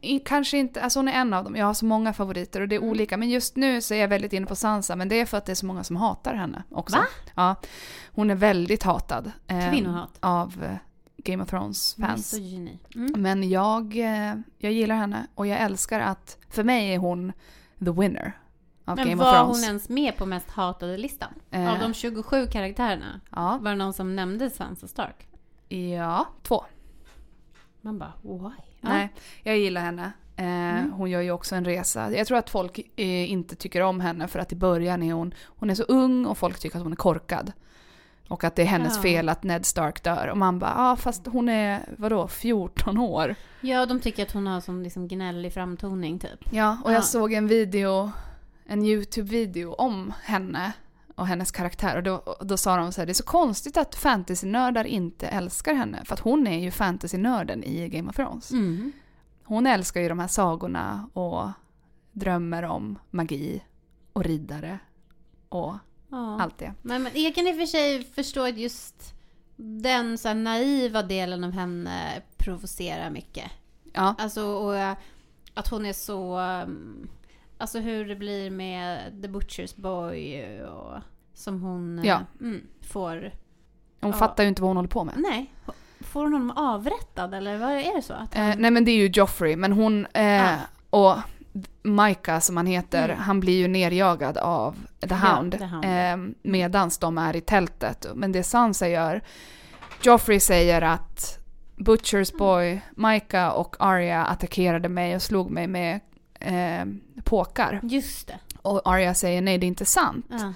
I- 0.00 0.18
kanske 0.24 0.58
inte, 0.58 0.82
alltså 0.82 0.98
hon 0.98 1.08
är 1.08 1.12
en 1.12 1.34
av 1.34 1.44
dem. 1.44 1.56
Jag 1.56 1.66
har 1.66 1.74
så 1.74 1.84
många 1.84 2.12
favoriter 2.12 2.60
och 2.60 2.68
det 2.68 2.74
är 2.74 2.78
Mm. 2.78 2.90
olika. 2.90 3.16
Men 3.16 3.30
just 3.30 3.56
nu 3.56 3.80
så 3.80 3.94
är 3.94 3.98
jag 4.00 4.08
väldigt 4.08 4.32
inne 4.32 4.46
på 4.46 4.56
Sansa, 4.56 4.96
men 4.96 5.08
det 5.08 5.20
är 5.20 5.26
för 5.26 5.38
att 5.38 5.46
det 5.46 5.52
är 5.52 5.56
så 5.56 5.66
många 5.66 5.84
som 5.84 5.96
hatar 5.96 6.34
henne 6.34 6.62
också. 6.70 6.96
Va? 6.96 7.04
Ja. 7.34 7.54
Hon 8.12 8.30
är 8.30 8.34
väldigt 8.34 8.82
hatad. 8.82 9.32
eh, 9.46 9.70
Kvinnohat. 9.70 10.18
Av 10.20 10.64
eh, 10.64 10.76
Game 11.16 11.42
of 11.42 11.48
Thrones 11.50 11.94
fans. 11.94 12.32
Misogyni. 12.32 12.78
Mm. 12.94 13.12
Men 13.22 13.50
jag, 13.50 13.96
eh, 13.96 14.34
jag 14.58 14.72
gillar 14.72 14.94
henne 14.96 15.26
och 15.34 15.46
jag 15.46 15.58
älskar 15.60 16.00
att, 16.00 16.38
för 16.50 16.64
mig 16.64 16.94
är 16.94 16.98
hon 16.98 17.32
the 17.78 17.90
winner 17.90 18.38
av 18.84 18.96
Men 18.96 19.08
Game 19.08 19.22
of 19.22 19.26
var 19.26 19.34
Thrones. 19.34 19.56
hon 19.56 19.64
ens 19.64 19.88
med 19.88 20.16
på 20.16 20.26
mest 20.26 20.50
hatade 20.50 20.96
listan? 20.96 21.34
Eh, 21.50 21.72
Av 21.72 21.78
de 21.78 21.94
27 21.94 22.46
karaktärerna? 22.46 23.20
Ja, 23.30 23.58
Var 23.62 23.70
det 23.70 23.76
någon 23.76 23.92
som 23.92 24.16
nämnde 24.16 24.50
Sansa 24.50 24.88
Stark? 24.88 25.28
ja, 25.68 26.26
två. 26.42 26.64
Man 27.80 27.98
bara, 27.98 28.12
why? 28.22 28.71
Nej, 28.90 29.12
jag 29.42 29.58
gillar 29.58 29.80
henne. 29.80 30.12
Eh, 30.36 30.44
Mm. 30.44 30.92
Hon 30.92 31.10
gör 31.10 31.20
ju 31.20 31.30
också 31.30 31.54
en 31.54 31.64
resa. 31.64 32.10
Jag 32.12 32.26
tror 32.26 32.38
att 32.38 32.50
folk 32.50 32.78
eh, 32.96 33.30
inte 33.32 33.56
tycker 33.56 33.80
om 33.80 34.00
henne 34.00 34.28
för 34.28 34.38
att 34.38 34.52
i 34.52 34.56
början 34.56 35.02
är 35.02 35.12
hon, 35.12 35.34
hon 35.44 35.70
är 35.70 35.74
så 35.74 35.82
ung 35.82 36.26
och 36.26 36.38
folk 36.38 36.58
tycker 36.58 36.76
att 36.76 36.82
hon 36.82 36.92
är 36.92 36.96
korkad. 36.96 37.52
Och 38.28 38.44
att 38.44 38.56
det 38.56 38.62
är 38.62 38.66
hennes 38.66 38.96
Ja. 38.96 39.02
fel 39.02 39.28
att 39.28 39.42
Ned 39.42 39.66
Stark 39.66 40.02
dör. 40.02 40.26
Och 40.28 40.38
man 40.38 40.58
bara, 40.58 40.70
ja 40.76 40.90
ah, 40.92 40.96
fast 40.96 41.26
hon 41.26 41.48
är, 41.48 41.80
vadå, 41.96 42.28
14 42.28 42.98
år? 42.98 43.34
Ja, 43.60 43.86
de 43.86 44.00
tycker 44.00 44.22
att 44.22 44.32
hon 44.32 44.46
har 44.46 44.60
som 44.60 44.82
liksom 44.82 45.08
gnällig 45.08 45.52
framtoning 45.54 46.18
typ. 46.18 46.52
Ja, 46.52 46.78
och 46.84 46.90
jag 46.92 46.98
Ja. 46.98 47.02
såg 47.02 47.32
en 47.32 47.46
video, 47.48 48.10
en 48.66 48.82
YouTube-video 48.84 49.72
om 49.74 50.12
henne. 50.22 50.72
Och 51.14 51.26
hennes 51.26 51.50
karaktär. 51.50 51.96
Och 51.96 52.02
då, 52.02 52.14
och 52.14 52.46
då 52.46 52.56
sa 52.56 52.76
de 52.76 52.92
så 52.92 53.00
här, 53.00 53.06
det 53.06 53.12
är 53.12 53.14
så 53.14 53.24
konstigt 53.24 53.76
att 53.76 53.94
fantasynördar 53.94 54.84
inte 54.84 55.28
älskar 55.28 55.74
henne. 55.74 56.04
För 56.04 56.14
att 56.14 56.20
hon 56.20 56.46
är 56.46 56.58
ju 56.58 56.70
fantasynörden 56.70 57.64
i 57.64 57.88
Game 57.88 58.10
of 58.10 58.16
Thrones. 58.16 58.50
Mm. 58.50 58.92
Hon 59.44 59.66
älskar 59.66 60.00
ju 60.00 60.08
de 60.08 60.18
här 60.18 60.28
sagorna 60.28 61.08
och 61.12 61.48
drömmer 62.12 62.62
om 62.62 62.98
magi 63.10 63.62
och 64.12 64.24
riddare 64.24 64.78
och 65.48 65.74
Ja. 66.08 66.40
allt 66.40 66.58
det. 66.58 66.74
Men, 66.82 67.02
men 67.02 67.12
jag 67.14 67.34
kan 67.34 67.46
i 67.46 67.52
och 67.52 67.56
för 67.56 67.66
sig 67.66 68.04
förstå 68.04 68.42
att 68.48 68.58
just 68.58 69.14
den 69.56 70.18
så 70.18 70.34
naiva 70.34 71.02
delen 71.02 71.44
av 71.44 71.50
henne 71.52 72.22
provocerar 72.36 73.10
mycket. 73.10 73.50
Ja, 73.92 74.14
Alltså 74.18 74.42
och 74.46 74.76
eh, 74.76 74.96
att 75.54 75.68
hon 75.68 75.86
är 75.86 75.92
så... 75.92 76.38
Alltså 77.62 77.78
hur 77.78 78.04
det 78.08 78.16
blir 78.16 78.50
med 78.50 79.22
The 79.22 79.28
Butcher's 79.28 79.80
Boy 79.80 80.42
och 80.62 80.94
som 81.34 81.62
hon 81.62 81.98
eh, 81.98 82.04
Ja. 82.06 82.20
mm, 82.40 82.62
får... 82.80 83.32
hon 84.00 84.10
Ja. 84.10 84.12
fattar 84.12 84.42
ju 84.42 84.48
inte 84.48 84.62
vad 84.62 84.68
hon 84.68 84.76
håller 84.76 84.88
på 84.88 85.04
med. 85.04 85.14
Nej, 85.16 85.54
får 86.00 86.22
hon 86.22 86.32
honom 86.32 86.50
avrättad 86.50 87.34
eller 87.34 87.58
vad 87.58 87.70
är 87.70 87.96
det 87.96 88.02
så? 88.02 88.12
Att 88.14 88.34
han, 88.34 88.48
Eh, 88.50 88.56
nej 88.58 88.70
men 88.70 88.84
det 88.84 88.90
är 88.90 88.96
ju 88.96 89.10
Joffrey, 89.14 89.56
men 89.56 89.72
hon... 89.72 90.06
Eh, 90.06 90.52
Och 90.90 91.16
Micah 91.82 92.40
som 92.40 92.56
han 92.56 92.66
heter, 92.66 93.04
Mm. 93.04 93.18
han 93.18 93.40
blir 93.40 93.58
ju 93.58 93.68
nerjagad 93.68 94.38
av 94.38 94.72
The 95.00 95.06
Ja, 95.10 95.16
Hound. 95.16 95.58
The 95.58 95.64
Hound. 95.64 95.84
Eh, 95.84 96.34
medans 96.42 96.98
de 96.98 97.18
är 97.18 97.36
i 97.36 97.40
tältet. 97.40 98.06
Men 98.14 98.32
det 98.32 98.42
Sansa 98.42 98.88
gör, 98.88 99.20
Joffrey 100.02 100.40
säger 100.40 100.82
att 100.82 101.38
Butchers 101.76 102.32
boy, 102.32 102.80
Micah 102.96 103.48
och 103.48 103.76
Arya 103.78 104.24
attackerade 104.24 104.88
mig 104.88 105.14
och 105.16 105.22
slog 105.22 105.50
mig 105.50 105.66
med 105.66 106.00
eh, 106.42 106.86
påkar. 107.24 107.80
Just 107.82 108.26
det. 108.28 108.38
Och 108.62 108.82
Arya 108.84 109.14
säger 109.14 109.42
nej 109.42 109.58
det 109.58 109.66
är 109.66 109.68
inte 109.68 109.84
sant. 109.84 110.26
Ja. 110.30 110.52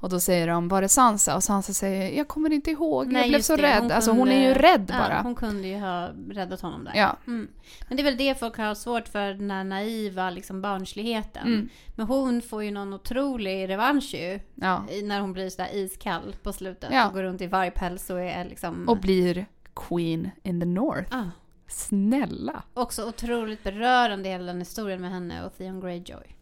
Och 0.00 0.10
då 0.10 0.20
säger 0.20 0.46
de 0.48 0.68
var 0.68 0.82
det 0.82 0.88
Sansa? 0.88 1.36
Och 1.36 1.44
Sansa 1.44 1.72
säger 1.72 2.16
jag 2.18 2.28
kommer 2.28 2.52
inte 2.52 2.70
ihåg, 2.70 3.06
Nej, 3.12 3.22
jag 3.22 3.28
blev 3.28 3.40
så 3.40 3.56
det. 3.56 3.62
rädd. 3.62 3.82
Hon 3.82 3.92
alltså 3.92 4.10
hon 4.10 4.18
kunde- 4.18 4.34
är 4.34 4.48
ju 4.48 4.54
rädd 4.54 4.90
Ja, 4.92 4.98
bara. 4.98 5.20
hon 5.22 5.34
kunde 5.34 5.68
ju 5.68 5.78
ha 5.78 6.08
räddat 6.30 6.60
honom 6.60 6.84
där. 6.84 6.92
Ja. 6.94 7.16
Mm. 7.26 7.48
Men 7.88 7.96
det 7.96 8.02
är 8.02 8.04
väl 8.04 8.16
det 8.16 8.38
folk 8.40 8.56
har 8.56 8.74
svårt 8.74 9.08
för, 9.08 9.34
den 9.34 9.50
här 9.50 9.64
naiva 9.64 10.30
liksom, 10.30 10.62
barnsligheten. 10.62 11.46
Mm. 11.46 11.68
Men 11.94 12.06
hon 12.06 12.42
får 12.42 12.64
ju 12.64 12.70
någon 12.70 12.94
otrolig 12.94 13.68
revansch 13.68 14.14
ju. 14.14 14.40
Ja. 14.54 14.84
När 15.02 15.20
hon 15.20 15.32
blir 15.32 15.50
sådär 15.50 15.68
iskall 15.74 16.36
på 16.42 16.52
slutet. 16.52 17.06
Och 17.06 17.12
går 17.14 17.22
runt 17.22 17.40
i 17.40 17.46
vargpäls 17.46 18.10
och 18.10 18.20
är 18.20 18.44
liksom... 18.44 18.88
Och 18.88 18.98
blir 18.98 19.46
Queen 19.74 20.30
in 20.42 20.60
the 20.60 20.66
North. 20.66 21.16
ah, 21.16 21.24
Snälla. 21.68 22.62
också 22.74 23.08
otroligt 23.08 23.62
berörande 23.64 24.28
hela 24.28 24.44
den 24.44 24.58
historien 24.58 25.00
med 25.00 25.10
henne 25.10 25.44
och 25.46 25.56
Theon 25.58 25.80
Greyjoy. 25.80 26.36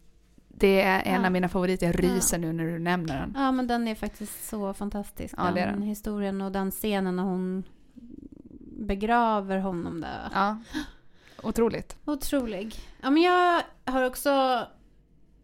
Det 0.47 0.81
är 0.81 1.01
en 1.05 1.21
Ja. 1.21 1.25
av 1.25 1.31
mina 1.31 1.49
favoriter, 1.49 1.85
jag 1.85 2.03
ryser 2.03 2.37
nu 2.37 2.53
när 2.53 2.63
du 2.65 2.79
nämner 2.79 3.19
den. 3.19 3.33
Ja 3.37 3.51
men 3.51 3.67
den 3.67 3.87
är 3.87 3.95
faktiskt 3.95 4.47
så 4.49 4.73
fantastisk. 4.73 5.33
Ja, 5.37 5.43
den, 5.43 5.55
den. 5.55 5.81
historien 5.81 6.41
och 6.41 6.51
den 6.51 6.71
scenen 6.71 7.15
när 7.15 7.23
hon 7.23 7.63
begraver 8.77 9.57
honom 9.57 10.01
där. 10.01 10.29
Ja. 10.33 10.57
Otroligt. 11.43 11.97
Otrolig. 12.05 12.75
Ja 13.01 13.09
men 13.09 13.23
jag 13.23 13.61
har 13.85 14.03
också 14.03 14.65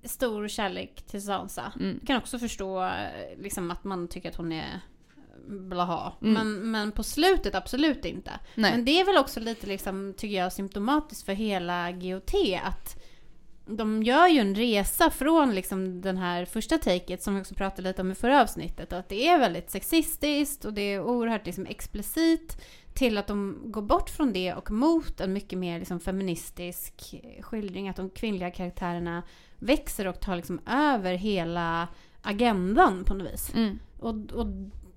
stor 0.04 0.48
kärlek 0.48 1.02
till 1.08 1.22
Sansa. 1.22 1.72
Mm. 1.80 1.96
Jag 2.00 2.08
kan 2.08 2.18
också 2.18 2.40
förstå 2.40 2.84
eh, 2.84 2.92
liksom, 3.38 3.72
att 3.72 3.84
man 3.84 4.08
tycker 4.08 4.30
att 4.30 4.36
hon 4.36 4.52
är 4.52 4.82
blaha. 5.52 6.14
Mm. 6.22 6.34
Men, 6.34 6.72
men 6.72 6.92
på 6.92 7.04
slutet 7.04 7.56
absolut 7.56 8.06
inte. 8.06 8.32
Nej. 8.56 8.72
Men 8.72 8.86
det 8.86 9.00
är 9.00 9.06
väl 9.06 9.18
också 9.18 9.40
lite, 9.40 9.68
liksom, 9.68 10.14
tycker 10.18 10.38
jag, 10.38 10.54
symptomatiskt 10.54 11.26
för 11.26 11.34
hela 11.34 11.92
GOT 11.92 12.34
att 12.64 13.02
de 13.66 14.04
gör 14.04 14.28
ju 14.28 14.40
en 14.40 14.56
resa 14.56 15.10
från 15.10 15.56
liksom 15.56 16.02
den 16.02 16.18
här 16.18 16.46
första 16.46 16.78
taket 16.78 17.24
som 17.24 17.36
vi 17.36 17.42
också 17.42 17.56
pratade 17.56 17.88
lite 17.88 18.02
om 18.02 18.12
i 18.12 18.16
förra 18.16 18.42
avsnittet. 18.42 18.94
Att 18.94 19.10
det 19.10 19.28
är 19.28 19.40
väldigt 19.40 19.72
sexistiskt 19.72 20.66
och 20.66 20.74
det 20.74 20.82
är 20.82 21.02
oerhört 21.02 21.46
liksom 21.46 21.66
explicit. 21.66 22.62
Till 22.94 23.18
att 23.18 23.28
de 23.28 23.62
går 23.66 23.82
bort 23.82 24.10
från 24.10 24.34
det 24.34 24.54
och 24.54 24.72
mot 24.72 25.22
en 25.22 25.34
mycket 25.34 25.60
mer 25.60 25.80
liksom 25.80 26.00
feministisk 26.00 27.16
skildring. 27.42 27.90
Att 27.90 27.96
de 27.96 28.10
kvinnliga 28.10 28.52
karaktärerna 28.52 29.24
växer 29.60 30.08
och 30.08 30.20
tar 30.20 30.36
liksom 30.36 30.60
över 30.68 31.14
hela 31.14 31.88
agendan 32.22 33.04
på 33.06 33.14
något 33.14 33.34
vis. 33.34 33.54
Mm. 33.54 33.80
Och, 34.00 34.32
och 34.32 34.48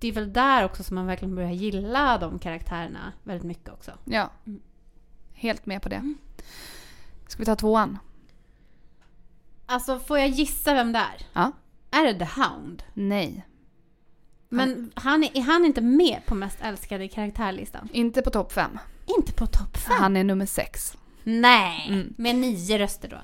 det 0.05 0.09
är 0.09 0.13
väl 0.13 0.33
där 0.33 0.65
också 0.65 0.83
som 0.85 0.95
man 0.95 1.07
verkligen 1.07 1.35
börjar 1.35 1.51
gilla 1.51 2.19
de 2.19 2.39
karaktärerna 2.39 3.13
väldigt 3.23 3.45
mycket 3.47 3.69
också. 3.73 3.93
Ja. 4.05 4.31
Mm. 4.47 4.61
Helt 5.35 5.67
med 5.67 5.83
på 5.83 5.89
det. 5.89 6.15
Ska 7.29 7.39
vi 7.39 7.45
ta 7.45 7.57
tvåan? 7.57 7.99
Alltså 9.67 9.99
får 9.99 10.19
jag 10.19 10.29
gissa 10.29 10.75
vem 10.75 10.93
det 10.93 10.99
är? 10.99 11.27
Ja. 11.33 11.53
Är 11.91 12.05
det 12.13 12.19
The 12.27 12.41
Hound? 12.41 12.83
Nej. 12.95 13.47
Men 14.49 14.93
han 14.95 15.25
är, 15.25 15.37
är 15.37 15.43
han 15.43 15.65
inte 15.65 15.81
med 15.81 16.21
på 16.27 16.35
mest 16.35 16.59
älskade 16.61 17.09
karaktärlistan? 17.09 17.89
Inte 17.93 18.23
på 18.23 18.31
topp 18.31 18.53
fem. 18.53 18.79
Inte 19.19 19.33
på 19.33 19.47
topp 19.47 19.77
fem? 19.77 19.97
Han 19.99 20.17
är 20.17 20.25
nummer 20.25 20.47
sex. 20.47 20.97
Nej! 21.23 21.87
Mm. 21.89 22.15
Med 22.19 22.37
nio 22.37 22.79
röster 22.79 23.09
då? 23.09 23.17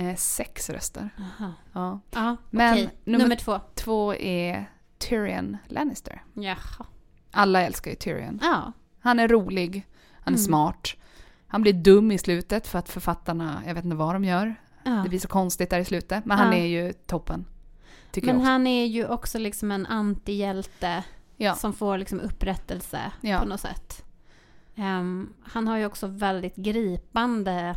Eh, 0.00 0.16
sex 0.16 0.70
röster. 0.70 1.10
Aha. 1.18 1.52
Ja. 1.72 2.00
Ja, 2.10 2.36
Men 2.50 2.72
okej. 2.72 2.90
nummer- 3.04 3.18
Nummer... 3.24 3.36
två. 3.36 3.60
Två 3.74 4.14
är 4.14 4.70
Tyrion 4.98 5.56
Lannister. 5.68 6.24
Jaha. 6.34 6.86
Alla 7.30 7.62
älskar 7.62 7.90
ju 7.90 7.96
Tyrion. 7.96 8.38
Ja. 8.42 8.72
Han 9.00 9.18
är 9.18 9.28
rolig, 9.28 9.86
han 10.12 10.34
är 10.34 10.38
Mm. 10.38 10.46
smart. 10.46 10.88
Han 11.46 11.62
blir 11.62 11.72
dum 11.72 12.12
i 12.12 12.18
slutet 12.18 12.66
för 12.66 12.78
att 12.78 12.88
författarna, 12.88 13.62
jag 13.66 13.74
vet 13.74 13.84
inte 13.84 13.96
vad 13.96 14.14
de 14.14 14.24
gör. 14.24 14.54
ja. 14.84 14.90
Det 14.92 15.08
blir 15.08 15.18
så 15.18 15.28
konstigt 15.28 15.70
där 15.70 15.78
i 15.80 15.84
slutet. 15.84 16.24
Men 16.24 16.38
han 16.38 16.52
Ja. 16.52 16.58
är 16.58 16.66
ju 16.66 16.92
toppen. 16.92 17.44
Men 18.22 18.40
han 18.40 18.66
är 18.66 18.86
ju 18.86 19.06
också 19.08 19.38
liksom 19.38 19.70
en 19.72 19.86
antihjälte 19.86 21.04
Ja. 21.36 21.54
som 21.54 21.72
får 21.72 21.98
liksom 21.98 22.20
upprättelse 22.20 23.00
på 23.40 23.44
något 23.44 23.60
sätt. 23.60 24.04
Ehm, 24.76 25.32
han 25.42 25.68
har 25.68 25.78
ju 25.78 25.86
också 25.86 26.06
väldigt 26.06 26.56
gripande... 26.56 27.76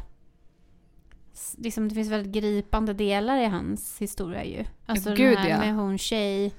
Liksom, 1.58 1.90
det 1.90 1.96
finns 1.96 2.10
väldigt 2.10 2.34
gripande 2.34 2.94
delar 2.94 3.38
i 3.38 3.46
hans 3.46 3.98
historia 4.02 4.44
ju. 4.44 4.66
Alltså 4.86 5.14
Gud, 5.16 5.38
den 5.38 5.38
här 5.38 5.50
ja. 5.50 5.58
med 5.60 5.76
hon 5.76 5.98
tjej... 5.98 6.54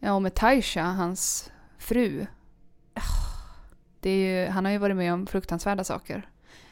Ja, 0.00 0.12
och 0.12 0.22
med 0.22 0.34
Taisha, 0.34 0.82
hans 0.82 1.50
fru. 1.78 2.26
Ju, 4.02 4.46
han 4.46 4.64
har 4.64 4.72
ju 4.72 4.78
varit 4.78 4.96
med 4.96 5.14
om 5.14 5.26
fruktansvärda 5.26 5.84
saker. 5.84 6.28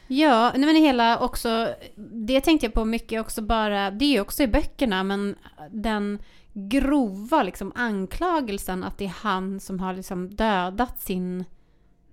Ja, 0.07 0.51
nej 0.55 0.65
men 0.65 0.75
hela 0.75 1.19
också... 1.19 1.75
Det 1.95 2.41
tänkte 2.41 2.65
jag 2.65 2.73
på 2.73 2.85
mycket 2.85 3.21
också 3.21 3.41
bara... 3.41 3.91
Det 3.91 4.05
är 4.05 4.11
ju 4.11 4.21
också 4.21 4.43
i 4.43 4.47
böckerna 4.47 5.03
men 5.03 5.35
den 5.71 6.19
grova 6.53 7.43
liksom 7.43 7.71
anklagelsen 7.75 8.83
att 8.83 8.97
det 8.97 9.05
är 9.05 9.15
han 9.21 9.59
som 9.59 9.79
har 9.79 9.93
liksom 9.93 10.35
dödat 10.35 11.01
sin 11.01 11.45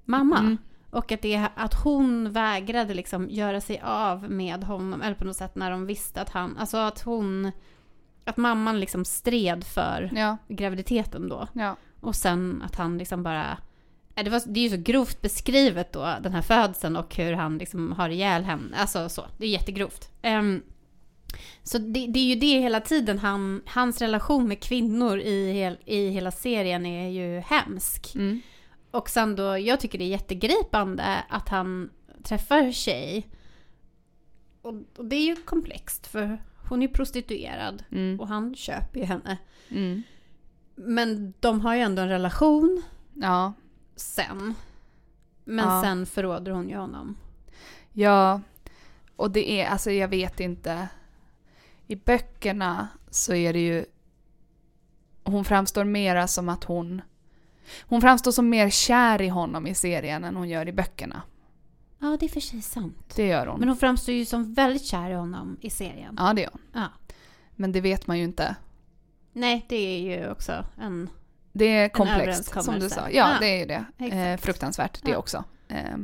mamma. 0.05 0.39
Mm. 0.39 0.59
Och 0.91 1.13
att, 1.13 1.23
det, 1.23 1.49
att 1.55 1.75
hon 1.85 2.33
vägrade 2.33 2.95
liksom 2.95 3.31
göra 3.31 3.61
sig 3.61 3.81
av 3.85 4.31
med 4.31 4.65
honom, 4.65 5.03
eller 5.03 5.15
på 5.15 5.25
något 5.25 5.37
sätt 5.37 5.55
när 5.55 5.71
de 5.71 5.87
visste 5.87 6.21
att 6.21 6.31
han, 6.31 6.57
alltså 6.59 6.77
att 6.77 7.03
hon, 7.03 7.53
att 8.27 8.37
mamman 8.37 8.81
liksom 8.81 9.05
stred 9.05 9.65
för 9.65 10.11
Ja, 10.15 10.37
graviditeten 10.49 11.29
då. 11.29 11.49
ja. 11.53 11.77
Och 12.01 12.17
sen 12.17 12.63
att 12.67 12.75
han 12.77 12.99
liksom 12.99 13.23
bara, 13.23 13.59
eh, 14.15 14.25
det, 14.25 14.31
var, 14.31 14.43
det 14.47 14.61
är 14.61 14.65
ju 14.65 14.71
så 14.71 14.83
grovt 14.93 15.23
beskrivet 15.23 15.93
då, 15.93 16.15
den 16.23 16.33
här 16.33 16.43
födseln 16.43 16.97
och 16.97 17.17
hur 17.17 17.33
han 17.33 17.59
liksom 17.59 17.93
har 17.93 18.09
ihjäl 18.09 18.45
henne, 18.45 18.77
alltså 18.77 19.09
så, 19.09 19.25
det 19.39 19.47
är 19.47 19.51
jättegrovt. 19.51 20.11
Ehm, 20.23 20.63
så 21.63 21.79
det, 21.79 22.07
det 22.07 22.19
är 22.19 22.35
ju 22.35 22.35
det 22.35 22.61
hela 22.61 22.81
tiden, 22.81 23.19
han, 23.19 23.63
hans 23.67 24.01
relation 24.01 24.49
med 24.49 24.63
kvinnor 24.63 25.19
i, 25.19 25.53
hel, 25.53 25.79
i 25.85 26.09
hela 26.09 26.31
serien 26.31 26.87
är 26.87 27.09
ju 27.09 27.41
hemsk. 27.41 28.15
Mm. 28.15 28.41
Och 28.91 29.11
sen 29.11 29.37
då, 29.37 29.59
jag 29.59 29.81
tycker 29.81 29.99
det 29.99 30.05
är 30.05 30.09
jättegripande 30.09 31.25
att 31.29 31.49
han 31.49 31.91
träffar 32.23 32.73
tjej. 32.73 33.27
Och, 34.63 34.75
och 34.97 35.05
det 35.05 35.17
är 35.17 35.25
ju 35.27 35.37
komplext 35.37 36.07
för 36.07 36.39
hon 36.69 36.83
är 36.83 36.89
prostituerad 36.89 37.85
Mm. 37.93 38.21
och 38.21 38.29
han 38.29 38.55
köper 38.55 39.01
ju 39.01 39.07
henne. 39.07 39.39
Mm. 39.69 40.03
Men 40.75 41.35
de 41.41 41.61
har 41.61 41.75
ju 41.75 41.81
ändå 41.81 42.03
en 42.03 42.09
relation 42.09 42.83
Ja. 43.15 43.53
sen. 43.97 44.55
Men 45.45 45.69
Ja. 45.69 45.83
sen 45.83 46.07
förråder 46.07 46.53
hon 46.53 46.69
ju 46.69 46.77
honom. 46.77 47.17
Ja, 47.93 48.41
och 49.17 49.31
det 49.31 49.51
är, 49.61 49.67
alltså 49.69 49.91
jag 49.91 50.09
vet 50.09 50.41
inte. 50.41 50.89
I 51.87 51.97
böckerna 51.97 52.89
så 53.11 53.35
är 53.35 53.53
det 53.53 53.61
ju... 53.67 53.85
Hon 55.25 55.45
framstår 55.45 55.85
mera 55.85 56.27
som 56.29 56.49
att 56.49 56.65
hon... 56.65 57.03
Hon 57.83 58.01
framstår 58.01 58.33
som 58.33 58.49
mer 58.49 58.71
kär 58.71 59.23
i 59.23 59.29
honom 59.29 59.67
i 59.67 59.75
serien 59.75 60.25
än 60.25 60.37
hon 60.37 60.49
gör 60.49 60.69
i 60.69 60.73
böckerna. 60.73 61.23
Ja, 61.99 62.17
det 62.21 62.27
är 62.27 62.31
för 62.31 62.41
sig 62.41 62.63
sant. 62.63 63.13
Det 63.17 63.27
gör 63.27 63.47
hon. 63.47 63.61
Men 63.61 63.69
hon 63.69 63.79
framstår 63.79 64.15
ju 64.15 64.25
som 64.25 64.55
väldigt 64.55 64.85
kär 64.85 65.11
i 65.11 65.15
honom 65.15 65.57
i 65.61 65.71
serien. 65.71 66.17
Ja, 66.19 66.33
det 66.33 66.41
gör 66.43 66.51
hon. 66.53 66.63
Ja. 66.73 66.89
Men 67.57 67.73
det 67.73 67.81
vet 67.81 68.07
man 68.07 68.19
ju 68.19 68.25
inte. 68.25 68.57
Nej, 69.33 69.67
det 69.69 69.77
är 69.77 70.01
ju 70.01 70.31
också 70.31 70.65
en... 70.81 71.11
Det 71.53 71.65
är 71.65 71.89
komplext, 71.89 72.63
som 72.65 72.81
du 72.81 72.89
sa. 72.91 73.01
Ja, 73.01 73.09
Ja, 73.11 73.37
det 73.41 73.47
är 73.47 73.59
ju 73.59 73.67
det. 73.67 74.17
Eh, 74.17 74.37
fruktansvärt, 74.41 75.03
det 75.03 75.11
Ja. 75.11 75.17
också. 75.17 75.45
Eh, 75.69 75.95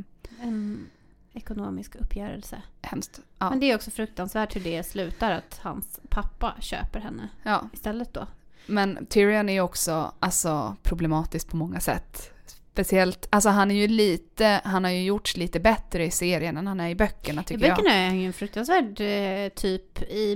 en 0.41 0.89
ekonomisk 1.33 1.95
uppgörelse. 1.95 2.61
hemskt. 2.81 3.19
Ja. 3.39 3.49
Men 3.49 3.59
det 3.59 3.71
är 3.71 3.75
också 3.75 3.91
fruktansvärt 3.91 4.55
hur 4.55 4.61
det 4.61 4.83
slutar 4.83 5.31
att 5.31 5.59
hans 5.63 5.99
pappa 6.09 6.55
köper 6.59 6.99
henne 6.99 7.29
ja. 7.43 7.69
istället 7.73 8.13
då. 8.13 8.27
Men 8.65 9.05
Tyrion 9.05 9.49
är 9.49 9.53
ju 9.53 9.61
också 9.61 10.13
alltså, 10.19 10.75
problematisk 10.83 11.49
på 11.49 11.55
många 11.57 11.79
sätt. 11.79 12.32
Speciellt, 12.73 13.27
alltså 13.29 13.49
han 13.49 13.71
är 13.71 13.75
ju 13.75 13.87
lite, 13.87 14.61
han 14.63 14.83
har 14.83 14.91
ju 14.91 15.03
gjorts 15.03 15.37
lite 15.37 15.59
bättre 15.59 16.05
i 16.05 16.11
serien 16.11 16.57
än 16.57 16.67
han 16.67 16.79
är 16.79 16.89
i 16.89 16.95
böckerna 16.95 17.41
I 17.41 17.43
tycker 17.45 17.67
jag. 17.67 17.77
böckerna 17.77 17.95
är 17.95 18.07
han 18.07 18.19
ju 18.19 18.25
en 18.27 18.33
fruktansvärd 18.33 19.01
eh, 19.01 19.49
typ 19.49 20.01
i 20.11 20.35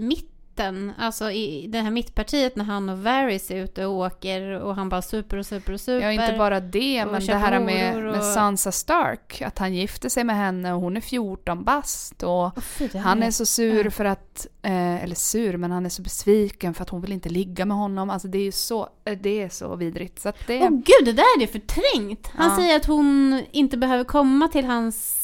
mitten, 0.58 0.92
alltså 0.98 1.32
i 1.32 1.68
det 1.68 1.80
här 1.82 1.92
mittpartiet 1.92 2.56
när 2.56 2.66
han 2.66 2.90
och 2.90 2.98
Varys 3.00 3.52
är 3.52 3.56
ute 3.56 3.86
och 3.86 3.94
åker 3.98 4.52
och 4.62 4.76
han 4.76 4.90
bara 4.90 5.02
super 5.02 5.38
och 5.38 5.46
super 5.46 5.74
och 5.74 5.82
super. 5.82 6.12
Ja, 6.12 6.12
inte 6.12 6.38
bara 6.38 6.60
det, 6.60 7.06
och 7.06 7.12
men 7.12 7.26
det 7.26 7.36
här 7.36 7.60
med, 7.60 7.94
horor 7.94 8.12
med 8.12 8.18
och- 8.20 8.26
Sansa 8.26 8.72
Stark, 8.72 9.42
att 9.42 9.58
han 9.60 9.74
gifter 9.74 10.10
sig 10.10 10.24
med 10.24 10.36
henne 10.36 10.74
och 10.74 10.82
hon 10.82 10.98
är 10.98 11.02
14 11.02 11.64
bast 11.64 12.24
och 12.24 12.30
Åh, 12.32 12.60
fy, 12.60 12.98
han 12.98 13.24
är 13.24 13.32
så 13.32 13.46
sur 13.46 13.86
Ja. 13.86 13.92
för 13.92 14.06
att, 14.06 14.48
eh, 14.62 15.04
eller 15.04 15.16
sur, 15.16 15.58
men 15.58 15.72
han 15.72 15.86
är 15.86 15.90
så 15.90 16.02
besviken 16.02 16.74
för 16.74 16.84
att 16.84 16.90
hon 16.90 17.02
vill 17.02 17.12
inte 17.12 17.30
ligga 17.30 17.66
med 17.66 17.78
honom. 17.78 18.10
Alltså 18.10 18.28
det 18.28 18.38
är 18.38 18.44
ju 18.44 18.52
så, 18.52 18.90
eh, 19.06 19.18
det 19.22 19.42
är 19.44 19.50
så 19.50 19.76
vidrigt. 19.76 20.20
Så 20.20 20.32
det, 20.48 20.60
Åh 20.64 20.70
gud, 20.70 21.06
det 21.06 21.14
där 21.14 21.24
är 21.24 21.40
det 21.40 21.48
förträngt! 21.48 22.28
Han 22.36 22.50
Ja. 22.50 22.56
säger 22.58 22.76
att 22.76 22.86
hon 22.86 23.42
inte 23.52 23.78
behöver 23.78 24.04
komma 24.04 24.48
till 24.48 24.66
hans 24.66 25.17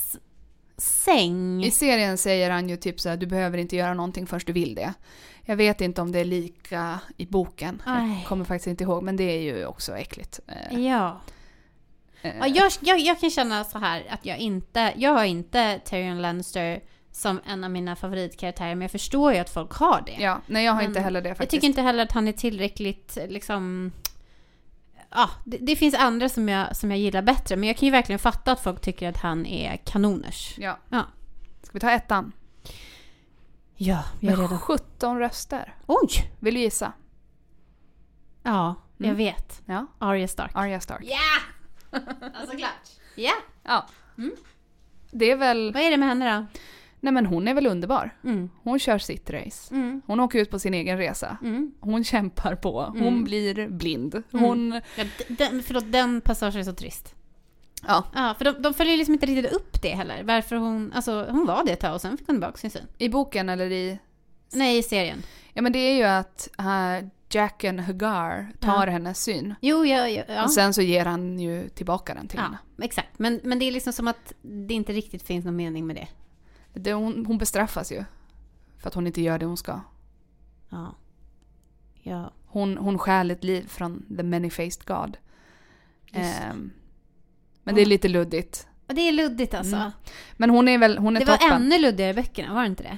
säng. 0.83 1.63
I 1.63 1.71
serien 1.71 2.17
säger 2.17 2.49
han 2.51 2.69
ju 2.69 2.77
typ 2.77 2.99
så 2.99 3.09
här, 3.09 3.17
du 3.17 3.25
behöver 3.25 3.57
inte 3.57 3.75
göra 3.75 3.93
någonting 3.93 4.27
förrän 4.27 4.41
du 4.45 4.53
vill 4.53 4.75
det. 4.75 4.93
Jag 5.45 5.55
vet 5.55 5.81
inte 5.81 6.01
om 6.01 6.11
det 6.11 6.19
är 6.19 6.25
lika 6.25 6.99
i 7.17 7.25
boken. 7.25 7.81
Aj. 7.85 8.09
Jag 8.17 8.25
kommer 8.27 8.45
faktiskt 8.45 8.67
inte 8.67 8.83
ihåg, 8.83 9.03
men 9.03 9.15
det 9.15 9.23
är 9.23 9.41
ju 9.41 9.65
också 9.65 9.97
äckligt. 9.97 10.39
Eh, 10.47 10.79
Ja. 10.79 11.21
eh, 12.21 12.31
ja 12.39 12.47
jag, 12.47 12.71
jag, 12.81 12.99
jag 12.99 13.19
kan 13.19 13.29
känna 13.31 13.63
så 13.63 13.77
här 13.79 14.03
att 14.09 14.25
jag 14.25 14.37
inte, 14.37 14.93
jag 14.97 15.13
har 15.13 15.23
inte 15.23 15.79
Tyrion 15.85 16.21
Lannister 16.21 16.81
som 17.11 17.39
en 17.45 17.63
av 17.63 17.71
mina 17.71 17.95
favoritkaraktärer, 17.95 18.75
men 18.75 18.81
jag 18.81 18.91
förstår 18.91 19.33
ju 19.33 19.39
att 19.39 19.49
folk 19.49 19.71
har 19.71 20.03
det. 20.05 20.23
ja, 20.23 20.41
nej 20.47 20.65
jag 20.65 20.71
har 20.71 20.81
Men 20.81 20.87
inte 20.89 20.99
heller 20.99 21.21
det 21.21 21.27
jag 21.29 21.37
faktiskt. 21.37 21.51
tycker 21.51 21.67
inte 21.67 21.81
heller 21.81 22.03
att 22.03 22.11
han 22.11 22.27
är 22.27 22.31
tillräckligt 22.33 23.17
liksom... 23.29 23.91
Ja, 25.15 25.29
det, 25.45 25.57
det 25.57 25.75
finns 25.75 25.95
andra 25.95 26.29
som 26.29 26.49
jag, 26.49 26.75
som 26.75 26.91
jag 26.91 26.99
gillar 26.99 27.21
bättre, 27.21 27.55
men 27.55 27.67
jag 27.67 27.77
kan 27.77 27.85
ju 27.85 27.91
verkligen 27.91 28.19
fatta 28.19 28.51
att 28.51 28.59
folk 28.63 28.81
tycker 28.81 29.09
att 29.09 29.17
han 29.17 29.45
är 29.45 29.77
kanoners. 29.77 30.55
Ja. 30.57 30.77
Ja. 30.89 31.05
Ska 31.63 31.69
vi 31.73 31.79
ta 31.79 31.91
ettan? 31.91 32.31
Ja, 33.75 34.03
jag 34.19 34.33
är 34.33 34.37
redo. 34.37 34.57
17 34.57 35.19
röster. 35.19 35.75
Oj! 35.87 36.09
Vill 36.39 36.53
du 36.53 36.59
gissa? 36.59 36.93
Ja, 38.43 38.75
jag 38.97 39.05
Mm. 39.05 39.17
vet. 39.17 39.61
Ja, 39.65 39.85
Arya 39.99 40.27
Stark. 40.27 40.51
Arya 40.55 40.79
Stark. 40.79 41.03
Ja! 41.03 41.39
Alltså 42.33 42.57
klart. 42.57 42.89
Ja. 43.15 43.33
Ja. 43.63 43.87
Mm. 44.17 44.31
Det 45.11 45.31
är 45.31 45.35
väl, 45.35 45.73
Vad 45.73 45.81
är 45.83 45.91
det 45.91 45.97
med 45.97 46.07
henne 46.09 46.37
då? 46.39 46.59
Nej 47.03 47.13
men 47.13 47.25
hon 47.25 47.47
är 47.47 47.53
väl 47.53 47.67
underbar. 47.67 48.15
Mm. 48.23 48.49
Hon 48.63 48.79
kör 48.79 48.97
sitt 48.97 49.29
race. 49.29 49.75
Mm. 49.75 50.01
Hon 50.05 50.19
åker 50.19 50.39
ut 50.39 50.49
på 50.51 50.59
sin 50.59 50.73
egen 50.73 50.97
resa. 50.97 51.37
Mm. 51.41 51.71
Hon 51.79 52.03
kämpar 52.03 52.55
på. 52.55 52.81
Hon 52.83 52.97
Mm. 53.07 53.23
blir 53.23 53.67
blind. 53.67 54.23
Hon... 54.31 54.81
Ja, 54.95 55.03
den, 55.27 55.63
förlåt, 55.63 55.91
den 55.91 56.21
passagen 56.21 56.59
är 56.59 56.63
så 56.63 56.73
trist. 56.73 57.15
Ja. 57.87 58.03
Ja, 58.13 58.35
för 58.37 58.45
de, 58.45 58.61
de 58.61 58.73
följer 58.73 58.97
liksom 58.97 59.13
inte 59.13 59.25
riktigt 59.25 59.53
upp 59.53 59.81
det 59.81 59.89
heller. 59.89 60.23
Varför 60.23 60.55
hon, 60.55 60.91
alltså 60.95 61.25
hon 61.29 61.45
var 61.45 61.65
det 61.65 61.71
ett 61.71 61.79
tag 61.79 61.93
och 61.93 62.01
sen 62.01 62.17
fick 62.17 62.27
hon 62.27 62.35
tillbaka 62.35 62.57
sin 62.57 62.71
syn. 62.71 62.87
I 62.97 63.09
boken 63.09 63.49
eller 63.49 63.71
i... 63.71 63.99
Nej, 64.53 64.77
i 64.77 64.83
serien. 64.83 65.23
Ja 65.53 65.61
men 65.61 65.71
det 65.71 65.79
är 65.79 65.95
ju 65.95 66.03
att 66.03 66.49
uh, 66.59 67.07
Jacken 67.29 67.79
Hagar 67.79 68.51
tar 68.59 68.87
Ja. 68.87 68.91
hennes 68.93 69.23
syn. 69.23 69.55
Jo, 69.61 69.85
ja, 69.85 70.07
ja. 70.09 70.23
ja. 70.27 70.43
Och 70.43 70.51
sen 70.51 70.73
så 70.73 70.81
ger 70.81 71.05
han 71.05 71.39
ju 71.39 71.69
tillbaka 71.69 72.13
den 72.13 72.27
till 72.27 72.37
ja 72.39 72.43
henne. 72.43 72.57
exakt. 72.81 73.19
Men, 73.19 73.39
men 73.43 73.59
det 73.59 73.65
är 73.65 73.71
liksom 73.71 73.93
som 73.93 74.07
att 74.07 74.33
det 74.41 74.73
inte 74.73 74.93
riktigt 74.93 75.23
finns 75.23 75.45
någon 75.45 75.55
mening 75.55 75.87
med 75.87 75.95
det. 75.95 76.07
Det, 76.73 76.93
hon, 76.93 77.25
hon 77.25 77.37
bestraffas 77.37 77.91
ju. 77.91 78.03
För 78.77 78.87
att 78.87 78.93
hon 78.93 79.07
inte 79.07 79.21
gör 79.21 79.39
det 79.39 79.45
hon 79.45 79.57
ska. 79.57 79.79
Ja. 80.69 80.95
Ja. 82.01 82.31
Hon, 82.45 82.77
hon 82.77 82.99
stjäl 82.99 83.31
ett 83.31 83.43
liv 83.43 83.67
från 83.67 84.05
the 84.17 84.23
many-faced 84.23 84.85
God. 84.85 85.17
Ehm, 86.11 86.71
men 87.63 87.75
det 87.75 87.81
är 87.81 87.85
lite 87.85 88.07
luddigt. 88.07 88.67
Och 88.87 88.95
det 88.95 89.01
är 89.01 89.11
luddigt 89.11 89.53
alltså. 89.53 89.75
Mm. 89.75 89.91
Men 90.33 90.49
hon 90.49 90.67
är 90.67 90.77
väl, 90.77 90.97
hon 90.97 91.15
är 91.15 91.19
det 91.19 91.25
var 91.25 91.37
toppen. 91.37 91.61
ännu 91.61 91.79
luddigare 91.79 92.11
i 92.11 92.13
böckerna, 92.13 92.53
var 92.53 92.61
det 92.61 92.67
inte 92.67 92.83
det? 92.83 92.97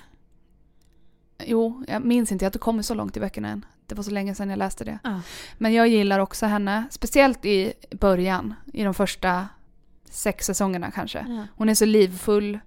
Jo, 1.46 1.84
jag 1.88 2.06
minns 2.06 2.32
inte, 2.32 2.46
jag 2.46 2.48
har 2.48 2.50
inte 2.50 2.60
kommit 2.60 2.86
så 2.86 2.94
långt 2.94 3.18
i 3.18 3.20
böckerna 3.20 3.50
än. 3.50 3.66
Det 3.86 3.96
var 3.96 4.04
så 4.04 4.12
länge 4.12 4.36
sedan 4.36 4.50
jag 4.50 4.60
läste 4.60 4.84
det. 4.84 5.00
Ja. 5.04 5.22
Men 5.58 5.74
jag 5.74 5.88
gillar 5.88 6.20
också 6.20 6.46
henne, 6.46 6.84
speciellt 6.92 7.46
i 7.46 7.74
början, 7.92 8.54
i 8.74 8.84
de 8.84 8.94
första 8.94 9.48
sex 10.10 10.46
säsongerna 10.46 10.92
kanske. 10.92 11.26
Ja. 11.28 11.48
Hon 11.56 11.70
är 11.70 11.76
så 11.76 11.86
livfull 11.86 12.60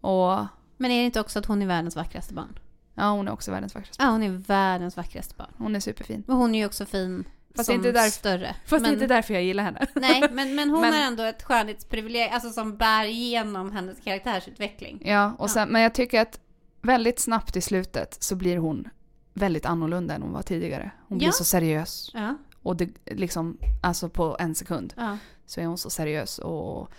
och 0.00 0.46
Men 0.76 0.90
är 0.90 0.98
det 0.98 1.04
inte 1.04 1.20
också 1.20 1.38
att 1.38 1.46
hon 1.46 1.62
är 1.62 1.66
världens 1.66 1.96
vackraste 1.96 2.34
barn? 2.34 2.58
ja, 2.94 3.10
hon 3.10 3.28
är 3.28 3.32
också 3.32 3.50
världens 3.50 3.74
vackraste. 3.74 4.02
Ja, 4.04 4.10
hon 4.10 4.22
är 4.22 4.28
världens 4.30 4.96
vackraste 4.96 5.34
barn. 5.38 5.50
Hon 5.58 5.76
är 5.76 5.80
superfin. 5.80 6.24
Och 6.28 6.36
hon 6.36 6.54
är 6.54 6.58
ju 6.58 6.66
också 6.66 6.86
fin 6.86 7.24
Fast 7.54 7.66
som 7.66 7.74
inte 7.74 7.92
där- 7.92 8.08
större. 8.10 8.56
Fast 8.66 8.70
det 8.70 8.76
är 8.76 8.80
men, 8.80 8.92
inte 8.92 9.06
därför 9.06 9.34
jag 9.34 9.42
gillar 9.42 9.64
henne. 9.64 9.86
Nej, 9.94 10.28
men, 10.32 10.54
men 10.54 10.70
hon 10.70 10.80
Men- 10.90 10.94
är 10.94 11.06
ändå 11.06 11.22
ett 11.22 11.42
skönhetsprivilegium, 11.42 12.34
alltså 12.34 12.50
som 12.50 12.76
bär 12.76 13.04
igenom 13.04 13.72
hennes 13.72 13.98
karaktärsutveckling. 14.04 15.02
Ja, 15.04 15.34
och 15.38 15.50
sen, 15.50 15.68
men 15.68 15.82
jag 15.82 15.94
tycker 15.94 16.20
att 16.20 16.40
väldigt 16.82 17.18
snabbt 17.18 17.56
i 17.56 17.60
slutet 17.60 18.16
så 18.22 18.36
blir 18.36 18.56
hon 18.56 18.88
väldigt 19.34 19.66
annorlunda 19.66 20.14
än 20.14 20.22
hon 20.22 20.32
var 20.32 20.42
tidigare. 20.42 20.90
Hon 21.08 21.18
blir 21.18 21.28
Ja. 21.28 21.32
så 21.32 21.44
seriös. 21.44 22.10
Ja, 22.14 22.36
Och 22.62 22.76
det 22.76 22.88
liksom, 23.06 23.58
alltså 23.82 24.08
på 24.08 24.36
en 24.40 24.54
sekund 24.54 24.94
ja. 24.96 25.18
så 25.46 25.60
är 25.60 25.66
hon 25.66 25.78
så 25.78 25.90
seriös 25.90 26.38
och 26.38 26.90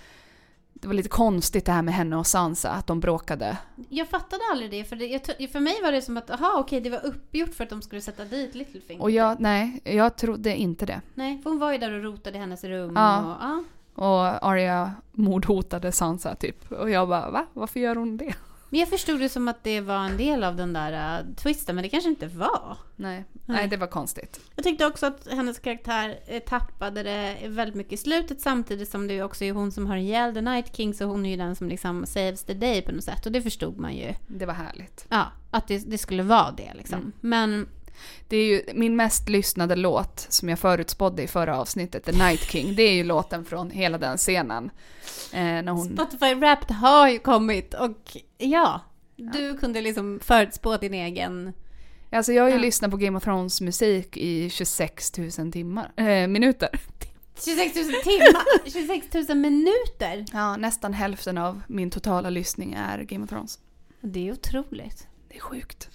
det 0.82 0.88
var 0.88 0.94
lite 0.94 1.10
konstigt 1.10 1.66
det 1.66 1.72
här 1.72 1.82
med 1.82 1.94
henne 1.94 2.16
och 2.16 2.28
Sansa, 2.28 2.70
att 2.70 2.88
de 2.88 3.00
bråkade. 3.00 3.58
Jag 3.90 4.08
fattade 4.08 4.42
aldrig 4.52 4.72
det, 4.72 4.84
för, 4.84 4.96
det, 4.96 5.48
för 5.48 5.60
mig 5.60 5.82
var 5.84 5.92
det 5.92 6.02
som 6.02 6.18
att, 6.18 6.30
aha 6.30 6.60
okej, 6.60 6.82
det 6.82 6.90
var 6.90 7.06
uppgjort 7.06 7.54
för 7.54 7.64
att 7.64 7.70
de 7.70 7.82
skulle 7.82 8.02
sätta 8.02 8.26
dit 8.26 8.56
Littlefinger. 8.56 9.02
Och 9.02 9.12
jag, 9.12 9.40
nej, 9.40 9.82
jag 9.84 10.16
trodde 10.16 10.56
inte 10.56 10.86
det. 10.86 11.02
Nej, 11.14 11.42
för 11.44 11.50
hon 11.50 11.60
var 11.60 11.72
ju 11.72 11.78
där 11.78 11.94
och 11.94 12.04
rotade 12.04 12.38
i 12.38 12.42
hennes 12.42 12.64
rum. 12.64 12.94
Ja. 12.96 13.20
Och, 13.20 13.38
ja. 13.42 13.64
Och 13.96 14.48
Arya 14.48 14.92
mordhotade 15.12 15.92
Sansa 15.92 16.36
typ. 16.36 16.72
Och 16.72 16.90
jag 16.90 17.10
bara, 17.10 17.32
va? 17.32 17.46
Varför 17.54 17.80
gör 17.80 17.96
hon 17.96 18.18
det? 18.18 18.36
Men 18.72 18.80
jag 18.80 18.90
förstod 18.90 19.20
det 19.20 19.30
som 19.30 19.48
att 19.48 19.64
det 19.64 19.82
var 19.82 20.06
en 20.06 20.18
del 20.18 20.44
av 20.44 20.56
den 20.56 20.74
där 20.74 21.22
uh, 21.24 21.36
twisten, 21.36 21.76
men 21.76 21.84
det 21.84 21.90
kanske 21.90 22.10
inte 22.10 22.28
var. 22.28 22.78
Nej, 22.96 23.26
Nej. 23.34 23.58
nej 23.58 23.68
det 23.68 23.78
var 23.78 23.88
konstigt. 23.88 24.40
Jag 24.56 24.64
tyckte 24.64 24.86
också 24.86 25.06
att 25.06 25.28
hennes 25.32 25.60
karaktär 25.60 26.20
eh, 26.28 26.40
tappade 26.40 27.04
det 27.04 27.38
väldigt 27.48 27.76
mycket 27.76 27.94
i 27.94 27.98
slutet 27.98 28.42
samtidigt 28.42 28.90
som 28.90 29.08
det 29.08 29.24
också 29.24 29.46
är 29.46 29.52
hon 29.52 29.72
som 29.72 29.88
har 29.88 29.98
ihjäl 29.98 30.34
The 30.34 30.42
Night 30.42 30.76
King 30.76 30.94
så 30.94 31.06
hon 31.06 31.26
är 31.26 31.30
ju 31.30 31.38
den 31.38 31.56
som 31.56 31.70
liksom 31.70 32.06
saves 32.06 32.44
the 32.44 32.54
day 32.54 32.82
på 32.82 32.92
något 32.92 33.04
sätt 33.04 33.26
och 33.26 33.32
det 33.32 33.42
förstod 33.42 33.78
man 33.78 33.96
ju. 33.96 34.14
Det 34.28 34.46
var 34.46 34.54
härligt. 34.54 35.06
Ja, 35.10 35.32
att 35.52 35.68
det, 35.68 35.78
det 35.78 35.98
skulle 35.98 36.24
vara 36.24 36.52
det 36.52 36.74
liksom. 36.76 37.00
Mm. 37.00 37.12
Men 37.22 37.68
Det 38.28 38.38
är 38.38 38.46
ju 38.46 38.62
min 38.74 38.96
mest 38.96 39.30
lyssnade 39.30 39.76
låt 39.76 40.26
som 40.30 40.50
jag 40.50 40.60
förutspådde 40.60 41.24
i 41.24 41.28
förra 41.28 41.58
avsnittet, 41.60 42.06
The 42.06 42.12
Night 42.12 42.40
King. 42.52 42.76
Det 42.76 42.84
är 42.84 42.94
ju 42.94 43.04
låten 43.04 43.46
från 43.46 43.72
hela 43.72 43.98
den 43.98 44.18
scenen. 44.18 44.72
Eh, 45.34 45.40
när 45.42 45.72
hon... 45.72 45.94
Spotify 45.98 46.34
Wrapped 46.36 46.76
har 46.76 47.10
ju 47.10 47.20
kommit 47.20 47.74
och 47.74 48.18
ja, 48.38 48.82
du 49.16 49.58
kunde 49.58 49.82
liksom 49.82 50.20
förutspå 50.24 50.78
din 50.78 50.94
egen... 50.94 51.54
Alltså 52.14 52.34
jag 52.34 52.44
har 52.44 52.50
ju 52.50 52.56
Ja. 52.56 52.62
lyssnat 52.62 52.92
på 52.92 52.98
Game 52.98 53.18
of 53.18 53.24
Thrones 53.24 53.62
musik 53.62 54.18
i 54.18 54.50
26 54.50 55.18
000 55.18 55.52
timmar, 55.52 55.92
eh, 55.96 56.28
minuter. 56.28 56.70
26 57.46 57.76
000 57.76 57.86
timmar! 57.86 58.70
26 58.72 59.30
000 59.30 59.38
minuter! 59.38 60.26
Ja, 60.34 60.58
nästan 60.58 60.94
hälften 60.94 61.38
av 61.38 61.62
min 61.68 61.92
totala 61.92 62.30
lyssning 62.30 62.74
är 62.74 63.04
Game 63.04 63.24
of 63.24 63.30
Thrones. 63.30 63.60
Det 64.02 64.28
är 64.28 64.32
otroligt. 64.34 65.08
Det 65.30 65.36
är 65.36 65.40
sjukt. 65.40 65.90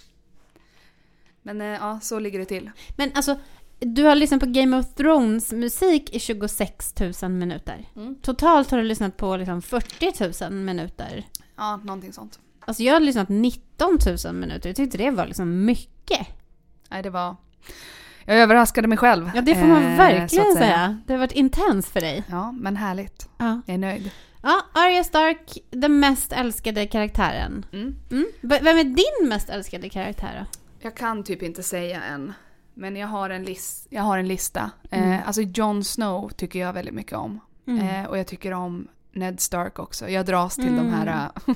Men 1.47 1.61
eh, 1.61 1.67
ja, 1.67 1.99
så 2.01 2.19
ligger 2.19 2.39
det 2.39 2.45
till. 2.45 2.71
Men 2.95 3.11
alltså, 3.13 3.35
du 3.79 4.03
har 4.03 4.15
lyssnat 4.15 4.39
på 4.39 4.45
Game 4.45 4.77
of 4.77 4.85
Thrones 4.95 5.51
musik 5.51 6.15
i 6.15 6.19
26 6.19 6.93
000 7.21 7.31
minuter. 7.31 7.85
Mm. 7.95 8.15
Totalt 8.21 8.71
har 8.71 8.77
du 8.77 8.83
lyssnat 8.83 9.17
på 9.17 9.37
liksom 9.37 9.61
40 9.61 10.43
000 10.43 10.51
minuter. 10.53 11.25
Ja, 11.57 11.77
någonting 11.77 12.13
sånt. 12.13 12.39
Alltså 12.59 12.83
jag 12.83 12.93
har 12.93 12.99
lyssnat 12.99 13.29
19 13.29 13.97
000 14.25 14.35
minuter. 14.35 14.69
Jag 14.69 14.75
tyckte 14.75 14.97
det 14.97 15.11
var 15.11 15.25
liksom 15.25 15.65
mycket. 15.65 16.27
Nej, 16.89 17.03
det 17.03 17.09
var... 17.09 17.35
Jag 18.25 18.37
överraskade 18.37 18.87
mig 18.87 18.97
själv. 18.97 19.31
Ja, 19.35 19.41
det 19.41 19.55
får 19.55 19.67
man 19.67 19.83
eh, 19.83 19.97
verkligen 19.97 20.47
att 20.47 20.57
säga. 20.57 20.97
Det 21.07 21.13
har 21.13 21.19
varit 21.19 21.31
intens 21.31 21.87
för 21.87 22.01
dig. 22.01 22.23
Ja, 22.29 22.51
men 22.51 22.75
härligt. 22.75 23.29
Ja. 23.37 23.61
Jag 23.65 23.73
är 23.73 23.77
nöjd. 23.77 24.11
ja, 24.43 24.61
Arya 24.73 25.03
Stark, 25.03 25.57
den 25.69 25.99
mest 25.99 26.33
älskade 26.33 26.87
karaktären. 26.87 27.65
Mm. 27.73 27.95
Mm. 28.11 28.25
Vem 28.41 28.77
är 28.77 28.83
din 28.83 29.29
mest 29.29 29.49
älskade 29.49 29.89
karaktär 29.89 30.39
då? 30.39 30.56
Jag 30.79 30.95
kan 30.95 31.23
typ 31.23 31.41
inte 31.43 31.63
säga 31.63 32.03
än. 32.03 32.33
Men 32.73 32.95
jag 32.95 33.07
har 33.07 33.29
en, 33.29 33.45
lis- 33.45 33.87
jag 33.89 34.03
har 34.03 34.17
en 34.17 34.27
lista. 34.27 34.71
Mm. 34.91 35.11
Eh, 35.11 35.27
alltså 35.27 35.41
Jon 35.41 35.83
Snow 35.83 36.29
tycker 36.29 36.59
jag 36.59 36.73
väldigt 36.73 36.93
mycket 36.93 37.13
om. 37.17 37.39
Eh, 37.67 38.03
och 38.09 38.17
jag 38.17 38.27
tycker 38.27 38.51
om 38.53 38.87
Ned 39.11 39.39
Stark 39.39 39.79
också. 39.79 40.09
Jag 40.09 40.25
dras 40.25 40.55
till 40.55 40.65
de 40.65 40.79
Mm. 40.79 40.91
här 40.93 41.29
eh, 41.47 41.53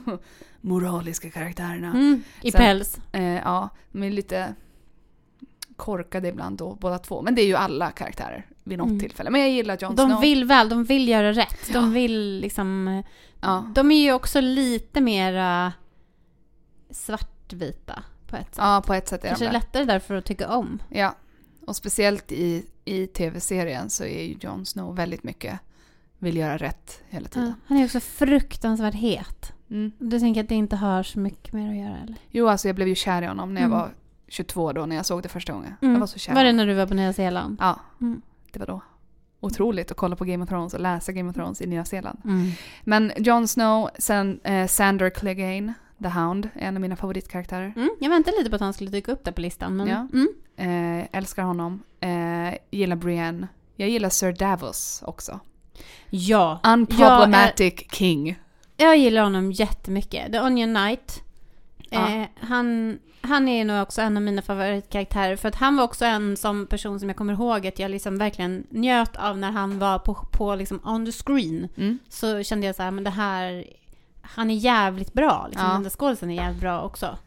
moraliska 0.61 1.29
karaktärerna. 1.29 1.87
Mm. 1.87 2.23
I 2.41 2.51
Sen- 2.51 2.59
päls. 2.61 2.97
Eh, 3.11 3.23
ja, 3.35 3.69
de 3.91 4.03
är 4.03 4.11
lite 4.11 4.55
korkade 5.75 6.27
ibland 6.27 6.57
då, 6.57 6.75
båda 6.75 6.97
två. 6.99 7.21
Men 7.21 7.35
det 7.35 7.41
är 7.41 7.45
ju 7.47 7.55
alla 7.55 7.91
karaktärer 7.91 8.45
vid 8.63 8.77
något 8.77 8.87
Mm. 8.87 8.99
tillfälle. 8.99 9.29
Men 9.29 9.41
jag 9.41 9.49
gillar 9.49 9.77
Jon 9.81 9.95
De 9.95 10.07
Snow. 10.09 10.21
vill 10.21 10.45
väl, 10.45 10.69
de 10.69 10.83
vill 10.83 11.07
göra 11.07 11.33
rätt. 11.33 11.57
Ja. 11.67 11.73
De 11.73 11.93
vill 11.93 12.39
liksom... 12.39 13.03
Ja. 13.41 13.65
De 13.75 13.91
är 13.91 14.01
ju 14.03 14.13
också 14.13 14.41
lite 14.41 15.01
mera 15.01 15.73
svartvita 16.89 18.03
på 18.31 18.37
ett 18.37 18.55
sätt. 18.55 18.57
ja, 18.57 18.83
på 18.87 18.93
ett 18.93 19.07
sätt 19.07 19.19
är 19.19 19.23
de 19.23 19.27
Kanske 19.29 19.45
det. 19.45 19.51
lättare 19.51 19.83
därför 19.83 20.15
att 20.15 20.25
tycka 20.25 20.49
om. 20.49 20.81
Ja. 20.89 21.15
Och 21.67 21.75
speciellt 21.75 22.31
i, 22.31 22.65
i 22.85 23.07
tv-serien 23.07 23.89
så 23.89 24.03
är 24.03 24.23
ju 24.23 24.37
Jon 24.41 24.65
Snow 24.65 24.95
väldigt 24.95 25.23
mycket 25.23 25.59
vill 26.19 26.37
göra 26.37 26.57
rätt 26.57 27.01
hela 27.09 27.27
tiden. 27.27 27.47
Ja, 27.47 27.53
han 27.67 27.77
är 27.77 27.85
också 27.85 27.99
fruktansvärt 27.99 28.93
het. 28.95 29.53
Mm. 29.69 29.91
Du 29.99 30.19
tänker 30.19 30.41
att 30.43 30.49
det 30.49 30.55
inte 30.55 30.75
har 30.75 31.03
så 31.03 31.19
mycket 31.19 31.53
mer 31.53 31.69
att 31.69 31.75
göra 31.77 31.97
eller? 32.03 32.15
Jo, 32.29 32.47
alltså 32.47 32.67
jag 32.67 32.75
blev 32.75 32.87
ju 32.87 32.95
kär 32.95 33.21
i 33.21 33.25
honom 33.25 33.53
när 33.53 33.61
jag 33.61 33.67
Mm. 33.67 33.79
var 33.79 33.89
22 34.27 34.71
då, 34.73 34.85
när 34.85 34.95
jag 34.95 35.05
såg 35.05 35.23
det 35.23 35.29
första 35.29 35.53
gången. 35.53 35.73
Mm. 35.81 35.93
Jag 35.93 35.99
var 35.99 36.07
så 36.07 36.19
kär. 36.19 36.33
Var 36.35 36.43
det 36.43 36.51
när 36.53 36.67
du 36.67 36.73
var 36.73 36.87
på 36.87 36.93
Nya 36.93 37.13
Zeeland? 37.13 37.57
Ja, 37.59 37.79
Mm. 38.01 38.21
det 38.51 38.59
var 38.59 38.67
då. 38.67 38.81
Otroligt 39.39 39.91
att 39.91 39.97
kolla 39.97 40.15
på 40.15 40.25
Game 40.25 40.43
of 40.43 40.49
Thrones 40.49 40.73
och 40.73 40.79
läsa 40.79 41.11
Game 41.11 41.29
of 41.29 41.35
Thrones 41.35 41.61
i 41.61 41.67
Nya 41.67 41.85
Zeeland. 41.85 42.19
Mm. 42.25 42.51
Men 42.83 43.11
Jon 43.17 43.47
Snow, 43.47 43.89
sen 43.99 44.39
eh, 44.43 44.67
Sander 44.67 45.09
Clegane, 45.09 45.73
The 46.03 46.09
Hound, 46.09 46.49
är 46.55 46.67
en 46.67 46.75
av 46.77 46.81
mina 46.81 46.95
favoritkaraktärer. 46.95 47.73
Mm. 47.75 47.89
Jag 47.99 48.09
väntade 48.09 48.37
lite 48.37 48.49
på 48.49 48.55
att 48.55 48.61
han 48.61 48.73
skulle 48.73 48.89
dyka 48.89 49.11
upp 49.11 49.23
där 49.23 49.31
på 49.31 49.41
listan. 49.41 49.75
Men... 49.77 49.87
Ja. 49.87 50.07
Mm. 50.13 50.27
Eh, 50.55 51.07
älskar 51.11 51.43
honom. 51.43 51.83
Eh, 51.99 52.55
gillar 52.71 52.95
Brienne. 52.95 53.47
Jag 53.75 53.89
gillar 53.89 54.09
Sir 54.09 54.31
Davos 54.31 55.03
också. 55.05 55.39
ja. 56.09 56.59
Unproblematic 56.63 57.73
king. 57.91 58.39
Jag 58.77 58.97
gillar 58.97 59.23
honom 59.23 59.51
jättemycket. 59.51 60.31
The 60.31 60.39
Onion 60.39 60.75
Knight. 60.75 61.23
Eh, 61.91 62.23
han, 62.39 62.99
han 63.21 63.47
är 63.47 63.65
nog 63.65 63.81
också 63.81 64.01
en 64.01 64.17
av 64.17 64.23
mina 64.23 64.41
favoritkaraktärer. 64.41 65.35
För 65.35 65.47
att 65.47 65.55
han 65.55 65.77
var 65.77 65.83
också 65.83 66.05
en 66.05 66.37
som 66.37 66.67
person 66.67 66.99
som 66.99 67.09
jag 67.09 67.15
kommer 67.17 67.33
ihåg 67.33 67.67
att 67.67 67.79
jag 67.79 67.91
liksom 67.91 68.17
verkligen 68.17 68.67
njöt 68.69 69.15
av 69.15 69.37
när 69.37 69.51
han 69.51 69.79
var 69.79 69.99
på, 69.99 70.13
på 70.31 70.55
liksom 70.55 70.79
on 70.83 71.05
the 71.05 71.11
screen. 71.11 71.67
Mm. 71.77 71.99
Så 72.09 72.43
kände 72.43 72.67
jag 72.67 72.75
så 72.75 72.83
här, 72.83 72.91
men 72.91 73.03
det 73.03 73.09
här, 73.09 73.65
han 74.21 74.51
är 74.51 74.55
jävligt 74.55 75.13
bra. 75.13 75.47
Liksom, 75.49 75.67
Ja. 75.67 75.73
Den 75.73 75.83
där 75.83 75.89
skådisen 75.89 76.29
är 76.31 76.35
jävligt 76.35 76.61
bra 76.61 76.81
också. 76.81 77.17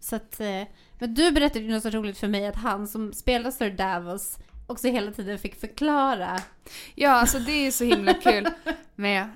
Så 0.00 0.16
att, 0.16 0.40
eh, 0.40 0.62
men 0.98 1.14
du 1.14 1.30
berättade 1.32 1.64
ju 1.64 1.70
något 1.70 1.82
så 1.82 1.90
roligt 1.90 2.18
för 2.18 2.28
mig 2.28 2.46
att 2.46 2.56
han 2.56 2.88
som 2.88 3.12
spelar 3.12 3.50
Sir 3.50 3.70
Davos 3.70 4.38
också 4.66 4.88
hela 4.88 5.12
tiden 5.12 5.38
fick 5.38 5.60
förklara. 5.60 6.38
Ja, 6.94 7.10
alltså 7.10 7.38
det 7.38 7.52
är 7.66 7.70
så 7.70 7.84
himla 7.84 8.14
kul 8.14 8.48
med 8.94 9.28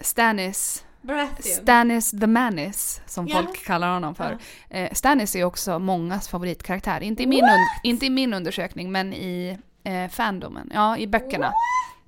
Stannis. 0.00 0.84
Baratheon. 1.02 1.42
Stannis 1.62 2.10
the 2.10 2.26
Manis, 2.26 3.00
som 3.06 3.26
Ja. 3.28 3.36
folk 3.42 3.64
kallar 3.66 3.92
honom 3.94 4.14
för. 4.14 4.38
Eh, 4.70 4.92
Stannis 4.92 5.36
är 5.36 5.44
också 5.44 5.78
mångas 5.78 6.28
favoritkaraktär. 6.28 7.00
Inte 7.00 7.22
i 7.22 7.26
min, 7.26 7.44
inte 7.82 8.06
i 8.06 8.10
min 8.10 8.34
undersökning, 8.34 8.92
men 8.92 9.12
i 9.14 9.58
eh, 9.84 10.08
fandomen. 10.08 10.70
Ja, 10.74 10.96
i 10.98 11.06
böckerna. 11.06 11.52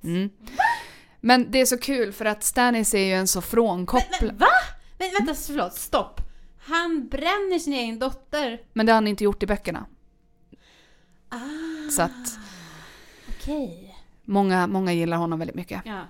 Mm. 0.03 0.29
Men 1.21 1.51
det 1.51 1.61
är 1.61 1.65
så 1.65 1.77
kul 1.77 2.13
för 2.13 2.25
att 2.25 2.43
Stannis 2.43 2.93
är 2.93 2.99
ju 3.05 3.13
en 3.13 3.27
så 3.27 3.41
frånkopplad... 3.41 4.21
Men, 4.21 4.37
va? 4.37 4.47
Men 4.97 5.09
vänta, 5.19 5.33
förlåt, 5.47 5.73
stopp. 5.73 6.21
Han 6.59 7.07
bränner 7.07 7.59
sin 7.59 7.73
egen 7.73 7.99
dotter. 7.99 8.61
Men 8.73 8.85
det 8.85 8.91
har 8.91 8.95
han 8.95 9.07
inte 9.07 9.23
gjort 9.23 9.43
i 9.43 9.47
böckerna. 9.47 9.85
Ah, 11.29 11.89
Så 11.91 12.01
att 12.01 12.37
okej. 13.29 13.95
många, 14.25 14.67
många 14.67 14.93
gillar 14.93 15.17
honom 15.17 15.39
väldigt 15.39 15.55
mycket. 15.55 15.81
Ja. 15.85 16.01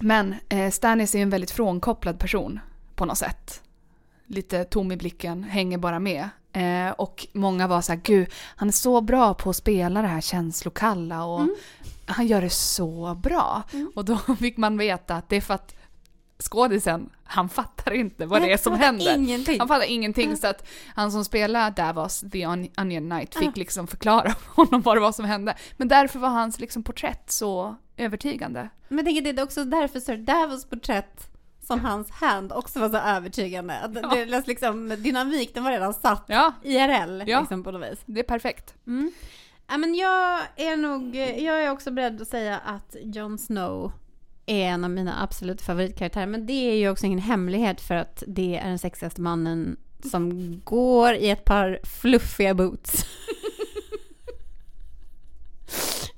Men 0.00 0.34
eh, 0.48 0.70
Stannis 0.70 1.14
är 1.14 1.18
ju 1.18 1.22
en 1.22 1.30
väldigt 1.30 1.50
frånkopplad 1.50 2.18
person 2.18 2.60
på 2.94 3.04
något 3.04 3.18
sätt. 3.18 3.62
Lite 4.26 4.64
tom 4.64 4.92
i 4.92 4.96
blicken, 4.96 5.42
hänger 5.44 5.78
bara 5.78 5.98
med. 5.98 6.28
Eh, 6.52 6.90
och 6.90 7.26
många 7.32 7.66
var 7.66 7.80
så 7.80 7.92
här, 7.92 8.00
gud, 8.04 8.28
han 8.56 8.68
är 8.68 8.72
så 8.72 9.00
bra 9.00 9.34
på 9.34 9.50
att 9.50 9.56
spela 9.56 10.02
det 10.02 10.08
här 10.08 10.20
känslokalla 10.20 11.24
och 11.24 11.40
Mm. 11.40 11.54
Han 12.08 12.26
gör 12.26 12.40
det 12.40 12.50
så 12.50 13.14
bra. 13.22 13.62
Mm. 13.72 13.92
Och 13.94 14.04
då 14.04 14.16
fick 14.38 14.56
man 14.56 14.78
veta 14.78 15.14
att 15.14 15.28
det 15.28 15.36
är 15.36 15.40
för 15.40 15.54
att 15.54 15.74
skådisen, 16.42 17.10
han 17.24 17.48
fattar 17.48 17.92
inte 17.92 18.26
vad 18.26 18.42
det 18.42 18.52
är 18.52 18.56
som 18.56 18.72
händer. 18.74 19.14
Ingenting. 19.16 19.58
Han 19.58 19.68
fattar 19.68 19.86
ingenting 19.86 20.36
så 20.36 20.46
att 20.46 20.66
han 20.94 21.12
som 21.12 21.24
spelar 21.24 21.70
Davos, 21.70 22.20
The 22.20 22.46
On- 22.46 22.80
Onion 22.80 23.10
Knight, 23.10 23.34
fick 23.34 23.56
liksom 23.56 23.86
förklara 23.86 24.30
för 24.34 24.46
honom 24.56 24.82
vad 24.82 24.96
det 24.96 25.00
var 25.00 25.12
som 25.12 25.24
hände. 25.24 25.54
Men 25.76 25.88
därför 25.88 26.18
var 26.18 26.28
hans 26.28 26.60
liksom 26.60 26.82
porträtt 26.82 27.30
så 27.30 27.76
övertygande. 27.96 28.68
Men 28.88 28.98
jag 28.98 29.06
tänker 29.06 29.32
det 29.32 29.40
är 29.40 29.44
också 29.44 29.64
därför 29.64 30.00
Sir 30.00 30.16
Davos 30.16 30.64
porträtt 30.64 31.30
som 31.66 31.80
hans 31.80 32.10
hand 32.10 32.52
också 32.52 32.80
var 32.80 32.88
så 32.88 32.96
övertygande. 32.96 33.78
Att 33.78 33.94
Ja. 34.02 34.08
det, 34.14 34.24
det 34.24 34.46
liksom, 34.46 34.88
dynamik, 34.88 35.54
den 35.54 35.64
var 35.64 35.70
redan 35.70 35.94
satt 35.94 36.24
Ja, 36.28 36.52
IRL 36.62 37.22
Ja. 37.26 37.40
liksom, 37.40 37.64
på 37.64 37.70
något 37.70 37.92
vis. 37.92 37.98
det 38.06 38.20
är 38.20 38.24
perfekt. 38.24 38.74
Mm. 38.86 39.12
Ja, 39.68 39.76
men 39.76 39.94
jag 39.94 40.40
är 40.56 40.76
nog, 40.76 41.16
jag 41.16 41.64
är 41.64 41.70
också 41.70 41.90
beredd 41.90 42.22
att 42.22 42.28
säga 42.28 42.58
att 42.58 42.96
Jon 43.02 43.38
Snow 43.38 43.92
är 44.46 44.66
en 44.68 44.84
av 44.84 44.90
mina 44.90 45.22
absolut 45.22 45.62
favoritkaraktärer. 45.62 46.26
Men 46.26 46.46
det 46.46 46.52
är 46.52 46.74
ju 46.74 46.90
också 46.90 47.06
ingen 47.06 47.18
hemlighet 47.18 47.80
för 47.80 47.94
att 47.94 48.22
det 48.26 48.58
är 48.58 48.68
den 48.68 48.78
sexigaste 48.78 49.20
mannen 49.20 49.76
som 50.10 50.60
går 50.64 51.14
i 51.14 51.30
ett 51.30 51.44
par 51.44 51.80
fluffiga 51.84 52.54
boots. 52.54 53.04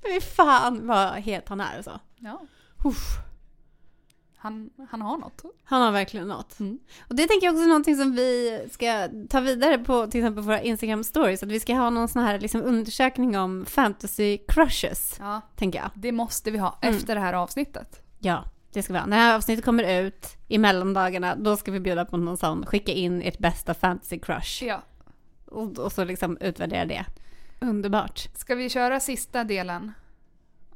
Fy 0.03 0.21
fan 0.21 0.87
vad 0.87 1.15
het 1.15 1.49
han 1.49 1.61
är 1.61 1.77
alltså. 1.77 2.01
Ja. 2.19 2.43
Uff. 2.85 3.30
Han, 4.43 4.71
han 4.91 5.03
har 5.03 5.19
något. 5.19 5.43
Han 5.65 5.83
har 5.83 5.93
verkligen 5.93 6.29
något. 6.29 6.61
Mm. 6.61 6.79
Och 7.09 7.15
det 7.15 7.27
tänker 7.27 7.47
jag 7.47 7.55
också 7.55 7.65
är 7.65 7.69
någonting 7.69 7.97
som 7.97 8.13
vi 8.13 8.61
ska 8.73 9.09
ta 9.31 9.41
vidare 9.41 9.79
på 9.79 10.07
till 10.07 10.21
exempel 10.21 10.45
våra 10.45 10.61
Instagram 10.63 11.05
stories. 11.05 11.43
Att 11.43 11.49
vi 11.49 11.61
ska 11.61 11.75
ha 11.75 11.91
någon 11.91 12.09
sån 12.09 12.23
här 12.23 12.39
liksom 12.41 12.63
undersökning 12.63 13.39
om 13.39 13.65
fantasy 13.67 14.39
crushes, 14.49 15.17
Ja, 15.19 15.41
tänker 15.57 15.79
jag. 15.79 15.91
det 15.95 16.13
måste 16.13 16.51
vi 16.51 16.59
ha 16.59 16.79
Mm. 16.83 16.95
efter 16.97 17.15
det 17.15 17.21
här 17.21 17.33
avsnittet. 17.33 18.03
Ja, 18.19 18.45
det 18.73 18.83
ska 18.83 18.93
vi 18.93 18.99
ha. 18.99 19.07
När 19.07 19.17
det 19.17 19.23
här 19.23 19.37
avsnittet 19.37 19.65
kommer 19.65 20.01
ut 20.03 20.27
i 20.49 20.59
mellandagarna, 20.59 21.35
då 21.37 21.57
ska 21.57 21.73
vi 21.73 21.81
bjuda 21.81 22.05
på 22.05 22.17
någon 22.17 22.37
sån, 22.37 22.67
skicka 22.67 22.93
in 22.93 23.23
ert 23.23 23.39
bästa 23.39 23.75
fantasy 23.75 24.19
crush. 24.19 24.65
Ja. 24.65 24.83
Och, 25.47 25.79
och 25.79 25.93
så 25.93 26.05
liksom 26.05 26.37
utvärdera 26.41 26.85
det. 26.85 27.05
Underbart. 27.61 28.29
Ska 28.37 28.55
vi 28.55 28.69
köra 28.69 29.01
sista 29.01 29.45
delen 29.45 29.93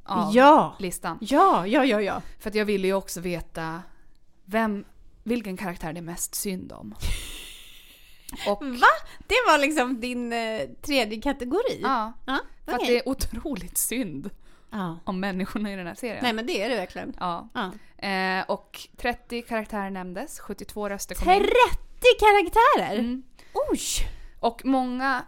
av 0.04 0.36
Ja! 0.36 0.76
listan? 0.78 1.18
Ja, 1.20 1.66
ja, 1.66 1.84
ja, 1.84 2.00
ja. 2.00 2.22
För 2.38 2.50
att 2.50 2.54
jag 2.54 2.64
ville 2.64 2.86
ju 2.86 2.94
också 2.94 3.20
veta 3.20 3.82
vem, 4.44 4.84
vilken 5.22 5.56
karaktär 5.56 5.92
det 5.92 6.00
är 6.00 6.02
mest 6.02 6.34
synd 6.34 6.72
om. 6.72 6.94
Och, 8.48 8.64
Va? 8.64 8.86
Det 9.26 9.36
var 9.46 9.58
liksom 9.58 10.00
din 10.00 10.32
eh, 10.32 10.60
tredje 10.82 11.22
kategori? 11.22 11.80
ja, 11.82 12.12
ja 12.24 12.38
för 12.64 12.72
att 12.72 12.86
det 12.86 12.98
är 12.98 13.08
otroligt 13.08 13.78
synd 13.78 14.30
ja. 14.70 14.98
om 15.04 15.20
människorna 15.20 15.72
i 15.72 15.76
den 15.76 15.86
här 15.86 15.94
serien. 15.94 16.18
Nej 16.22 16.32
men 16.32 16.46
det 16.46 16.62
är 16.62 16.68
det 16.68 16.76
verkligen. 16.76 17.16
Ja. 17.20 17.48
Ja. 17.54 17.72
Eh, 18.08 18.44
och 18.48 18.88
30 18.96 19.42
karaktärer 19.42 19.90
nämndes, 19.90 20.40
72 20.40 20.88
röster 20.88 21.14
kom 21.14 21.32
in. 21.32 21.38
30 21.38 21.48
karaktärer! 22.18 22.98
Mm. 22.98 23.22
Oj! 23.70 23.80
Och 24.40 24.64
många, 24.64 25.24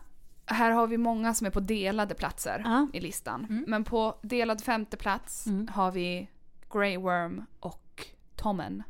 här 0.47 0.71
har 0.71 0.87
vi 0.87 0.97
många 0.99 1.35
som 1.35 1.47
är 1.47 1.51
på 1.51 1.61
delade 1.61 2.15
platser 2.15 2.63
Ja. 2.65 2.89
i 2.93 3.01
listan. 3.01 3.45
Mm. 3.51 3.65
Men 3.69 3.85
på 3.85 4.15
delad 4.23 4.61
femte 4.65 4.97
plats 4.97 5.47
Mm. 5.47 5.69
har 5.69 5.93
vi 5.93 6.29
Grey 6.73 6.97
Worm 6.99 7.45
och 7.61 8.07
Tommen. 8.37 8.83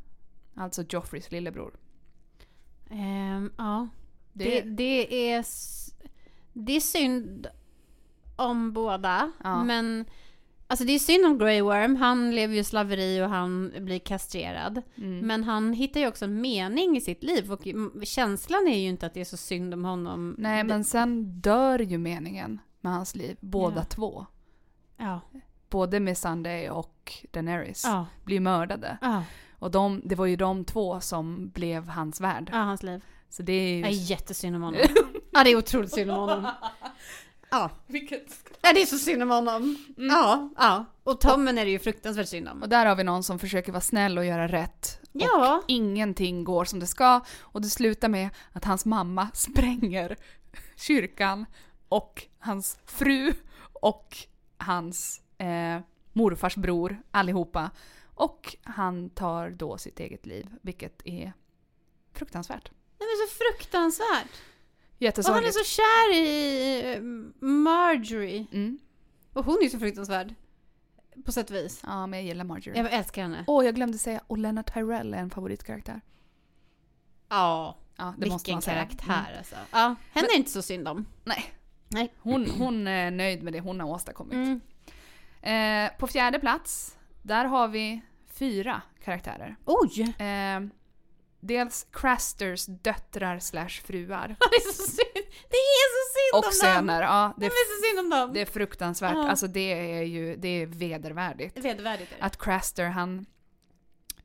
Alltså 0.55 0.85
Joffreys 0.89 1.31
lillebror. 1.31 1.75
Ehm, 2.91 3.53
ja. 3.59 3.89
Det, 4.33 4.45
Det, 4.45 4.61
det, 4.71 5.31
är, 5.33 5.45
det 6.53 6.73
är 6.77 6.81
synd 6.81 7.47
om 8.37 8.73
båda, 8.73 9.33
Ja. 9.45 9.65
men 9.65 10.05
alltså 10.67 10.85
det 10.85 10.93
är 10.93 10.99
synd 10.99 11.27
om 11.27 11.39
Grey 11.39 11.61
Worm. 11.63 11.97
Han 11.97 12.35
lever 12.35 12.55
ju 12.55 12.65
slaveri 12.65 13.23
och 13.23 13.29
han 13.29 13.73
blir 13.79 13.99
kastrerad. 13.99 14.83
mm. 14.97 15.19
Men 15.27 15.45
han 15.45 15.73
hittar 15.73 16.01
ju 16.01 16.09
också 16.09 16.25
en 16.25 16.41
mening 16.41 16.97
i 16.97 17.01
sitt 17.01 17.23
liv 17.23 17.53
och 17.53 17.63
känslan 18.03 18.69
är 18.69 18.79
ju 18.79 18.89
inte 18.89 19.07
att 19.07 19.15
det 19.15 19.21
är 19.21 19.25
så 19.25 19.37
synd 19.37 19.75
om 19.75 19.85
honom. 19.85 20.35
Nej, 20.39 20.65
men 20.65 20.85
sen 20.85 21.41
dör 21.41 21.79
ju 21.79 21.99
meningen 21.99 22.59
med 22.81 22.93
hans 22.93 23.15
liv, 23.15 23.37
båda 23.41 23.77
Ja. 23.81 23.85
två. 23.85 24.27
Ja, 24.97 25.21
Både 25.71 26.01
med 26.01 26.19
Sunday 26.19 26.71
och 26.71 27.13
Daenerys 27.31 27.85
ja, 27.85 28.07
blir 28.25 28.41
mördade. 28.41 28.99
ja, 29.01 29.23
Och 29.59 29.71
de, 29.71 30.01
det 30.05 30.15
var 30.15 30.27
ju 30.27 30.37
de 30.37 30.65
två 30.65 31.01
som 31.01 31.49
blev 31.49 31.89
hans 31.89 32.21
värld. 32.21 32.51
ja, 32.53 32.59
hans 32.59 32.83
liv. 32.83 33.01
Så 33.29 33.43
det 33.43 33.53
är 33.53 33.77
ju... 33.77 33.83
Det 33.83 33.89
är 33.89 34.11
jättesynd 34.11 34.57
om 34.57 34.63
honom. 34.63 34.81
Ja, 35.33 35.45
det 35.45 35.51
är 35.51 35.57
otroligt 35.57 35.93
synd 35.93 36.11
om 36.11 36.17
honom. 36.19 36.47
Ja, 37.51 37.71
Vilket... 37.87 38.51
ja 38.61 38.73
det 38.73 38.83
är 38.83 38.87
så 38.87 38.99
synd 38.99 39.23
om 39.23 39.31
honom. 39.31 39.77
Mm. 39.97 40.11
Ja, 40.11 40.51
ja. 40.57 40.85
Och 41.05 41.21
Tommen 41.21 41.59
är 41.59 41.65
det 41.65 41.71
ju 41.71 41.79
fruktansvärt 41.79 42.29
synd 42.29 42.49
om. 42.49 42.63
Och 42.63 42.69
där 42.69 42.87
har 42.87 42.97
vi 42.97 43.05
någon 43.05 43.23
som 43.23 43.39
försöker 43.39 43.73
vara 43.73 43.81
snäll 43.81 44.19
och 44.19 44.25
göra 44.25 44.49
rätt. 44.49 45.01
Ja. 45.13 45.57
Och 45.57 45.65
ingenting 45.69 46.45
går 46.45 46.65
som 46.65 46.81
det 46.81 46.87
ska. 46.87 47.21
Och 47.41 47.63
det 47.63 47.69
slutar 47.69 48.09
med 48.09 48.31
att 48.53 48.65
hans 48.65 48.85
mamma 48.85 49.29
spränger 49.35 50.17
kyrkan 50.77 51.47
och 51.89 52.27
hans 52.39 52.79
fru 52.87 53.33
och 53.73 54.17
hans 54.59 55.21
eh, 55.39 55.81
morfars 56.13 56.57
bror, 56.57 57.03
allihopa. 57.11 57.71
Och 58.15 58.57
han 58.63 59.11
tar 59.11 59.51
då 59.51 59.79
sitt 59.79 60.01
eget 60.01 60.27
liv, 60.27 60.49
vilket 60.63 61.03
är 61.05 61.33
fruktansvärt. 62.13 62.71
Det 62.99 63.05
är 63.05 63.27
så 63.27 63.35
fruktansvärt. 63.35 64.31
Och 64.99 65.01
han 65.01 65.07
är 65.07 65.07
Jättesorgligt. 65.07 65.55
så 65.55 65.65
kär 65.65 66.15
i 66.17 66.99
Marjorie. 67.41 68.47
Mm. 68.53 68.79
Och 69.33 69.45
hon 69.45 69.59
är 69.59 69.63
ju 69.63 69.71
så 69.71 69.79
fruktansvärd. 69.79 70.35
På 71.25 71.33
sätt 71.33 71.51
och 71.51 71.57
vis. 71.57 71.81
Ja, 71.87 72.07
men 72.07 72.19
jag 72.19 72.27
gillar 72.27 72.45
Marjorie. 72.45 72.83
Jag 72.83 72.93
älskar 72.93 73.23
henne. 73.23 73.45
Åh, 73.47 73.65
jag 73.65 73.75
glömde 73.75 73.99
säga 73.99 74.21
Olenna 74.27 74.63
Tyrell 74.63 75.15
är 75.15 75.19
en 75.19 75.31
favoritkaraktär. 75.31 76.01
Ja, 77.29 77.77
Ja, 77.99 78.15
det 78.19 78.27
måste 78.27 78.45
vilken 78.51 78.55
man 78.55 78.63
säga. 78.63 78.77
karaktär 78.85 79.25
Mm. 79.29 79.39
alltså. 79.39 79.57
Ja, 79.73 79.95
henne 80.13 80.29
är 80.35 80.37
inte 80.37 80.51
så 80.51 80.63
synd 80.63 80.89
om. 80.89 81.07
Nej. 81.25 81.45
Nej. 81.89 82.13
Hon, 82.19 82.51
hon 82.51 82.87
är 82.87 83.11
nöjd 83.11 83.43
med 83.43 83.53
det 83.53 83.61
hon 83.61 83.81
har 83.81 83.89
åstadkommit. 83.89 84.35
Mm. 84.35 84.61
Eh, 85.43 85.99
på 85.99 86.07
fjärde 86.07 86.39
plats, 86.39 86.99
där 87.23 87.45
har 87.45 87.69
vi 87.69 88.01
fyra 88.27 88.83
karaktärer. 89.05 89.57
Oj! 89.65 90.03
Eh, 90.03 90.61
dels 91.41 91.87
Crasters 91.93 92.67
döttrar 92.67 93.39
slash 93.39 93.69
fruar. 93.69 94.29
Det 94.51 94.57
är 94.57 94.73
så 94.73 94.83
synd, 94.83 95.27
det 95.51 95.57
är 95.57 95.89
så 95.93 96.13
synd 96.19 96.33
Och 96.33 96.39
om 96.39 96.43
dem! 96.43 96.53
söner. 96.53 97.03
Ja, 97.03 97.35
det, 97.37 97.41
Det 97.41 97.47
är 97.47 97.77
så 97.81 97.89
synd 97.89 97.99
om 98.01 98.11
dem! 98.19 98.33
det 98.35 98.41
är 98.41 98.47
fruktansvärt. 98.47 99.15
Ja. 99.15 99.29
Alltså 99.29 99.47
det 99.47 99.97
är 99.99 100.03
ju 100.03 100.37
det 100.37 100.49
är 100.49 100.67
vedervärdigt. 100.67 101.59
Vedervärdigt 101.59 102.13
är 102.13 102.17
det. 102.19 102.23
Att 102.25 102.39
Craster 102.39 102.89
han 102.89 103.27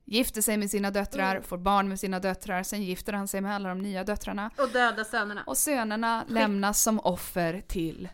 gifter 0.05 0.41
sig 0.41 0.57
med 0.57 0.69
sina 0.71 0.91
döttrar, 0.91 1.31
Mm. 1.31 1.43
får 1.43 1.57
barn 1.57 1.89
med 1.89 1.99
sina 1.99 2.19
döttrar, 2.19 2.63
sen 2.63 2.83
gifter 2.83 3.13
han 3.13 3.27
sig 3.27 3.41
med 3.41 3.55
alla 3.55 3.69
de 3.69 3.79
nya 3.79 4.03
döttrarna. 4.03 4.51
Och 4.57 4.69
döda 4.69 5.03
sönerna. 5.05 5.43
Och 5.47 5.57
sönerna 5.57 6.25
lämnas 6.27 6.81
som 6.81 6.99
offer 6.99 7.61
till 7.67 8.09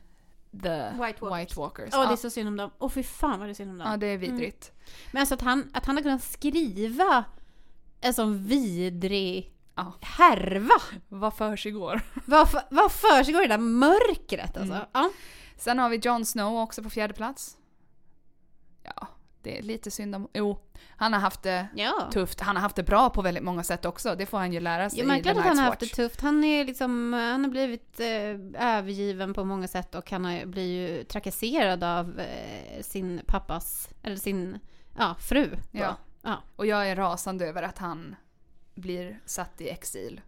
the 0.63 0.89
White 0.91 0.97
Walkers. 1.25 1.39
White 1.39 1.59
Walkers. 1.59 1.89
Åh, 1.93 1.99
det 2.01 2.05
är 2.07 2.09
ja. 2.09 2.17
så 2.17 2.29
synd 2.29 2.47
om 2.47 2.57
dem. 2.57 2.71
Åh 2.79 2.89
fy 2.89 3.03
fan 3.03 3.39
vad 3.39 3.47
det 3.47 3.51
är 3.51 3.53
synd 3.53 3.71
om 3.71 3.77
dem. 3.77 3.91
ja, 3.91 3.97
det 3.97 4.07
är 4.07 4.17
vidrigt. 4.17 4.71
Men 5.11 5.19
alltså 5.19 5.35
att 5.35 5.41
han, 5.41 5.69
att 5.73 5.85
han 5.85 5.95
har 5.95 6.03
kunnat 6.03 6.23
skriva 6.23 7.25
en 8.01 8.13
sån 8.13 8.43
vidrig 8.43 9.53
Ja. 9.77 9.93
härva. 10.01 10.81
Vad 11.07 11.33
försiggår? 11.33 12.01
Vad, 12.25 12.51
för, 12.51 12.61
vad 12.69 12.91
försiggår 12.91 13.43
i 13.43 13.47
det 13.47 13.53
där 13.53 13.63
mörkret 13.63 14.57
alltså? 14.57 14.73
Mm. 14.73 14.87
Ja. 14.93 15.09
Sen 15.57 15.79
har 15.79 15.89
vi 15.89 15.97
Jon 15.97 16.25
Snow 16.25 16.61
också 16.61 16.83
på 16.83 16.89
fjärde 16.89 17.13
plats. 17.13 17.57
Ja, 18.83 19.07
det 19.41 19.57
är 19.57 19.61
lite 19.61 19.91
synd 19.91 20.15
om... 20.15 20.29
Jo, 20.33 20.59
han 20.89 21.13
har 21.13 21.19
haft 21.19 21.43
det 21.43 21.67
ja. 21.75 22.09
tufft. 22.13 22.41
Han 22.41 22.55
har 22.55 22.61
haft 22.61 22.75
det 22.75 22.83
bra 22.83 23.09
på 23.09 23.21
väldigt 23.21 23.43
många 23.43 23.63
sätt 23.63 23.85
också. 23.85 24.15
Det 24.15 24.25
får 24.25 24.37
han 24.37 24.53
ju 24.53 24.59
lära 24.59 24.89
sig 24.89 25.03
men 25.03 25.19
i 25.19 25.23
The 25.23 25.29
att 25.29 25.37
han 25.37 25.45
Night's 25.45 25.59
har 25.59 25.65
haft 25.65 25.79
det 25.79 25.85
tufft. 25.85 26.21
Han, 26.21 26.43
är 26.43 26.65
liksom, 26.65 27.13
han 27.13 27.43
har 27.43 27.51
blivit 27.51 27.99
eh, 27.99 28.67
övergiven 28.77 29.33
på 29.33 29.43
många 29.43 29.67
sätt 29.67 29.95
och 29.95 30.11
han 30.11 30.25
har, 30.25 30.45
blir 30.45 30.63
ju 30.63 31.03
trakasserad 31.03 31.83
av 31.83 32.19
eh, 32.19 32.81
sin 32.81 33.21
pappas, 33.27 33.89
eller 34.03 34.15
sin 34.15 34.59
ja, 34.97 35.15
fru. 35.19 35.49
då. 35.71 35.79
Ja. 35.79 35.95
Ja. 36.27 36.37
Och 36.55 36.65
jag 36.65 36.89
är 36.89 36.95
rasande 36.95 37.47
över 37.47 37.63
att 37.63 37.77
han 37.77 38.15
blir 38.75 39.19
satt 39.25 39.61
i 39.61 39.69
exil. 39.69 40.21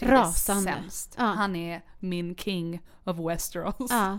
Rasande. 0.00 0.62
Sämst. 0.72 1.14
Ja. 1.18 1.24
Han 1.24 1.56
är 1.56 1.82
min 1.98 2.36
king 2.36 2.80
of 3.04 3.16
Westeros. 3.18 3.90
ja. 3.90 4.18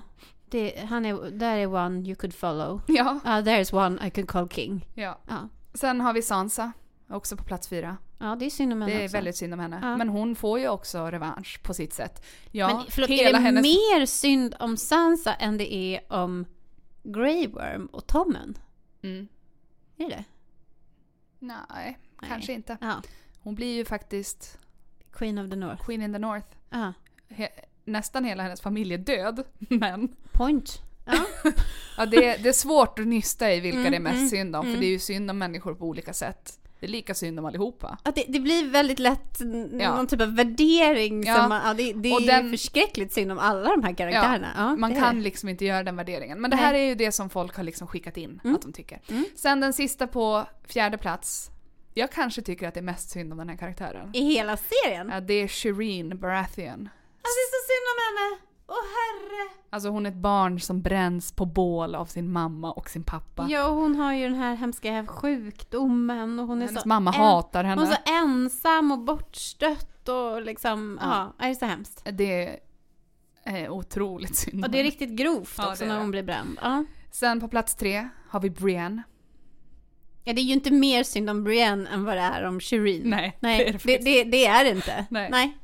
Det, 0.51 0.85
han 0.89 1.05
är, 1.05 1.31
där 1.31 1.57
är 1.57 1.67
one 1.73 1.99
you 2.07 2.15
could 2.15 2.33
follow. 2.33 2.81
Ja. 2.87 3.19
Ja, 3.25 3.41
there 3.43 3.61
is 3.61 3.73
one 3.73 4.07
I 4.07 4.09
could 4.09 4.27
call 4.29 4.49
king. 4.49 4.85
ja. 4.95 5.19
Ja, 5.27 5.49
Sen 5.73 6.01
har 6.01 6.13
vi 6.13 6.21
Sansa, 6.21 6.71
också 7.09 7.37
på 7.37 7.43
plats 7.43 7.67
fyra. 7.67 7.97
ja 8.17 8.35
det 8.35 8.45
är 8.45 8.49
synd 8.49 8.73
om 8.73 8.81
henne 8.81 8.93
Det 8.93 9.01
är 9.01 9.05
också. 9.05 9.17
väldigt 9.17 9.35
synd 9.35 9.53
om 9.53 9.59
henne. 9.59 9.79
Ja. 9.81 9.97
Men 9.97 10.09
hon 10.09 10.35
får 10.35 10.59
ju 10.59 10.69
också 10.69 11.05
revansch 11.05 11.59
på 11.63 11.73
sitt 11.73 11.93
sätt. 11.93 12.25
Ja, 12.51 12.67
Men 12.67 12.85
förlåt, 12.89 13.09
hela 13.09 13.29
är 13.29 13.33
det 13.33 13.39
hennes... 13.39 13.63
mer 13.63 14.05
synd 14.05 14.55
om 14.59 14.77
Sansa 14.77 15.33
än 15.33 15.57
det 15.57 15.73
är 15.73 16.13
om 16.13 16.45
Grey 17.03 17.47
Worm 17.47 17.85
och 17.85 18.07
Tommen? 18.07 18.57
Mm. 19.01 19.27
Är 19.97 20.09
det? 20.09 20.23
Nej, 21.39 21.97
Nej. 22.21 22.29
kanske 22.29 22.53
inte. 22.53 22.77
Ja. 22.81 23.01
Hon 23.39 23.55
blir 23.55 23.75
ju 23.75 23.85
faktiskt 23.85 24.57
Queen 25.11 25.37
of 25.37 25.49
the 25.49 25.55
North. 25.55 25.83
Queen 25.85 26.01
in 26.01 26.13
the 26.13 26.19
North. 26.19 26.47
Ja. 26.69 26.93
He- 27.29 27.47
nästan 27.85 28.25
hela 28.25 28.43
hennes 28.43 28.61
familj 28.61 28.93
är 28.93 28.97
död. 28.97 29.43
Men 29.59 30.15
Point. 30.31 30.81
Ja. 31.05 31.25
ja, 31.97 32.05
det, 32.05 32.25
är, 32.25 32.43
det 32.43 32.49
är 32.49 32.53
svårt 32.53 32.99
att 32.99 33.07
nysta 33.07 33.53
i 33.53 33.59
vilka 33.59 33.79
Mm, 33.79 33.91
det 33.91 33.97
är 33.97 34.01
mest 34.01 34.17
mm, 34.17 34.29
synd 34.29 34.55
om. 34.55 34.61
mm. 34.65 34.73
För 34.75 34.81
det 34.81 34.87
är 34.87 34.91
ju 34.91 34.99
synd 34.99 35.31
om 35.31 35.37
människor 35.37 35.75
på 35.75 35.85
olika 35.85 36.13
sätt. 36.13 36.58
Det 36.79 36.85
är 36.85 36.89
lika 36.89 37.13
synd 37.13 37.39
om 37.39 37.45
allihopa. 37.45 37.97
Att 38.03 38.15
det, 38.15 38.25
det 38.27 38.39
blir 38.39 38.69
väldigt 38.69 38.99
lätt 38.99 39.37
Ja. 39.79 39.95
någon 39.95 40.07
typ 40.07 40.21
av 40.21 40.35
värdering. 40.35 41.23
Ja. 41.23 41.35
Som 41.35 41.49
man, 41.49 41.61
ja, 41.67 41.73
det 41.73 41.93
det 41.93 42.09
är 42.09 42.27
den- 42.27 42.49
förskräckligt 42.49 43.13
synd 43.13 43.31
om 43.31 43.39
alla 43.39 43.69
de 43.69 43.83
här 43.83 43.93
karaktärerna. 43.93 44.47
Ja, 44.57 44.75
Man 44.75 44.95
kan 44.95 45.21
liksom 45.21 45.49
inte 45.49 45.65
göra 45.65 45.83
den 45.83 45.95
värderingen. 45.95 46.41
Men 46.41 46.51
det 46.51 46.55
Nej. 46.57 46.65
här 46.65 46.73
är 46.73 46.83
ju 46.85 46.95
det 46.95 47.11
som 47.11 47.29
folk 47.29 47.55
har 47.55 47.63
liksom 47.63 47.87
skickat 47.87 48.17
in 48.17 48.39
Mm. 48.43 48.55
att 48.55 48.61
de 48.61 48.73
tycker. 48.73 49.01
Mm. 49.09 49.25
Sen 49.35 49.59
den 49.59 49.73
sista 49.73 50.07
på 50.07 50.45
fjärde 50.67 50.97
plats. 50.97 51.49
Jag 51.93 52.11
kanske 52.11 52.41
tycker 52.41 52.67
att 52.67 52.73
det 52.73 52.79
är 52.79 52.81
mest 52.83 53.09
synd 53.09 53.31
om 53.31 53.37
den 53.37 53.49
här 53.49 53.57
karaktären. 53.57 54.09
I 54.13 54.21
hela 54.33 54.57
serien? 54.57 55.09
Ja, 55.13 55.19
det 55.19 55.33
är 55.33 55.47
Shireen 55.47 56.17
Baratheon. 56.19 56.89
Alltså 57.21 57.35
det 57.39 57.45
är 57.45 57.51
så 57.55 57.61
synd 57.69 57.85
om 57.93 57.99
henne! 58.05 58.48
Åh 58.69 58.75
herre! 58.75 59.49
Alltså 59.69 59.89
hon 59.89 60.05
är 60.05 60.09
ett 60.09 60.15
barn 60.15 60.59
som 60.59 60.81
bränns 60.81 61.31
på 61.31 61.45
bål 61.45 61.95
av 61.95 62.05
sin 62.05 62.31
mamma 62.31 62.71
och 62.71 62.89
sin 62.89 63.03
pappa. 63.03 63.47
Ja, 63.49 63.67
och 63.67 63.75
hon 63.75 63.95
har 63.95 64.13
ju 64.13 64.23
den 64.23 64.35
här 64.35 64.55
hemska 64.55 65.05
sjukdomen 65.07 66.39
och 66.39 66.47
hon 66.47 66.61
är 66.61 66.65
Hennes 66.67 66.81
så 66.81 66.87
mamma 66.87 67.11
hatar 67.11 67.63
Hon 67.63 67.71
är 67.73 67.77
henne. 67.77 67.95
så 68.05 68.11
ensam 68.13 68.91
och 68.91 68.99
bortstött 68.99 70.09
och 70.09 70.41
liksom, 70.41 70.99
Ja. 71.01 71.33
ja, 71.37 71.45
det 71.45 71.51
är 71.51 71.55
så 71.55 71.65
hemskt. 71.65 72.07
Det 72.13 72.59
är 73.43 73.69
otroligt 73.69 74.35
synd. 74.35 74.65
Och 74.65 74.71
det 74.71 74.79
är 74.79 74.83
riktigt 74.83 75.09
grovt 75.09 75.55
Ja, 75.57 75.69
också 75.71 75.79
det 75.83 75.85
är 75.85 75.87
när 75.87 75.95
det. 75.95 76.01
hon 76.01 76.11
blir 76.11 76.23
bränd. 76.23 76.59
Ja. 76.61 76.85
Sen 77.11 77.39
på 77.39 77.47
plats 77.47 77.75
tre 77.75 78.09
har 78.29 78.39
vi 78.39 78.49
Brienne. 78.49 79.03
ja, 80.23 80.33
det 80.33 80.41
är 80.41 80.43
ju 80.43 80.53
inte 80.53 80.71
mer 80.71 81.03
synd 81.03 81.29
om 81.29 81.43
Brienne 81.43 81.89
än 81.89 82.03
vad 82.05 82.15
det 82.17 82.21
är 82.21 82.43
om 82.47 82.59
Shireen. 82.59 83.09
Nej, 83.09 83.37
Nej, 83.39 83.57
det 83.57 83.69
är 83.69 83.97
det, 83.97 83.97
det 83.97 84.23
det, 84.23 84.29
det, 84.31 84.45
är 84.45 84.63
det 84.63 84.69
inte. 84.71 85.05
Nej. 85.09 85.29
Nej. 85.31 85.57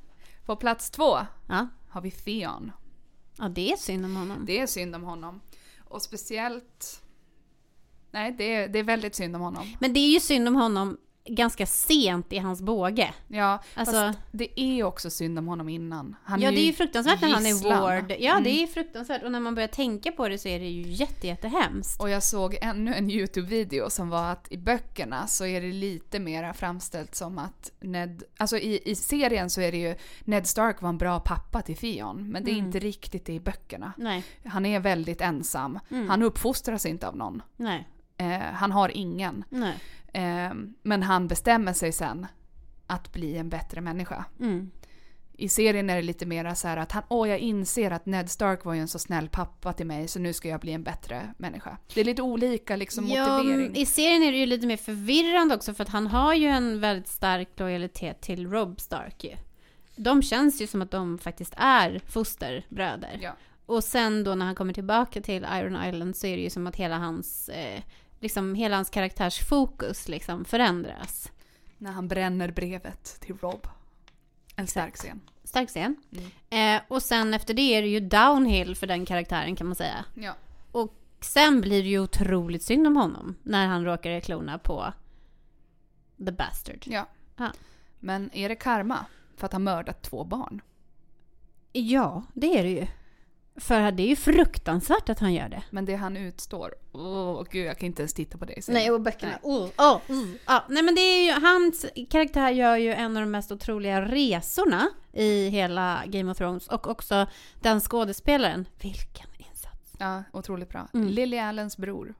På 0.45 0.56
plats 0.56 0.90
två 0.90 1.18
Ja. 1.49 1.68
har 1.90 2.02
vi 2.02 2.11
Theon. 2.11 2.72
Ja, 3.38 3.49
det 3.49 3.72
är 3.72 3.78
synd 3.78 4.06
om 4.06 4.16
honom. 4.16 4.45
Det 4.45 4.60
är 4.60 4.68
synd 4.68 4.95
om 4.95 5.03
honom. 5.03 5.41
Och 5.80 6.02
speciellt... 6.02 7.02
Nej, 8.12 8.36
det 8.38 8.53
är, 8.53 8.68
det 8.68 8.80
är 8.80 8.84
väldigt 8.84 9.16
synd 9.16 9.36
om 9.36 9.41
honom. 9.41 9.76
Men 9.80 9.94
det 9.94 9.99
är 9.99 10.10
ju 10.14 10.20
synd 10.20 10.48
om 10.48 10.56
honom 10.56 10.98
ganska 11.30 11.65
sent 11.65 12.34
i 12.34 12.38
hans 12.38 12.61
båge. 12.61 13.14
Ja, 13.27 13.64
Alltså, 13.76 13.93
fast 13.95 14.19
det 14.31 14.60
är 14.61 14.84
också 14.84 15.10
synd 15.10 15.39
om 15.39 15.47
honom 15.47 15.69
innan. 15.69 16.15
Han 16.23 16.41
ja, 16.41 16.52
det 16.52 16.60
är 16.60 16.65
ju 16.65 16.73
fruktansvärt 16.73 17.22
när 17.22 17.30
han 17.30 17.45
är 17.45 17.49
gisslan. 17.49 17.81
Ward. 17.81 18.14
Ja, 18.19 18.31
Mm. 18.31 18.43
det 18.43 18.49
är 18.64 18.68
fruktansvärt. 18.68 19.23
Och 19.23 19.31
när 19.31 19.39
man 19.39 19.56
börjar 19.56 19.68
tänka 19.68 20.11
på 20.11 20.27
det 20.30 20.38
så 20.38 20.47
är 20.47 20.60
det 20.60 20.65
ju 20.69 20.91
jätte, 20.91 21.27
jättehemskt. 21.27 22.02
Och 22.02 22.10
jag 22.10 22.23
såg 22.23 22.57
ännu 22.61 22.93
en 22.93 23.10
YouTube-video 23.11 23.89
som 23.89 24.10
var 24.10 24.31
att 24.31 24.52
i 24.52 24.57
böckerna 24.57 25.27
så 25.27 25.45
är 25.45 25.61
det 25.61 25.72
lite 25.72 26.19
mera 26.19 26.53
framställt 26.53 27.15
som 27.15 27.38
att 27.38 27.72
Ned, 27.80 28.23
alltså 28.38 28.57
i, 28.57 28.81
i 28.91 28.95
serien 28.95 29.49
så 29.49 29.61
är 29.61 29.72
det 29.72 29.77
ju 29.77 29.95
Ned 30.23 30.47
Stark 30.47 30.81
var 30.81 30.89
en 30.89 30.97
bra 30.97 31.19
pappa 31.19 31.61
till 31.61 31.76
Theon, 31.77 32.30
men 32.30 32.43
det 32.43 32.52
är 32.52 32.53
Mm. 32.53 32.65
inte 32.65 32.80
riktigt 32.80 33.26
det 33.26 33.34
i 33.34 33.39
böckerna. 33.39 33.93
Nej, 33.97 34.23
Han 34.45 34.65
är 34.65 34.80
väldigt 34.80 35.22
ensam. 35.22 35.80
Mm. 35.91 36.10
Han 36.10 36.22
uppfostras 36.23 36.85
inte 36.85 37.07
av 37.07 37.18
någon. 37.18 37.41
nej, 37.57 37.88
Eh, 38.17 38.39
han 38.53 38.71
har 38.71 38.97
ingen. 38.97 39.43
Eh, 40.13 40.53
men 40.81 41.03
han 41.03 41.27
bestämmer 41.27 41.73
sig 41.73 41.91
sen 41.91 42.27
att 42.87 43.13
bli 43.13 43.37
en 43.37 43.49
bättre 43.49 43.81
människa. 43.81 44.25
Mm. 44.39 44.71
I 45.37 45.49
serien 45.49 45.89
är 45.89 45.95
det 45.95 46.01
lite 46.01 46.25
mera 46.25 46.55
så 46.55 46.67
här 46.67 46.77
att 46.77 46.91
han, 46.91 47.03
åh 47.09 47.29
jag 47.29 47.39
inser 47.39 47.91
att 47.91 48.05
Ned 48.05 48.29
Stark 48.29 48.65
var 48.65 48.73
ju 48.73 48.79
en 48.79 48.87
så 48.87 48.99
snäll 48.99 49.29
pappa 49.29 49.73
till 49.73 49.85
mig 49.85 50.07
så 50.07 50.19
nu 50.19 50.33
ska 50.33 50.49
jag 50.49 50.59
bli 50.59 50.71
en 50.71 50.83
bättre 50.83 51.33
människa. 51.37 51.77
Det 51.93 52.01
är 52.01 52.05
lite 52.05 52.21
olika 52.21 52.75
liksom 52.75 53.07
Ja, 53.07 53.37
motivering. 53.37 53.75
I 53.75 53.85
serien 53.85 54.23
är 54.23 54.31
det 54.31 54.37
ju 54.37 54.45
lite 54.45 54.67
mer 54.67 54.77
förvirrande 54.77 55.55
också 55.55 55.73
för 55.73 55.83
att 55.83 55.89
han 55.89 56.07
har 56.07 56.33
ju 56.33 56.47
en 56.47 56.79
väldigt 56.79 57.07
stark 57.07 57.49
lojalitet 57.59 58.21
till 58.21 58.49
Rob 58.49 58.79
Stark 58.79 59.23
ju. 59.23 59.35
De 59.95 60.21
känns 60.21 60.61
ju 60.61 60.67
som 60.67 60.81
att 60.81 60.91
de 60.91 61.17
faktiskt 61.17 61.53
är 61.57 62.01
fosterbröder. 62.05 63.19
Ja. 63.21 63.31
Och 63.65 63.83
sen 63.83 64.23
då 64.23 64.35
när 64.35 64.45
han 64.45 64.55
kommer 64.55 64.73
tillbaka 64.73 65.21
till 65.21 65.47
Iron 65.53 65.85
Island 65.85 66.15
så 66.15 66.27
är 66.27 66.37
det 66.37 66.43
ju 66.43 66.49
som 66.49 66.67
att 66.67 66.75
hela 66.75 66.97
hans, 66.97 67.49
eh, 67.49 67.81
liksom 68.19 68.55
hela 68.55 68.75
hans 68.75 68.89
karaktärs 68.89 69.39
fokus 69.39 70.07
liksom 70.07 70.45
förändras. 70.45 71.31
När 71.77 71.91
han 71.91 72.07
bränner 72.07 72.51
brevet 72.51 73.03
till 73.21 73.37
Rob. 73.37 73.67
En 74.55 74.67
stark 74.67 74.95
scen. 74.95 75.21
Stark 75.43 75.69
scen. 75.69 75.95
Mm. 76.49 76.77
Eh, 76.77 76.81
och 76.87 77.03
sen 77.03 77.33
efter 77.33 77.53
det 77.53 77.61
är 77.61 77.81
det 77.81 77.87
ju 77.87 77.99
downhill 77.99 78.75
för 78.75 78.87
den 78.87 79.05
karaktären 79.05 79.55
kan 79.55 79.67
man 79.67 79.75
säga. 79.75 80.05
Ja. 80.13 80.33
Och 80.71 80.93
sen 81.21 81.61
blir 81.61 81.83
det 81.83 81.89
ju 81.89 81.99
otroligt 81.99 82.63
synd 82.63 82.87
om 82.87 82.95
honom 82.97 83.35
när 83.43 83.67
han 83.67 83.85
råkar 83.85 84.19
klona 84.19 84.57
på 84.59 84.93
The 86.25 86.31
Bastard. 86.31 86.83
ja. 86.85 87.07
Ja. 87.37 87.51
Men 87.99 88.29
är 88.33 88.49
det 88.49 88.55
karma? 88.55 89.05
För 89.37 89.45
att 89.45 89.53
han 89.53 89.63
mördat 89.63 90.01
två 90.01 90.23
barn? 90.23 90.61
Ja, 91.71 92.23
det 92.33 92.59
är 92.59 92.63
det 92.63 92.69
ju. 92.69 92.87
För 93.57 93.91
det 93.91 94.03
är 94.03 94.07
ju 94.07 94.15
fruktansvärt 94.15 95.10
att 95.10 95.19
han 95.19 95.34
gör 95.34 95.49
det. 95.49 95.64
Men 95.69 95.86
det 95.86 95.95
han 95.95 96.18
utstår, 96.18 96.76
åh 96.91 97.44
gud 97.52 97.65
jag 97.65 97.77
kan 97.77 97.88
inte 97.88 98.02
ens 98.02 98.14
titta 98.14 98.38
på 98.38 98.45
serien. 98.45 98.64
Nej, 98.68 98.91
och 98.91 99.02
böckerna. 99.02 99.40
Oh, 99.41 99.69
oh, 99.77 99.99
mm. 100.10 100.38
ja, 100.45 100.65
nej, 100.69 100.84
men 100.84 100.95
det 100.95 101.02
är 101.02 101.26
ju, 101.26 101.45
hans 101.45 101.86
karaktär 102.10 102.49
gör 102.49 102.76
ju 102.76 102.94
en 102.94 103.18
av 103.18 103.23
de 103.23 103.32
mest 103.32 103.52
otroliga 103.52 104.02
resorna 104.02 104.90
i 105.14 105.49
hela 105.49 106.03
Game 106.06 106.32
of 106.32 106.38
Thrones. 106.38 106.68
Och 106.68 106.88
också 106.88 107.27
den 107.61 107.80
skådespelaren. 107.82 108.65
Vilken 108.82 109.27
insats. 109.38 109.94
Ja, 109.99 110.23
otroligt 110.32 110.69
bra. 110.69 110.88
Mm. 110.94 111.07
Lily 111.07 111.38
Allens 111.38 111.77
bror. 111.77 112.14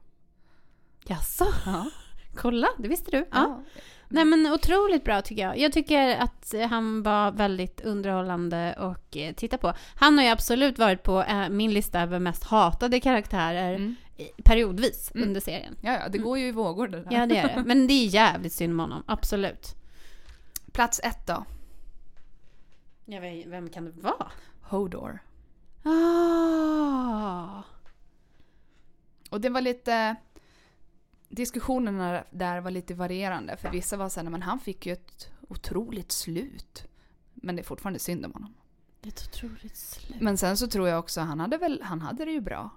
Jaså? 1.04 1.46
Ja. 1.66 1.90
Kolla, 2.36 2.68
det 2.78 2.88
visste 2.88 3.10
du. 3.10 3.16
Ja. 3.16 3.26
ja. 3.30 3.62
Nej 4.08 4.24
men 4.24 4.46
otroligt 4.52 5.04
bra 5.04 5.22
tycker 5.22 5.42
jag. 5.42 5.58
Jag 5.58 5.72
tycker 5.72 6.16
att 6.16 6.54
han 6.70 7.02
var 7.02 7.30
väldigt 7.32 7.80
underhållande 7.80 8.74
och 8.78 9.16
eh, 9.16 9.34
titta 9.34 9.58
på. 9.58 9.72
Han 9.96 10.18
har 10.18 10.24
ju 10.24 10.30
absolut 10.30 10.78
varit 10.78 11.02
på 11.02 11.22
eh, 11.22 11.48
min 11.48 11.72
lista 11.74 12.00
över 12.00 12.18
mest 12.18 12.44
hatade 12.44 13.00
karaktärer 13.00 13.74
Mm. 13.74 13.96
periodvis 14.44 15.10
Mm. 15.14 15.28
under 15.28 15.40
serien. 15.40 15.76
Ja, 15.80 15.92
ja, 15.92 16.08
det 16.08 16.18
går 16.18 16.38
ju 16.38 16.46
i 16.48 16.52
vågor 16.52 16.88
det 16.88 17.00
där. 17.00 17.12
Ja 17.12 17.26
det 17.26 17.36
är 17.38 17.56
det. 17.56 17.62
Men 17.66 17.86
det 17.86 17.92
är 17.92 18.06
jävligt 18.06 18.52
synd 18.52 18.72
om 18.72 18.80
honom, 18.80 19.02
absolut. 19.06 19.74
Plats 20.72 21.00
ett 21.04 21.26
då. 21.26 21.44
Ja, 23.04 23.20
vem 23.46 23.68
kan 23.70 23.84
det 23.84 23.92
vara? 24.02 24.26
Hodor. 24.62 25.18
Ah. 25.82 27.62
Och 29.30 29.40
det 29.40 29.48
var 29.48 29.60
lite... 29.60 30.16
Diskussionerna 31.36 32.24
där 32.30 32.60
var 32.60 32.70
lite 32.70 32.94
varierande. 32.94 33.56
För 33.56 33.70
vissa 33.70 33.96
var 33.96 34.08
så 34.08 34.20
här, 34.20 34.30
men 34.30 34.42
han 34.42 34.58
fick 34.58 34.86
ju 34.86 34.92
ett 34.92 35.30
otroligt 35.48 36.12
slut. 36.12 36.84
Men 37.34 37.56
det 37.56 37.62
är 37.62 37.64
fortfarande 37.64 37.98
synd 37.98 38.24
om 38.26 38.32
honom. 38.32 38.54
Ett 39.02 39.28
otroligt 39.32 39.76
slut. 39.76 40.20
Men 40.20 40.36
sen 40.38 40.56
så 40.56 40.66
tror 40.66 40.88
jag 40.88 40.98
också, 40.98 41.20
han 41.20 41.40
hade 41.40 41.56
väl, 41.58 41.82
han 41.82 42.00
hade 42.00 42.24
det 42.24 42.30
ju 42.30 42.40
bra 42.40 42.70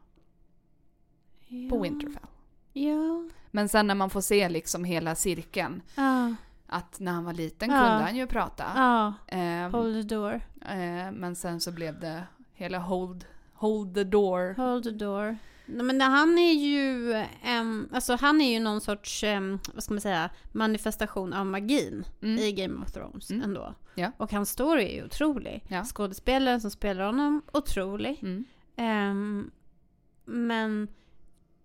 på 1.50 1.76
Ja. 1.76 1.82
Winterfell. 1.82 2.28
Ja. 2.74 3.30
Men 3.52 3.70
sen 3.70 3.88
när 3.88 3.96
man 3.96 4.10
får 4.10 4.22
se 4.22 4.50
liksom 4.50 4.84
hela 4.84 5.16
cirkeln. 5.16 5.82
Ja. 5.96 6.36
Att 6.68 7.00
när 7.00 7.12
han 7.12 7.24
var 7.24 7.34
liten 7.34 7.70
Ja. 7.70 7.76
kunde 7.78 8.04
han 8.04 8.16
ju 8.16 8.28
prata. 8.28 8.64
Ja. 8.76 9.14
Ehm, 9.28 9.72
Hold 9.74 9.96
the 10.10 10.16
door. 10.16 10.34
eh, 10.62 11.12
men 11.12 11.36
sen 11.36 11.62
så 11.62 11.72
blev 11.72 12.00
det 12.00 12.24
hela 12.54 12.78
hold, 12.80 13.26
hold 13.54 13.94
the 13.96 14.04
door. 14.04 14.54
Hold 14.58 14.84
the 14.84 14.92
door. 14.92 15.38
Men 15.72 16.02
han 16.02 16.38
är 16.38 16.54
ju, 16.54 17.14
em, 17.44 17.90
alltså 17.94 18.16
han 18.16 18.42
är 18.42 18.52
ju 18.54 18.60
någon 18.60 18.82
sorts, 18.82 19.24
em, 19.24 19.60
vad 19.74 19.84
ska 19.84 19.94
man 19.94 20.02
säga, 20.02 20.30
manifestation 20.52 21.34
av 21.34 21.46
magin 21.46 22.06
Mm. 22.22 22.40
i 22.40 22.52
Game 22.52 22.84
of 22.86 22.92
Thrones 22.92 23.30
Mm. 23.32 23.44
ändå. 23.44 23.76
Ja. 23.96 24.12
Och 24.18 24.32
hans 24.32 24.50
story 24.50 24.84
är 24.84 24.96
ju 24.96 25.06
otrolig. 25.06 25.64
Ja. 25.68 25.86
Skådespelaren 25.86 26.62
som 26.62 26.72
spelar 26.72 27.06
honom, 27.06 27.42
otrolig. 27.54 28.20
Mm. 28.22 28.46
Em, 28.76 29.52
men 30.26 30.88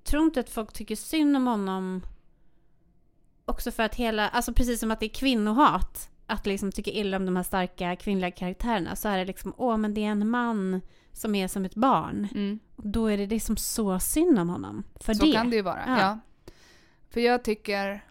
tror 0.04 0.24
inte 0.24 0.40
att 0.40 0.50
folk 0.50 0.72
tycker 0.72 0.96
synd 0.96 1.36
om 1.36 1.46
honom 1.46 2.02
också 3.44 3.70
för 3.70 3.82
att 3.82 3.94
hela, 3.94 4.28
alltså 4.28 4.52
precis 4.52 4.80
som 4.80 4.90
att 4.90 5.00
det 5.00 5.06
är 5.06 5.14
kvinnohat. 5.14 6.10
Att 6.26 6.46
liksom 6.46 6.72
tycka 6.72 6.90
illa 6.90 7.16
om 7.16 7.26
de 7.26 7.36
här 7.36 7.42
starka 7.42 7.96
kvinnliga 7.96 8.30
karaktärerna 8.30 8.96
så 8.96 9.08
är 9.08 9.18
det 9.18 9.24
liksom, 9.24 9.54
åh 9.56 9.76
men 9.76 9.94
det 9.94 10.04
är 10.04 10.08
en 10.10 10.30
man 10.30 10.80
som 11.14 11.34
är 11.34 11.48
som 11.48 11.64
ett 11.64 11.74
barn. 11.74 12.28
Mm. 12.34 12.58
Och 12.76 12.88
då 12.88 13.06
är 13.06 13.18
det 13.18 13.26
liksom 13.26 13.56
så 13.56 13.98
synd 13.98 14.38
om 14.38 14.48
honom. 14.48 14.84
För 15.00 15.14
Så 15.14 15.24
det. 15.24 15.32
kan 15.32 15.50
det 15.50 15.56
ju 15.56 15.62
vara. 15.62 15.82
Ja. 15.86 16.00
Ja. 16.00 16.18
För 17.08 17.20
jag 17.20 17.44
tycker, 17.44 18.04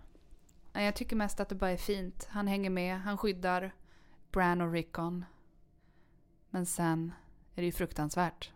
jag 0.74 0.96
tycker 0.96 1.16
mest 1.16 1.40
att 1.40 1.50
det 1.50 1.56
bara 1.56 1.72
är 1.72 1.78
fint. 1.78 2.28
Han 2.30 2.48
hänger 2.48 2.70
med, 2.70 3.00
han 3.02 3.18
skyddar 3.18 3.74
Bran 4.32 4.62
och 4.62 4.72
Rickon. 4.72 5.26
Men 6.50 6.66
sen 6.66 7.14
är 7.56 7.62
det 7.62 7.66
ju 7.66 7.72
fruktansvärt 7.72 8.52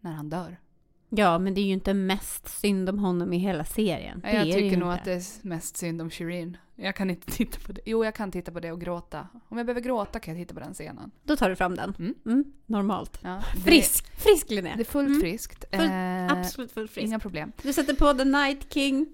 när 0.00 0.12
han 0.12 0.30
dör. 0.30 0.60
Ja, 1.08 1.38
men 1.38 1.54
det 1.54 1.60
är 1.60 1.66
ju 1.66 1.72
inte 1.72 1.94
mest 1.94 2.48
synd 2.48 2.88
om 2.88 2.98
honom 2.98 3.32
i 3.32 3.38
hela 3.38 3.64
serien. 3.64 4.20
Det 4.20 4.32
jag 4.32 4.44
tycker 4.44 4.76
nog 4.76 4.92
inte. 4.92 5.00
att 5.00 5.04
det 5.04 5.12
är 5.12 5.46
mest 5.46 5.76
synd 5.76 6.02
om 6.02 6.10
Shireen. 6.10 6.56
Jag 6.82 6.96
kan 6.96 7.10
inte 7.10 7.32
titta 7.32 7.58
på 7.66 7.72
det. 7.72 7.80
Jo, 7.86 8.04
jag 8.04 8.14
kan 8.14 8.30
titta 8.32 8.52
på 8.52 8.60
det 8.60 8.72
och 8.72 8.80
gråta. 8.80 9.28
Om 9.48 9.56
jag 9.58 9.66
behöver 9.66 9.80
gråta 9.80 10.20
kan 10.20 10.36
jag 10.36 10.42
titta 10.48 10.54
på 10.54 10.60
den 10.60 10.74
scenen. 10.74 11.10
Då 11.24 11.36
tar 11.36 11.50
du 11.50 11.56
fram 11.56 11.76
den. 11.76 11.94
Mm. 11.98 12.14
Mm, 12.26 12.44
normalt. 12.66 13.18
Ja, 13.22 13.42
Frisk! 13.64 14.16
Frisk 14.20 14.50
Linnea! 14.50 14.76
Det 14.76 14.82
är 14.82 14.84
fullt 14.84 15.08
Mm. 15.08 15.20
friskt. 15.20 15.64
Fullt- 15.72 15.82
Eh, 15.92 16.32
Absolut 16.32 16.72
fullt 16.72 16.90
frisk. 16.90 17.06
Inga 17.06 17.18
problem. 17.18 17.52
Du 17.62 17.72
sätter 17.72 17.94
på 17.94 18.12
The 18.14 18.24
Night 18.24 18.72
King 18.72 19.06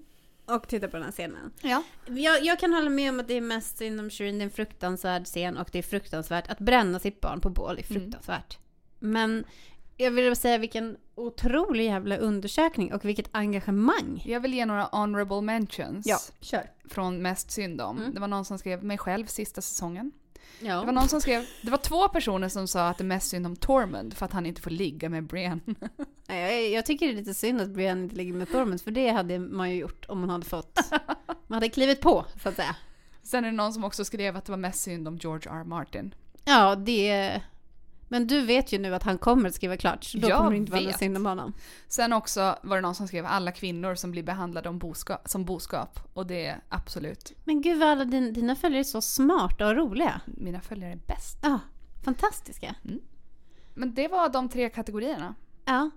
och 0.45 0.67
tittar 0.67 0.87
på 0.87 0.97
den 0.97 1.03
här 1.05 1.11
scenen. 1.11 1.51
Ja. 1.61 1.83
Jag, 2.07 2.43
jag 2.43 2.59
kan 2.59 2.73
hålla 2.73 2.89
med 2.89 3.09
om 3.09 3.19
att 3.19 3.27
det 3.27 3.33
är 3.33 3.41
mest 3.41 3.77
synd 3.77 3.99
om 3.99 4.09
Shireen. 4.09 4.37
Det 4.37 4.41
är 4.41 4.45
en 4.45 4.51
fruktansvärd 4.51 5.25
scen 5.25 5.57
och 5.57 5.69
det 5.71 5.79
är 5.79 5.83
fruktansvärt. 5.83 6.49
Att 6.49 6.59
bränna 6.59 6.99
sitt 6.99 7.21
barn 7.21 7.41
på 7.41 7.49
bål 7.49 7.79
är 7.79 7.91
Mm. 7.91 8.01
fruktansvärt. 8.01 8.57
Men 8.99 9.43
jag 10.01 10.11
vill 10.11 10.35
säga 10.35 10.57
vilken 10.57 10.97
otrolig 11.15 11.85
jävla 11.85 12.17
undersökning 12.17 12.93
och 12.93 13.05
vilket 13.05 13.29
engagemang. 13.31 14.21
Jag 14.25 14.39
vill 14.39 14.53
ge 14.53 14.65
några 14.65 14.83
honorable 14.83 15.41
mentions. 15.41 16.05
kör. 16.39 16.71
Från 16.89 17.21
mest 17.21 17.51
synd 17.51 17.81
om. 17.81 17.97
Mm. 17.97 18.13
Det 18.13 18.19
var 18.19 18.27
någon 18.27 18.45
som 18.45 18.59
skrev 18.59 18.83
mig 18.83 18.97
själv 18.97 19.25
sista 19.25 19.61
säsongen. 19.61 20.11
Ja. 20.59 20.79
Det 20.79 20.85
var 20.85 20.93
någon 20.93 21.07
som 21.07 21.21
skrev, 21.21 21.45
det 21.61 21.71
var 21.71 21.77
två 21.77 22.07
personer 22.07 22.49
som 22.49 22.67
sa 22.67 22.87
att 22.89 22.97
det 22.97 23.01
är 23.01 23.05
mest 23.05 23.29
synd 23.29 23.45
om 23.45 23.55
Tormund 23.55 24.13
för 24.13 24.25
att 24.25 24.33
han 24.33 24.45
inte 24.45 24.61
får 24.61 24.69
ligga 24.69 25.09
med. 25.09 25.33
Nej, 26.27 26.63
Jag, 26.63 26.71
jag 26.71 26.85
tycker 26.85 27.07
det 27.07 27.13
är 27.13 27.15
lite 27.15 27.33
synd 27.33 27.61
att 27.61 27.69
Brienne 27.69 28.03
inte 28.03 28.15
ligger 28.15 28.33
med 28.33 28.51
Tormund 28.51 28.81
för 28.81 28.91
det 28.91 29.09
hade 29.09 29.39
man 29.39 29.71
ju 29.71 29.75
gjort 29.77 30.05
om 30.09 30.19
man 30.19 30.29
hade 30.29 30.45
fått. 30.45 30.79
Man 31.47 31.55
hade 31.55 31.69
klivit 31.69 32.01
på 32.01 32.25
så 32.43 32.49
att 32.49 32.55
säga. 32.55 32.75
Sen 33.23 33.45
är 33.45 33.49
det 33.51 33.55
någon 33.57 33.73
som 33.73 33.83
också 33.83 34.05
skrev 34.05 34.37
att 34.37 34.45
det 34.45 34.51
var 34.51 34.57
mest 34.57 34.81
synd 34.81 35.07
om 35.07 35.17
George 35.17 35.51
R. 35.51 35.63
Martin. 35.63 36.15
Ja, 36.45 36.75
det... 36.75 37.41
Men 38.11 38.27
du 38.27 38.41
vet 38.41 38.73
ju 38.73 38.79
nu 38.79 38.95
att 38.95 39.03
han 39.03 39.17
kommer 39.17 39.49
att 39.49 39.55
skriva 39.55 39.77
klart 39.77 40.03
så 40.03 40.17
då 40.17 40.29
Jag 40.29 40.37
kommer 40.37 40.51
det 40.51 40.57
inte 40.57 40.71
vara 40.71 40.81
något 40.81 40.99
synd 40.99 41.17
om 41.17 41.25
honom. 41.25 41.53
Sen 41.87 42.13
också 42.13 42.57
var 42.63 42.75
det 42.75 42.81
någon 42.81 42.95
som 42.95 43.07
skrev 43.07 43.25
alla 43.25 43.51
kvinnor 43.51 43.95
som 43.95 44.11
blir 44.11 44.23
behandlade 44.23 44.69
om 44.69 44.79
boskap, 44.79 45.29
som 45.29 45.45
boskap. 45.45 45.99
Och 46.13 46.27
det 46.27 46.45
är 46.45 46.61
absolut, 46.69 47.31
Men 47.43 47.61
gud 47.61 47.79
vad 47.79 47.89
alla 47.89 48.05
din, 48.05 48.33
dina 48.33 48.55
följare 48.55 48.81
är 48.81 48.83
så 48.83 49.01
smarta 49.01 49.67
och 49.67 49.75
roliga. 49.75 50.21
mina 50.25 50.61
följare 50.61 50.91
är 50.91 50.99
bäst. 51.07 51.37
Ja, 51.41 51.59
fantastiska. 52.03 52.75
Men 53.73 53.93
det 53.93 54.07
var 54.07 54.29
de 54.29 54.49
tre 54.49 54.69
kategorierna. 54.69 55.35
Ja. 55.65 55.89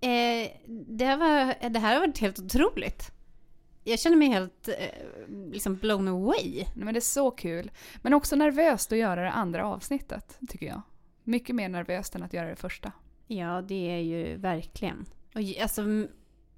Eh, 0.00 0.50
det, 0.68 1.04
här 1.04 1.16
var, 1.16 1.68
det 1.68 1.78
här 1.78 1.94
har 1.94 2.00
varit 2.00 2.18
helt 2.18 2.38
otroligt. 2.38 3.10
Jag 3.84 3.98
känner 3.98 4.16
mig 4.16 4.28
helt 4.28 4.68
eh, 4.68 5.52
liksom 5.52 5.76
blown 5.76 6.08
away. 6.08 6.64
Men 6.74 6.94
det 6.94 6.98
är 6.98 7.00
så 7.00 7.30
kul. 7.30 7.70
Men 8.02 8.14
också 8.14 8.36
nervöst 8.36 8.92
att 8.92 8.98
göra 8.98 9.22
det 9.22 9.30
andra 9.30 9.66
avsnittet, 9.66 10.38
tycker 10.48 10.66
jag. 10.66 10.82
Mycket 11.24 11.56
mer 11.56 11.68
nervöst 11.68 12.14
än 12.14 12.22
att 12.22 12.32
göra 12.32 12.48
det 12.48 12.56
första. 12.56 12.92
Ja, 13.26 13.62
det 13.62 13.90
är 13.90 13.98
ju 13.98 14.36
verkligen. 14.36 15.06
Och 15.34 15.40
alltså 15.62 15.84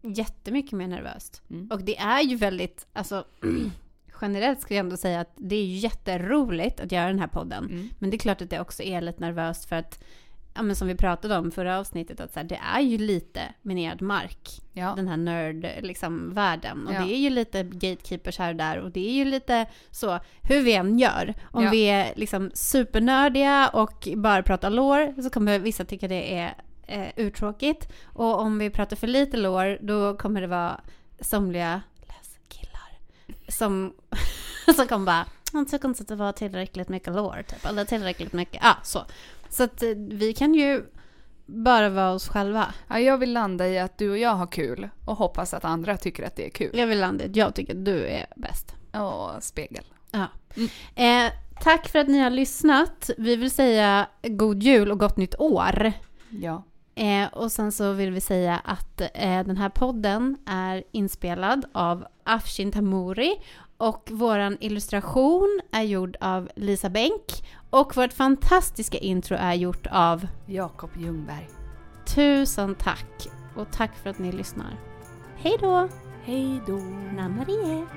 jättemycket 0.03 0.73
mer 0.73 0.89
nervöst. 0.89 1.43
Mm. 1.51 1.71
Och 1.71 1.83
det 1.83 1.97
är 1.99 2.21
ju 2.23 2.37
väldigt, 2.37 2.87
alltså 2.93 3.25
generellt 4.21 4.61
skulle 4.61 4.77
jag 4.77 4.85
ändå 4.85 4.97
säga 4.97 5.21
att 5.21 5.33
det 5.37 5.57
är 5.57 5.67
jätteroligt 5.67 6.81
att 6.81 6.93
göra 6.93 7.07
den 7.07 7.19
här 7.19 7.27
podden. 7.27 7.65
Mm. 7.65 7.89
Men 7.99 8.11
det 8.11 8.17
är 8.17 8.19
klart 8.19 8.43
att 8.43 8.51
det 8.51 8.61
också 8.61 8.83
är 8.83 9.01
lite 9.01 9.21
nervöst 9.21 9.65
för 9.65 9.77
att, 9.77 10.05
ja 10.57 10.63
men 10.63 10.77
som 10.77 10.89
vi 10.89 10.95
pratade 10.95 11.37
om 11.39 11.51
förra 11.51 11.79
avsnittet, 11.79 12.21
att 12.21 12.33
så 12.33 12.41
här, 12.41 12.45
det 12.47 12.61
är 12.75 12.81
ju 12.81 12.99
lite 12.99 13.41
minerad 13.63 14.03
mark. 14.03 14.49
Ja. 14.73 14.93
Den 14.97 15.09
här 15.09 15.17
nörd, 15.17 15.67
liksom, 15.83 16.35
världen. 16.35 16.87
Och 16.87 16.95
Ja. 16.95 16.99
det 17.05 17.15
är 17.15 17.19
ju 17.19 17.31
lite 17.31 17.63
gatekeepers 17.63 18.39
här 18.39 18.51
och 18.51 18.57
där. 18.57 18.79
Och 18.79 18.91
det 18.91 19.09
är 19.09 19.13
ju 19.13 19.25
lite 19.25 19.67
så, 19.91 20.19
hur 20.43 20.63
vi 20.63 20.75
än 20.75 20.99
gör. 20.99 21.35
Om 21.51 21.65
Ja. 21.65 21.71
vi 21.71 21.83
är 21.85 22.13
liksom 22.17 22.51
supernördiga 22.55 23.69
och 23.73 24.09
bara 24.17 24.43
pratar 24.43 24.71
lår 24.71 25.23
så 25.23 25.31
kommer 25.31 25.59
vissa 25.59 25.85
tycka 25.85 26.09
det 26.09 26.35
är 26.39 26.55
eh, 26.87 27.09
uttråkigt. 27.17 27.93
Och 28.05 28.41
om 28.41 28.59
vi 28.59 28.71
pratar 28.71 28.97
för 28.97 29.07
lite 29.07 29.37
lår 29.37 29.79
då 29.81 30.17
kommer 30.17 30.41
det 30.41 30.47
vara 30.47 30.81
somliga 31.21 31.83
läskillar 32.01 32.99
som, 33.49 33.95
som 34.77 34.87
kommer 34.87 35.07
bara 35.07 35.27
jag 35.53 35.69
tycker 35.69 35.89
inte 35.89 36.03
att 36.03 36.09
det 36.09 36.17
var 36.17 36.33
tillräckligt 36.33 36.89
mycket 36.89 37.15
lår 37.15 37.45
typ. 37.49 37.65
Eller 37.67 37.85
tillräckligt 37.85 38.33
mycket, 38.33 38.61
ja 38.63 38.77
så. 38.83 39.05
Så 39.57 39.63
att 39.63 39.83
eh, 39.83 39.89
vi 39.97 40.33
kan 40.33 40.55
ju 40.55 40.85
bara 41.47 41.89
vara 41.89 42.13
oss 42.13 42.29
själva. 42.29 42.75
Ja, 42.89 42.99
jag 42.99 43.19
vill 43.19 43.33
landa 43.33 43.69
i 43.69 43.79
att 43.79 43.99
du 43.99 44.11
och 44.11 44.19
jag 44.19 44.35
har 44.35 44.47
kul 44.47 44.89
och 45.05 45.17
hoppas 45.17 45.55
att 45.55 45.65
andra 45.65 45.97
tycker 45.97 46.27
att 46.27 46.37
det 46.37 46.47
är 46.47 46.51
kul. 46.51 46.79
Jag 46.79 46.87
vill 46.87 47.01
landa 47.01 47.25
i 47.25 47.29
att 47.29 47.37
jag 47.37 47.55
tycker 47.55 47.73
att 47.73 47.85
du 47.85 48.07
är 48.07 48.27
bäst. 48.37 48.75
Åh, 48.95 49.39
spegel. 49.41 49.85
Ja. 50.11 50.27
Mm. 50.57 51.27
Eh, 51.27 51.33
tack 51.61 51.89
för 51.89 51.99
att 51.99 52.09
ni 52.09 52.19
har 52.19 52.31
lyssnat. 52.31 53.11
Vi 53.19 53.37
vill 53.37 53.51
säga 53.51 54.07
god 54.23 54.63
jul 54.63 54.91
och 54.91 54.99
gott 54.99 55.17
nytt 55.17 55.41
år. 55.41 55.93
Ja. 56.31 56.63
Eh, 56.95 57.29
och 57.33 57.53
sen 57.53 57.73
så 57.73 57.93
vill 57.93 58.11
vi 58.11 58.21
säga 58.21 58.61
att 58.65 59.01
eh, 59.01 59.45
den 59.47 59.57
här 59.57 59.69
podden 59.69 60.37
är 60.47 60.85
inspelad 60.93 61.65
av 61.73 62.07
Afshin 62.25 62.73
Tamuri 62.73 63.35
och 63.77 64.09
våran 64.13 64.57
illustration 64.61 65.61
är 65.73 65.83
gjord 65.83 66.17
av 66.21 66.51
Lisa 66.57 66.91
Bänk 66.91 67.45
och 67.71 67.97
vårt 67.97 68.13
fantastiska 68.13 68.99
intro 68.99 69.37
är 69.41 69.55
gjort 69.55 69.87
av 69.91 70.27
Jakob 70.47 70.91
Ljungberg. 70.97 71.49
Tusen 72.07 72.75
tack 72.75 73.29
och 73.57 73.67
tack 73.73 73.91
för 74.03 74.11
att 74.11 74.19
ni 74.19 74.33
lyssnar. 74.33 74.77
Hej 75.37 75.57
då! 75.61 75.89
Hej 76.25 76.61
då. 76.67 76.77
Namarie! 77.17 77.87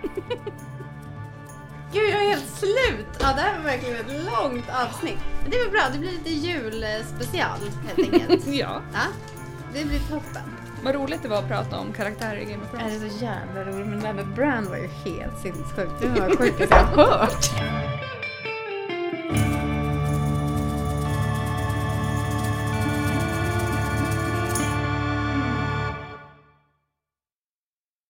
Gud, 1.93 2.09
jag 2.13 2.23
är 2.25 2.29
helt 2.29 2.49
slut! 2.49 3.07
Ja, 3.19 3.33
det 3.35 3.41
här 3.41 3.57
var 3.57 3.63
verkligen 3.65 3.95
ett 3.95 4.25
långt 4.25 4.65
avsnitt. 4.69 5.19
Men 5.41 5.51
det 5.51 5.57
var 5.65 5.71
bra, 5.71 5.81
det 5.93 5.99
blir 5.99 6.11
lite 6.11 6.29
julspecial 6.29 7.59
helt 7.87 8.13
enkelt. 8.13 8.47
Ja. 8.47 8.81
Ja, 8.93 8.99
det 9.73 9.85
blir 9.85 9.99
toppen. 9.99 10.43
Vad 10.83 10.95
roligt 10.95 11.23
det 11.23 11.29
var 11.29 11.37
att 11.37 11.47
prata 11.47 11.79
om 11.79 11.93
karaktärer 11.93 12.37
i 12.37 12.45
Game 12.45 12.63
of 12.63 12.71
Det 12.71 12.77
Thrones. 12.77 13.03
är 13.03 13.09
så 13.09 13.23
jävla 13.25 13.63
roligt, 13.63 13.87
men 13.87 13.99
det 13.99 14.07
här 14.07 14.13
med 14.13 14.27
Brand 14.27 14.67
var 14.67 14.77
ju 14.77 14.87
helt 14.87 15.39
sinnessjukt. 15.41 15.91
Det 16.01 16.07
var 16.07 16.29
det 16.29 16.37
sjukaste 16.37 16.75
jag 16.75 16.85
hört. 17.05 17.49